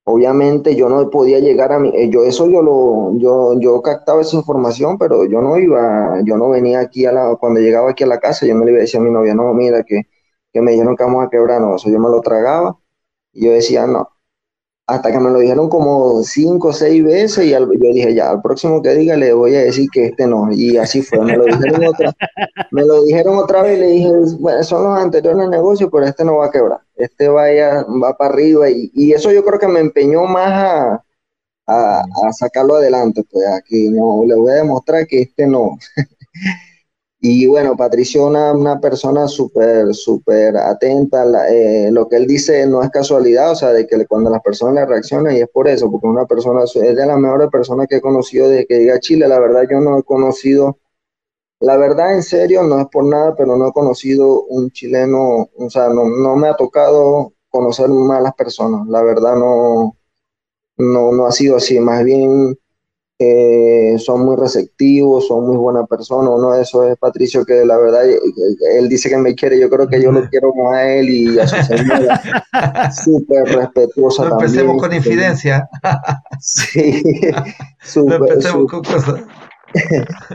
obviamente 0.04 0.76
yo 0.76 0.88
no 0.88 1.10
podía 1.10 1.38
llegar 1.40 1.72
a 1.72 1.78
mi, 1.78 1.90
eh, 1.90 2.10
yo 2.10 2.24
eso 2.24 2.48
yo 2.48 2.62
lo, 2.62 3.16
yo, 3.18 3.58
yo 3.60 3.82
captaba 3.82 4.20
esa 4.22 4.36
información, 4.36 4.98
pero 4.98 5.24
yo 5.26 5.40
no 5.40 5.58
iba, 5.58 6.20
yo 6.24 6.36
no 6.36 6.50
venía 6.50 6.80
aquí 6.80 7.06
a 7.06 7.12
la, 7.12 7.36
cuando 7.36 7.60
llegaba 7.60 7.90
aquí 7.90 8.04
a 8.04 8.08
la 8.08 8.20
casa, 8.20 8.46
yo 8.46 8.54
no 8.54 8.64
le 8.64 8.72
iba 8.72 8.78
a 8.78 8.82
decir 8.82 9.00
a 9.00 9.04
mi 9.04 9.10
novia, 9.10 9.34
no, 9.34 9.52
mira, 9.54 9.82
que, 9.84 10.02
que 10.52 10.60
me 10.60 10.72
dijeron 10.72 10.96
que 10.96 11.04
vamos 11.04 11.26
a 11.26 11.30
quebrar, 11.30 11.60
no, 11.60 11.76
eso 11.76 11.90
yo 11.90 11.98
me 11.98 12.10
lo 12.10 12.20
tragaba, 12.20 12.78
y 13.32 13.46
yo 13.46 13.52
decía, 13.52 13.86
no, 13.86 14.10
hasta 14.86 15.10
que 15.10 15.18
me 15.18 15.30
lo 15.30 15.38
dijeron 15.38 15.68
como 15.70 16.22
cinco 16.22 16.68
o 16.68 16.72
seis 16.72 17.02
veces 17.02 17.46
y 17.46 17.50
yo 17.50 17.66
dije, 17.66 18.14
ya, 18.14 18.30
al 18.30 18.42
próximo 18.42 18.82
que 18.82 18.94
diga 18.94 19.16
le 19.16 19.32
voy 19.32 19.54
a 19.56 19.62
decir 19.62 19.88
que 19.90 20.06
este 20.06 20.26
no. 20.26 20.52
Y 20.52 20.76
así 20.76 21.00
fue, 21.00 21.20
me 21.20 21.36
lo 21.36 21.44
dijeron 21.44 21.86
otra, 21.86 22.12
me 22.70 22.84
lo 22.84 23.02
dijeron 23.04 23.38
otra 23.38 23.62
vez 23.62 23.78
y 23.78 23.80
le 23.80 23.86
dije, 23.88 24.10
bueno, 24.38 24.62
son 24.62 24.84
los 24.84 24.98
anteriores 24.98 25.48
negocios, 25.48 25.88
pero 25.90 26.06
este 26.06 26.24
no 26.24 26.36
va 26.36 26.46
a 26.46 26.50
quebrar, 26.50 26.80
este 26.96 27.28
vaya, 27.28 27.82
va 27.84 28.14
para 28.16 28.34
arriba. 28.34 28.68
Y, 28.68 29.12
eso 29.12 29.32
yo 29.32 29.44
creo 29.44 29.58
que 29.58 29.68
me 29.68 29.80
empeñó 29.80 30.24
más 30.24 31.00
a, 31.66 32.00
a 32.00 32.32
sacarlo 32.32 32.76
adelante, 32.76 33.22
pues 33.30 33.46
aquí 33.46 33.88
no, 33.88 34.24
le 34.26 34.34
voy 34.34 34.50
a 34.52 34.56
demostrar 34.56 35.06
que 35.06 35.22
este 35.22 35.46
no. 35.46 35.78
Y 37.26 37.46
bueno, 37.46 37.74
Patricio 37.74 38.26
una, 38.26 38.52
una 38.52 38.78
persona 38.78 39.26
súper, 39.26 39.94
súper 39.94 40.58
atenta. 40.58 41.24
Eh, 41.50 41.90
lo 41.90 42.06
que 42.06 42.16
él 42.16 42.26
dice 42.26 42.66
no 42.66 42.82
es 42.82 42.90
casualidad, 42.90 43.52
o 43.52 43.56
sea, 43.56 43.72
de 43.72 43.86
que 43.86 44.06
cuando 44.06 44.28
las 44.28 44.42
personas 44.42 44.74
le 44.74 44.84
reaccionan 44.84 45.34
y 45.34 45.40
es 45.40 45.48
por 45.48 45.66
eso, 45.66 45.90
porque 45.90 46.06
una 46.06 46.26
persona 46.26 46.64
es 46.64 46.74
de 46.74 47.06
las 47.06 47.16
mejores 47.16 47.48
personas 47.48 47.86
que 47.88 47.96
he 47.96 48.00
conocido 48.02 48.50
desde 48.50 48.66
que 48.66 48.78
diga 48.78 49.00
Chile. 49.00 49.26
La 49.26 49.40
verdad, 49.40 49.62
yo 49.70 49.80
no 49.80 49.98
he 49.98 50.02
conocido, 50.02 50.78
la 51.60 51.78
verdad, 51.78 52.14
en 52.14 52.22
serio, 52.22 52.62
no 52.62 52.78
es 52.80 52.88
por 52.88 53.06
nada, 53.06 53.34
pero 53.34 53.56
no 53.56 53.68
he 53.68 53.72
conocido 53.72 54.42
un 54.44 54.70
chileno, 54.70 55.48
o 55.56 55.70
sea, 55.70 55.88
no, 55.88 56.04
no 56.04 56.36
me 56.36 56.48
ha 56.48 56.56
tocado 56.56 57.32
conocer 57.48 57.88
malas 57.88 58.34
personas. 58.34 58.86
La 58.88 59.02
verdad, 59.02 59.36
no, 59.36 59.96
no, 60.76 61.12
no 61.12 61.26
ha 61.26 61.32
sido 61.32 61.56
así. 61.56 61.80
Más 61.80 62.04
bien, 62.04 62.58
eh, 63.18 63.96
son 63.98 64.24
muy 64.24 64.36
receptivos, 64.36 65.28
son 65.28 65.46
muy 65.46 65.56
buenas 65.56 65.86
personas. 65.86 66.32
Uno 66.36 66.52
de 66.52 66.62
esos 66.62 66.88
es 66.88 66.96
Patricio, 66.98 67.44
que 67.44 67.64
la 67.64 67.78
verdad, 67.78 68.08
eh, 68.08 68.18
él 68.76 68.88
dice 68.88 69.08
que 69.08 69.16
me 69.16 69.34
quiere, 69.34 69.58
yo 69.60 69.70
creo 69.70 69.86
que 69.86 70.02
yo 70.02 70.10
lo 70.10 70.28
quiero 70.28 70.50
como 70.50 70.72
a 70.72 70.84
él 70.84 71.08
y 71.08 71.38
a 71.38 71.46
su 71.46 71.56
señora. 71.62 72.20
Súper 73.04 73.44
respetuosa. 73.44 74.24
No 74.24 74.32
empecemos 74.32 74.82
con 74.82 74.92
infidencia. 74.92 75.68
sí, 76.40 77.02
super, 77.84 78.20
no 78.20 78.26
empecemos 78.26 78.70
con 78.70 78.82
cosas. 78.82 79.20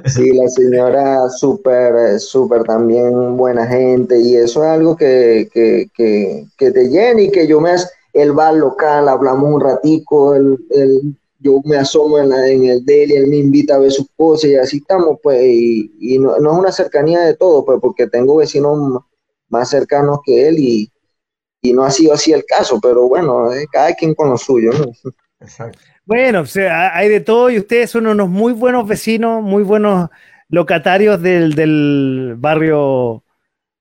sí, 0.06 0.34
la 0.34 0.50
señora 0.50 1.30
súper, 1.30 2.20
súper 2.20 2.64
también 2.64 3.38
buena 3.38 3.66
gente 3.66 4.20
y 4.20 4.36
eso 4.36 4.64
es 4.64 4.70
algo 4.70 4.98
que, 4.98 5.50
que, 5.54 5.88
que, 5.96 6.46
que 6.58 6.72
te 6.72 6.90
llena 6.90 7.22
y 7.22 7.32
que 7.32 7.48
yo 7.48 7.60
me... 7.60 7.72
Él 8.12 8.38
va 8.38 8.50
al 8.50 8.60
local, 8.60 9.08
hablamos 9.08 9.54
un 9.54 9.62
ratico, 9.62 10.34
él, 10.34 10.58
él 10.72 11.16
yo 11.40 11.62
me 11.64 11.78
asomo 11.78 12.20
en, 12.20 12.32
en 12.34 12.66
el 12.66 12.86
deli, 12.86 13.16
él 13.16 13.28
me 13.28 13.38
invita 13.38 13.76
a 13.76 13.80
ver 13.80 13.92
sus 13.92 14.08
cosas 14.16 14.50
y 14.50 14.56
así 14.56 14.78
estamos, 14.78 15.18
pues, 15.24 15.42
y, 15.42 16.20
no, 16.20 16.36
es 16.36 16.42
una 16.42 16.72
cercanía 16.72 17.22
de 17.22 17.36
todo, 17.36 17.66
pues, 17.66 17.80
porque 17.82 18.08
tengo 18.08 18.36
vecinos 18.38 19.02
más 19.48 19.70
cercanos 19.70 20.20
que 20.26 20.48
él 20.48 20.60
y, 20.60 20.92
no 21.74 21.84
ha 21.84 21.92
sido 21.92 22.14
así 22.14 22.32
el 22.32 22.46
caso, 22.46 22.80
pero 22.82 23.08
bueno, 23.08 23.50
cada 23.72 23.94
quien 23.94 24.16
con 24.16 24.30
lo 24.30 24.38
suyo, 24.38 24.72
¿no? 24.72 24.92
Bueno, 26.06 26.42
o 26.42 26.46
sea, 26.46 26.96
hay 26.96 27.08
de 27.08 27.20
todo 27.20 27.50
y 27.50 27.60
ustedes 27.60 27.92
son 27.92 28.08
unos 28.08 28.30
muy 28.30 28.54
buenos 28.54 28.88
vecinos, 28.88 29.44
muy 29.44 29.62
buenos 29.62 30.10
locatarios 30.48 31.22
del, 31.22 31.54
del 31.54 32.34
barrio 32.38 33.24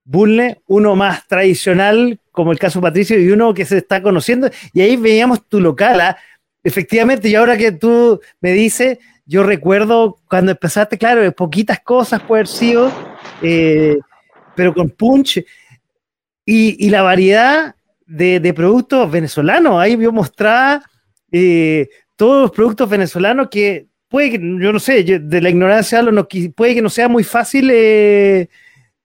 Bulne, 0.05 0.60
uno 0.66 0.94
más 0.97 1.26
tradicional, 1.26 2.20
como 2.32 2.52
el 2.52 2.59
caso 2.59 2.80
Patricio, 2.80 3.18
y 3.18 3.30
uno 3.30 3.55
que 3.55 3.64
se 3.64 3.78
está 3.78 4.02
conociendo, 4.02 4.51
y 4.72 4.80
ahí 4.80 4.97
veíamos 4.97 5.47
tu 5.48 5.60
local, 5.60 6.01
¿ah? 6.01 6.18
Efectivamente, 6.62 7.28
y 7.28 7.35
ahora 7.35 7.56
que 7.56 7.72
tú 7.72 8.20
me 8.40 8.52
dices, 8.52 8.98
yo 9.26 9.43
recuerdo 9.43 10.18
cuando 10.28 10.52
empezaste, 10.52 10.98
claro, 10.98 11.30
poquitas 11.32 11.80
cosas 11.80 12.22
puede 12.22 12.40
haber 12.40 12.48
sido, 12.48 12.93
eh, 13.43 13.98
pero 14.56 14.74
con 14.74 14.90
punch 14.90 15.44
y, 16.44 16.89
la 16.89 17.02
variedad 17.02 17.74
de, 18.06 18.52
productos 18.55 19.10
venezolanos. 19.10 19.80
Ahí 19.80 19.97
yo 19.98 20.12
mostraba 20.12 20.82
eh, 21.30 21.89
todos 22.16 22.43
los 22.43 22.51
productos 22.51 22.89
venezolanos 22.89 23.48
que 23.51 23.86
puede 24.09 24.30
que, 24.30 24.39
yo 24.39 24.72
no 24.72 24.80
sé, 24.80 25.05
de 25.05 25.40
la 25.43 25.51
ignorancia 25.51 26.01
no, 26.02 26.26
puede 26.56 26.74
que 26.74 26.82
no 26.82 26.90
sea 26.90 27.09
muy 27.09 27.22
fácil 27.22 27.70
eh, 27.70 28.48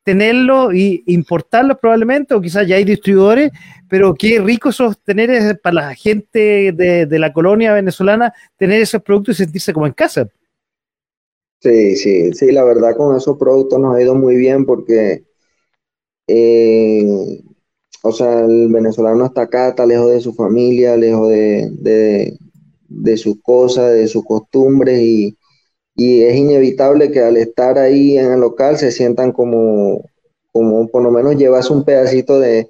tenerlo 0.04 0.72
e 0.72 1.02
importarlo 1.08 1.78
probablemente, 1.78 2.34
o 2.34 2.42
quizás 2.42 2.68
ya 2.68 2.76
hay 2.76 2.84
distribuidores, 2.84 3.52
pero 3.90 4.14
qué 4.14 4.40
rico 4.40 4.70
eso 4.70 4.94
tener 5.04 5.60
para 5.62 5.76
la 5.76 5.96
gente 5.96 6.72
de, 6.74 7.20
la 7.20 7.32
colonia 7.32 7.74
venezolana, 7.74 8.34
tener 8.58 8.82
esos 8.82 9.02
productos 9.02 9.36
y 9.36 9.44
sentirse 9.44 9.74
como 9.74 9.88
en 9.88 9.94
casa. 9.94 10.28
Sí, 11.62 11.96
sí, 11.96 12.34
sí, 12.34 12.52
la 12.52 12.64
verdad 12.66 12.96
con 12.98 13.16
esos 13.16 13.38
productos 13.38 13.80
nos 13.80 13.96
ha 13.96 14.02
ido 14.02 14.16
muy 14.16 14.36
bien 14.36 14.66
porque, 14.66 15.24
eh, 16.28 17.42
o 18.02 18.12
sea, 18.12 18.42
el 18.42 18.68
venezolano 18.68 19.26
está 19.26 19.44
acá, 19.44 19.70
está 19.70 19.86
lejos 19.86 20.12
de 20.12 20.20
su 20.20 20.34
familia, 20.34 20.98
lejos 20.98 21.30
de, 21.30 22.38
de 22.90 23.18
sus 23.18 23.42
cosas, 23.42 23.94
de 23.94 24.08
sus 24.10 24.26
costumbres 24.26 25.00
y, 25.02 25.38
y 25.96 26.24
es 26.24 26.36
inevitable 26.36 27.12
que 27.12 27.22
al 27.22 27.38
estar 27.38 27.78
ahí 27.78 28.18
en 28.18 28.32
el 28.34 28.40
local 28.40 28.78
se 28.78 28.92
sientan 28.92 29.32
como, 29.32 30.04
como 30.52 30.88
por 30.88 31.04
lo 31.04 31.12
menos 31.12 31.36
llevas 31.36 31.70
un 31.70 31.84
pedacito 31.84 32.40
de, 32.40 32.70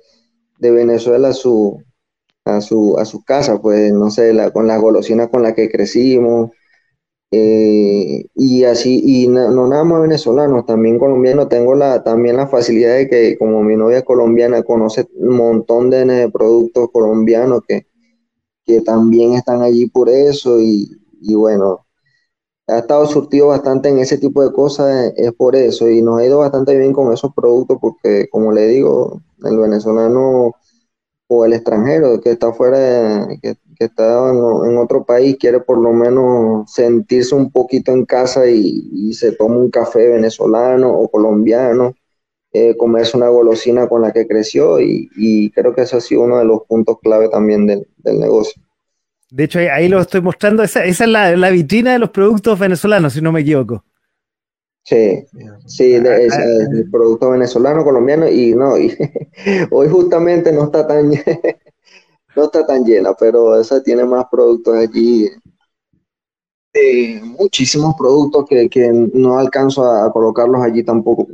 Venezuela 0.59 1.29
a 1.29 1.33
su, 1.33 1.83
a 2.45 2.61
su, 2.61 2.97
a 2.97 3.03
su 3.03 3.21
casa, 3.23 3.61
pues 3.61 3.91
no 3.91 4.09
sé, 4.09 4.33
con 4.53 4.65
la 4.65 4.77
golosina 4.77 5.27
con 5.27 5.43
la 5.43 5.53
que 5.53 5.69
crecimos. 5.69 6.51
Eh, 7.31 8.27
y 8.35 8.63
así, 8.63 9.01
y 9.03 9.27
no, 9.27 9.67
nada 9.67 9.83
más 9.83 10.01
venezolanos, 10.03 10.65
también 10.65 10.99
colombianos, 10.99 11.49
tengo 11.49 11.75
la, 11.75 12.03
también 12.03 12.37
la 12.37 12.47
facilidad 12.47 12.95
de 12.95 13.09
que 13.09 13.37
como 13.37 13.61
mi 13.63 13.75
novia 13.75 14.03
colombiana 14.03 14.63
conoce 14.63 15.07
un 15.15 15.35
montón 15.35 15.89
de, 15.89 16.29
productos 16.31 16.89
colombianos 16.93 17.61
que, 17.67 17.87
que 18.65 18.81
también 18.81 19.33
están 19.33 19.63
allí 19.63 19.87
por 19.87 20.09
eso 20.09 20.61
y, 20.61 20.91
y 21.21 21.35
bueno, 21.35 21.85
ha 22.67 22.79
estado 22.79 23.05
surtido 23.07 23.47
bastante 23.47 23.89
en 23.89 23.99
ese 23.99 24.17
tipo 24.17 24.43
de 24.43 24.53
cosas, 24.53 25.13
es 25.17 25.33
por 25.33 25.55
eso, 25.55 25.89
y 25.89 26.01
nos 26.01 26.19
ha 26.19 26.25
ido 26.25 26.39
bastante 26.39 26.77
bien 26.77 26.93
con 26.93 27.11
esos 27.13 27.33
productos, 27.33 27.77
porque 27.81 28.27
como 28.29 28.51
le 28.51 28.67
digo, 28.67 29.21
el 29.43 29.57
venezolano 29.57 30.53
o 31.27 31.45
el 31.45 31.53
extranjero 31.53 32.21
que 32.21 32.31
está 32.31 32.53
fuera, 32.53 33.27
que, 33.41 33.57
está 33.79 34.29
en, 34.29 34.77
otro 34.77 35.03
país, 35.05 35.35
quiere 35.37 35.59
por 35.59 35.77
lo 35.77 35.91
menos 35.93 36.71
sentirse 36.71 37.35
un 37.35 37.51
poquito 37.51 37.91
en 37.91 38.05
casa 38.05 38.47
y, 38.47 39.13
se 39.13 39.33
toma 39.33 39.57
un 39.57 39.69
café 39.69 40.09
venezolano 40.09 40.91
o 40.91 41.09
colombiano, 41.09 41.93
eh, 42.53 42.77
comerse 42.77 43.17
una 43.17 43.29
golosina 43.29 43.89
con 43.89 44.01
la 44.01 44.13
que 44.13 44.27
creció, 44.27 44.79
y, 44.79 45.51
creo 45.51 45.75
que 45.75 45.81
ese 45.81 45.97
ha 45.97 46.01
sido 46.01 46.21
uno 46.23 46.37
de 46.39 46.45
los 46.45 46.63
puntos 46.63 46.97
clave 47.01 47.29
también 47.29 47.67
del 47.67 47.85
negocio. 48.19 48.62
De 49.33 49.45
hecho, 49.45 49.57
ahí, 49.57 49.89
lo 49.89 49.99
estoy 49.99 50.21
mostrando. 50.21 50.61
Esa, 50.61 50.85
es 50.85 50.99
la, 50.99 51.49
vitrina 51.49 51.93
de 51.93 51.97
los 51.97 52.11
productos 52.11 52.59
venezolanos, 52.59 53.13
si 53.13 53.21
no 53.21 53.31
me 53.31 53.41
equivoco. 53.41 53.83
Sí, 54.83 55.25
sí, 55.65 55.95
ah, 55.95 56.17
es, 56.17 56.33
ah, 56.33 56.43
el 56.71 56.87
producto 56.91 57.31
venezolano, 57.31 57.83
colombiano, 57.83 58.29
y 58.29 58.53
no, 58.53 58.77
y 58.77 58.95
hoy 59.71 59.87
justamente 59.89 60.51
no 60.51 60.65
está 60.65 60.85
tan 60.85 61.09
no 62.35 62.43
está 62.43 62.63
tan 62.67 62.83
llena, 62.85 63.15
pero 63.15 63.59
esa 63.59 63.81
tiene 63.81 64.05
más 64.05 64.25
productos 64.29 64.75
allí, 64.75 65.29
muchísimos 67.23 67.95
productos 67.97 68.45
que, 68.47 68.69
que 68.69 68.91
no 69.13 69.39
alcanzo 69.39 69.83
a 69.83 70.11
colocarlos 70.11 70.61
allí 70.61 70.83
tampoco. 70.83 71.27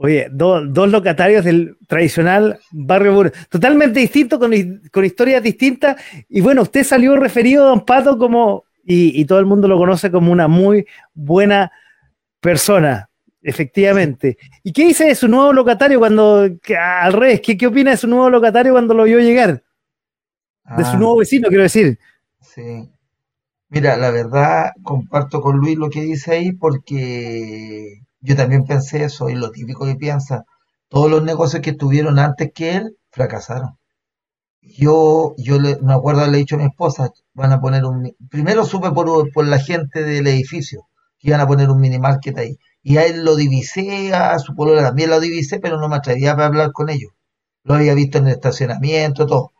Oye, 0.00 0.28
dos 0.30 0.90
locatarios 0.90 1.44
del 1.44 1.76
tradicional 1.88 2.60
barrio 2.70 3.14
Burro, 3.14 3.32
totalmente 3.48 3.98
distintos, 3.98 4.38
con, 4.38 5.04
historias 5.04 5.42
distintas. 5.42 6.00
Y 6.28 6.40
bueno, 6.40 6.62
usted 6.62 6.84
salió 6.84 7.16
referido, 7.16 7.66
don 7.66 7.84
Pato, 7.84 8.16
como, 8.16 8.64
y, 8.84 9.24
todo 9.24 9.40
el 9.40 9.46
mundo 9.46 9.66
lo 9.66 9.76
conoce 9.76 10.12
como 10.12 10.30
una 10.30 10.46
muy 10.46 10.86
buena 11.14 11.72
persona, 12.38 13.10
efectivamente. 13.42 14.38
¿Y 14.62 14.72
qué 14.72 14.86
dice 14.86 15.06
de 15.06 15.16
su 15.16 15.26
nuevo 15.26 15.52
locatario 15.52 15.98
cuando, 15.98 16.48
al 16.78 17.12
revés, 17.12 17.40
¿qué, 17.40 17.58
qué 17.58 17.66
opina 17.66 17.90
de 17.90 17.96
su 17.96 18.06
nuevo 18.06 18.30
locatario 18.30 18.74
cuando 18.74 18.94
lo 18.94 19.02
vio 19.02 19.18
llegar? 19.18 19.64
De 20.76 20.84
su 20.84 20.90
ah. 20.90 20.96
nuevo 20.96 21.16
vecino, 21.16 21.48
quiero 21.48 21.64
decir. 21.64 21.98
Sí. 22.40 22.88
Mira, 23.68 23.96
la 23.96 24.12
verdad, 24.12 24.70
comparto 24.84 25.40
con 25.40 25.56
Luis 25.56 25.76
lo 25.76 25.90
que 25.90 26.02
dice 26.02 26.34
ahí 26.34 26.52
porque 26.52 28.02
yo 28.20 28.36
también 28.36 28.64
pensé 28.64 29.04
eso, 29.04 29.28
y 29.30 29.34
lo 29.34 29.50
típico 29.50 29.86
que 29.86 29.96
piensa, 29.96 30.44
todos 30.88 31.10
los 31.10 31.22
negocios 31.22 31.62
que 31.62 31.72
tuvieron 31.72 32.18
antes 32.18 32.52
que 32.54 32.76
él 32.76 32.96
fracasaron. 33.10 33.78
Yo, 34.62 35.34
yo 35.38 35.58
le, 35.58 35.78
me 35.80 35.94
acuerdo 35.94 36.20
haberle 36.20 36.38
dicho 36.38 36.56
a 36.56 36.58
mi 36.58 36.64
esposa, 36.66 37.10
van 37.34 37.52
a 37.52 37.60
poner 37.60 37.84
un... 37.84 38.14
Primero 38.30 38.64
supe 38.64 38.90
por, 38.92 39.32
por 39.32 39.46
la 39.46 39.58
gente 39.58 40.02
del 40.02 40.26
edificio, 40.26 40.88
que 41.18 41.28
iban 41.28 41.40
a 41.40 41.46
poner 41.46 41.70
un 41.70 41.80
mini 41.80 41.98
market 41.98 42.36
ahí. 42.38 42.58
Y 42.82 42.96
a 42.98 43.06
él 43.06 43.24
lo 43.24 43.36
divisé, 43.36 44.14
a 44.14 44.38
su 44.38 44.54
polola 44.54 44.82
también 44.82 45.10
lo 45.10 45.20
divisé, 45.20 45.60
pero 45.60 45.78
no 45.78 45.88
me 45.88 45.96
atrevía 45.96 46.32
a 46.32 46.46
hablar 46.46 46.72
con 46.72 46.88
ellos. 46.90 47.12
lo 47.64 47.74
había 47.74 47.94
visto 47.94 48.18
en 48.18 48.26
el 48.28 48.34
estacionamiento, 48.34 49.26
todo. 49.26 49.52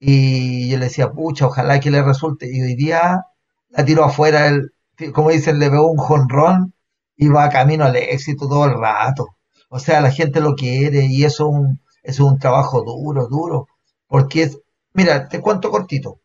Y 0.00 0.70
yo 0.70 0.78
le 0.78 0.86
decía, 0.86 1.10
pucha, 1.12 1.46
ojalá 1.46 1.80
que 1.80 1.90
le 1.90 2.02
resulte. 2.02 2.48
Y 2.50 2.62
hoy 2.62 2.74
día 2.74 3.24
la 3.70 3.84
tiró 3.84 4.04
afuera, 4.04 4.48
el, 4.48 4.72
como 5.12 5.30
dicen, 5.30 5.58
le 5.58 5.70
pegó 5.70 5.90
un 5.90 5.98
jonrón 5.98 6.74
y 7.20 7.28
va 7.28 7.50
camino 7.50 7.84
al 7.84 7.96
éxito 7.96 8.48
todo 8.48 8.64
el 8.64 8.72
rato. 8.80 9.28
O 9.68 9.78
sea, 9.78 10.00
la 10.00 10.10
gente 10.10 10.40
lo 10.40 10.54
quiere 10.54 11.04
y 11.04 11.24
eso 11.24 11.48
es 11.48 11.54
un, 11.54 11.80
es 12.02 12.18
un 12.18 12.38
trabajo 12.38 12.82
duro, 12.82 13.28
duro. 13.28 13.66
Porque 14.08 14.44
es, 14.44 14.58
mira, 14.94 15.28
te 15.28 15.40
cuento 15.42 15.70
cortito. 15.70 16.20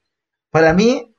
Para 0.51 0.73
mí, 0.73 1.13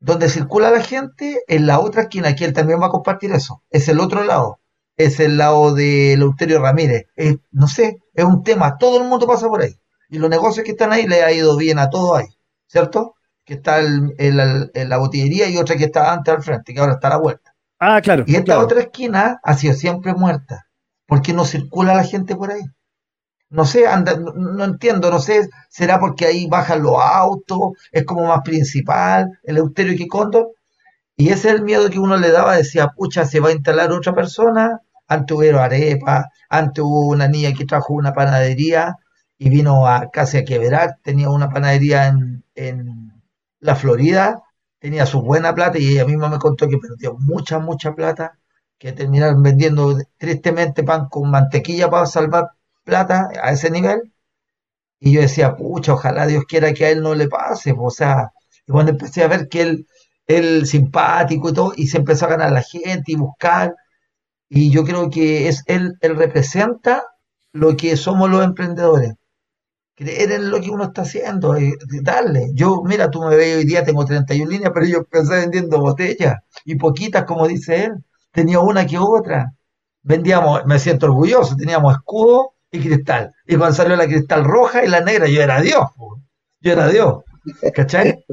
donde 0.00 0.28
circula 0.28 0.70
la 0.70 0.82
gente, 0.82 1.42
en 1.48 1.66
la 1.66 1.80
otra 1.80 2.02
esquina, 2.02 2.28
aquí 2.28 2.44
él 2.44 2.52
también 2.52 2.78
va 2.80 2.86
a 2.88 2.90
compartir 2.90 3.32
eso. 3.32 3.62
Es 3.70 3.88
el 3.88 4.00
otro 4.00 4.22
lado. 4.22 4.60
Es 4.98 5.18
el 5.18 5.38
lado 5.38 5.74
de 5.74 6.14
Leuterio 6.18 6.60
Ramírez. 6.60 7.06
no 7.52 7.68
sé, 7.68 7.96
es 8.12 8.24
un 8.24 8.42
tema. 8.42 8.76
Todo 8.76 9.02
el 9.02 9.08
mundo 9.08 9.26
pasa 9.26 9.48
por 9.48 9.62
ahí. 9.62 9.76
Y 10.10 10.18
los 10.18 10.28
negocios 10.28 10.62
que 10.62 10.72
están 10.72 10.92
ahí 10.92 11.06
le 11.06 11.22
ha 11.22 11.32
ido 11.32 11.56
bien 11.56 11.78
a 11.78 11.88
todos 11.88 12.18
ahí. 12.18 12.28
¿Cierto? 12.66 13.14
Que 13.46 13.54
está 13.54 13.80
en 13.80 14.88
la 14.90 14.98
botillería 14.98 15.48
y 15.48 15.56
otra 15.56 15.76
que 15.76 15.84
está 15.84 16.12
antes 16.12 16.34
al 16.34 16.42
frente, 16.42 16.74
que 16.74 16.80
ahora 16.80 16.94
está 16.94 17.06
a 17.08 17.10
la 17.12 17.16
vuelta. 17.18 17.45
Ah, 17.78 18.00
claro. 18.02 18.24
Y 18.26 18.34
esta 18.34 18.44
claro. 18.44 18.62
otra 18.62 18.80
esquina 18.80 19.40
ha 19.42 19.54
sido 19.54 19.74
siempre 19.74 20.14
muerta. 20.14 20.66
Porque 21.06 21.32
no 21.32 21.44
circula 21.44 21.94
la 21.94 22.04
gente 22.04 22.34
por 22.36 22.50
ahí. 22.50 22.62
No 23.50 23.64
sé, 23.64 23.86
anda, 23.86 24.16
no, 24.16 24.32
no 24.32 24.64
entiendo, 24.64 25.10
no 25.10 25.20
sé, 25.20 25.48
será 25.70 26.00
porque 26.00 26.26
ahí 26.26 26.48
bajan 26.48 26.82
los 26.82 26.96
autos, 27.00 27.60
es 27.92 28.04
como 28.04 28.26
más 28.26 28.40
principal, 28.42 29.38
el 29.44 29.58
Euterio 29.58 29.92
y 29.94 30.08
Cóndor. 30.08 30.48
Y 31.16 31.30
ese 31.30 31.48
es 31.48 31.54
el 31.56 31.62
miedo 31.62 31.90
que 31.90 31.98
uno 31.98 32.16
le 32.16 32.30
daba, 32.30 32.56
decía, 32.56 32.88
pucha, 32.88 33.24
se 33.26 33.40
va 33.40 33.50
a 33.50 33.52
instalar 33.52 33.92
otra 33.92 34.14
persona. 34.14 34.80
Antes 35.08 35.36
hubo 35.36 35.60
arepa, 35.60 36.30
antes 36.48 36.82
hubo 36.84 37.08
una 37.08 37.28
niña 37.28 37.52
que 37.54 37.66
trajo 37.66 37.94
una 37.94 38.12
panadería 38.12 38.96
y 39.38 39.50
vino 39.50 39.86
a 39.86 40.10
casi 40.10 40.38
a 40.38 40.44
quebrar, 40.44 40.98
tenía 41.02 41.30
una 41.30 41.48
panadería 41.50 42.08
en, 42.08 42.44
en 42.54 43.12
la 43.60 43.76
Florida, 43.76 44.42
tenía 44.86 45.04
su 45.04 45.20
buena 45.20 45.52
plata 45.52 45.80
y 45.80 45.88
ella 45.88 46.04
misma 46.04 46.28
me 46.28 46.38
contó 46.38 46.68
que 46.68 46.78
perdió 46.78 47.16
mucha, 47.18 47.58
mucha 47.58 47.92
plata, 47.92 48.38
que 48.78 48.92
terminaron 48.92 49.42
vendiendo 49.42 49.98
tristemente 50.16 50.84
pan 50.84 51.08
con 51.08 51.28
mantequilla 51.28 51.90
para 51.90 52.06
salvar 52.06 52.50
plata 52.84 53.28
a 53.42 53.50
ese 53.50 53.68
nivel. 53.68 54.12
Y 55.00 55.12
yo 55.12 55.22
decía, 55.22 55.56
pucha, 55.56 55.94
ojalá 55.94 56.28
Dios 56.28 56.44
quiera 56.46 56.72
que 56.72 56.84
a 56.84 56.90
él 56.90 57.02
no 57.02 57.16
le 57.16 57.26
pase. 57.26 57.74
O 57.76 57.90
sea, 57.90 58.30
y 58.64 58.70
cuando 58.70 58.92
empecé 58.92 59.24
a 59.24 59.28
ver 59.28 59.48
que 59.48 59.62
él, 59.62 59.88
él 60.28 60.66
simpático 60.66 61.48
y 61.48 61.52
todo, 61.52 61.72
y 61.76 61.88
se 61.88 61.98
empezó 61.98 62.26
a 62.26 62.30
ganar 62.30 62.52
la 62.52 62.62
gente 62.62 63.10
y 63.10 63.16
buscar. 63.16 63.74
Y 64.48 64.70
yo 64.70 64.84
creo 64.84 65.10
que 65.10 65.48
es 65.48 65.64
él, 65.66 65.96
él 66.00 66.14
representa 66.16 67.02
lo 67.52 67.76
que 67.76 67.96
somos 67.96 68.30
los 68.30 68.44
emprendedores. 68.44 69.14
Creer 69.96 70.30
en 70.32 70.50
lo 70.50 70.60
que 70.60 70.70
uno 70.70 70.84
está 70.84 71.02
haciendo, 71.02 71.58
y 71.58 71.74
darle. 72.02 72.50
Yo, 72.52 72.82
mira, 72.84 73.10
tú 73.10 73.22
me 73.22 73.34
ves 73.34 73.56
hoy 73.56 73.64
día, 73.64 73.82
tengo 73.82 74.04
31 74.04 74.50
líneas, 74.50 74.70
pero 74.74 74.86
yo 74.86 74.98
empecé 74.98 75.36
vendiendo 75.36 75.80
botellas 75.80 76.36
y 76.64 76.76
poquitas, 76.76 77.24
como 77.24 77.48
dice 77.48 77.84
él. 77.86 77.92
Tenía 78.30 78.60
una 78.60 78.86
que 78.86 78.98
otra. 78.98 79.54
Vendíamos, 80.02 80.66
me 80.66 80.78
siento 80.78 81.06
orgulloso, 81.06 81.56
teníamos 81.56 81.94
escudo 81.94 82.52
y 82.70 82.80
cristal. 82.80 83.32
Y 83.46 83.56
cuando 83.56 83.74
salió 83.74 83.96
la 83.96 84.06
cristal 84.06 84.44
roja 84.44 84.84
y 84.84 84.88
la 84.88 85.00
negra, 85.00 85.28
yo 85.28 85.42
era 85.42 85.62
Dios. 85.62 85.86
Yo 86.60 86.72
era 86.72 86.88
Dios. 86.88 87.24
¿Cachai? 87.74 88.24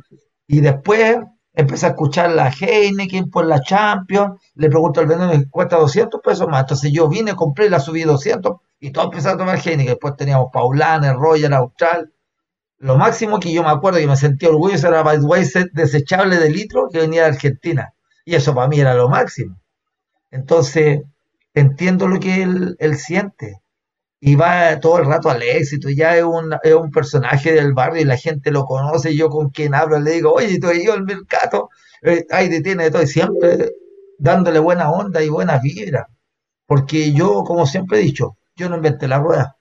Y 0.47 0.59
después 0.59 1.17
empecé 1.53 1.85
a 1.85 1.89
escuchar 1.89 2.31
la 2.31 2.49
Heineken 2.49 3.29
por 3.29 3.45
la 3.45 3.61
Champions. 3.61 4.41
Le 4.55 4.69
pregunto 4.69 4.99
al 4.99 5.07
vendedor, 5.07 5.49
cuesta 5.49 5.77
200 5.77 6.21
pesos 6.21 6.47
más. 6.47 6.61
Entonces 6.61 6.91
yo 6.91 7.07
vine, 7.07 7.35
compré, 7.35 7.69
la 7.69 7.79
subí 7.79 8.03
200 8.03 8.57
y 8.79 8.91
todos 8.91 9.07
empezaron 9.07 9.35
a 9.41 9.45
tomar 9.45 9.57
Heineken. 9.57 9.93
Después 9.93 10.15
teníamos 10.15 10.47
Paulaner, 10.51 11.15
Royal, 11.15 11.53
Austral. 11.53 12.11
Lo 12.79 12.97
máximo 12.97 13.39
que 13.39 13.53
yo 13.53 13.63
me 13.63 13.69
acuerdo 13.69 13.99
que 13.99 14.07
me 14.07 14.17
sentía 14.17 14.49
orgulloso 14.49 14.87
era 14.87 15.03
Budweiser 15.03 15.71
desechable 15.71 16.37
de 16.37 16.49
litro 16.49 16.89
que 16.91 16.99
venía 16.99 17.21
de 17.23 17.29
Argentina. 17.29 17.93
Y 18.25 18.35
eso 18.35 18.53
para 18.53 18.67
mí 18.67 18.79
era 18.79 18.93
lo 18.93 19.09
máximo. 19.09 19.57
Entonces, 20.31 21.01
entiendo 21.53 22.07
lo 22.07 22.19
que 22.19 22.43
él 22.43 22.97
siente 22.97 23.62
y 24.25 24.35
va 24.35 24.79
todo 24.79 24.99
el 24.99 25.05
rato 25.05 25.29
al 25.29 25.41
éxito, 25.43 25.89
ya 25.89 26.15
es 26.17 26.23
un, 26.23 26.55
es 26.63 26.73
un 26.73 26.91
personaje 26.91 27.51
del 27.53 27.73
barrio 27.73 28.01
y 28.01 28.05
la 28.05 28.17
gente 28.17 28.51
lo 28.51 28.65
conoce, 28.65 29.15
yo 29.15 29.29
con 29.29 29.49
quien 29.49 29.75
hablo 29.75 29.99
le 29.99 30.11
digo, 30.11 30.33
oye, 30.33 30.59
tú 30.59 30.71
ido 30.71 30.93
al 30.93 31.03
mercado, 31.03 31.69
eh, 32.03 32.25
ahí 32.31 32.49
te 32.49 32.61
tiene 32.61 32.89
todo, 32.91 33.01
y 33.03 33.07
siempre 33.07 33.71
dándole 34.17 34.59
buena 34.59 34.91
onda 34.91 35.21
y 35.23 35.29
buena 35.29 35.59
vibra, 35.59 36.07
porque 36.67 37.13
yo, 37.13 37.43
como 37.45 37.65
siempre 37.67 37.99
he 37.99 38.03
dicho, 38.03 38.37
yo 38.55 38.69
no 38.69 38.77
inventé 38.77 39.07
la 39.07 39.19
rueda, 39.19 39.57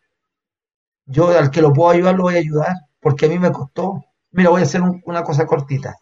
yo 1.06 1.28
al 1.28 1.52
que 1.52 1.62
lo 1.62 1.72
puedo 1.72 1.90
ayudar 1.90 2.16
lo 2.16 2.24
voy 2.24 2.34
a 2.34 2.38
ayudar, 2.38 2.74
porque 3.00 3.26
a 3.26 3.28
mí 3.28 3.38
me 3.38 3.52
costó. 3.52 4.04
Mira, 4.32 4.50
voy 4.50 4.62
a 4.62 4.64
hacer 4.64 4.82
un- 4.82 5.00
una 5.06 5.22
cosa 5.22 5.46
cortita. 5.46 5.96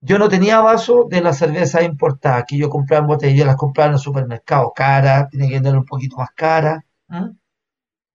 Yo 0.00 0.18
no 0.18 0.30
tenía 0.30 0.60
vaso 0.62 1.04
de 1.06 1.20
las 1.20 1.36
cervezas 1.36 1.82
importadas 1.82 2.44
que 2.48 2.56
yo 2.56 2.70
compraba 2.70 3.02
en 3.02 3.08
botella, 3.08 3.36
yo 3.36 3.44
las 3.44 3.56
compraba 3.56 3.88
en 3.88 3.94
el 3.94 3.98
supermercado, 4.00 4.72
cara, 4.74 5.28
tenía 5.30 5.48
que 5.48 5.54
vender 5.56 5.76
un 5.76 5.84
poquito 5.84 6.16
más 6.16 6.30
cara. 6.34 6.82
¿m? 7.10 7.32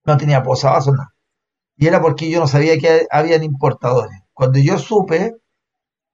No 0.04 0.16
tenía 0.16 0.42
posavasos, 0.42 0.94
nada. 0.94 1.14
Y 1.76 1.86
era 1.86 2.00
porque 2.00 2.30
yo 2.30 2.40
no 2.40 2.46
sabía 2.46 2.78
que 2.78 3.06
habían 3.10 3.42
importadores. 3.42 4.20
Cuando 4.32 4.58
yo 4.58 4.78
supe, 4.78 5.36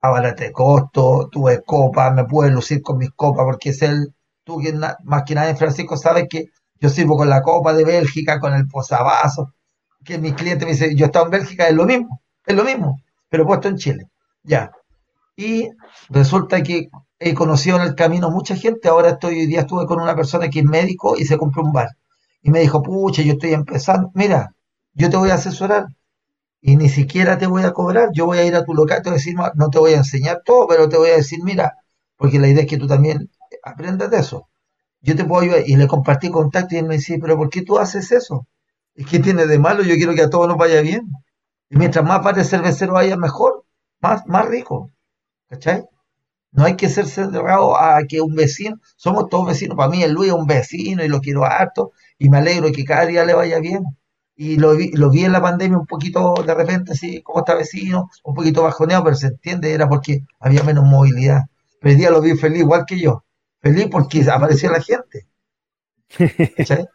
abaraté 0.00 0.52
costo, 0.52 1.28
tuve 1.30 1.62
copas, 1.64 2.14
me 2.14 2.24
pude 2.24 2.50
lucir 2.50 2.82
con 2.82 2.98
mis 2.98 3.10
copas, 3.10 3.44
porque 3.44 3.70
es 3.70 3.82
el, 3.82 4.14
tú 4.44 4.58
que 4.60 4.72
más 5.04 5.22
que 5.26 5.34
nadie, 5.34 5.56
Francisco, 5.56 5.96
sabes 5.96 6.26
que 6.28 6.46
yo 6.80 6.88
sirvo 6.88 7.16
con 7.16 7.28
la 7.28 7.42
copa 7.42 7.72
de 7.74 7.84
Bélgica, 7.84 8.38
con 8.40 8.54
el 8.54 8.68
posavasos, 8.68 9.48
que 10.04 10.18
mi 10.18 10.32
cliente 10.32 10.64
me 10.64 10.72
dice, 10.72 10.94
yo 10.94 11.04
he 11.04 11.06
estado 11.06 11.26
en 11.26 11.32
Bélgica, 11.32 11.68
es 11.68 11.74
lo 11.74 11.84
mismo, 11.84 12.22
es 12.46 12.56
lo 12.56 12.64
mismo, 12.64 13.02
pero 13.28 13.46
puesto 13.46 13.68
en 13.68 13.76
Chile. 13.76 14.08
Ya. 14.42 14.70
Y 15.36 15.68
resulta 16.08 16.62
que 16.62 16.88
he 17.18 17.34
conocido 17.34 17.76
en 17.76 17.82
el 17.82 17.94
camino 17.94 18.30
mucha 18.30 18.56
gente. 18.56 18.88
Ahora 18.88 19.10
estoy, 19.10 19.40
hoy 19.40 19.46
día 19.46 19.60
estuve 19.60 19.86
con 19.86 20.00
una 20.00 20.14
persona 20.14 20.48
que 20.48 20.60
es 20.60 20.64
médico 20.64 21.16
y 21.16 21.24
se 21.24 21.36
compró 21.36 21.62
un 21.62 21.72
bar. 21.72 21.88
Y 22.42 22.50
me 22.50 22.60
dijo, 22.60 22.82
pucha, 22.82 23.22
yo 23.22 23.32
estoy 23.34 23.52
empezando. 23.52 24.10
Mira, 24.14 24.54
yo 24.94 25.10
te 25.10 25.16
voy 25.16 25.30
a 25.30 25.34
asesorar 25.34 25.86
y 26.60 26.76
ni 26.76 26.88
siquiera 26.88 27.38
te 27.38 27.46
voy 27.46 27.62
a 27.64 27.72
cobrar. 27.72 28.10
Yo 28.14 28.26
voy 28.26 28.38
a 28.38 28.44
ir 28.46 28.54
a 28.56 28.64
tu 28.64 28.74
local, 28.74 29.02
te 29.02 29.10
voy 29.10 29.16
a 29.16 29.18
decir, 29.18 29.36
"Ma- 29.36 29.52
no 29.56 29.70
te 29.70 29.78
voy 29.78 29.92
a 29.92 29.98
enseñar 29.98 30.42
todo, 30.44 30.66
pero 30.68 30.88
te 30.88 30.96
voy 30.98 31.10
a 31.10 31.16
decir, 31.16 31.40
mira, 31.44 31.74
porque 32.16 32.38
la 32.38 32.48
idea 32.48 32.62
es 32.64 32.68
que 32.70 32.78
tú 32.78 32.86
también 32.88 33.30
aprendas 33.64 34.10
de 34.10 34.18
eso. 34.18 34.48
Yo 35.02 35.16
te 35.16 35.24
puedo 35.24 35.42
ayudar. 35.42 35.62
Y 35.66 35.76
le 35.76 35.88
compartí 35.88 36.30
contacto 36.30 36.74
y 36.74 36.78
él 36.78 36.86
me 36.86 36.96
dice, 36.96 37.18
pero 37.20 37.36
¿por 37.38 37.50
qué 37.50 37.62
tú 37.62 37.78
haces 37.78 38.12
eso? 38.12 38.46
¿Y 38.96 39.04
qué 39.06 39.20
tiene 39.20 39.46
de 39.46 39.58
malo? 39.58 39.82
Yo 39.84 39.96
quiero 39.96 40.14
que 40.14 40.22
a 40.22 40.30
todos 40.30 40.48
nos 40.48 40.58
vaya 40.58 40.80
bien. 40.82 41.10
Y 41.70 41.76
mientras 41.78 42.04
más 42.04 42.22
bares 42.24 42.50
cerveceros 42.50 42.98
haya, 42.98 43.16
mejor, 43.16 43.64
más, 44.00 44.26
más 44.26 44.46
rico. 44.46 44.90
¿Cachai? 45.50 45.84
No 46.52 46.64
hay 46.64 46.76
que 46.76 46.88
ser 46.90 47.06
cerrado 47.06 47.76
a 47.78 48.02
que 48.08 48.20
un 48.20 48.34
vecino, 48.34 48.76
somos 48.96 49.28
todos 49.30 49.46
vecinos. 49.46 49.76
Para 49.76 49.90
mí, 49.90 50.02
el 50.02 50.12
Luis 50.12 50.30
es 50.30 50.34
un 50.38 50.46
vecino 50.46 51.04
y 51.04 51.08
lo 51.08 51.20
quiero 51.20 51.44
harto 51.44 51.92
y 52.18 52.28
me 52.28 52.38
alegro 52.38 52.70
que 52.72 52.84
cada 52.84 53.06
día 53.06 53.24
le 53.24 53.34
vaya 53.34 53.58
bien. 53.60 53.84
Y 54.36 54.56
lo 54.56 54.76
vi, 54.76 54.90
lo 54.92 55.10
vi 55.10 55.24
en 55.24 55.32
la 55.32 55.42
pandemia 55.42 55.78
un 55.78 55.86
poquito 55.86 56.34
de 56.46 56.54
repente, 56.54 56.92
así 56.92 57.22
como 57.22 57.40
está 57.40 57.54
vecino, 57.54 58.10
un 58.24 58.34
poquito 58.34 58.62
bajoneado, 58.62 59.04
pero 59.04 59.16
se 59.16 59.28
entiende, 59.28 59.72
era 59.72 59.88
porque 59.88 60.24
había 60.40 60.62
menos 60.62 60.84
movilidad. 60.84 61.42
Pero 61.80 61.92
el 61.92 61.98
día 61.98 62.10
lo 62.10 62.20
vi 62.20 62.36
feliz, 62.36 62.60
igual 62.60 62.84
que 62.86 63.00
yo. 63.00 63.24
Feliz 63.60 63.88
porque 63.90 64.24
apareció 64.30 64.70
la 64.70 64.80
gente. 64.80 65.26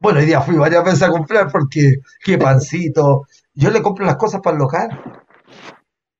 Bueno, 0.00 0.20
hoy 0.20 0.26
día 0.26 0.40
fui 0.40 0.56
varias 0.56 0.84
veces 0.84 1.02
a 1.02 1.10
comprar 1.10 1.50
porque 1.50 1.96
qué 2.24 2.38
pancito. 2.38 3.26
Yo 3.54 3.70
le 3.70 3.82
compro 3.82 4.06
las 4.06 4.16
cosas 4.16 4.40
para 4.40 4.54
el 4.54 4.60
local, 4.60 4.88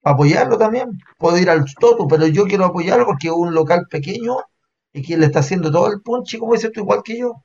para 0.00 0.14
apoyarlo 0.14 0.58
también. 0.58 0.98
Puedo 1.18 1.38
ir 1.38 1.50
al 1.50 1.64
Toto, 1.78 2.06
pero 2.08 2.26
yo 2.26 2.44
quiero 2.44 2.64
apoyarlo 2.64 3.06
porque 3.06 3.28
es 3.28 3.34
un 3.34 3.54
local 3.54 3.86
pequeño 3.90 4.36
y 4.92 5.02
que 5.02 5.16
le 5.16 5.26
está 5.26 5.40
haciendo 5.40 5.70
todo 5.70 5.92
el 5.92 6.00
punch, 6.02 6.38
como 6.38 6.54
dices 6.54 6.72
tú, 6.72 6.80
igual 6.80 7.02
que 7.04 7.18
yo. 7.18 7.44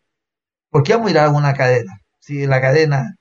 ¿Por 0.74 0.82
qué 0.84 0.94
vamos 0.94 1.10
a 1.10 1.12
ir 1.12 1.18
a 1.20 1.30
una 1.30 1.54
cadena? 1.54 2.02
Si 2.20 2.48
la 2.48 2.60
cadena, 2.60 3.16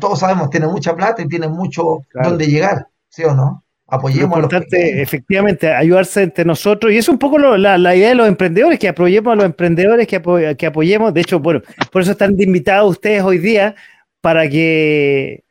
todos 0.00 0.20
sabemos, 0.20 0.48
tiene 0.48 0.66
mucha 0.66 0.96
plata 0.96 1.20
y 1.22 1.28
tiene 1.28 1.46
mucho 1.46 2.00
Claro. 2.08 2.30
donde 2.30 2.46
llegar, 2.46 2.86
¿sí 3.10 3.22
o 3.24 3.34
no? 3.34 3.62
Lo 3.90 3.96
Apoyemos 3.98 4.38
a 4.38 4.40
los 4.40 4.44
importante, 4.50 5.02
efectivamente, 5.02 5.70
ayudarse 5.70 6.22
entre 6.22 6.46
nosotros. 6.46 6.90
Y 6.90 6.96
es 6.96 7.08
un 7.10 7.18
poco 7.18 7.36
lo- 7.36 7.58
la, 7.58 7.76
la 7.76 7.94
idea 7.94 8.08
de 8.08 8.14
los 8.14 8.26
emprendedores, 8.26 8.78
que 8.78 8.88
apoyemos 8.88 9.30
a 9.32 9.36
los 9.36 9.44
emprendedores, 9.44 10.06
que, 10.06 10.16
apo- 10.22 10.56
que 10.56 10.66
apoyemos. 10.66 11.12
De 11.12 11.20
hecho, 11.20 11.38
bueno, 11.40 11.60
por 11.90 12.00
eso 12.00 12.12
están 12.12 12.34
invitados 12.40 12.92
ustedes 12.92 13.22
hoy 13.22 13.36
día, 13.36 13.74
para 14.22 14.48
que 14.48 15.44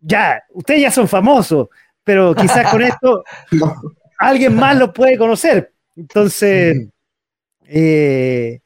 ya, 0.00 0.42
ustedes 0.50 0.80
ya 0.82 0.90
son 0.90 1.06
famosos, 1.06 1.68
pero 2.02 2.34
quizás 2.34 2.68
con 2.72 2.82
esto 2.82 3.22
alguien 4.18 4.56
más 4.56 4.76
los 4.76 4.90
puede 4.90 5.16
conocer. 5.16 5.72
Entonces, 5.94 6.88
eh, 7.66 8.58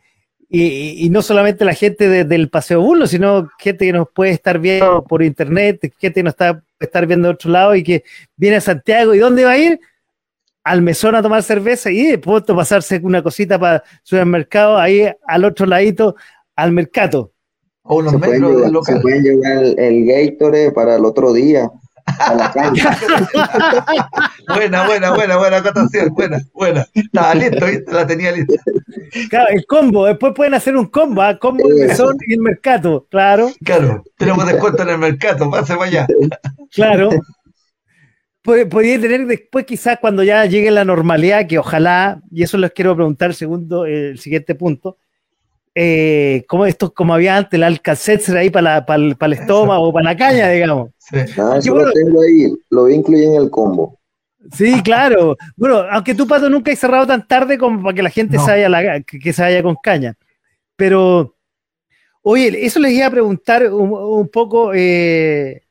y, 0.63 1.07
y- 1.07 1.11
no 1.11 1.23
solamente 1.23 1.65
la 1.65 1.75
gente 1.75 2.09
de- 2.09 2.25
del 2.25 2.49
Paseo 2.49 2.81
Burlo, 2.81 3.07
sino 3.07 3.49
gente 3.59 3.85
que 3.87 3.93
nos 3.93 4.09
puede 4.11 4.31
estar 4.33 4.59
viendo 4.59 5.05
por 5.05 5.23
internet, 5.23 5.81
gente 5.99 6.21
que 6.21 6.23
nos 6.23 6.33
está 6.33 6.63
estar 6.79 7.07
viendo 7.07 7.29
de 7.29 7.35
otro 7.35 7.51
lado 7.51 7.75
y 7.75 7.83
que 7.83 8.05
viene 8.37 8.57
a 8.57 8.61
Santiago. 8.61 9.15
¿Y 9.15 9.19
dónde 9.19 9.45
va 9.45 9.53
a 9.53 9.59
ir? 9.59 9.81
Al 10.65 10.83
mesón 10.83 11.15
a 11.15 11.23
tomar 11.23 11.43
cerveza 11.43 11.91
y 11.91 12.07
de 12.07 12.19
pronto 12.19 12.55
pasarse 12.57 13.01
una 13.03 13.23
cosita 13.23 13.59
para 13.59 13.83
supermercado, 14.03 14.79
ahí 14.79 15.09
al 15.27 15.45
otro 15.45 15.65
ladito, 15.67 16.17
al 16.57 16.73
mercado. 16.73 17.33
A 17.85 17.95
unos 17.95 18.13
Se 18.13 18.19
pueden 18.19 18.43
metros 18.43 18.67
llevar, 18.67 18.85
se 18.85 19.01
pueden 19.01 19.23
llevar 19.23 19.65
el, 19.65 19.79
el 19.79 20.07
Gatorade 20.07 20.73
para 20.73 20.97
el 20.97 21.05
otro 21.05 21.33
día 21.33 21.71
a 22.07 22.35
la 22.35 22.53
cancha. 22.53 22.97
Buena, 24.55 24.87
buena, 24.87 25.11
buena, 25.13 25.37
buena 25.37 25.57
acotación, 25.59 26.15
buena, 26.15 26.39
buena. 26.55 26.87
Estaba 26.95 27.35
listo, 27.35 27.67
¿viste? 27.67 27.93
La 27.93 28.07
tenía 28.07 28.33
lista. 28.33 28.55
Claro, 29.29 29.49
el 29.51 29.67
combo, 29.67 30.07
después 30.07 30.33
pueden 30.35 30.55
hacer 30.55 30.77
un 30.77 30.87
combo, 30.87 31.23
¿ah? 31.23 31.39
combo 31.39 31.69
el 31.69 31.77
Eso. 31.91 32.05
mesón 32.07 32.17
y 32.27 32.35
el 32.35 32.41
mercado, 32.41 33.07
claro, 33.11 33.51
Claro, 33.65 34.05
tenemos 34.17 34.47
descuento 34.47 34.83
en 34.85 34.91
el 34.91 34.99
mercado, 34.99 35.51
pase 35.51 35.75
para 35.75 35.87
allá. 35.87 36.07
claro. 36.73 37.11
Pod- 38.43 38.69
Podría 38.69 39.01
tener 39.01 39.27
después 39.27 39.67
quizás 39.67 39.99
cuando 40.01 40.23
ya 40.23 40.45
llegue 40.47 40.71
la 40.71 40.85
normalidad, 40.85 41.47
que 41.49 41.59
ojalá, 41.59 42.21
y 42.31 42.45
eso 42.45 42.57
les 42.59 42.71
quiero 42.73 42.95
preguntar 42.95 43.35
segundo, 43.35 43.85
el 43.87 44.19
siguiente 44.21 44.55
punto, 44.55 44.99
eh, 45.79 46.43
como 46.49 46.65
esto, 46.65 46.95
como 46.95 47.13
había 47.13 47.37
antes, 47.37 47.53
el 47.53 47.63
Alcacetzer 47.63 48.35
ahí 48.39 48.49
para, 48.49 48.77
la- 48.77 48.87
para, 48.87 49.03
el, 49.03 49.15
para 49.17 49.35
el 49.35 49.41
estómago, 49.41 49.93
para 49.93 50.05
la 50.05 50.17
caña, 50.17 50.49
digamos. 50.49 50.89
Sí. 50.99 51.19
Ah, 51.39 51.57
eso 51.59 51.75
bueno. 51.75 51.89
lo 51.89 51.93
tengo 51.93 52.23
ahí, 52.23 52.51
lo 52.71 52.81
voy 52.83 52.93
a 52.95 52.97
incluir 52.97 53.25
en 53.25 53.35
el 53.35 53.51
combo. 53.51 53.99
Sí, 54.53 54.81
claro. 54.83 55.37
Bueno, 55.55 55.85
aunque 55.91 56.15
tú, 56.15 56.27
Pato, 56.27 56.49
nunca 56.49 56.73
has 56.73 56.79
cerrado 56.79 57.07
tan 57.07 57.27
tarde 57.29 57.59
como 57.59 57.83
para 57.83 57.95
que 57.95 58.03
la 58.03 58.09
gente 58.11 58.37
No. 58.39 58.45
se 58.47 58.53
vaya, 58.53 58.69
la- 58.71 59.03
que, 59.03 59.19
que 59.19 59.33
se 59.35 59.43
vaya 59.43 59.63
con 59.63 59.77
caña. 59.83 60.15
Pero, 60.77 61.35
oye, 62.23 62.65
eso 62.65 62.81
les 62.81 62.93
iba 62.93 63.07
a 63.07 63.11
preguntar 63.11 63.71
un, 63.71 63.93
un 63.93 64.29
poco, 64.29 64.73
eh, 64.75 65.63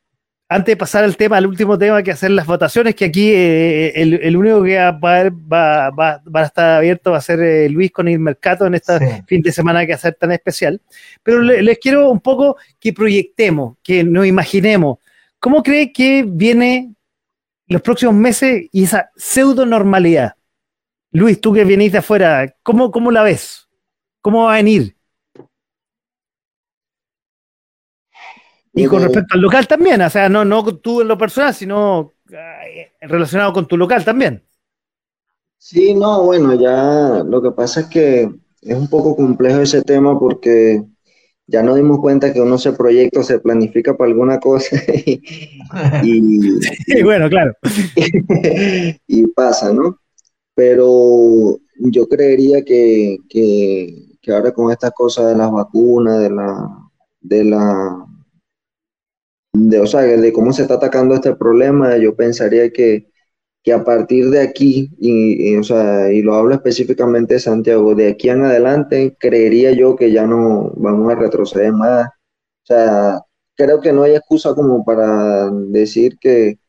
antes 0.56 0.74
de 0.74 0.78
pasar 0.78 1.04
al 1.04 1.18
tema, 1.18 1.38
al 1.38 1.46
último 1.48 1.78
tema 1.78 2.02
que 2.02 2.12
hacer 2.12 2.32
las 2.32 2.46
votaciones, 2.48 2.96
que 2.96 3.06
aquí 3.06 3.30
eh, 3.32 3.92
el, 3.96 4.14
el 4.16 4.38
único 4.38 4.64
que 4.64 4.78
va, 4.78 4.88
a 4.90 5.00
poder- 5.00 5.32
va, 5.32 5.90
va- 5.92 6.22
va 6.34 6.42
a 6.42 6.46
estar 6.46 6.78
abierto 6.78 7.12
va 7.12 7.18
a 7.18 7.22
ser 7.22 7.40
eh, 7.42 7.70
Luis 7.70 7.92
con 7.92 8.08
el 8.08 8.20
mercado 8.20 8.66
en 8.66 8.76
este 8.76 8.98
Sí. 9.00 9.06
fin 9.28 9.42
de 9.42 9.52
semana 9.52 9.86
que 9.86 9.98
ser 9.98 10.16
tan 10.16 10.32
especial. 10.32 10.82
Pero 11.24 11.42
le- 11.42 11.62
les 11.62 11.78
quiero 11.80 12.10
un 12.10 12.20
poco 12.20 12.58
que 12.80 12.94
proyectemos, 12.94 13.78
que 13.84 14.04
nos 14.04 14.26
imaginemos. 14.26 14.98
¿Cómo 15.40 15.62
cree 15.62 15.92
que 15.92 16.24
viene 16.28 16.94
los 17.68 17.82
próximos 17.82 18.16
meses 18.16 18.68
y 18.72 18.84
esa 18.86 19.10
pseudo 19.16 19.66
normalidad? 19.66 20.34
Luis, 21.12 21.40
tú 21.42 21.54
que 21.54 21.66
venís 21.66 21.92
de 21.92 22.00
afuera, 22.00 22.56
¿cómo, 22.64 22.92
cómo 22.92 23.12
la 23.12 23.24
ves? 23.24 23.68
¿Cómo 24.22 24.46
va 24.46 24.54
a 24.54 24.58
venir? 24.58 24.95
Y 28.76 28.86
con 28.86 29.02
respecto 29.02 29.36
al 29.36 29.42
local 29.42 29.68
también, 29.68 30.02
o 30.02 30.10
sea, 30.10 30.28
no, 30.30 30.44
no 30.44 30.64
tú 30.78 31.02
en 31.02 31.08
lo 31.08 31.18
personal, 31.18 31.54
sino 31.54 32.12
eh, 32.32 32.92
relacionado 33.02 33.54
con 33.54 33.68
tu 33.68 33.78
local 33.78 34.04
también. 34.04 34.44
Sí, 35.58 35.94
no, 35.96 36.24
bueno, 36.24 36.54
ya 36.54 37.24
lo 37.26 37.42
que 37.42 37.52
pasa 37.52 37.82
es 37.82 37.86
que 37.88 38.30
es 38.62 38.76
un 38.78 38.88
poco 38.90 39.16
complejo 39.16 39.62
ese 39.62 39.82
tema 39.82 40.20
porque 40.20 40.84
ya 41.48 41.64
nos 41.64 41.76
dimos 41.76 42.00
cuenta 42.00 42.34
que 42.34 42.42
uno 42.42 42.58
se 42.58 42.74
proyecta, 42.74 43.24
se 43.24 43.40
planifica 43.40 43.96
para 43.96 44.12
alguna 44.12 44.40
cosa 44.40 44.76
y, 45.06 45.22
y- 46.04 46.60
Sí, 46.86 47.04
bueno, 47.04 47.30
claro. 47.30 47.54
y 49.08 49.28
pasa, 49.28 49.74
¿no? 49.74 50.00
Pero 50.56 51.60
yo 51.80 52.08
creería 52.08 52.64
que, 52.64 53.18
que, 53.30 54.18
que 54.22 54.32
ahora 54.32 54.54
con 54.54 54.72
estas 54.72 54.92
cosas 54.92 55.28
de 55.28 55.36
las 55.36 55.52
vacunas, 55.52 56.20
de 56.20 56.30
la, 56.30 56.70
de 57.22 57.44
la, 57.46 58.05
de, 59.56 59.80
o 59.80 59.88
sea, 59.88 60.02
de 60.02 60.34
cómo 60.34 60.54
se 60.54 60.64
está 60.64 60.76
atacando 60.76 61.16
este 61.16 61.36
problema, 61.36 61.98
yo 61.98 62.16
pensaría 62.16 62.72
que, 62.72 63.08
que 63.64 63.74
a 63.74 63.84
partir 63.84 64.30
de 64.32 64.42
aquí, 64.42 64.92
y, 65.00 65.54
y, 65.54 65.58
o 65.58 65.64
sea, 65.64 66.12
y 66.14 66.22
lo 66.22 66.36
hablo 66.36 66.56
específicamente 66.56 67.36
de 67.36 67.40
Santiago, 67.42 67.96
de 67.96 68.10
aquí 68.10 68.30
en 68.30 68.44
adelante, 68.46 69.16
creería 69.20 69.72
yo 69.74 69.96
que 69.96 70.12
ya 70.12 70.28
no 70.28 70.72
vamos 70.78 71.12
a 71.14 71.16
retroceder 71.16 71.74
más. 71.74 72.08
O 72.10 72.68
sea, 72.68 73.22
creo 73.56 73.82
que 73.82 73.94
no 73.94 74.04
hay 74.04 74.16
excusa 74.16 74.56
como 74.56 74.86
para 74.86 75.50
decir 75.52 76.18
que 76.20 76.60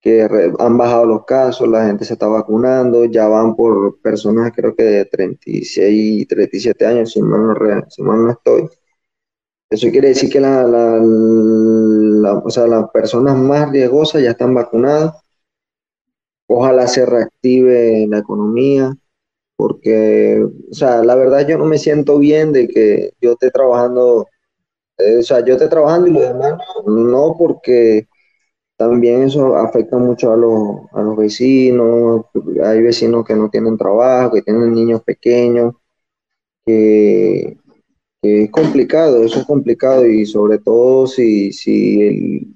que 0.00 0.22
han 0.58 0.78
bajado 0.78 1.06
los 1.06 1.24
casos, 1.26 1.68
la 1.68 1.86
gente 1.86 2.04
se 2.04 2.14
está 2.14 2.26
vacunando, 2.26 3.04
ya 3.06 3.28
van 3.28 3.56
por 3.56 4.00
personas 4.00 4.52
creo 4.54 4.74
que 4.74 4.82
de 4.82 5.04
36 5.06 6.22
y 6.22 6.26
37 6.26 6.86
años, 6.86 7.12
si 7.12 7.22
mal 7.22 7.46
no, 7.48 7.54
si 7.90 8.02
mal 8.02 8.24
no 8.24 8.30
estoy. 8.32 8.68
Eso 9.70 9.88
quiere 9.90 10.08
decir 10.08 10.30
que 10.30 10.40
la, 10.40 10.64
la- 10.64 10.98
la- 12.20 12.38
o 12.38 12.50
sea, 12.50 12.66
las 12.66 12.90
personas 12.90 13.36
más 13.36 13.70
riesgosas 13.70 14.22
ya 14.22 14.30
están 14.32 14.54
vacunadas. 14.54 15.14
Ojalá 16.46 16.86
se 16.88 17.06
reactive 17.06 18.06
la 18.08 18.18
economía, 18.18 18.96
porque, 19.56 20.44
o 20.70 20.74
sea, 20.74 21.04
la 21.04 21.14
verdad 21.16 21.46
yo 21.48 21.58
no 21.58 21.66
me 21.66 21.78
siento 21.78 22.18
bien 22.18 22.52
de 22.52 22.68
que 22.68 23.12
yo 23.20 23.32
esté 23.32 23.50
trabajando, 23.50 24.28
eh, 24.98 25.18
o 25.20 25.22
sea, 25.24 25.44
yo 25.44 25.54
esté 25.54 25.68
trabajando 25.68 26.08
y 26.08 26.12
los 26.12 26.22
demás 26.22 26.54
no, 26.86 27.36
porque 27.38 28.08
también 28.78 29.24
eso 29.24 29.56
afecta 29.56 29.98
mucho 29.98 30.32
a 30.32 30.36
los, 30.36 30.80
a 30.92 31.02
los 31.02 31.16
vecinos. 31.16 32.26
Hay 32.64 32.82
vecinos 32.82 33.24
que 33.26 33.36
no 33.36 33.50
tienen 33.50 33.78
trabajo, 33.78 34.32
que 34.34 34.42
tienen 34.42 34.74
niños 34.74 35.02
pequeños, 35.04 35.74
que, 36.66 37.56
es 38.22 38.50
complicado, 38.50 39.22
eso 39.24 39.40
es 39.40 39.46
complicado 39.46 40.06
y 40.06 40.26
sobre 40.26 40.58
todo 40.58 41.06
si, 41.06 41.52
si 41.52 42.02
el, 42.02 42.54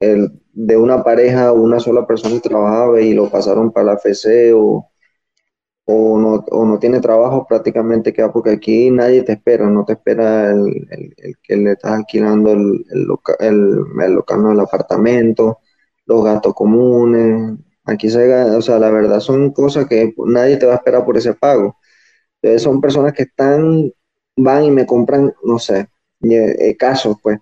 el- 0.00 0.32
de 0.52 0.76
una 0.76 1.02
pareja 1.04 1.52
una 1.52 1.80
sola 1.80 2.06
persona 2.06 2.40
trabajaba 2.40 3.00
y 3.00 3.14
lo 3.14 3.30
pasaron 3.30 3.72
para 3.72 3.86
la 3.86 3.94
FC 3.94 4.52
o, 4.54 4.90
o, 5.86 6.18
no, 6.18 6.44
o 6.50 6.66
no 6.66 6.78
tiene 6.78 7.00
trabajo 7.00 7.46
prácticamente 7.48 8.12
queda 8.12 8.32
porque 8.32 8.50
aquí 8.50 8.90
nadie 8.90 9.22
te 9.22 9.32
espera, 9.32 9.68
no 9.68 9.84
te 9.84 9.94
espera 9.94 10.50
el, 10.52 10.86
el- 10.90 11.36
que 11.42 11.56
le 11.56 11.72
estás 11.72 11.92
alquilando 11.92 12.52
el, 12.52 12.84
loca- 12.92 13.36
local, 14.08 14.42
no, 14.42 14.52
el 14.52 14.60
apartamento, 14.60 15.58
los 16.06 16.24
gastos 16.24 16.54
comunes. 16.54 17.58
Aquí 17.84 18.10
se 18.10 18.32
o 18.56 18.62
sea, 18.62 18.78
la 18.78 18.90
verdad 18.90 19.20
son 19.20 19.52
cosas 19.52 19.86
que 19.88 20.14
nadie 20.26 20.56
te 20.58 20.66
va 20.66 20.74
a 20.74 20.76
esperar 20.76 21.04
por 21.04 21.16
ese 21.16 21.34
pago. 21.34 21.76
Entonces 22.42 22.62
son 22.62 22.80
personas 22.80 23.12
que 23.14 23.24
están, 23.24 23.92
van 24.42 24.64
y 24.64 24.70
me 24.70 24.86
compran, 24.86 25.34
no 25.44 25.58
sé, 25.58 25.88
eh, 26.22 26.76
casos, 26.78 27.16
pues, 27.22 27.38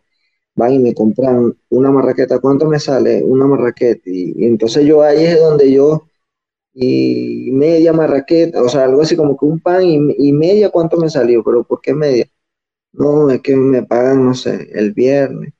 van 0.56 0.72
y 0.74 0.78
me 0.80 0.94
compran 0.94 1.54
una 1.70 1.90
marraqueta. 1.92 2.40
¿Cuánto 2.40 2.68
me 2.68 2.80
sale 2.80 3.22
una 3.24 3.46
marraqueta? 3.46 4.02
Y, 4.06 4.46
entonces 4.46 4.86
yo 4.86 5.02
ahí 5.02 5.24
es 5.24 5.40
donde 5.40 5.72
yo, 5.72 6.04
y 6.74 7.50
media 7.52 7.92
marraqueta, 7.92 8.62
o 8.62 8.68
sea, 8.68 8.84
algo 8.84 9.02
así 9.02 9.16
como 9.16 9.36
que 9.38 9.46
un 9.46 9.60
pan 9.60 9.82
y, 9.84 9.96
y 10.18 10.32
media, 10.32 10.70
¿cuánto 10.70 10.96
me 10.98 11.10
salió? 11.10 11.42
Pero 11.44 11.64
¿por 11.64 11.80
qué 11.80 11.94
media? 11.94 12.28
No, 12.92 13.30
es 13.30 13.42
que 13.42 13.56
me 13.56 13.82
pagan, 13.84 14.24
no 14.24 14.34
sé, 14.34 14.68
el 14.74 14.92
viernes. 14.92 15.52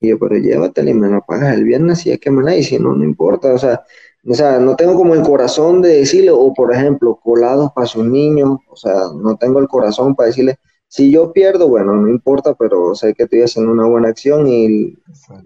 Y 0.00 0.08
yo, 0.10 0.18
pero 0.18 0.36
llévatela 0.36 0.90
y 0.90 0.94
me 0.94 1.08
la 1.08 1.20
pagas 1.20 1.54
el 1.56 1.64
viernes 1.64 2.00
si 2.00 2.10
es 2.10 2.20
que 2.20 2.30
me 2.30 2.42
la 2.42 2.56
y 2.56 2.78
no, 2.78 2.94
no 2.94 3.04
importa. 3.04 3.52
O 3.54 3.58
sea, 3.58 3.82
o 4.26 4.34
sea, 4.34 4.58
no 4.58 4.76
tengo 4.76 4.94
como 4.96 5.14
el 5.14 5.22
corazón 5.22 5.82
de 5.82 5.98
decirle, 5.98 6.30
o 6.30 6.52
por 6.54 6.72
ejemplo, 6.74 7.18
colados 7.22 7.70
para 7.74 7.86
sus 7.86 8.04
niños, 8.04 8.58
o 8.70 8.76
sea, 8.76 8.94
no 9.14 9.36
tengo 9.36 9.58
el 9.60 9.68
corazón 9.68 10.14
para 10.14 10.28
decirle, 10.28 10.58
si 10.88 11.10
yo 11.10 11.32
pierdo, 11.32 11.68
bueno, 11.68 11.94
no 11.94 12.08
importa, 12.08 12.54
pero 12.54 12.94
sé 12.94 13.14
que 13.14 13.24
estoy 13.24 13.42
haciendo 13.42 13.72
una 13.72 13.86
buena 13.86 14.08
acción 14.08 14.46
y 14.46 14.94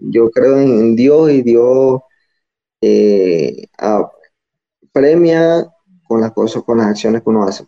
yo 0.01 0.29
creo 0.31 0.59
en 0.59 0.95
Dios 0.95 1.31
y 1.31 1.41
Dios 1.41 2.01
eh, 2.81 3.67
a- 3.79 4.09
premia 4.93 5.67
con 6.07 6.21
las 6.21 6.31
cosas, 6.31 6.63
con 6.63 6.77
las 6.79 6.87
acciones 6.87 7.23
que 7.23 7.29
uno 7.29 7.43
hace. 7.43 7.65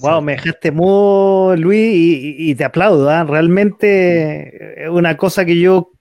Wow, 0.00 0.20
me 0.20 0.32
dejaste 0.32 0.70
muy, 0.70 1.56
Luis, 1.58 2.20
y, 2.38 2.54
te 2.54 2.64
aplaudo. 2.64 3.08
¿ah? 3.08 3.24
Realmente 3.24 4.84
es 4.84 4.90
una 4.90 5.16
cosa 5.16 5.44
que 5.44 5.58
yo 5.58 5.92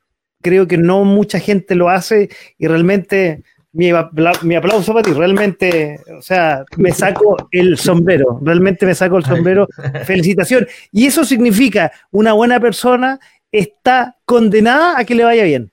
creo 0.41 0.67
que 0.67 0.77
no 0.77 1.03
mucha 1.03 1.39
gente 1.39 1.75
lo 1.75 1.89
hace 1.89 2.29
y 2.57 2.67
realmente 2.67 3.43
mi, 3.73 3.89
apla- 3.91 4.41
mi 4.43 4.55
aplauso 4.55 4.93
para 4.93 5.03
ti. 5.03 5.13
Realmente, 5.13 5.99
o 6.17 6.21
sea, 6.21 6.63
me 6.77 6.91
saco 6.91 7.37
el 7.51 7.77
sombrero. 7.77 8.39
Realmente 8.41 8.85
me 8.85 8.95
saco 8.95 9.17
el 9.17 9.25
sombrero. 9.25 9.67
Felicitación. 10.05 10.67
Y 10.91 11.05
eso 11.07 11.23
significa 11.25 11.91
una 12.11 12.33
buena 12.33 12.59
persona 12.59 13.19
está 13.51 14.15
condenada 14.25 14.97
a 14.99 15.05
que 15.05 15.15
le 15.15 15.23
vaya 15.23 15.43
bien. 15.43 15.71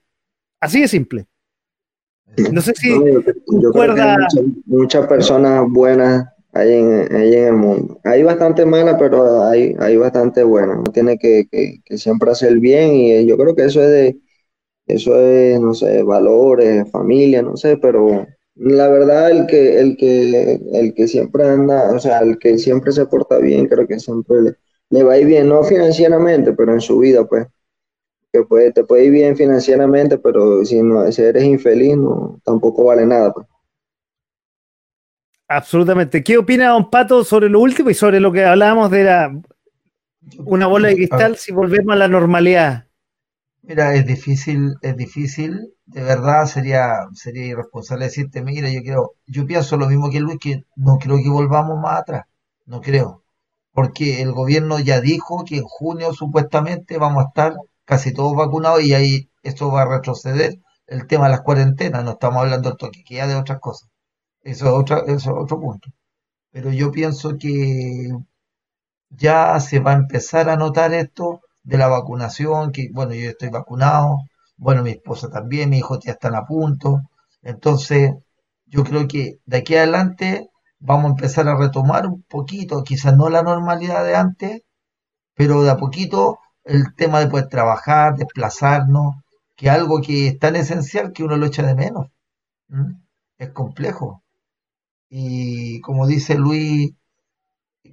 Así 0.61 0.81
de 0.81 0.89
simple. 0.89 1.27
No 2.53 2.61
sé 2.61 2.73
si 2.75 2.91
No, 2.91 3.07
yo, 3.07 3.13
yo 3.13 3.21
creo 3.23 3.33
que 3.33 3.51
hay 3.51 3.63
concuerda- 3.71 4.17
muchas, 4.19 4.45
muchas 4.67 5.07
personas 5.07 5.65
buenas 5.69 6.27
ahí 6.53 6.73
en, 6.73 7.15
ahí 7.15 7.35
en 7.35 7.45
el 7.47 7.53
mundo. 7.55 8.01
Hay 8.05 8.23
bastante 8.23 8.65
malas, 8.67 8.97
pero 8.99 9.45
hay, 9.45 9.75
hay 9.79 9.97
bastante 9.97 10.43
buenas. 10.43 10.77
Uno 10.79 10.93
tiene 10.93 11.17
que, 11.19 11.47
que, 11.51 11.81
que 11.85 11.97
siempre 11.99 12.31
hacer 12.31 12.51
el 12.51 12.61
bien 12.61 12.95
y 12.95 13.27
yo 13.27 13.37
creo 13.37 13.55
que 13.55 13.65
eso 13.65 13.81
es 13.83 13.89
de, 13.89 14.17
eso 14.87 15.19
es, 15.19 15.61
no 15.61 15.75
sé, 15.75 16.03
valores, 16.03 16.91
familia, 16.91 17.43
no 17.43 17.57
sé, 17.57 17.77
pero 17.77 18.27
la 18.55 18.89
verdad 18.89 19.31
el 19.31 19.47
que, 19.47 19.81
el 19.81 19.97
que, 19.97 20.61
el 20.73 20.95
que 20.95 21.09
siempre 21.09 21.49
anda, 21.49 21.93
o 21.93 21.99
sea, 21.99 22.21
el 22.21 22.39
que 22.39 22.59
siempre 22.59 22.93
se 22.93 23.07
porta 23.07 23.39
bien, 23.39 23.67
creo 23.67 23.87
que 23.87 23.99
siempre 23.99 24.43
le, 24.43 24.55
le 24.91 25.03
va 25.03 25.15
a 25.15 25.19
ir 25.19 25.27
bien, 25.27 25.49
no 25.49 25.63
financieramente, 25.65 26.53
pero 26.53 26.73
en 26.73 26.81
su 26.81 26.99
vida, 26.99 27.27
pues 27.27 27.47
que 28.33 28.43
puede, 28.43 28.73
te 28.73 28.83
puede 28.83 29.05
ir 29.05 29.13
bien 29.13 29.37
financieramente, 29.37 30.19
pero 30.19 30.65
si, 30.65 30.83
no, 30.83 31.11
si 31.13 31.23
eres 31.23 31.45
infeliz, 31.45 31.97
no, 31.97 32.41
tampoco 32.45 32.87
vale 32.87 33.07
nada. 33.07 33.33
Pues. 33.33 33.47
Absolutamente. 35.47 36.25
¿Qué 36.25 36.37
opina 36.37 36.71
Don 36.71 36.91
Pato 36.91 37.23
sobre 37.23 37.49
lo 37.49 37.61
último 37.61 37.91
y 37.91 37.95
sobre 37.95 38.19
lo 38.19 38.33
que 38.33 38.45
hablábamos 38.45 38.91
de 38.91 39.05
la 39.05 39.41
una 40.39 40.67
bola 40.67 40.89
de 40.89 40.97
cristal 40.97 41.37
si 41.37 41.53
volvemos 41.53 41.93
a 41.95 41.97
la 41.97 42.09
normalidad. 42.09 42.87
Mira, 43.67 43.95
es 43.95 44.07
difícil, 44.07 44.75
es 44.83 44.97
difícil, 44.97 45.75
de 45.87 46.03
verdad 46.03 46.45
sería, 46.47 47.07
sería 47.15 47.47
irresponsable 47.47 48.05
decirte, 48.07 48.43
mira, 48.43 48.69
yo 48.71 48.81
quiero, 48.83 49.13
yo 49.27 49.47
pienso 49.47 49.77
lo 49.77 49.89
mismo 49.89 50.11
que 50.11 50.21
Luis, 50.21 50.39
que 50.41 50.63
no 50.77 50.99
creo 50.99 51.17
que 51.19 51.29
volvamos 51.31 51.79
más 51.81 52.01
atrás, 52.01 52.25
no 52.67 52.81
creo, 52.81 53.25
porque 53.73 54.23
el 54.23 54.33
gobierno 54.33 54.79
ya 54.81 55.01
dijo 55.01 55.45
que 55.45 55.57
en 55.59 55.65
junio 55.65 56.13
supuestamente 56.13 56.99
vamos 56.99 57.25
a 57.25 57.29
estar 57.29 57.55
casi 57.85 58.13
todos 58.13 58.37
vacunados 58.37 58.83
y 58.85 58.95
ahí 58.95 59.31
esto 59.43 59.71
va 59.71 59.83
a 59.83 59.89
retroceder 59.97 60.59
el 60.87 61.07
tema 61.07 61.25
de 61.27 61.31
las 61.33 61.41
cuarentenas, 61.43 62.05
no 62.05 62.13
estamos 62.13 62.43
hablando 62.43 62.69
del 62.69 62.79
toque, 62.79 63.03
que 63.05 63.17
ya 63.17 63.27
de 63.27 63.35
otras 63.37 63.59
cosas, 63.61 63.89
eso 64.43 64.67
es, 64.67 64.73
otra, 64.73 64.99
eso 65.01 65.15
es 65.15 65.27
otro 65.45 65.61
punto, 65.61 65.91
pero 66.53 66.73
yo 66.73 66.93
pienso 66.93 67.39
que 67.39 68.11
ya 69.11 69.59
se 69.61 69.79
va 69.81 69.93
a 69.93 69.95
empezar 70.03 70.49
a 70.51 70.57
notar 70.57 70.93
esto 70.93 71.41
de 71.65 71.79
la 71.79 71.89
vacunación, 71.89 72.73
que 72.73 72.89
bueno, 72.93 73.15
yo 73.15 73.31
estoy 73.31 73.49
vacunado, 73.51 74.19
bueno, 74.57 74.83
mi 74.83 74.91
esposa 74.93 75.29
también, 75.31 75.71
mi 75.71 75.79
hijo 75.79 75.99
ya 76.01 76.13
están 76.13 76.35
a 76.35 76.45
punto. 76.47 77.03
Entonces, 77.43 78.13
yo 78.67 78.85
creo 78.85 79.09
que 79.09 79.39
de 79.47 79.59
aquí 79.59 79.75
adelante 79.77 80.51
vamos 80.79 81.07
a 81.07 81.09
empezar 81.11 81.49
a 81.49 81.57
retomar 81.57 82.07
un 82.07 82.23
poquito, 82.23 82.85
quizás 82.85 83.17
no 83.17 83.29
la 83.29 83.43
normalidad 83.43 84.05
de 84.05 84.17
antes, 84.17 84.63
pero 85.35 85.63
de 85.63 85.71
a 85.71 85.77
poquito 85.77 86.39
el 86.65 86.95
tema 86.95 87.21
de 87.21 87.29
poder 87.29 87.49
trabajar, 87.49 88.17
desplazarnos, 88.17 89.17
que 89.57 89.71
algo 89.71 90.01
que 90.01 90.29
es 90.29 90.39
tan 90.39 90.57
esencial 90.57 91.13
que 91.13 91.25
uno 91.25 91.37
lo 91.37 91.47
echa 91.47 91.63
de 91.63 91.75
menos. 91.75 92.09
Es 93.39 93.51
complejo. 93.51 94.23
Y 95.09 95.81
como 95.81 96.07
dice 96.07 96.35
Luis, 96.37 96.93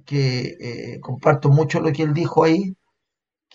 que 0.04 0.56
eh, 0.60 1.00
comparto 1.00 1.48
mucho 1.50 1.80
lo 1.80 1.92
que 1.92 2.02
él 2.02 2.14
dijo 2.14 2.44
ahí, 2.44 2.74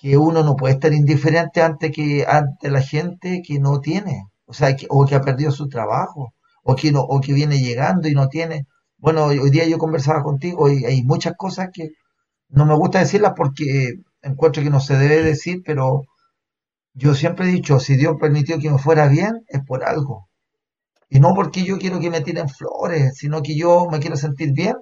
que 0.01 0.17
uno 0.17 0.43
no 0.43 0.55
puede 0.55 0.75
estar 0.75 0.93
indiferente 0.93 1.61
ante 1.61 1.91
que 1.91 2.25
ante 2.27 2.69
la 2.69 2.81
gente 2.81 3.41
que 3.45 3.59
no 3.59 3.79
tiene, 3.81 4.25
o 4.45 4.53
sea, 4.53 4.75
que, 4.75 4.87
o 4.89 5.05
que 5.05 5.15
ha 5.15 5.21
perdido 5.21 5.51
su 5.51 5.67
trabajo, 5.69 6.33
o 6.63 6.75
que 6.75 6.91
no, 6.91 7.01
o 7.01 7.19
que 7.21 7.33
viene 7.33 7.59
llegando 7.59 8.07
y 8.07 8.13
no 8.13 8.27
tiene. 8.29 8.67
Bueno, 8.97 9.25
hoy 9.25 9.49
día 9.49 9.65
yo 9.67 9.77
conversaba 9.77 10.23
contigo 10.23 10.69
y 10.69 10.85
hay 10.85 11.03
muchas 11.03 11.33
cosas 11.37 11.69
que 11.73 11.91
no 12.49 12.65
me 12.65 12.75
gusta 12.75 12.99
decirlas 12.99 13.33
porque 13.35 13.95
encuentro 14.21 14.63
que 14.63 14.69
no 14.69 14.79
se 14.79 14.97
debe 14.97 15.23
decir, 15.23 15.61
pero 15.65 16.03
yo 16.93 17.13
siempre 17.15 17.47
he 17.47 17.51
dicho, 17.51 17.79
si 17.79 17.95
Dios 17.95 18.17
permitió 18.19 18.59
que 18.59 18.71
me 18.71 18.79
fuera 18.79 19.07
bien, 19.07 19.43
es 19.47 19.61
por 19.65 19.83
algo. 19.83 20.27
Y 21.09 21.19
no 21.19 21.33
porque 21.35 21.63
yo 21.63 21.77
quiero 21.79 21.99
que 21.99 22.09
me 22.09 22.21
tiren 22.21 22.49
flores, 22.49 23.15
sino 23.17 23.41
que 23.43 23.57
yo 23.57 23.87
me 23.91 23.99
quiero 23.99 24.17
sentir 24.17 24.53
bien 24.53 24.75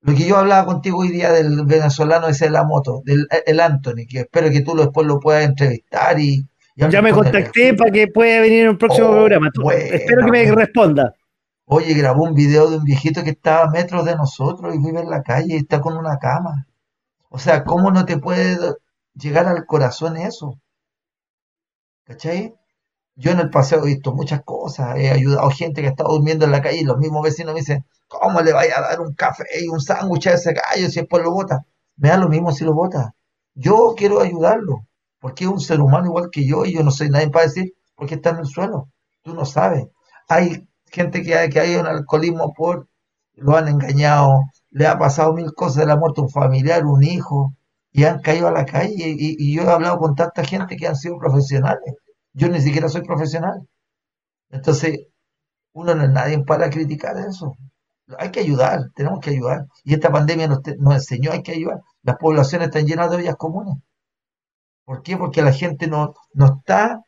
lo 0.00 0.14
que 0.14 0.26
yo 0.26 0.36
hablaba 0.36 0.66
contigo 0.66 0.98
hoy 0.98 1.08
día 1.08 1.32
del 1.32 1.64
venezolano 1.64 2.28
ese 2.28 2.46
de 2.46 2.50
la 2.52 2.64
moto, 2.64 3.02
del 3.04 3.26
el 3.46 3.60
Anthony, 3.60 4.06
que 4.08 4.20
espero 4.20 4.50
que 4.50 4.62
tú 4.62 4.76
después 4.76 5.06
lo 5.06 5.18
puedas 5.18 5.44
entrevistar 5.44 6.18
y... 6.20 6.46
ya 6.76 7.02
me 7.02 7.12
contacté 7.12 7.74
para 7.74 7.90
que 7.90 8.08
pueda 8.08 8.40
venir 8.40 8.64
en 8.64 8.68
un 8.70 8.78
próximo 8.78 9.08
oh, 9.08 9.12
programa. 9.12 9.50
espero 9.74 10.24
que 10.24 10.30
me 10.30 10.52
responda. 10.52 11.14
Oye, 11.64 11.92
grabó 11.94 12.24
un 12.24 12.34
video 12.34 12.70
de 12.70 12.78
un 12.78 12.84
viejito 12.84 13.22
que 13.24 13.30
estaba 13.30 13.64
a 13.64 13.70
metros 13.70 14.04
de 14.06 14.16
nosotros 14.16 14.74
y 14.74 14.78
vive 14.78 15.00
en 15.00 15.10
la 15.10 15.22
calle 15.22 15.54
y 15.54 15.56
está 15.56 15.80
con 15.80 15.96
una 15.96 16.16
cama. 16.18 16.66
O 17.28 17.38
sea, 17.38 17.64
¿cómo 17.64 17.90
no 17.90 18.06
te 18.06 18.18
puede 18.18 18.56
llegar 19.14 19.46
al 19.46 19.66
corazón 19.66 20.16
eso? 20.16 20.58
¿Cachai? 22.04 22.54
Yo 23.16 23.32
en 23.32 23.40
el 23.40 23.50
paseo 23.50 23.82
he 23.82 23.88
visto 23.88 24.14
muchas 24.14 24.42
cosas, 24.44 24.96
he 24.96 25.10
ayudado 25.10 25.46
a 25.46 25.52
gente 25.52 25.82
que 25.82 25.88
estaba 25.88 26.10
durmiendo 26.10 26.44
en 26.46 26.52
la 26.52 26.62
calle 26.62 26.78
y 26.78 26.84
los 26.84 26.98
mismos 26.98 27.22
vecinos 27.22 27.52
me 27.52 27.60
dicen, 27.60 27.84
¿cómo 28.08 28.40
le 28.40 28.52
vaya 28.52 28.78
a 28.78 28.82
dar 28.82 29.00
un 29.00 29.14
café 29.14 29.44
y 29.60 29.68
un 29.68 29.80
sándwich 29.80 30.26
a 30.28 30.34
ese 30.34 30.52
gallo 30.52 30.88
si 30.90 31.00
después 31.00 31.22
lo 31.22 31.32
bota? 31.32 31.64
Me 31.96 32.08
da 32.10 32.16
lo 32.16 32.28
mismo 32.28 32.52
si 32.52 32.64
lo 32.64 32.74
bota. 32.74 33.14
Yo 33.54 33.94
quiero 33.96 34.20
ayudarlo, 34.20 34.86
porque 35.20 35.44
es 35.44 35.50
un 35.50 35.60
ser 35.60 35.80
humano 35.80 36.06
igual 36.06 36.30
que 36.30 36.46
yo 36.46 36.64
y 36.64 36.74
yo 36.74 36.82
no 36.82 36.90
soy 36.90 37.10
nadie 37.10 37.30
para 37.30 37.46
decir 37.46 37.74
por 37.94 38.08
qué 38.08 38.16
está 38.16 38.30
en 38.30 38.38
el 38.38 38.46
suelo. 38.46 38.88
Tú 39.22 39.34
no 39.34 39.44
sabes. 39.44 39.86
Hay 40.28 40.68
gente 40.86 41.22
que 41.22 41.36
hay, 41.36 41.48
que 41.50 41.60
hay 41.60 41.76
un 41.76 41.86
alcoholismo 41.86 42.52
por, 42.54 42.88
lo 43.34 43.56
han 43.56 43.68
engañado, 43.68 44.40
le 44.70 44.86
ha 44.86 44.98
pasado 44.98 45.32
mil 45.34 45.52
cosas 45.54 45.76
de 45.76 45.86
la 45.86 45.96
muerte 45.96 46.20
un 46.20 46.30
familiar, 46.30 46.86
un 46.86 47.02
hijo, 47.04 47.54
y 47.92 48.04
han 48.04 48.20
caído 48.20 48.48
a 48.48 48.52
la 48.52 48.64
calle. 48.66 49.14
y 49.18 49.54
yo 49.54 49.62
he 49.62 49.70
hablado 49.70 49.98
con 49.98 50.14
tanta 50.14 50.44
gente 50.44 50.76
que 50.76 50.86
han 50.86 50.96
sido 50.96 51.18
profesionales 51.18 51.94
yo 52.38 52.48
ni 52.48 52.60
siquiera 52.60 52.88
soy 52.88 53.02
profesional. 53.02 53.66
Entonces, 54.50 55.08
uno 55.74 55.94
no 55.94 56.04
es 56.04 56.10
nadie 56.10 56.44
para 56.44 56.70
criticar 56.70 57.16
eso. 57.18 57.56
Hay 58.18 58.30
que 58.30 58.40
ayudar, 58.40 58.90
tenemos 58.94 59.20
que 59.20 59.30
ayudar. 59.30 59.66
Y 59.84 59.94
esta 59.94 60.10
pandemia 60.10 60.48
nos, 60.48 60.60
enseñó, 60.66 61.32
hay 61.32 61.42
que 61.42 61.52
ayudar. 61.52 61.82
Las 62.02 62.16
poblaciones 62.16 62.68
están 62.68 62.86
llenas 62.86 63.10
de 63.10 63.16
ollas 63.16 63.36
comunes. 63.36 63.76
¿Por 64.84 65.02
qué? 65.02 65.16
Porque 65.16 65.42
la 65.42 65.52
gente 65.52 65.86
no, 65.86 66.14
no 66.32 66.46
está 66.46 67.02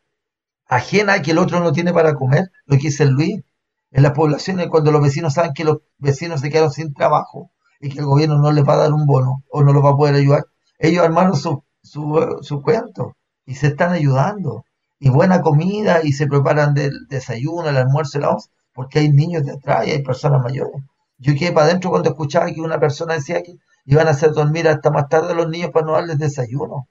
ajena 0.66 1.14
a 1.14 1.22
que 1.22 1.32
el 1.32 1.39
otro 1.39 1.60
no 1.60 1.72
tiene 1.72 1.93
para 1.93 2.14
comer, 2.14 2.51
lo 2.66 2.77
que 2.77 2.85
dice 2.85 3.06
Luis. 3.06 3.43
En 3.90 4.02
las 4.02 4.12
poblaciones, 4.12 4.68
cuando 4.68 4.93
los 4.93 5.02
vecinos 5.02 5.35
saben 5.35 5.52
que 5.55 5.64
los 5.64 5.78
vecinos 5.98 6.40
se 6.40 6.51
quedaron 6.51 6.70
sin 6.70 6.94
trabajo 6.94 7.51
y 7.81 7.89
que 7.89 7.98
el 7.98 8.05
gobierno 8.06 8.39
no 8.39 8.52
les 8.52 8.66
va 8.68 8.74
a 8.74 8.78
dar 8.78 8.93
un 8.93 9.06
bono 9.06 9.43
o 9.51 9.62
no 9.62 9.72
los 9.72 9.85
va 9.85 9.90
a 9.90 9.97
poder 9.97 10.14
ayudar, 10.14 10.44
ellos 10.78 11.05
armaron 11.05 11.36
su, 11.36 11.64
su, 11.82 12.39
su 12.43 12.62
cuento 12.62 13.16
y 13.47 13.55
se 13.56 13.68
están 13.68 13.93
ayudando 13.93 14.64
y 15.01 15.09
buena 15.09 15.40
comida 15.40 16.01
y 16.05 16.12
se 16.12 16.27
preparan 16.27 16.74
del 16.74 17.09
desayuno, 17.09 17.68
el 17.68 17.77
almuerzo, 17.78 18.18
el 18.18 18.24
once, 18.27 18.51
porque 18.72 19.01
hay 19.01 19.10
niños 19.10 19.44
detrás 19.44 19.86
y 19.86 19.90
hay 19.90 20.02
personas 20.02 20.43
mayores. 20.43 20.82
Yo 21.20 21.34
quedé 21.34 21.52
para 21.52 21.66
adentro 21.66 21.90
cuando 21.90 22.10
escuchaba 22.10 22.51
que 22.52 22.60
una 22.60 22.80
persona 22.80 23.14
decía 23.14 23.42
que 23.42 23.55
iban 23.84 24.09
a 24.09 24.10
hacer 24.10 24.32
dormir 24.32 24.66
hasta 24.68 24.90
más 24.90 25.09
tarde 25.09 25.32
a 25.32 25.36
los 25.36 25.48
niños 25.48 25.70
para 25.70 25.86
no 25.86 25.92
darles 25.92 26.18
desayuno. 26.18 26.88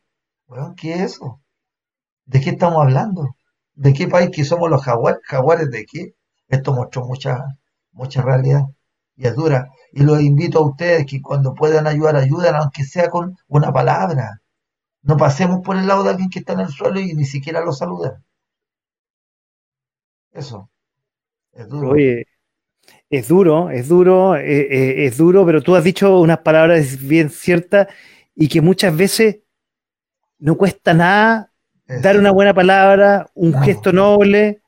Bueno, 0.47 0.73
¿qué 0.77 0.93
es 0.93 1.01
eso? 1.01 1.41
¿De 2.25 2.41
qué 2.41 2.51
estamos 2.51 2.81
hablando? 2.81 3.35
¿De 3.73 3.93
qué 3.93 4.07
país 4.07 4.29
que 4.33 4.45
somos 4.45 4.69
los 4.69 4.83
jaguares? 4.83 5.21
¿Jaguares 5.25 5.71
de 5.71 5.85
qué? 5.85 6.15
Esto 6.47 6.73
mostró 6.73 7.05
mucha, 7.05 7.43
mucha 7.91 8.21
realidad 8.21 8.63
y 9.19 9.27
es 9.27 9.35
dura. 9.35 9.67
Y 9.91 10.03
los 10.03 10.21
invito 10.21 10.59
a 10.59 10.67
ustedes 10.67 11.05
que 11.05 11.21
cuando 11.21 11.53
puedan 11.53 11.87
ayudar, 11.87 12.15
ayuden, 12.15 12.55
aunque 12.55 12.83
sea 12.85 13.09
con 13.09 13.35
una 13.47 13.73
palabra. 13.73 14.41
No 15.01 15.17
pasemos 15.17 15.59
por 15.65 15.77
el 15.77 15.87
lado 15.87 16.03
de 16.03 16.11
alguien 16.11 16.29
que 16.29 16.39
está 16.39 16.53
en 16.53 16.61
el 16.61 16.69
suelo 16.69 16.99
y 17.01 17.13
ni 17.15 17.25
siquiera 17.25 17.61
lo 17.61 17.73
saluden. 17.73 18.13
Eso. 20.31 20.69
Es 21.51 21.67
duro. 21.67 21.89
Oye, 21.89 22.25
es 23.09 23.27
duro, 23.27 23.69
es 23.71 23.87
duro, 23.87 24.35
eh, 24.35 24.67
eh, 24.69 25.05
es 25.05 25.17
duro, 25.17 25.45
pero 25.45 25.61
tú 25.61 25.75
has 25.75 25.83
dicho 25.83 26.19
unas 26.19 26.39
palabras 26.39 26.97
bien 27.07 27.29
ciertas 27.29 27.87
y 28.35 28.47
que 28.47 28.61
muchas 28.61 28.95
veces 28.95 29.39
no 30.37 30.55
cuesta 30.55 30.93
nada 30.93 31.51
dar 31.87 32.17
una 32.17 32.31
buena 32.31 32.53
palabra, 32.53 33.27
un 33.33 33.53
gesto 33.61 33.91
noble, 33.91 34.61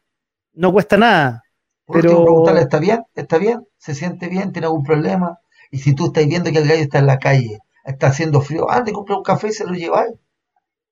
no 0.54 0.72
cuesta 0.72 0.98
nada. 0.98 1.44
pero 1.86 2.24
preguntarle, 2.24 2.62
¿está 2.62 2.80
bien? 2.80 3.04
¿Está 3.14 3.38
bien? 3.38 3.68
¿Se 3.78 3.94
siente 3.94 4.28
bien? 4.28 4.52
¿Tiene 4.52 4.66
algún 4.66 4.84
problema? 4.84 5.40
Y 5.70 5.78
si 5.78 5.94
tú 5.94 6.08
estás 6.08 6.26
viendo 6.26 6.52
que 6.52 6.58
el 6.58 6.68
gallo 6.68 6.82
está 6.82 7.00
en 7.00 7.06
la 7.06 7.20
calle 7.20 7.60
está 7.84 8.08
haciendo 8.08 8.42
frío, 8.42 8.70
ande, 8.70 8.92
compra 8.92 9.18
un 9.18 9.24
café 9.24 9.50
y 9.50 9.54
se 9.54 9.66
lo 9.66 9.74
lleváis. 9.74 10.14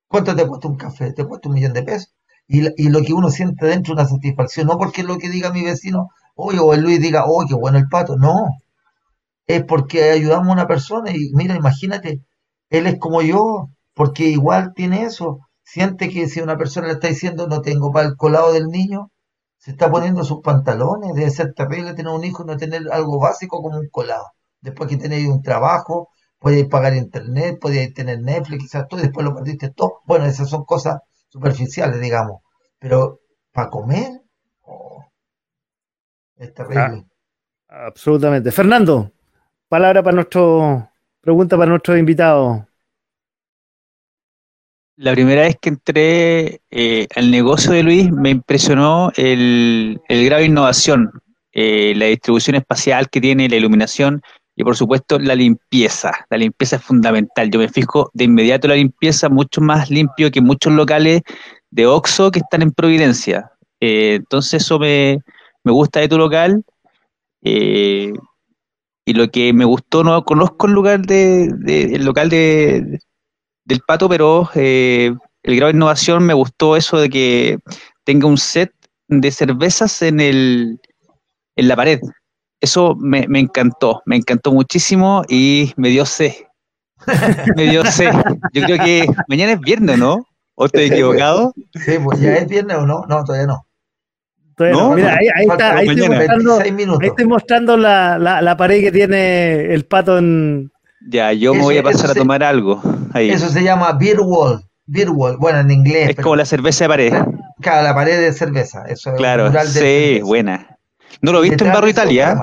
¿Cuánto 0.08 0.34
te 0.34 0.46
cuesta 0.46 0.68
un 0.68 0.76
café? 0.76 1.12
Te 1.12 1.24
cuesta 1.24 1.48
un 1.48 1.54
millón 1.54 1.72
de 1.72 1.82
pesos. 1.82 2.14
Y, 2.48 2.66
y 2.82 2.88
lo 2.88 3.02
que 3.02 3.12
uno 3.12 3.30
siente 3.30 3.66
dentro 3.66 3.94
es 3.94 4.00
una 4.00 4.08
satisfacción, 4.08 4.66
no 4.66 4.76
porque 4.76 5.02
es 5.02 5.06
lo 5.06 5.18
que 5.18 5.28
diga 5.28 5.52
mi 5.52 5.62
vecino, 5.62 6.10
oye, 6.40 6.58
o 6.60 6.74
el 6.74 6.82
Luis 6.82 7.00
diga, 7.00 7.24
oye, 7.26 7.48
qué 7.50 7.54
bueno 7.54 7.78
el 7.78 7.88
pato, 7.88 8.16
no. 8.16 8.34
Es 9.46 9.64
porque 9.64 10.10
ayudamos 10.10 10.48
a 10.48 10.52
una 10.52 10.66
persona 10.66 11.10
y 11.12 11.30
mira, 11.34 11.54
imagínate, 11.56 12.22
él 12.70 12.86
es 12.86 12.98
como 12.98 13.22
yo, 13.22 13.68
porque 13.94 14.24
igual 14.24 14.72
tiene 14.74 15.02
eso. 15.02 15.40
Siente 15.62 16.08
que 16.08 16.28
si 16.28 16.40
una 16.40 16.56
persona 16.56 16.86
le 16.88 16.94
está 16.94 17.08
diciendo 17.08 17.46
no 17.46 17.60
tengo 17.60 17.92
para 17.92 18.08
el 18.08 18.16
colado 18.16 18.52
del 18.52 18.66
niño, 18.68 19.10
se 19.58 19.72
está 19.72 19.90
poniendo 19.90 20.24
sus 20.24 20.40
pantalones. 20.40 21.14
Debe 21.14 21.30
ser 21.30 21.52
terrible 21.54 21.94
tener 21.94 22.12
un 22.12 22.24
hijo 22.24 22.42
y 22.42 22.46
no 22.46 22.56
tener 22.56 22.82
algo 22.92 23.18
básico 23.20 23.60
como 23.62 23.78
un 23.78 23.88
colado. 23.90 24.24
Después 24.60 24.88
que 24.88 24.96
tenéis 24.96 25.28
un 25.28 25.42
trabajo, 25.42 26.08
podías 26.38 26.68
pagar 26.68 26.94
internet, 26.94 27.58
podías 27.60 27.92
tener 27.92 28.20
Netflix, 28.20 28.64
quizás 28.64 28.88
todo, 28.88 29.00
y 29.00 29.04
después 29.04 29.24
lo 29.24 29.34
perdiste 29.34 29.70
todo. 29.70 30.00
Bueno, 30.06 30.24
esas 30.26 30.48
son 30.48 30.64
cosas 30.64 30.98
superficiales, 31.28 32.00
digamos. 32.00 32.40
Pero 32.78 33.20
para 33.52 33.68
comer, 33.70 34.08
oh, 34.12 34.19
es 36.40 36.54
terrible. 36.54 37.04
Ah, 37.68 37.86
absolutamente. 37.86 38.50
Fernando, 38.50 39.12
palabra 39.68 40.02
para 40.02 40.14
nuestro, 40.14 40.90
pregunta 41.20 41.56
para 41.56 41.70
nuestro 41.70 41.96
invitado. 41.96 42.66
La 44.96 45.12
primera 45.12 45.42
vez 45.42 45.56
que 45.60 45.68
entré 45.68 46.60
eh, 46.70 47.06
al 47.14 47.30
negocio 47.30 47.72
de 47.72 47.82
Luis 47.82 48.10
me 48.10 48.30
impresionó 48.30 49.12
el, 49.16 50.00
el 50.08 50.24
grado 50.26 50.40
de 50.40 50.46
innovación, 50.46 51.10
eh, 51.52 51.94
la 51.96 52.06
distribución 52.06 52.56
espacial 52.56 53.08
que 53.08 53.20
tiene, 53.20 53.48
la 53.48 53.56
iluminación. 53.56 54.22
Y 54.56 54.64
por 54.64 54.76
supuesto, 54.76 55.18
la 55.18 55.34
limpieza. 55.34 56.12
La 56.28 56.36
limpieza 56.36 56.76
es 56.76 56.82
fundamental. 56.82 57.50
Yo 57.50 57.60
me 57.60 57.68
fijo 57.68 58.10
de 58.12 58.24
inmediato 58.24 58.68
la 58.68 58.74
limpieza, 58.74 59.30
mucho 59.30 59.62
más 59.62 59.90
limpio 59.90 60.30
que 60.30 60.42
muchos 60.42 60.72
locales 60.72 61.22
de 61.70 61.86
Oxxo 61.86 62.30
que 62.30 62.40
están 62.40 62.60
en 62.60 62.72
Providencia. 62.72 63.52
Eh, 63.80 64.16
entonces, 64.16 64.62
eso 64.62 64.78
me, 64.78 65.22
gusta 65.64 66.00
de 66.00 66.08
tu 66.08 66.18
local. 66.18 66.64
Eh, 67.42 68.12
y 69.04 69.12
lo 69.12 69.30
que 69.30 69.52
me 69.52 69.64
gustó, 69.64 70.04
no 70.04 70.24
conozco 70.24 70.66
el 70.66 70.72
lugar 70.72 71.00
de, 71.00 71.44
el 71.66 72.04
local 72.04 72.28
de, 72.28 73.00
del 73.64 73.80
pato, 73.86 74.08
pero 74.08 74.48
eh, 74.54 75.12
el 75.42 75.56
grado 75.56 75.72
de 75.72 75.76
innovación 75.76 76.24
me 76.24 76.34
gustó 76.34 76.76
eso 76.76 76.98
de 76.98 77.08
que 77.08 77.58
tenga 78.04 78.26
un 78.26 78.38
set 78.38 78.72
de 79.08 79.30
cervezas 79.30 80.02
en, 80.02 80.20
el, 80.20 80.80
en 81.56 81.68
la 81.68 81.76
pared. 81.76 82.00
Eso 82.60 82.94
me, 82.94 83.26
me 83.26 83.40
encantó, 83.40 84.02
me 84.04 84.16
encantó 84.16 84.52
muchísimo 84.52 85.24
y 85.28 85.72
me 85.76 85.88
dio 85.88 86.04
sed. 86.04 86.32
me 87.56 87.64
dio 87.64 87.84
sed. 87.84 88.12
Yo 88.52 88.62
creo 88.62 88.78
que 88.78 89.06
mañana 89.28 89.52
es 89.52 89.60
viernes, 89.60 89.98
¿no? 89.98 90.26
¿O 90.54 90.66
estoy 90.66 90.84
equivocado? 90.84 91.54
Sí, 91.72 91.98
pues 92.04 92.20
ya 92.20 92.34
es 92.34 92.46
viernes 92.46 92.76
o 92.76 92.86
no, 92.86 93.06
no, 93.08 93.24
todavía 93.24 93.46
no. 93.46 93.66
No. 94.64 94.94
Mira, 94.94 95.16
ahí, 95.18 95.26
ahí 95.34 95.46
está, 95.48 95.76
ahí 95.76 95.88
estoy 95.88 96.08
mostrando, 96.08 96.50
26 96.58 96.74
minutos. 96.74 97.00
ahí 97.02 97.08
estoy 97.08 97.26
mostrando 97.26 97.76
la, 97.76 98.18
la, 98.18 98.42
la 98.42 98.56
pared 98.56 98.80
que 98.82 98.92
tiene 98.92 99.72
el 99.74 99.84
pato 99.86 100.18
en. 100.18 100.70
Ya, 101.08 101.32
yo 101.32 101.52
me 101.52 101.60
Eso- 101.60 101.66
voy 101.68 101.78
a 101.78 101.82
pasar 101.82 102.10
a 102.10 102.12
se- 102.14 102.18
tomar 102.20 102.42
algo. 102.44 102.80
Ahí. 103.14 103.30
Eso 103.30 103.48
se 103.48 103.62
llama 103.62 103.92
beer 103.92 104.20
wall. 104.20 104.62
Beer 104.86 105.10
wall, 105.10 105.36
bueno, 105.38 105.60
en 105.60 105.70
inglés. 105.70 106.08
es 106.10 106.16
pero 106.16 106.24
como 106.24 106.36
la 106.36 106.44
cerveza 106.44 106.84
de 106.84 106.88
pared. 106.88 107.12
claro, 107.60 107.82
la 107.82 107.94
pared 107.94 108.20
de 108.20 108.32
cerveza. 108.32 108.84
Eso 108.88 109.10
es 109.10 109.16
Claro, 109.16 109.48
de 109.50 109.60
sí, 109.66 109.72
cerveza. 109.72 110.24
buena. 110.26 110.76
No 111.22 111.32
lo 111.32 111.40
visto 111.40 111.64
en 111.64 111.70
eso, 111.70 111.88
Italia. 111.88 112.34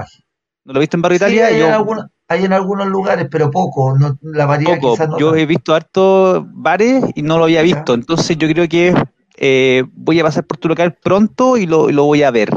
No 0.64 0.74
lo 0.74 0.80
he 0.80 0.82
visto 0.82 0.98
en 0.98 1.02
Barrio 1.02 1.18
Sí, 1.20 1.24
Italia. 1.26 1.48
hay, 1.48 1.60
yo 1.60 1.68
en 1.68 1.74
algunos, 1.74 2.06
hay 2.28 2.46
en 2.46 2.54
algunos 2.54 2.88
lugares, 2.88 3.28
pero 3.32 3.50
poco. 3.52 3.98
No, 3.98 4.18
la 4.22 4.46
variedad 4.46 4.76
poco. 4.80 4.94
quizás 4.94 5.10
no 5.10 5.18
Yo 5.20 5.36
he 5.36 5.46
visto 5.46 5.74
hartos 5.76 6.44
bares 6.54 7.04
y 7.16 7.22
no 7.22 7.38
lo 7.38 7.46
había 7.46 7.62
visto. 7.62 7.94
Entonces 7.94 8.38
yo 8.38 8.48
creo 8.48 8.68
que 8.70 8.94
eh, 9.38 9.84
voy 9.94 10.20
a 10.20 10.24
pasar 10.24 10.46
por 10.46 10.58
tu 10.58 10.68
local 10.68 10.98
pronto 11.02 11.58
y 11.58 11.66
lo, 11.66 11.90
lo 11.92 12.04
voy 12.06 12.24
a 12.24 12.32
ver. 12.32 12.50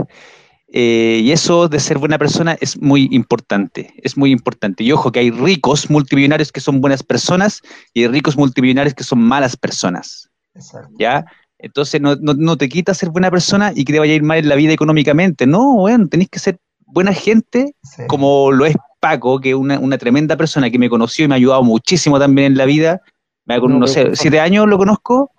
Eh, 0.73 1.21
y 1.25 1.33
eso 1.33 1.69
de 1.69 1.81
ser 1.81 1.99
buena 1.99 2.17
persona 2.17 2.57
es 2.61 2.81
muy 2.81 3.09
importante, 3.11 3.93
es 4.03 4.17
muy 4.17 4.31
importante. 4.31 4.85
Y 4.85 4.93
ojo 4.93 5.11
que 5.11 5.19
hay 5.19 5.31
ricos 5.31 5.91
multimillonarios 5.91 6.53
que 6.53 6.61
son 6.61 6.81
buenas 6.81 7.03
personas 7.03 7.61
y 7.93 8.03
hay 8.03 8.09
ricos 8.09 8.37
multimillonarios 8.37 8.95
que 8.95 9.03
son 9.03 9.21
malas 9.21 9.57
personas, 9.57 10.29
Exacto. 10.55 10.95
¿ya? 10.99 11.25
Entonces 11.59 12.01
no, 12.01 12.15
no, 12.17 12.35
no 12.35 12.57
te 12.57 12.69
quita 12.69 12.95
ser 12.95 13.11
buena 13.11 13.31
persona 13.31 13.73
y 13.75 13.85
que 13.85 13.93
te 13.93 13.99
vaya 13.99 14.13
a 14.13 14.17
ir 14.17 14.23
mal 14.23 14.39
en 14.39 14.49
la 14.49 14.55
vida 14.55 14.73
económicamente. 14.73 15.45
No, 15.45 15.75
bueno, 15.75 16.07
tenés 16.07 16.29
que 16.29 16.39
ser 16.39 16.59
buena 16.87 17.13
gente 17.13 17.75
Sí. 17.83 18.05
como 18.07 18.53
lo 18.53 18.65
es 18.65 18.77
Paco, 19.01 19.41
que 19.41 19.51
es 19.51 19.55
una, 19.57 19.79
una 19.79 19.99
tremenda 19.99 20.37
persona 20.37 20.71
que 20.71 20.79
me 20.79 20.89
conoció 20.89 21.25
y 21.25 21.29
me 21.29 21.35
ha 21.35 21.37
ayudado 21.37 21.63
muchísimo 21.63 22.19
también 22.19 22.53
en 22.53 22.59
la 22.59 22.65
vida. 22.67 23.01
Me 23.45 23.59
No, 23.59 23.69
no 23.69 23.87
sé, 23.87 24.11
siete 24.15 24.39
años 24.39 24.69
lo 24.69 24.79
conozco. 24.79 25.33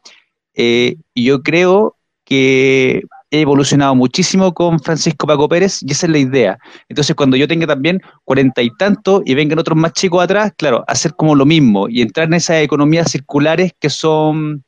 Eh, 0.55 0.95
y 1.13 1.25
yo 1.25 1.41
creo 1.41 1.95
que 2.25 3.03
he 3.31 3.41
evolucionado 3.41 3.95
muchísimo 3.95 4.53
con 4.53 4.79
Francisco 4.79 5.25
Paco 5.25 5.47
Pérez 5.47 5.81
y 5.81 5.91
esa 5.91 6.05
es 6.05 6.11
la 6.11 6.17
idea. 6.19 6.57
Entonces, 6.89 7.15
cuando 7.15 7.37
yo 7.37 7.47
tenga 7.47 7.65
también 7.65 8.01
cuarenta 8.25 8.61
y 8.61 8.69
tanto 8.77 9.21
y 9.25 9.33
vengan 9.33 9.57
otros 9.57 9.77
más 9.77 9.93
chicos 9.93 10.21
atrás, 10.21 10.51
claro, 10.57 10.83
hacer 10.87 11.13
como 11.15 11.33
lo 11.35 11.45
mismo 11.45 11.87
y 11.87 12.01
entrar 12.01 12.27
en 12.27 12.33
esas 12.33 12.57
economías 12.57 13.09
circulares 13.09 13.71
que 13.79 13.89
son 13.89 14.63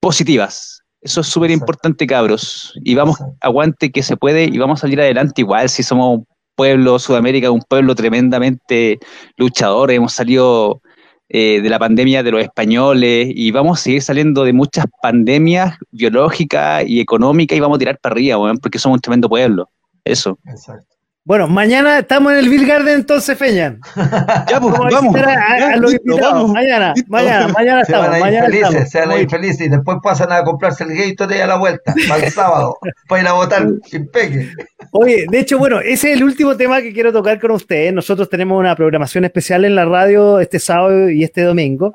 positivas. 0.00 0.80
Eso 1.00 1.20
es 1.20 1.28
súper 1.28 1.50
importante, 1.50 2.06
cabros. 2.06 2.72
Y 2.82 2.94
vamos, 2.94 3.18
aguante 3.40 3.92
que 3.92 4.02
se 4.02 4.16
puede 4.16 4.44
y 4.44 4.58
vamos 4.58 4.80
a 4.80 4.82
salir 4.82 5.00
adelante 5.00 5.42
igual 5.42 5.68
si 5.68 5.82
somos 5.82 6.18
un 6.18 6.26
pueblo, 6.56 6.98
Sudamérica, 6.98 7.50
un 7.50 7.62
pueblo 7.62 7.94
tremendamente 7.94 8.98
luchador. 9.36 9.90
Hemos 9.92 10.14
salido 10.14 10.80
eh, 11.28 11.60
de 11.60 11.68
la 11.70 11.78
pandemia 11.78 12.22
de 12.22 12.30
los 12.30 12.42
españoles 12.42 13.28
y 13.34 13.50
vamos 13.50 13.80
a 13.80 13.82
seguir 13.82 14.02
saliendo 14.02 14.44
de 14.44 14.52
muchas 14.52 14.86
pandemias 15.02 15.78
biológicas 15.90 16.84
y 16.86 17.00
económicas 17.00 17.56
y 17.56 17.60
vamos 17.60 17.76
a 17.76 17.78
tirar 17.78 17.98
para 17.98 18.14
arriba, 18.14 18.38
porque 18.60 18.78
somos 18.78 18.96
un 18.96 19.00
tremendo 19.00 19.28
pueblo. 19.28 19.70
Eso. 20.04 20.38
Exacto. 20.46 20.93
Bueno, 21.26 21.48
mañana 21.48 22.00
estamos 22.00 22.32
en 22.32 22.38
el 22.40 22.50
Bill 22.50 22.66
Garden 22.66 22.96
entonces, 22.96 23.38
Feñan. 23.38 23.80
Ya, 23.96 24.60
pues, 24.60 24.74
Vamos 24.74 24.92
vamos. 24.92 25.16
a, 25.16 25.20
a- 25.54 25.58
Ya, 25.58 25.72
a 25.72 25.76
los 25.76 25.92
listo, 25.92 26.18
vamos. 26.20 26.50
Mañana, 26.52 26.92
Listo. 26.94 27.10
mañana, 27.10 27.48
mañana 27.48 27.84
Se 27.86 27.92
van 27.92 28.02
estamos. 28.02 28.14
a 28.14 28.18
ir 28.18 28.24
Mañana 28.24 28.46
felices, 28.46 28.68
estamos. 28.68 28.90
se 28.90 28.98
van 29.00 29.10
a 29.10 29.14
ir 29.14 29.20
Muy- 29.22 29.30
felices 29.30 29.60
y 29.66 29.68
después 29.70 29.98
pasan 30.02 30.32
a 30.32 30.44
comprarse 30.44 30.84
el 30.84 30.90
Gatorade 30.94 31.42
a 31.42 31.46
la 31.46 31.56
vuelta, 31.56 31.94
para 32.08 32.26
el 32.26 32.30
sábado, 32.30 32.76
para 33.08 33.22
ir 33.22 33.28
a 33.28 33.32
votar 33.32 33.66
impeque. 33.92 34.50
Oye, 34.90 35.24
de 35.30 35.38
hecho, 35.40 35.58
bueno, 35.58 35.80
ese 35.80 36.10
es 36.12 36.18
el 36.18 36.24
último 36.24 36.58
tema 36.58 36.82
que 36.82 36.92
quiero 36.92 37.10
tocar 37.10 37.40
con 37.40 37.52
ustedes. 37.52 37.90
Nosotros 37.94 38.28
tenemos 38.28 38.60
una 38.60 38.76
programación 38.76 39.24
especial 39.24 39.64
en 39.64 39.74
la 39.76 39.86
radio 39.86 40.40
este 40.40 40.58
sábado 40.58 41.08
y 41.08 41.24
este 41.24 41.40
domingo, 41.40 41.94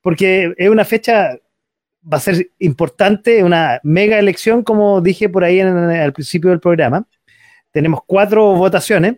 porque 0.00 0.54
es 0.56 0.70
una 0.70 0.86
fecha, 0.86 1.36
va 2.10 2.16
a 2.16 2.20
ser 2.20 2.48
importante, 2.58 3.44
una 3.44 3.80
mega 3.82 4.18
elección, 4.18 4.62
como 4.62 5.02
dije 5.02 5.28
por 5.28 5.44
ahí 5.44 5.60
en- 5.60 5.76
al 5.76 6.14
principio 6.14 6.48
del 6.48 6.58
programa. 6.60 7.04
Tenemos 7.72 8.00
cuatro 8.06 8.52
votaciones, 8.54 9.16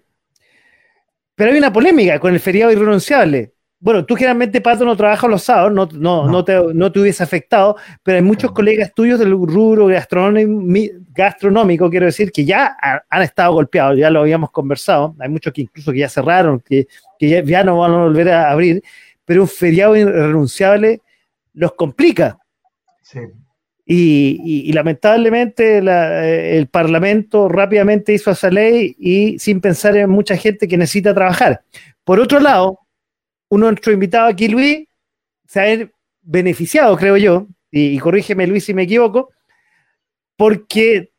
pero 1.35 1.51
hay 1.51 1.59
una 1.59 1.73
polémica 1.73 2.19
con 2.19 2.33
el 2.33 2.41
feriado 2.41 2.73
irrenunciable. 2.73 3.53
Bueno, 3.81 4.07
tú 4.07 4.15
generalmente, 4.15 4.63
Pato, 4.63 4.85
no 4.87 4.97
trabajas 4.97 5.29
los 5.29 5.43
sábados, 5.43 5.71
no, 5.73 5.87
no, 5.93 6.25
No. 6.25 6.31
no 6.31 6.45
te, 6.45 6.59
no 6.73 6.91
te 6.91 7.01
hubiese 7.01 7.23
afectado, 7.23 7.77
pero 8.03 8.17
hay 8.17 8.23
muchos 8.23 8.53
colegas 8.53 8.95
tuyos 8.95 9.19
del 9.19 9.33
rubro 9.33 9.87
gastronómico, 9.89 10.95
gastronómico, 11.13 11.91
quiero 11.91 12.07
decir, 12.07 12.33
que 12.33 12.47
ya 12.47 12.75
ha- 12.81 13.03
han 13.11 13.23
estado 13.23 13.53
golpeados, 13.53 13.99
ya 13.99 14.09
lo 14.09 14.21
habíamos 14.21 14.51
conversado. 14.53 15.15
Hay 15.19 15.29
muchos 15.29 15.53
que 15.53 15.63
incluso 15.63 15.93
que 15.93 15.99
ya 15.99 16.09
cerraron, 16.09 16.61
que, 16.61 16.87
que 17.19 17.29
ya, 17.29 17.43
ya 17.43 17.63
no 17.63 17.79
van 17.79 17.93
a 17.93 17.97
volver 18.05 18.31
a 18.31 18.51
abrir, 18.51 18.83
pero 19.27 19.43
un 19.43 19.49
feriado 19.49 19.97
irrenunciable 19.97 21.03
los 21.53 21.75
complica. 21.75 22.39
Sí. 23.03 23.19
Y, 23.87 24.73
lamentablemente 24.73 25.83
la- 25.83 26.27
eh, 26.27 26.57
el 26.57 26.69
Parlamento 26.69 27.49
rápidamente 27.49 28.15
hizo 28.15 28.31
esa 28.31 28.51
ley 28.51 28.97
y 28.99 29.39
sin 29.39 29.61
pensar 29.61 29.97
en 29.97 30.09
mucha 30.09 30.37
gente 30.37 30.67
que 30.67 30.79
necesita 30.79 31.13
trabajar. 31.15 31.63
Por 32.03 32.19
otro 32.19 32.41
lado, 32.41 32.79
uno 33.51 33.67
de 33.67 33.73
nuestros 33.73 33.95
aquí, 34.31 34.49
Luis, 34.49 34.87
se 35.47 35.61
ha 35.61 35.91
beneficiado, 36.23 36.97
creo 36.97 37.17
yo, 37.19 37.47
y, 37.71 37.99
corrígeme 37.99 38.47
Luis 38.47 38.65
si 38.65 38.73
me 38.75 38.85
equivoco, 38.85 39.31
porque 40.37 41.11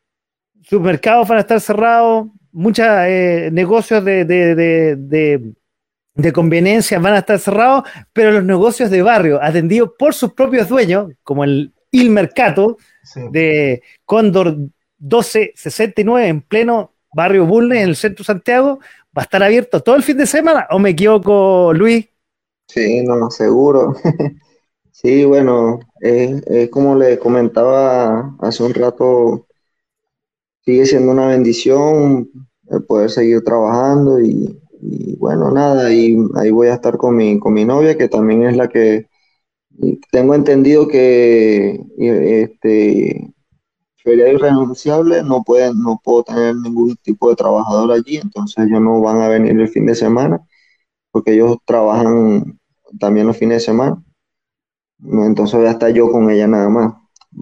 sus 0.63 0.81
mercados 0.81 1.27
van 1.27 1.37
a 1.37 1.41
estar 1.41 1.61
cerrados, 1.61 2.27
muchos 2.51 2.85
eh, 2.89 3.49
negocios 3.51 4.03
de, 4.03 4.25
de, 4.25 4.55
de- 4.95 5.53
de 6.15 6.31
conveniencia 6.31 6.97
van 6.97 7.13
a 7.13 7.19
estar 7.19 7.37
cerrados, 7.39 7.83
pero 8.13 8.31
los 8.31 8.43
negocios 8.45 8.89
de 8.89 9.01
barrio, 9.01 9.37
atendidos 9.43 9.91
por 9.99 10.13
sus 10.13 10.31
propios 10.33 10.69
dueños, 10.69 11.11
como 11.23 11.43
el 11.43 11.73
Il 11.95 12.09
Mercato, 12.11 12.77
sí. 13.03 13.21
de 13.31 13.81
Cóndor 14.05 14.57
1269 14.99 16.27
en 16.27 16.41
pleno 16.41 16.91
barrio 17.13 17.45
Bulnes 17.45 17.83
en 17.83 17.89
el 17.89 17.95
centro 17.95 18.23
de 18.23 18.27
Santiago, 18.27 18.79
va 19.17 19.21
a 19.21 19.23
estar 19.23 19.41
abierto 19.41 19.81
todo 19.81 19.95
el 19.95 20.03
fin 20.03 20.17
de 20.17 20.25
semana, 20.25 20.67
o 20.71 20.79
me 20.79 20.89
equivoco, 20.89 21.71
Luis. 21.73 22.07
Sí, 22.67 23.01
no, 23.03 23.29
seguro. 23.31 23.95
Sí, 24.91 25.25
bueno, 25.25 25.81
es, 25.99 26.41
es 26.47 26.69
como 26.69 26.95
le 26.95 27.19
comentaba 27.19 28.33
hace 28.39 28.63
un 28.63 28.73
rato, 28.73 29.45
sigue 30.63 30.85
siendo 30.85 31.11
una 31.11 31.27
bendición 31.27 32.29
el 32.69 32.83
poder 32.85 33.11
seguir 33.11 33.43
trabajando 33.43 34.19
y, 34.21 34.57
y 34.81 35.15
bueno, 35.17 35.51
nada, 35.51 35.93
y 35.93 36.17
ahí 36.35 36.49
voy 36.49 36.69
a 36.69 36.75
estar 36.75 36.97
con 36.97 37.17
mi, 37.17 37.37
con 37.39 37.53
mi 37.53 37.65
novia, 37.65 37.97
que 37.97 38.07
también 38.07 38.43
es 38.45 38.55
la 38.55 38.69
que 38.69 39.07
tengo 40.11 40.35
entendido 40.35 40.87
que 40.87 41.81
este 41.97 43.33
feriado 43.97 44.33
irrenunciable 44.33 45.23
no 45.23 45.43
pueden, 45.43 45.81
no 45.81 45.99
puedo 46.03 46.23
tener 46.23 46.55
ningún 46.55 46.95
tipo 46.97 47.29
de 47.29 47.35
trabajador 47.35 47.91
allí, 47.91 48.17
entonces 48.17 48.65
ellos 48.65 48.81
no 48.81 49.01
van 49.01 49.21
a 49.21 49.27
venir 49.27 49.59
el 49.59 49.67
fin 49.67 49.85
de 49.85 49.95
semana, 49.95 50.39
porque 51.11 51.33
ellos 51.33 51.57
trabajan 51.65 52.59
también 52.99 53.27
los 53.27 53.37
fines 53.37 53.57
de 53.57 53.65
semana. 53.65 54.01
Entonces 55.03 55.55
voy 55.57 55.67
a 55.67 55.71
estar 55.71 55.91
yo 55.91 56.09
con 56.11 56.29
ella 56.29 56.47
nada 56.47 56.69
más. 56.69 56.93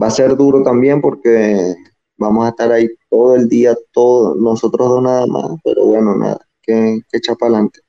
Va 0.02 0.08
a 0.08 0.12
ser 0.12 0.36
duro 0.36 0.64
también 0.64 1.02
porque 1.02 1.76
vamos 2.18 2.46
a 2.46 2.50
estar 2.50 2.72
ahí 2.72 2.88
todo 3.10 3.36
el 3.36 3.48
día, 3.48 3.76
todos 3.92 4.38
nosotros 4.38 4.90
dos 4.90 5.04
nada 5.04 5.28
más, 5.28 5.52
pero 5.64 5.86
bueno, 5.86 6.16
nada, 6.16 6.40
que, 6.62 7.00
que 7.12 7.18
echa 7.18 7.36
para 7.36 7.52
adelante. 7.52 7.82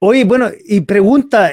Oye, 0.00 0.24
bueno, 0.24 0.48
y 0.64 0.80
pregunta, 0.80 1.52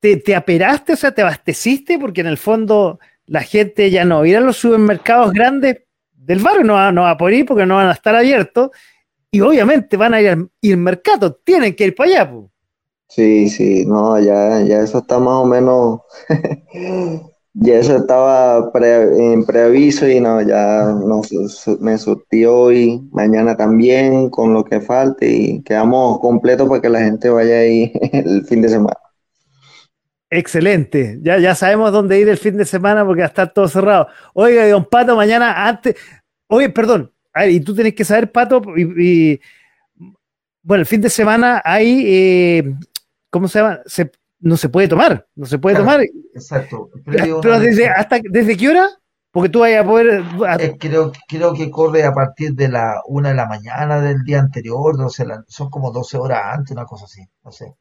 ¿te, 0.00 0.16
te 0.16 0.34
aperaste, 0.34 0.94
o 0.94 0.96
sea, 0.96 1.12
te 1.14 1.22
abasteciste? 1.22 1.98
Porque 1.98 2.20
en 2.22 2.26
el 2.28 2.38
fondo 2.38 2.98
la 3.26 3.42
gente 3.42 3.90
ya 3.90 4.04
no 4.04 4.20
va 4.22 4.38
a 4.38 4.40
los 4.40 4.56
supermercados 4.56 5.32
grandes 5.32 5.78
del 6.12 6.40
barrio, 6.40 6.64
no 6.64 6.74
va, 6.74 6.92
no 6.92 7.06
a 7.06 7.16
poder 7.16 7.34
ir 7.40 7.46
porque 7.46 7.66
no 7.66 7.76
van 7.76 7.88
a 7.88 7.92
estar 7.92 8.14
abiertos. 8.16 8.70
Y 9.32 9.40
obviamente 9.42 9.96
van 9.96 10.14
a 10.14 10.20
ir 10.22 10.30
al 10.30 10.50
ir 10.62 10.76
mercado, 10.78 11.34
tienen 11.44 11.74
que 11.76 11.86
ir 11.86 11.94
para 11.94 12.10
allá. 12.10 12.30
po. 12.30 12.52
Sí, 13.08 13.48
sí, 13.50 13.84
no, 13.86 14.18
ya, 14.20 14.62
ya 14.62 14.80
eso 14.82 14.98
está 14.98 15.18
más 15.18 15.34
o 15.42 15.44
menos, 15.44 16.00
ya 17.54 17.74
eso 17.78 17.96
estaba 17.96 18.70
pre- 18.72 19.32
en 19.32 19.44
preaviso 19.44 20.08
y 20.08 20.20
no, 20.20 20.40
ya 20.42 20.94
me 21.80 21.98
surtí 21.98 22.44
hoy, 22.46 23.00
mañana 23.12 23.56
también 23.56 24.30
con 24.30 24.54
lo 24.54 24.64
que 24.64 24.80
falte 24.80 25.28
y 25.28 25.62
quedamos 25.64 26.20
completos 26.20 26.68
para 26.68 26.80
que 26.80 26.88
la 26.88 27.00
gente 27.00 27.30
vaya 27.30 27.58
ahí 27.58 27.92
el 28.12 28.44
fin 28.46 28.62
de 28.62 28.68
semana. 28.68 28.96
Excelente, 30.32 31.18
ya, 31.22 31.38
ya 31.38 31.56
sabemos 31.56 31.90
dónde 31.90 32.20
ir 32.20 32.28
el 32.28 32.38
fin 32.38 32.56
de 32.56 32.64
semana 32.64 33.04
porque 33.04 33.22
va 33.22 33.26
a 33.26 33.28
estar 33.30 33.52
todo 33.52 33.66
cerrado. 33.66 34.06
Oiga, 34.32 34.66
don 34.68 34.84
Pato, 34.84 35.16
mañana 35.16 35.66
antes. 35.66 35.96
Oye, 36.46 36.70
perdón, 36.70 37.12
a 37.32 37.40
ver, 37.40 37.50
y 37.50 37.60
tú 37.60 37.74
tenés 37.74 37.94
que 37.94 38.04
saber, 38.04 38.30
Pato, 38.30 38.62
y, 38.76 39.32
y- 39.32 39.40
bueno, 40.62 40.82
el 40.82 40.86
fin 40.86 41.00
de 41.00 41.10
semana 41.10 41.60
hay, 41.64 42.04
eh, 42.06 42.74
¿cómo 43.30 43.48
se 43.48 43.58
llama? 43.58 43.80
Se- 43.86 44.12
no 44.38 44.56
se 44.56 44.68
puede 44.68 44.88
tomar, 44.88 45.26
no 45.34 45.46
se 45.46 45.58
puede 45.58 45.76
tomar. 45.76 46.00
Exacto. 46.34 46.90
Pero, 47.04 47.40
desde, 47.58 47.88
hasta, 47.88 48.20
¿desde 48.22 48.56
qué 48.56 48.68
hora? 48.68 48.88
Porque 49.32 49.48
tú 49.48 49.60
vayas 49.60 49.84
a 49.84 49.88
poder... 49.88 50.22
Eh, 50.64 50.76
creo, 50.78 51.12
creo 51.28 51.54
que 51.54 51.70
corre 51.70 52.04
a 52.04 52.12
partir 52.12 52.52
de 52.54 52.68
la 52.68 53.00
una 53.06 53.28
de 53.30 53.34
la 53.34 53.46
mañana 53.46 54.00
del 54.00 54.22
día 54.24 54.40
anterior, 54.40 54.96
12, 54.96 55.24
son 55.48 55.70
como 55.70 55.92
12 55.92 56.16
horas 56.18 56.40
antes, 56.54 56.72
una 56.72 56.84
cosa 56.84 57.04
así, 57.04 57.22
no 57.44 57.52
sé. 57.52 57.74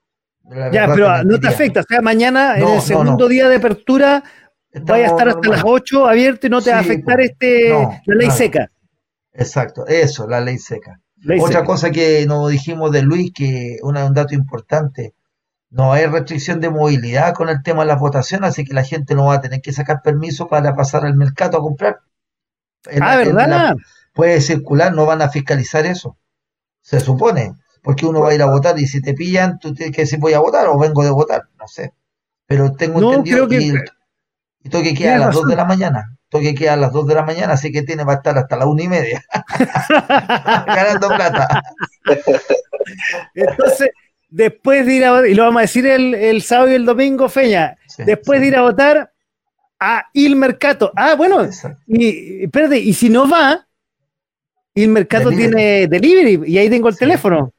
Ya, 0.71 0.87
pero 0.87 1.23
no 1.23 1.39
te 1.39 1.47
afecta, 1.47 1.81
o 1.81 1.83
sea, 1.83 2.01
mañana 2.01 2.57
en 2.57 2.67
el 2.67 2.81
segundo 2.81 3.27
día 3.27 3.47
de 3.47 3.57
apertura 3.57 4.23
vaya 4.81 5.05
a 5.05 5.07
estar 5.07 5.29
hasta 5.29 5.47
las 5.47 5.61
8 5.63 6.07
abierto 6.07 6.47
y 6.47 6.49
no 6.49 6.61
te 6.61 6.71
va 6.71 6.77
a 6.77 6.81
afectar 6.81 7.17
pues, 7.17 7.31
este 7.31 7.69
la 7.69 8.15
ley 8.15 8.31
seca. 8.31 8.71
Exacto, 9.33 9.85
eso, 9.87 10.27
la 10.27 10.41
ley 10.41 10.57
seca. 10.57 10.99
Otra 11.39 11.63
cosa 11.63 11.91
que 11.91 12.25
nos 12.25 12.49
dijimos 12.49 12.91
de 12.91 13.01
Luis, 13.01 13.31
que 13.33 13.77
un 13.81 13.95
dato 14.13 14.33
importante, 14.33 15.13
no 15.69 15.93
hay 15.93 16.05
restricción 16.05 16.59
de 16.61 16.69
movilidad 16.69 17.33
con 17.33 17.49
el 17.49 17.61
tema 17.61 17.81
de 17.81 17.87
las 17.87 17.99
votaciones, 17.99 18.49
así 18.49 18.63
que 18.63 18.73
la 18.73 18.83
gente 18.83 19.15
no 19.15 19.25
va 19.25 19.35
a 19.35 19.41
tener 19.41 19.61
que 19.61 19.73
sacar 19.73 20.01
permiso 20.01 20.47
para 20.47 20.75
pasar 20.75 21.05
al 21.05 21.15
mercado 21.15 21.57
a 21.57 21.61
comprar. 21.61 21.99
ah, 23.01 23.17
¿verdad? 23.17 23.75
puede 24.13 24.41
circular, 24.41 24.93
no 24.93 25.05
van 25.05 25.21
a 25.21 25.29
fiscalizar 25.29 25.85
eso. 25.85 26.17
Se 26.81 26.99
supone, 26.99 27.53
porque 27.89 28.05
uno 28.05 28.21
va 28.21 28.29
a 28.29 28.35
ir 28.35 28.41
a 28.43 28.45
votar 28.45 28.77
y 28.77 28.85
si 28.85 29.01
te 29.01 29.15
pillan, 29.15 29.57
tú 29.57 29.73
tienes 29.73 29.95
que 29.95 30.03
decir 30.03 30.19
voy 30.19 30.33
a 30.33 30.39
votar 30.39 30.67
o 30.67 30.77
vengo 30.77 31.03
de 31.03 31.09
votar, 31.09 31.47
no 31.57 31.67
sé. 31.67 31.91
Pero 32.45 32.71
tengo 32.73 33.01
entendido 33.01 33.47
que, 33.47 33.59
y, 33.59 33.73
y 34.63 34.69
tengo 34.69 34.83
que 34.83 34.93
quedar 34.93 35.15
a 35.15 35.25
las 35.25 35.33
2 35.33 35.47
de 35.47 35.55
la 35.55 35.65
mañana. 35.65 36.15
Tengo 36.29 36.43
que 36.43 36.53
quedar 36.53 36.77
a 36.77 36.81
las 36.81 36.93
2 36.93 37.07
de 37.07 37.15
la 37.15 37.23
mañana, 37.23 37.53
así 37.53 37.71
que 37.71 37.81
tiene 37.81 38.03
va 38.03 38.13
a 38.13 38.15
estar 38.17 38.37
hasta 38.37 38.57
la 38.57 38.67
una 38.67 38.83
y 38.83 38.89
media. 38.89 39.25
Ganando 40.67 41.07
plata. 41.07 41.63
Entonces, 43.33 43.89
después 44.29 44.85
de 44.85 44.93
ir 44.93 45.05
a 45.05 45.11
votar, 45.13 45.27
y 45.27 45.33
lo 45.33 45.45
vamos 45.45 45.57
a 45.57 45.61
decir 45.61 45.87
el, 45.87 46.41
sábado 46.43 46.69
y 46.69 46.75
el 46.75 46.85
domingo, 46.85 47.27
Feña, 47.27 47.75
después 47.97 48.39
de 48.39 48.49
ir 48.49 48.55
a 48.55 48.61
votar 48.61 49.11
a 49.79 50.05
Il 50.13 50.35
Mercato. 50.35 50.91
Ah, 50.95 51.15
bueno, 51.15 51.41
y 51.87 52.43
espérate, 52.43 52.77
y 52.77 52.93
si 52.93 53.09
no 53.09 53.27
va, 53.27 53.65
Il 54.75 54.89
Mercato 54.89 55.31
tiene 55.31 55.87
delivery 55.87 56.51
y 56.51 56.59
ahí 56.59 56.69
tengo 56.69 56.89
el 56.89 56.97
teléfono. 56.99 57.51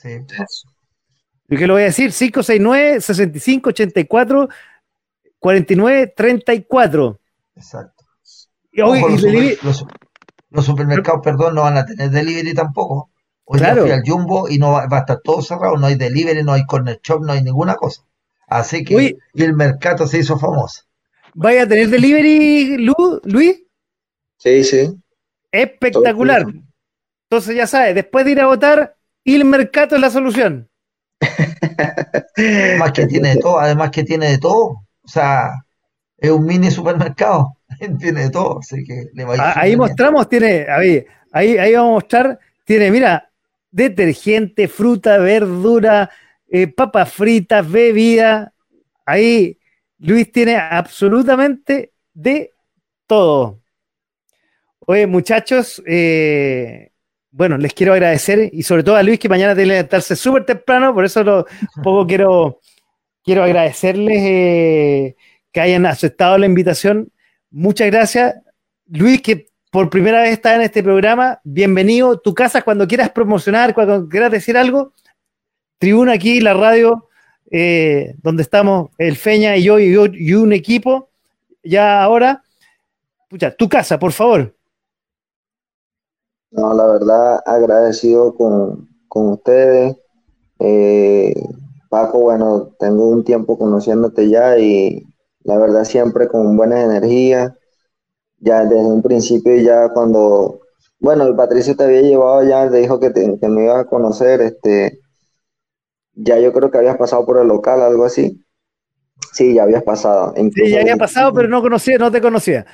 Sí. 0.00 0.10
¿Y 1.48 1.56
qué 1.56 1.66
lo 1.66 1.74
voy 1.74 1.82
a 1.82 1.86
decir? 1.86 2.12
569 2.12 3.00
65 3.00 3.70
84 3.70 4.48
49 5.38 6.12
34. 6.16 7.20
Exacto. 7.56 8.04
Y, 8.70 8.80
los, 10.50 10.64
supermercados, 10.64 11.20
perdón, 11.22 11.56
no 11.56 11.62
van 11.62 11.78
a 11.78 11.84
tener 11.84 12.10
delivery 12.10 12.54
tampoco. 12.54 13.10
Hoy 13.44 13.58
claro. 13.58 13.82
fui 13.82 13.90
al 13.90 14.02
Jumbo 14.06 14.48
y 14.48 14.58
no 14.58 14.72
va, 14.72 14.88
a 14.88 14.98
estar 14.98 15.20
todo 15.22 15.42
cerrado, 15.42 15.76
no 15.76 15.86
hay 15.86 15.96
delivery, 15.96 16.44
no 16.44 16.52
hay 16.52 16.64
corner 16.64 17.00
shop, 17.02 17.22
no 17.24 17.32
hay 17.32 17.42
ninguna 17.42 17.74
cosa. 17.74 18.02
Así 18.46 18.84
que 18.84 19.18
y 19.34 19.42
el 19.42 19.54
mercado 19.54 20.06
se 20.06 20.18
hizo 20.18 20.38
famoso. 20.38 20.82
¿Vaya 21.34 21.62
a 21.62 21.68
tener 21.68 21.88
delivery, 21.88 22.76
Luis? 22.78 23.62
Sí, 24.36 24.64
sí. 24.64 24.94
Espectacular. 25.50 26.46
Entonces 27.30 27.56
ya 27.56 27.66
sabes, 27.66 27.94
después 27.94 28.24
de 28.24 28.32
ir 28.32 28.40
a 28.40 28.46
votar, 28.46 28.97
el 29.24 29.44
mercado 29.44 29.96
es 29.96 30.00
la 30.00 30.10
solución. 30.10 30.68
además 32.36 32.92
que 32.92 33.06
tiene 33.06 33.34
de 33.34 33.40
todo, 33.40 33.58
además 33.58 33.90
que 33.90 34.04
tiene 34.04 34.30
de 34.30 34.38
todo. 34.38 34.86
O 35.02 35.08
sea, 35.08 35.50
es 36.16 36.30
un 36.30 36.44
mini 36.44 36.70
supermercado, 36.70 37.56
tiene 37.98 38.24
de 38.24 38.30
todo, 38.30 38.58
así 38.58 38.84
que 38.84 39.06
le 39.14 39.24
va 39.24 39.34
a 39.34 39.60
Ahí 39.60 39.76
mostramos, 39.76 40.28
tiene, 40.28 40.66
ahí, 40.68 41.04
ahí 41.32 41.72
vamos 41.74 41.90
a 41.90 41.94
mostrar, 41.94 42.38
tiene, 42.64 42.90
mira, 42.90 43.30
detergente, 43.70 44.68
fruta, 44.68 45.18
verdura, 45.18 46.10
eh, 46.48 46.66
papas 46.66 47.12
fritas, 47.12 47.70
bebida. 47.70 48.52
Ahí 49.04 49.58
Luis 49.98 50.30
tiene 50.32 50.56
absolutamente 50.56 51.92
de 52.12 52.52
todo. 53.06 53.60
Oye, 54.80 55.06
muchachos, 55.06 55.82
eh, 55.86 56.92
bueno, 57.30 57.58
les 57.58 57.74
quiero 57.74 57.92
agradecer 57.92 58.50
y 58.52 58.62
sobre 58.62 58.82
todo 58.82 58.96
a 58.96 59.02
Luis 59.02 59.18
que 59.18 59.28
mañana 59.28 59.54
tiene 59.54 59.68
que 59.68 59.74
levantarse 59.74 60.16
súper 60.16 60.44
temprano, 60.44 60.94
por 60.94 61.04
eso 61.04 61.22
lo, 61.22 61.46
un 61.76 61.82
poco 61.82 62.06
quiero, 62.06 62.60
quiero 63.22 63.44
agradecerles 63.44 64.18
eh, 64.22 65.16
que 65.52 65.60
hayan 65.60 65.86
aceptado 65.86 66.38
la 66.38 66.46
invitación. 66.46 67.12
Muchas 67.50 67.88
gracias. 67.88 68.34
Luis, 68.86 69.20
que 69.20 69.48
por 69.70 69.90
primera 69.90 70.22
vez 70.22 70.32
estás 70.32 70.56
en 70.56 70.62
este 70.62 70.82
programa, 70.82 71.40
bienvenido. 71.44 72.18
Tu 72.18 72.34
casa, 72.34 72.62
cuando 72.62 72.88
quieras 72.88 73.10
promocionar, 73.10 73.74
cuando 73.74 74.08
quieras 74.08 74.30
decir 74.30 74.56
algo, 74.56 74.94
tribuna 75.78 76.14
aquí, 76.14 76.40
la 76.40 76.54
radio, 76.54 77.08
eh, 77.50 78.14
donde 78.22 78.42
estamos 78.42 78.90
el 78.96 79.16
Feña 79.16 79.56
y 79.56 79.64
yo, 79.64 79.78
y 79.78 80.34
un 80.34 80.52
equipo, 80.52 81.10
ya 81.62 82.02
ahora. 82.02 82.42
Pucha, 83.28 83.54
tu 83.54 83.68
casa, 83.68 83.98
por 83.98 84.12
favor. 84.12 84.57
No, 86.50 86.72
la 86.74 86.86
verdad, 86.86 87.40
agradecido 87.44 88.34
con, 88.34 88.88
ustedes. 89.10 89.96
Eh, 90.60 91.34
Paco, 91.90 92.20
bueno, 92.20 92.74
tengo 92.78 93.08
un 93.08 93.24
tiempo 93.24 93.58
conociéndote 93.58 94.28
ya 94.28 94.58
y 94.58 95.02
la 95.44 95.58
verdad 95.58 95.84
siempre 95.84 96.28
con 96.28 96.56
buenas 96.56 96.84
energías 96.84 97.52
ya 98.40 98.64
desde 98.64 98.84
un 98.84 99.02
principio, 99.02 99.56
ya 99.56 99.88
cuando, 99.88 100.60
bueno, 101.00 101.24
el 101.24 101.34
Patricio 101.34 101.76
te 101.76 101.84
había 101.84 102.02
llevado 102.02 102.46
ya, 102.46 102.70
te 102.70 102.78
dijo 102.78 103.00
que, 103.00 103.10
te, 103.10 103.48
me 103.48 103.64
iba 103.64 103.80
a 103.80 103.86
conocer, 103.86 104.40
este, 104.40 105.00
ya 106.14 106.38
yo 106.38 106.52
creo 106.52 106.70
que 106.70 106.78
habías 106.78 106.96
pasado 106.96 107.26
por 107.26 107.38
el 107.38 107.48
local, 107.48 107.82
algo 107.82 108.04
así. 108.04 108.44
Sí, 109.32 109.54
ya 109.54 109.64
habías 109.64 109.82
pasado. 109.82 110.32
sí, 110.36 110.70
ya 110.70 110.80
había 110.80 110.96
pasado, 110.96 111.32
pero 111.32 111.48
no 111.48 111.60
conocía, 111.60 111.98
no 111.98 112.10
te 112.10 112.20
conocía. 112.20 112.66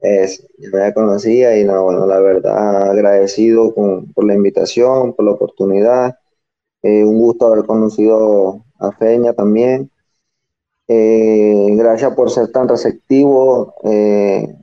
Es, 0.00 0.46
ya 0.58 0.68
me 0.70 0.94
conocía 0.94 1.58
y 1.58 1.64
no, 1.64 1.84
bueno, 1.84 2.06
la 2.06 2.20
verdad, 2.20 2.90
agradecido 2.90 3.74
con, 3.74 4.12
por 4.12 4.24
la 4.24 4.34
invitación, 4.34 5.14
por 5.14 5.24
la 5.24 5.32
oportunidad. 5.32 6.18
Eh, 6.82 7.04
un 7.04 7.18
gusto 7.18 7.46
haber 7.46 7.64
conocido 7.64 8.64
a 8.78 8.92
Feña 8.92 9.32
también. 9.32 9.90
Eh, 10.88 11.68
gracias 11.70 12.14
por 12.14 12.30
ser 12.30 12.52
tan 12.52 12.68
receptivo. 12.68 13.74
Eh, 13.84 14.54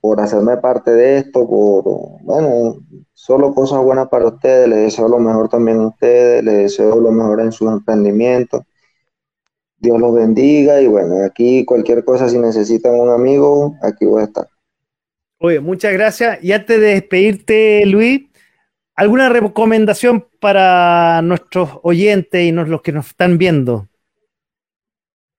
por, 0.00 0.20
hacerme 0.20 0.56
parte 0.58 0.92
de 0.92 1.18
esto, 1.18 1.48
por, 1.48 1.84
bueno, 2.22 2.76
solo 3.12 3.54
cosas 3.54 3.82
buenas 3.82 4.08
para 4.08 4.28
ustedes, 4.28 4.68
les 4.68 4.78
deseo 4.78 5.08
lo 5.08 5.18
mejor 5.18 5.48
también 5.48 5.80
a 5.80 5.88
ustedes, 5.88 6.44
les 6.44 6.54
deseo 6.54 7.00
lo 7.00 7.10
mejor 7.10 7.40
en 7.40 7.50
sus 7.52 7.68
emprendimientos. 7.70 8.62
Dios 9.84 10.00
los 10.00 10.14
bendiga 10.14 10.80
y 10.80 10.86
bueno, 10.86 11.24
aquí 11.24 11.64
cualquier 11.64 12.04
cosa, 12.04 12.28
si 12.28 12.38
necesitan 12.38 12.94
un 12.94 13.10
amigo, 13.10 13.76
aquí 13.82 14.06
voy 14.06 14.22
a 14.22 14.24
estar. 14.24 14.48
Oye, 15.38 15.60
muchas 15.60 15.92
gracias. 15.92 16.42
Y 16.42 16.52
antes 16.52 16.80
de 16.80 16.86
despedirte, 16.86 17.84
Luis, 17.84 18.22
¿alguna 18.96 19.28
recomendación 19.28 20.26
para 20.40 21.20
nuestros 21.22 21.68
oyentes 21.82 22.42
y 22.42 22.50
los 22.50 22.80
que 22.80 22.92
nos 22.92 23.08
están 23.08 23.36
viendo? 23.36 23.88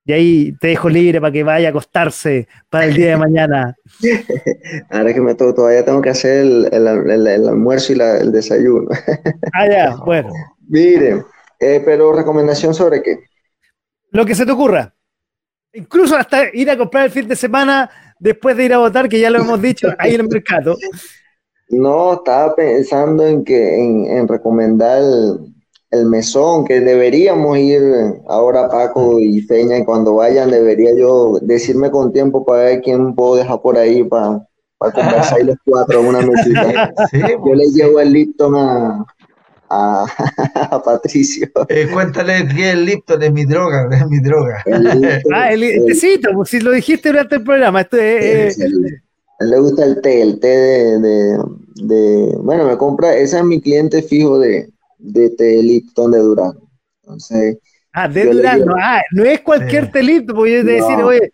Y 0.07 0.13
ahí 0.13 0.55
te 0.61 0.67
dejo 0.67 0.87
libre 0.87 1.19
para 1.19 1.33
que 1.33 1.43
vaya 1.43 1.69
a 1.69 1.71
acostarse 1.71 2.47
para 2.69 2.85
el 2.85 2.93
día 2.93 3.09
de 3.09 3.17
mañana. 3.17 3.75
Ahora 4.91 5.11
que 5.11 5.21
me 5.21 5.33
toco, 5.33 5.55
todavía 5.55 5.83
tengo 5.83 6.03
que 6.03 6.11
hacer 6.11 6.45
el, 6.71 7.47
almuerzo 7.47 7.93
y 7.93 7.99
el 7.99 8.31
desayuno. 8.31 8.89
Ah, 9.53 9.67
ya, 9.67 9.95
bueno. 10.05 10.31
Miren, 10.67 11.25
eh, 11.59 11.81
pero 11.83 12.13
recomendación 12.13 12.75
sobre 12.75 13.01
qué? 13.01 13.17
Lo 14.15 14.25
que 14.25 14.33
se 14.33 14.45
te 14.45 14.53
ocurra. 14.53 14.95
Incluso 15.73 16.15
hasta 16.15 16.45
ir 16.53 16.69
a 16.69 16.77
comprar 16.77 17.03
el 17.03 17.11
fin 17.11 17.27
de 17.27 17.35
semana 17.35 17.89
después 18.17 18.55
de 18.55 18.63
ir 18.63 18.73
a 18.73 18.77
votar, 18.77 19.09
que 19.09 19.19
ya 19.19 19.29
lo 19.29 19.39
hemos 19.39 19.61
dicho, 19.61 19.89
ahí 19.97 20.15
en 20.15 20.21
el 20.21 20.29
mercado. 20.29 20.77
No, 21.67 22.13
estaba 22.13 22.55
pensando 22.55 23.27
en 23.27 23.43
que 23.43 23.77
en, 23.77 24.05
en 24.05 24.25
recomendar 24.25 25.01
el 25.91 26.05
mesón, 26.05 26.63
que 26.63 26.79
deberíamos 26.79 27.57
ir 27.57 27.81
ahora 28.29 28.69
Paco 28.69 29.19
y 29.19 29.41
Peña, 29.41 29.79
y 29.79 29.83
cuando 29.83 30.15
vayan 30.15 30.49
debería 30.49 30.95
yo 30.97 31.37
decirme 31.41 31.91
con 31.91 32.13
tiempo 32.13 32.45
para 32.45 32.63
ver 32.63 32.81
quién 32.81 33.13
puedo 33.15 33.35
dejar 33.35 33.61
por 33.61 33.77
ahí 33.77 34.05
para, 34.05 34.47
para 34.77 34.93
conversar 34.93 35.43
los 35.43 35.57
cuatro 35.65 35.99
en 35.99 36.05
una 36.05 36.21
mesita. 36.21 36.93
yo 37.11 37.41
pues 37.41 37.57
le 37.57 37.65
llevo 37.71 37.99
el 37.99 38.13
Lipton 38.13 38.55
a, 38.55 39.05
a, 39.69 40.81
Patricio. 40.83 41.47
Eh, 41.69 41.87
cuéntale 41.91 42.47
que 42.47 42.71
el 42.71 42.85
Lipton 42.85 43.21
es 43.23 43.31
mi 43.31 43.45
droga, 43.45 43.87
es 43.91 44.07
mi 44.07 44.19
droga. 44.19 44.63
ah, 45.33 45.51
el, 45.51 45.85
tecito, 45.85 46.29
pues 46.33 46.49
si 46.49 46.59
lo 46.59 46.71
dijiste 46.71 47.09
durante 47.09 47.35
el 47.35 47.43
programa. 47.43 47.81
Esto 47.81 47.97
es, 47.97 48.57
le 49.39 49.59
gusta 49.59 49.83
el 49.83 50.01
té, 50.01 50.21
el 50.21 50.39
té 50.39 50.47
de, 50.47 50.99
de, 50.99 51.37
de, 51.75 52.37
bueno, 52.37 52.65
me 52.65 52.77
compra, 52.77 53.15
ese 53.15 53.37
es 53.37 53.43
mi 53.43 53.59
cliente 53.59 54.01
fijo 54.01 54.39
de, 54.39 54.69
de 54.97 55.29
Telipton 55.31 56.11
de 56.11 56.19
Durán. 56.19 56.53
Entonces, 57.03 57.57
ah, 57.93 58.07
de 58.07 58.25
Durazno. 58.25 58.75
Ah, 58.79 59.01
no 59.11 59.23
es 59.23 59.41
cualquier 59.41 59.91
Telipton, 59.91 60.35
porque 60.35 60.53
yo 60.53 60.65
te 60.65 60.71
decir, 60.71 60.95
oye, 61.03 61.31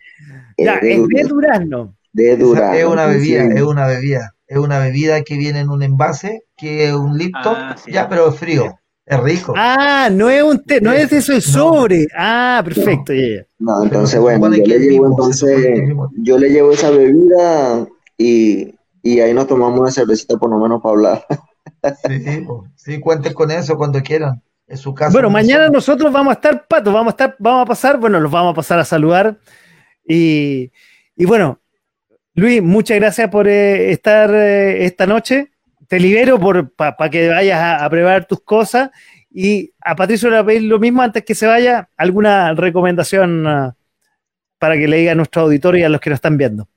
ya, 0.58 0.74
es 0.76 1.06
de 1.06 1.22
Durazno. 1.24 1.96
De 2.12 2.36
Durazno. 2.36 2.74
Es 2.74 2.84
una 2.84 3.06
bebida, 3.06 3.44
es 3.44 3.62
una 3.62 3.86
bebida. 3.86 4.31
Es 4.52 4.58
una 4.58 4.78
bebida 4.80 5.22
que 5.22 5.38
viene 5.38 5.60
en 5.60 5.70
un 5.70 5.82
envase, 5.82 6.42
que 6.58 6.84
es 6.84 6.92
un 6.92 7.16
Lipton, 7.16 7.54
ah, 7.56 7.76
ya, 7.86 8.06
pero 8.06 8.28
es 8.28 8.36
frío. 8.36 8.74
Es 9.06 9.18
rico. 9.18 9.54
Ah, 9.56 10.10
no 10.12 10.28
es 10.28 10.42
un 10.42 10.62
té, 10.62 10.78
no 10.82 10.92
es 10.92 11.10
eso 11.10 11.32
el 11.32 11.40
sobre. 11.40 12.06
Ah, 12.14 12.60
perfecto. 12.62 13.14
ya, 13.14 13.22
ya. 13.38 13.46
No, 13.58 13.82
entonces 13.82 14.20
bueno, 14.20 14.38
yo 14.54 14.60
le 14.66 14.74
es 14.76 14.80
llevo 14.82 15.06
entonces, 15.06 15.58
es 15.58 15.94
yo 16.18 16.38
le 16.38 16.50
llevo 16.50 16.72
esa 16.72 16.90
bebida 16.90 17.86
y, 18.18 18.74
y 19.02 19.20
ahí 19.20 19.32
nos 19.32 19.46
tomamos 19.46 19.80
una 19.80 19.90
cervecita 19.90 20.36
por 20.36 20.50
lo 20.50 20.58
menos 20.58 20.82
para 20.82 20.92
hablar. 20.96 21.26
Sí, 22.06 22.40
po. 22.46 22.66
sí, 22.76 23.00
cuenten 23.00 23.32
con 23.32 23.50
eso 23.50 23.76
cuando 23.78 24.02
quieran. 24.02 24.42
En 24.68 24.76
su 24.76 24.92
casa. 24.94 25.12
Bueno, 25.12 25.28
no 25.28 25.32
mañana 25.32 25.64
son- 25.64 25.72
nosotros 25.72 26.12
vamos 26.12 26.32
a 26.32 26.34
estar, 26.34 26.66
Pato, 26.68 26.92
vamos 26.92 27.08
a 27.08 27.10
estar, 27.12 27.36
vamos 27.38 27.62
a 27.62 27.66
pasar, 27.66 27.98
bueno, 27.98 28.20
los 28.20 28.30
vamos 28.30 28.52
a 28.52 28.56
pasar 28.56 28.78
a 28.78 28.84
saludar. 28.84 29.38
Y, 30.06 30.70
y 31.16 31.24
bueno, 31.24 31.58
Luis, 32.34 32.62
muchas 32.62 32.98
gracias 32.98 33.28
por 33.30 33.46
eh, 33.48 33.92
estar 33.92 34.30
eh, 34.34 34.86
esta 34.86 35.06
noche. 35.06 35.52
Te 35.88 36.00
libero 36.00 36.38
para 36.76 37.10
que 37.10 37.28
vayas 37.28 37.58
a, 37.60 37.84
a 37.84 37.90
preparar 37.90 38.26
tus 38.26 38.40
cosas. 38.42 38.90
Y 39.30 39.72
a 39.80 39.94
Patricio 39.96 40.30
le 40.30 40.42
voy 40.42 40.54
pedir 40.56 40.68
lo 40.70 40.78
mismo 40.78 41.02
antes 41.02 41.24
que 41.24 41.34
se 41.34 41.46
vaya, 41.46 41.88
alguna 41.96 42.54
recomendación 42.54 43.46
ah, 43.46 43.76
para 44.58 44.76
que 44.76 44.88
le 44.88 44.98
diga 44.98 45.12
a 45.12 45.14
nuestro 45.14 45.42
auditorio 45.42 45.80
y 45.82 45.84
a 45.84 45.88
los 45.90 46.00
que 46.00 46.10
nos 46.10 46.18
están 46.18 46.38
viendo. 46.38 46.68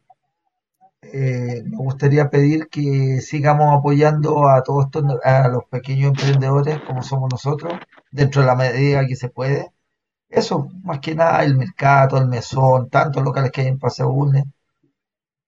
eh, 1.01 1.63
me 1.65 1.77
gustaría 1.77 2.29
pedir 2.29 2.67
que 2.69 3.21
sigamos 3.21 3.77
apoyando 3.77 4.47
a 4.49 4.63
todos 4.63 4.85
estos, 4.85 5.03
a 5.23 5.47
los 5.49 5.65
pequeños 5.65 6.09
emprendedores 6.11 6.81
como 6.81 7.03
somos 7.03 7.29
nosotros, 7.31 7.73
dentro 8.11 8.41
de 8.41 8.47
la 8.47 8.55
medida 8.55 9.05
que 9.07 9.15
se 9.15 9.29
puede. 9.29 9.71
Eso, 10.29 10.69
más 10.83 10.99
que 10.99 11.15
nada, 11.15 11.43
el 11.43 11.55
mercado, 11.57 12.17
el 12.19 12.27
mesón, 12.27 12.89
tantos 12.89 13.23
locales 13.23 13.51
que 13.51 13.61
hay 13.61 13.67
en 13.67 13.79
Paseo 13.79 14.11
Bulnes. 14.11 14.45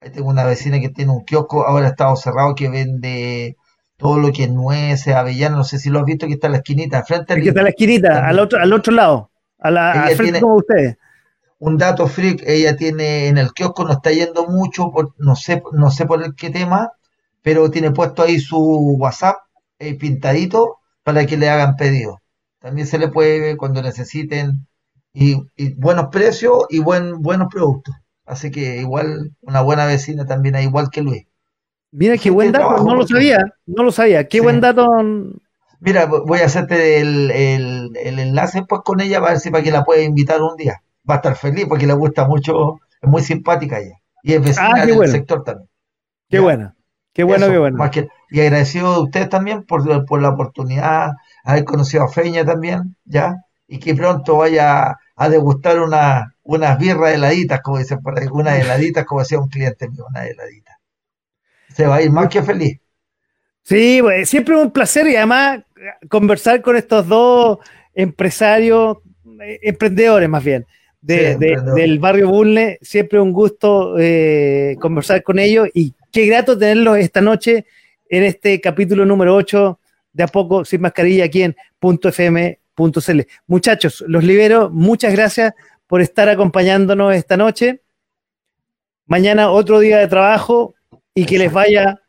Ahí 0.02 0.12
tengo 0.12 0.30
una 0.30 0.46
vecina 0.46 0.80
que 0.80 0.90
tiene 0.90 1.12
un 1.12 1.24
kiosco, 1.26 1.66
ahora 1.66 1.88
ha 1.88 1.90
estado 1.92 2.16
cerrado, 2.16 2.56
que 2.56 2.70
vende 2.70 3.58
todo 3.98 4.20
lo 4.20 4.32
que 4.32 4.44
es 4.46 4.52
nueces, 4.52 5.16
avellanas, 5.16 5.58
no 5.58 5.64
sé 5.64 5.80
si 5.80 5.90
lo 5.90 6.00
has 6.00 6.06
visto, 6.06 6.28
que 6.28 6.34
está 6.34 6.48
en 6.48 6.54
la 6.54 6.60
esquinita, 6.60 7.04
frente 7.04 7.34
al 7.34 7.42
que 7.42 7.50
está 7.50 7.62
en 7.62 7.64
la 7.66 7.70
esquinita, 7.72 8.28
al 8.28 8.40
otro, 8.40 8.60
al 8.60 8.74
otro 8.74 8.94
lado, 8.94 9.32
a 9.60 9.72
la, 9.72 9.94
al 10.06 10.12
frente 10.12 10.40
como 10.40 10.56
ustedes. 10.58 10.98
Un 11.60 11.78
dato 11.78 12.08
freak, 12.08 12.44
ella 12.48 12.76
tiene 12.76 13.28
en 13.28 13.38
el 13.38 13.52
kiosco, 13.54 13.84
no 13.86 13.94
está 13.94 14.12
yendo 14.12 14.48
mucho, 14.48 14.92
por- 14.92 15.14
no 15.20 15.36
sé, 15.36 15.62
no 15.74 15.92
sé 15.92 16.06
por 16.06 16.24
el 16.24 16.36
qué 16.36 16.50
tema, 16.50 16.92
pero 17.44 17.70
tiene 17.72 17.92
puesto 17.92 18.24
ahí 18.24 18.40
su 18.40 18.60
WhatsApp 19.00 19.38
eh, 19.80 19.96
pintadito 19.98 20.78
para 21.04 21.26
que 21.26 21.38
le 21.38 21.50
hagan 21.50 21.76
pedido. 21.76 22.20
También 22.60 22.88
se 22.88 22.98
le 23.00 23.10
puede 23.10 23.58
cuando 23.58 23.82
necesiten 23.82 24.68
y, 25.14 25.36
y 25.56 25.74
buenos 25.76 26.08
precios 26.12 26.66
y 26.70 26.80
buen, 26.80 27.22
buenos 27.22 27.48
productos. 27.52 27.96
Así 28.28 28.52
que 28.52 28.78
igual 28.78 29.32
una 29.42 29.62
buena 29.62 29.86
vecina 29.86 30.26
también, 30.26 30.56
igual 30.58 30.90
que 30.92 31.02
Luis. 31.02 31.26
Mira 31.92 32.18
qué 32.18 32.30
buen 32.30 32.52
dato, 32.52 32.84
no 32.84 32.96
lo 32.96 33.08
sabía, 33.08 33.40
no 33.66 33.84
lo 33.84 33.92
sabía. 33.92 34.28
Qué 34.28 34.38
Sí. 34.38 34.44
buen 34.44 34.60
dato. 34.62 34.88
Mira, 35.80 36.08
vo- 36.10 36.24
voy 36.28 36.40
a 36.40 36.46
hacerte 36.46 37.00
el, 37.00 37.32
el- 37.32 37.92
el 38.04 38.20
enlace 38.20 38.64
pues 38.68 38.82
con 38.84 39.00
ella 39.00 39.20
para 39.20 39.34
ver 39.34 39.40
si 39.40 39.50
para 39.52 39.64
que 39.64 39.72
la 39.72 39.84
pueda 39.84 40.02
invitar 40.02 40.42
un 40.42 40.56
día. 40.58 40.82
Va 41.10 41.16
a 41.16 41.18
estar 41.18 41.36
feliz 41.36 41.66
porque 41.70 41.88
le 41.88 41.94
gusta 41.94 42.28
mucho, 42.28 42.80
es 43.02 43.10
muy 43.10 43.22
simpática 43.24 43.80
ella. 43.80 43.96
Y 44.24 44.34
es 44.34 44.42
vecina 44.44 44.72
Ah, 44.76 44.86
del 44.86 44.96
bueno. 44.96 45.12
sector 45.12 45.44
también. 45.44 45.70
Qué 46.30 46.38
Ya. 46.38 46.44
bueno, 46.44 46.74
qué 47.14 47.24
bueno, 47.24 47.46
Eso, 47.46 47.54
qué 47.54 47.60
bueno. 47.60 47.78
más 47.78 47.92
que- 47.92 48.08
y 48.30 48.42
agradecido 48.42 48.94
de 48.96 49.02
ustedes 49.04 49.30
también 49.30 49.64
por, 49.64 50.06
por 50.06 50.22
la 50.22 50.30
oportunidad, 50.30 51.12
haber 51.46 51.64
conocido 51.64 52.04
a 52.04 52.10
Feña 52.10 52.44
también, 52.46 52.96
¿ya? 53.06 53.36
Y 53.68 53.80
que 53.80 53.96
pronto 53.96 54.38
vaya 54.38 54.96
a 55.16 55.30
degustar 55.30 55.80
una, 55.80 56.36
unas 56.48 56.78
birras 56.80 57.14
heladitas, 57.14 57.62
como 57.62 57.78
dicen 57.78 58.00
por 58.02 58.18
ahí, 58.18 58.28
unas 58.32 58.60
heladitas, 58.60 59.06
como 59.06 59.22
decía 59.22 59.40
un 59.40 59.50
cliente 59.50 59.88
mío, 59.90 60.06
unas 60.10 60.26
heladitas. 60.28 60.76
Se 61.76 61.86
va 61.86 61.98
a 61.98 62.02
ir 62.02 62.10
más 62.12 62.30
que 62.30 62.42
feliz. 62.42 62.80
Sí, 63.64 64.00
pues, 64.02 64.30
siempre 64.30 64.56
un 64.56 64.72
placer 64.72 65.08
y 65.08 65.16
además 65.18 65.60
eh, 65.76 66.08
conversar 66.10 66.62
con 66.62 66.78
estos 66.78 67.06
dos 67.08 67.58
empresarios, 67.94 68.98
eh, 69.42 69.60
emprendedores 69.64 70.30
más 70.30 70.44
bien, 70.44 70.66
de, 71.02 71.18
Sí, 71.18 71.24
de- 71.24 71.32
emprendedores. 71.32 71.76
del 71.76 72.00
barrio 72.00 72.30
Bulne. 72.30 72.78
Siempre 72.82 73.20
un 73.20 73.34
gusto 73.34 73.96
eh, 74.00 74.78
conversar 74.80 75.22
con 75.24 75.38
ellos 75.40 75.68
y 75.74 75.94
qué 76.12 76.26
grato 76.28 76.58
tenerlos 76.58 76.98
esta 76.98 77.20
noche 77.22 77.66
en 78.10 78.24
este 78.24 78.62
capítulo 78.62 79.06
número 79.06 79.36
8 79.36 79.80
de 80.14 80.24
A 80.24 80.28
Poco 80.28 80.64
Sin 80.64 80.80
Mascarilla 80.82 81.26
aquí 81.26 81.44
en 81.44 81.56
.fm.cl. 81.82 83.22
Muchachos, 83.48 84.04
los 84.08 84.24
libero. 84.24 84.70
Muchas 84.70 85.12
gracias 85.14 85.54
por 85.88 86.02
estar 86.02 86.30
acompañándonos 86.30 87.14
esta 87.16 87.38
noche. 87.38 87.82
Mañana 89.06 89.50
otro 89.50 89.80
día 89.80 89.98
de 90.00 90.08
trabajo 90.08 90.76
y 91.14 91.26
que 91.26 91.40
les 91.40 91.52
vaya 91.52 92.02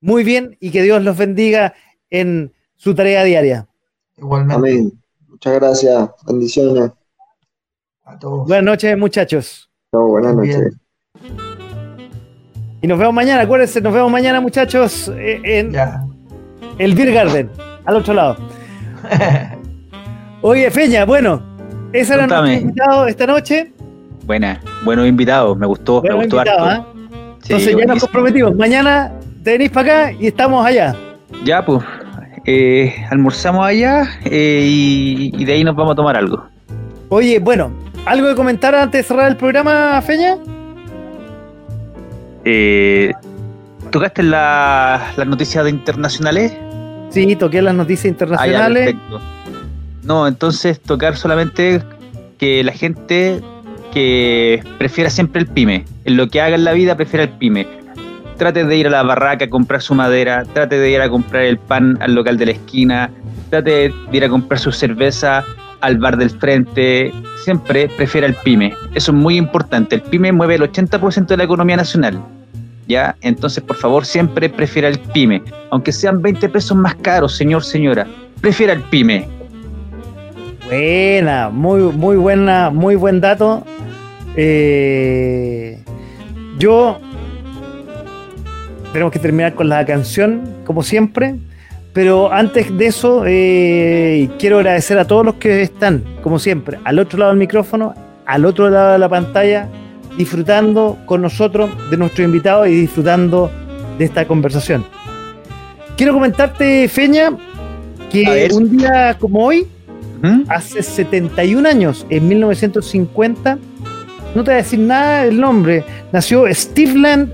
muy 0.00 0.24
bien 0.24 0.56
y 0.60 0.70
que 0.70 0.82
Dios 0.82 1.02
los 1.02 1.16
bendiga 1.16 1.74
en 2.10 2.52
su 2.76 2.94
tarea 2.94 3.24
diaria. 3.24 3.68
Igualmente 4.16 4.54
Amén. 4.54 4.92
Muchas 5.28 5.54
gracias. 5.54 6.10
Bendiciones. 6.26 6.90
a 8.04 8.18
todos. 8.18 8.46
Buenas 8.46 8.64
noches, 8.64 8.96
muchachos. 8.96 9.70
Chao, 9.92 10.06
buenas 10.08 10.34
noches. 10.34 10.74
Y 12.82 12.86
nos 12.86 12.98
vemos 12.98 13.14
mañana, 13.14 13.42
acuérdense, 13.42 13.80
nos 13.80 13.92
vemos 13.92 14.10
mañana, 14.12 14.40
muchachos, 14.40 15.08
eh, 15.16 15.40
en 15.44 15.72
Ya. 15.72 16.04
el 16.78 16.94
Beer 16.94 17.12
Garden, 17.12 17.50
al 17.84 17.96
otro 17.96 18.14
lado. 18.14 18.36
Oye, 20.42 20.70
Feña, 20.70 21.04
bueno, 21.04 21.55
ese 21.92 22.14
era 22.14 22.26
nuestro 22.26 22.52
invitado 22.52 23.06
esta 23.06 23.26
noche. 23.26 23.72
Buena, 24.24 24.60
buenos 24.84 25.06
invitados, 25.06 25.56
me 25.56 25.66
gustó, 25.66 26.02
me 26.02 26.12
gustó 26.14 26.36
invitados, 26.38 26.68
harto. 26.68 26.82
¿ah? 26.82 26.92
Sí, 27.42 27.52
Entonces 27.52 27.64
ya 27.68 27.72
nos 27.72 27.84
buenísimo. 27.86 28.00
comprometimos. 28.00 28.56
Mañana 28.56 29.12
te 29.44 29.52
venís 29.52 29.70
para 29.70 30.06
acá 30.08 30.12
y 30.18 30.26
estamos 30.26 30.66
allá. 30.66 30.96
Ya, 31.44 31.64
pues, 31.64 31.82
eh, 32.44 32.94
almorzamos 33.10 33.64
allá 33.66 34.04
eh, 34.24 34.64
y, 34.66 35.32
y 35.36 35.44
de 35.44 35.52
ahí 35.52 35.62
nos 35.64 35.76
vamos 35.76 35.92
a 35.92 35.96
tomar 35.96 36.16
algo. 36.16 36.44
Oye, 37.08 37.38
bueno, 37.38 37.70
¿algo 38.04 38.26
que 38.28 38.34
comentar 38.34 38.74
antes 38.74 39.02
de 39.04 39.08
cerrar 39.08 39.28
el 39.30 39.36
programa, 39.36 40.00
Feña? 40.02 40.38
Eh, 42.44 43.12
¿Tocaste 43.90 44.22
la- 44.24 45.12
las 45.16 45.26
noticias 45.26 45.62
de 45.64 45.70
internacionales? 45.70 46.52
Sí, 47.10 47.36
toqué 47.36 47.62
las 47.62 47.74
noticias 47.74 48.04
Ah, 48.04 48.06
ya, 48.06 48.10
internacionales. 48.10 48.84
perfecto. 48.94 49.20
No, 50.06 50.28
entonces 50.28 50.80
tocar 50.80 51.16
solamente 51.16 51.82
que 52.38 52.62
la 52.62 52.72
gente 52.72 53.42
que 53.92 54.62
prefiera 54.78 55.10
siempre 55.10 55.42
el 55.42 55.48
pyme, 55.48 55.84
en 56.04 56.16
lo 56.16 56.28
que 56.28 56.40
haga 56.40 56.54
en 56.54 56.64
la 56.64 56.72
vida 56.72 56.96
prefiera 56.96 57.24
el 57.24 57.30
pyme. 57.30 57.66
Trate 58.36 58.64
de 58.64 58.76
ir 58.76 58.86
a 58.86 58.90
la 58.90 59.02
barraca 59.02 59.46
a 59.46 59.50
comprar 59.50 59.82
su 59.82 59.94
madera, 59.94 60.44
trate 60.52 60.78
de 60.78 60.90
ir 60.90 61.00
a 61.00 61.08
comprar 61.08 61.42
el 61.42 61.58
pan 61.58 61.98
al 62.00 62.14
local 62.14 62.36
de 62.36 62.46
la 62.46 62.52
esquina, 62.52 63.10
trate 63.50 63.70
de 63.70 63.94
ir 64.12 64.24
a 64.24 64.28
comprar 64.28 64.60
su 64.60 64.70
cerveza 64.70 65.44
al 65.80 65.98
bar 65.98 66.16
del 66.16 66.30
frente, 66.30 67.12
siempre 67.42 67.88
prefiera 67.96 68.28
el 68.28 68.34
pyme. 68.34 68.74
Eso 68.94 69.10
es 69.10 69.18
muy 69.18 69.36
importante. 69.36 69.96
El 69.96 70.02
pyme 70.02 70.30
mueve 70.30 70.54
el 70.54 70.62
80% 70.62 71.26
de 71.26 71.36
la 71.36 71.44
economía 71.44 71.76
nacional. 71.76 72.20
¿Ya? 72.86 73.16
Entonces, 73.22 73.64
por 73.64 73.76
favor, 73.76 74.04
siempre 74.04 74.48
prefiera 74.48 74.88
el 74.88 74.98
pyme. 74.98 75.42
Aunque 75.70 75.90
sean 75.90 76.22
20 76.22 76.48
pesos 76.48 76.76
más 76.76 76.94
caros, 76.96 77.36
señor, 77.36 77.64
señora. 77.64 78.06
Prefiera 78.40 78.72
el 78.72 78.82
pyme. 78.82 79.28
Buena, 80.66 81.48
muy, 81.48 81.80
muy 81.92 82.16
buena, 82.16 82.70
muy 82.70 82.96
buen 82.96 83.20
dato. 83.20 83.64
Eh, 84.36 85.78
yo 86.58 86.98
tenemos 88.92 89.12
que 89.12 89.18
terminar 89.18 89.54
con 89.54 89.68
la 89.68 89.84
canción, 89.86 90.42
como 90.64 90.82
siempre. 90.82 91.36
Pero 91.92 92.30
antes 92.30 92.76
de 92.76 92.86
eso, 92.86 93.22
eh, 93.26 94.28
quiero 94.38 94.58
agradecer 94.58 94.98
a 94.98 95.06
todos 95.06 95.24
los 95.24 95.36
que 95.36 95.62
están, 95.62 96.04
como 96.22 96.38
siempre, 96.38 96.78
al 96.84 96.98
otro 96.98 97.18
lado 97.18 97.30
del 97.30 97.38
micrófono, 97.38 97.94
al 98.26 98.44
otro 98.44 98.68
lado 98.68 98.92
de 98.92 98.98
la 98.98 99.08
pantalla, 99.08 99.68
disfrutando 100.18 100.98
con 101.06 101.22
nosotros 101.22 101.70
de 101.90 101.96
nuestro 101.96 102.24
invitado 102.24 102.66
y 102.66 102.74
disfrutando 102.74 103.50
de 103.98 104.04
esta 104.04 104.26
conversación. 104.26 104.84
Quiero 105.96 106.12
comentarte, 106.12 106.86
Feña, 106.88 107.30
que 108.10 108.48
un 108.52 108.76
día 108.76 109.16
como 109.18 109.46
hoy, 109.46 109.66
¿Mm? 110.22 110.42
hace 110.48 110.82
71 110.82 111.68
años, 111.68 112.06
en 112.10 112.28
1950, 112.28 113.58
no 114.34 114.44
te 114.44 114.50
voy 114.50 114.54
a 114.54 114.62
decir 114.62 114.78
nada 114.78 115.24
del 115.24 115.40
nombre, 115.40 115.84
nació 116.12 116.44
Steveland 116.52 117.32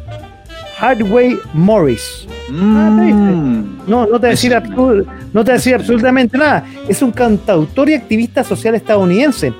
Hardway 0.78 1.38
Morris. 1.54 2.26
Mm. 2.50 3.86
No, 3.86 4.06
no 4.06 4.06
te 4.06 4.18
voy 4.18 4.26
a 4.26 4.30
decir, 4.30 4.52
no 4.52 4.64
te 4.64 5.32
voy 5.32 5.50
a 5.50 5.54
decir 5.54 5.74
absolutamente 5.74 6.36
nada. 6.36 6.64
Es 6.88 7.02
un 7.02 7.12
cantautor 7.12 7.88
y 7.88 7.94
activista 7.94 8.44
social 8.44 8.74
estadounidense, 8.74 9.52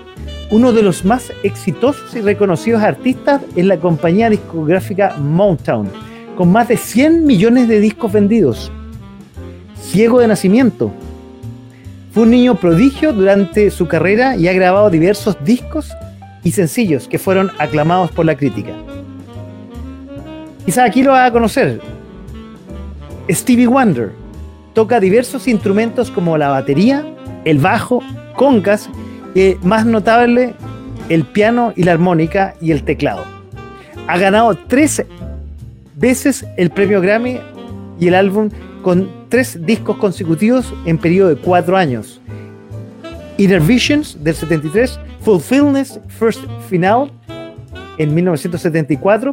uno 0.51 0.73
de 0.73 0.83
los 0.83 1.05
más 1.05 1.33
exitosos 1.43 2.15
y 2.15 2.21
reconocidos 2.21 2.83
artistas 2.83 3.41
en 3.57 3.69
la 3.69 3.79
compañía 3.79 4.31
discográfica 4.31 5.17
Motown, 5.17 5.89
con 6.37 6.51
más 6.51 6.69
de 6.69 6.77
100 6.77 7.25
millones 7.25 7.69
de 7.69 7.81
discos 7.81 8.13
vendidos. 8.13 8.71
Ciego 9.81 10.21
de 10.21 10.29
nacimiento, 10.29 10.93
fue 12.13 12.25
un 12.25 12.31
niño 12.31 12.57
prodigio 12.57 13.13
durante 13.13 13.71
su 13.71 13.89
carrera 13.89 14.37
y 14.37 14.47
ha 14.47 14.53
grabado 14.53 14.91
diversos 14.91 15.37
discos 15.45 15.91
y 16.45 16.53
sencillos 16.53 17.09
que 17.09 17.19
fueron 17.19 17.51
aclamados 17.59 18.11
por 18.11 18.27
la 18.27 18.37
crítica. 18.37 18.73
Quizás 20.67 20.87
aquí 20.89 21.03
lo 21.03 21.13
vas 21.13 21.31
a 21.31 21.33
conocer. 21.33 21.81
Stevie 23.31 23.67
Wonder 23.67 24.13
toca 24.75 25.01
diversos 25.01 25.49
instrumentos 25.49 26.11
como 26.11 26.37
la 26.37 26.49
batería, 26.49 27.05
el 27.45 27.59
bajo, 27.59 28.03
congas, 28.37 28.91
y 29.35 29.57
más 29.63 29.87
notable, 29.87 30.55
el 31.09 31.25
piano 31.25 31.73
y 31.77 31.85
la 31.85 31.93
armónica 31.93 32.55
y 32.61 32.73
el 32.73 32.83
teclado. 32.85 33.25
Ha 34.07 34.19
ganado 34.19 34.55
tres 34.69 35.03
veces 35.97 36.45
el 36.59 36.71
premio 36.71 37.01
Grammy 37.01 37.41
y 37.99 38.09
el 38.09 38.15
álbum 38.15 38.51
con 38.83 39.22
tres 39.33 39.59
discos 39.65 39.97
consecutivos 39.97 40.75
en 40.85 40.99
periodo 40.99 41.31
de 41.31 41.37
cuatro 41.37 41.75
años. 41.75 42.21
Inner 43.39 43.63
Visions 43.63 44.23
del 44.23 44.35
73, 44.35 45.01
Fulfillness 45.23 45.99
First 46.09 46.41
Final 46.69 47.11
en 47.97 48.15
1974 48.15 49.33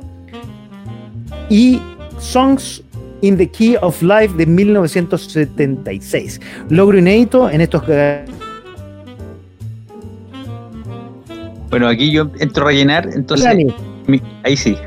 y 1.50 1.82
Songs 2.18 2.82
in 3.20 3.36
the 3.36 3.46
Key 3.50 3.76
of 3.82 4.02
Life 4.02 4.34
de 4.38 4.46
1976. 4.46 6.40
Logro 6.70 6.98
inédito 6.98 7.50
en 7.50 7.60
estos... 7.60 7.84
Bueno, 11.70 11.88
aquí 11.90 12.10
yo 12.10 12.32
entro 12.40 12.64
a 12.64 12.68
rellenar, 12.70 13.10
entonces... 13.14 13.54
mi- 14.08 14.22
ahí 14.44 14.56
sí. 14.56 14.78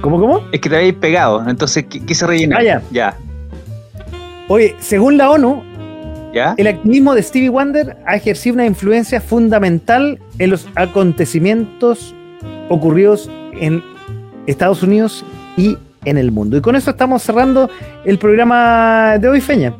¿Cómo, 0.00 0.20
cómo? 0.20 0.40
Es 0.52 0.60
que 0.60 0.68
te 0.68 0.76
habéis 0.76 0.94
pegado, 0.94 1.46
entonces 1.48 1.88
qui- 1.88 2.04
quise 2.04 2.26
rellenar. 2.26 2.60
Ah, 2.60 2.64
ya. 2.64 2.82
Ya. 2.90 3.16
Oye, 4.48 4.74
según 4.80 5.16
la 5.16 5.30
ONU, 5.30 5.62
¿Ya? 6.32 6.54
el 6.56 6.66
activismo 6.68 7.14
de 7.14 7.22
Stevie 7.22 7.48
Wonder 7.48 7.96
ha 8.06 8.14
ejercido 8.16 8.54
una 8.54 8.66
influencia 8.66 9.20
fundamental 9.20 10.18
en 10.38 10.50
los 10.50 10.66
acontecimientos 10.76 12.14
ocurridos 12.68 13.30
en 13.60 13.82
Estados 14.46 14.82
Unidos 14.82 15.24
y 15.56 15.76
en 16.04 16.16
el 16.16 16.30
mundo. 16.30 16.56
Y 16.56 16.60
con 16.60 16.76
eso 16.76 16.90
estamos 16.92 17.22
cerrando 17.22 17.68
el 18.04 18.18
programa 18.18 19.18
de 19.18 19.28
hoy, 19.28 19.40
Feña, 19.40 19.74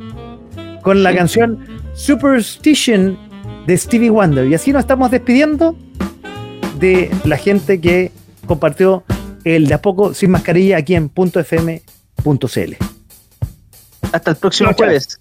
con 0.82 1.02
la 1.02 1.12
Sí. 1.12 1.16
canción 1.16 1.58
Superstition 1.94 3.16
de 3.66 3.76
Stevie 3.76 4.10
Wonder. 4.10 4.46
Y 4.48 4.54
así 4.54 4.72
nos 4.72 4.80
estamos 4.80 5.10
despidiendo 5.10 5.76
de 6.80 7.10
la 7.24 7.36
gente 7.36 7.80
que 7.80 8.10
compartió 8.46 9.04
el 9.56 9.66
de 9.66 9.74
a 9.74 9.82
poco 9.82 10.14
sin 10.14 10.30
mascarilla 10.30 10.78
aquí 10.78 10.94
en 10.94 11.10
.fm.cl. 11.14 12.76
Hasta 14.12 14.30
el 14.30 14.36
próximo 14.36 14.72
jueves. 14.74 15.20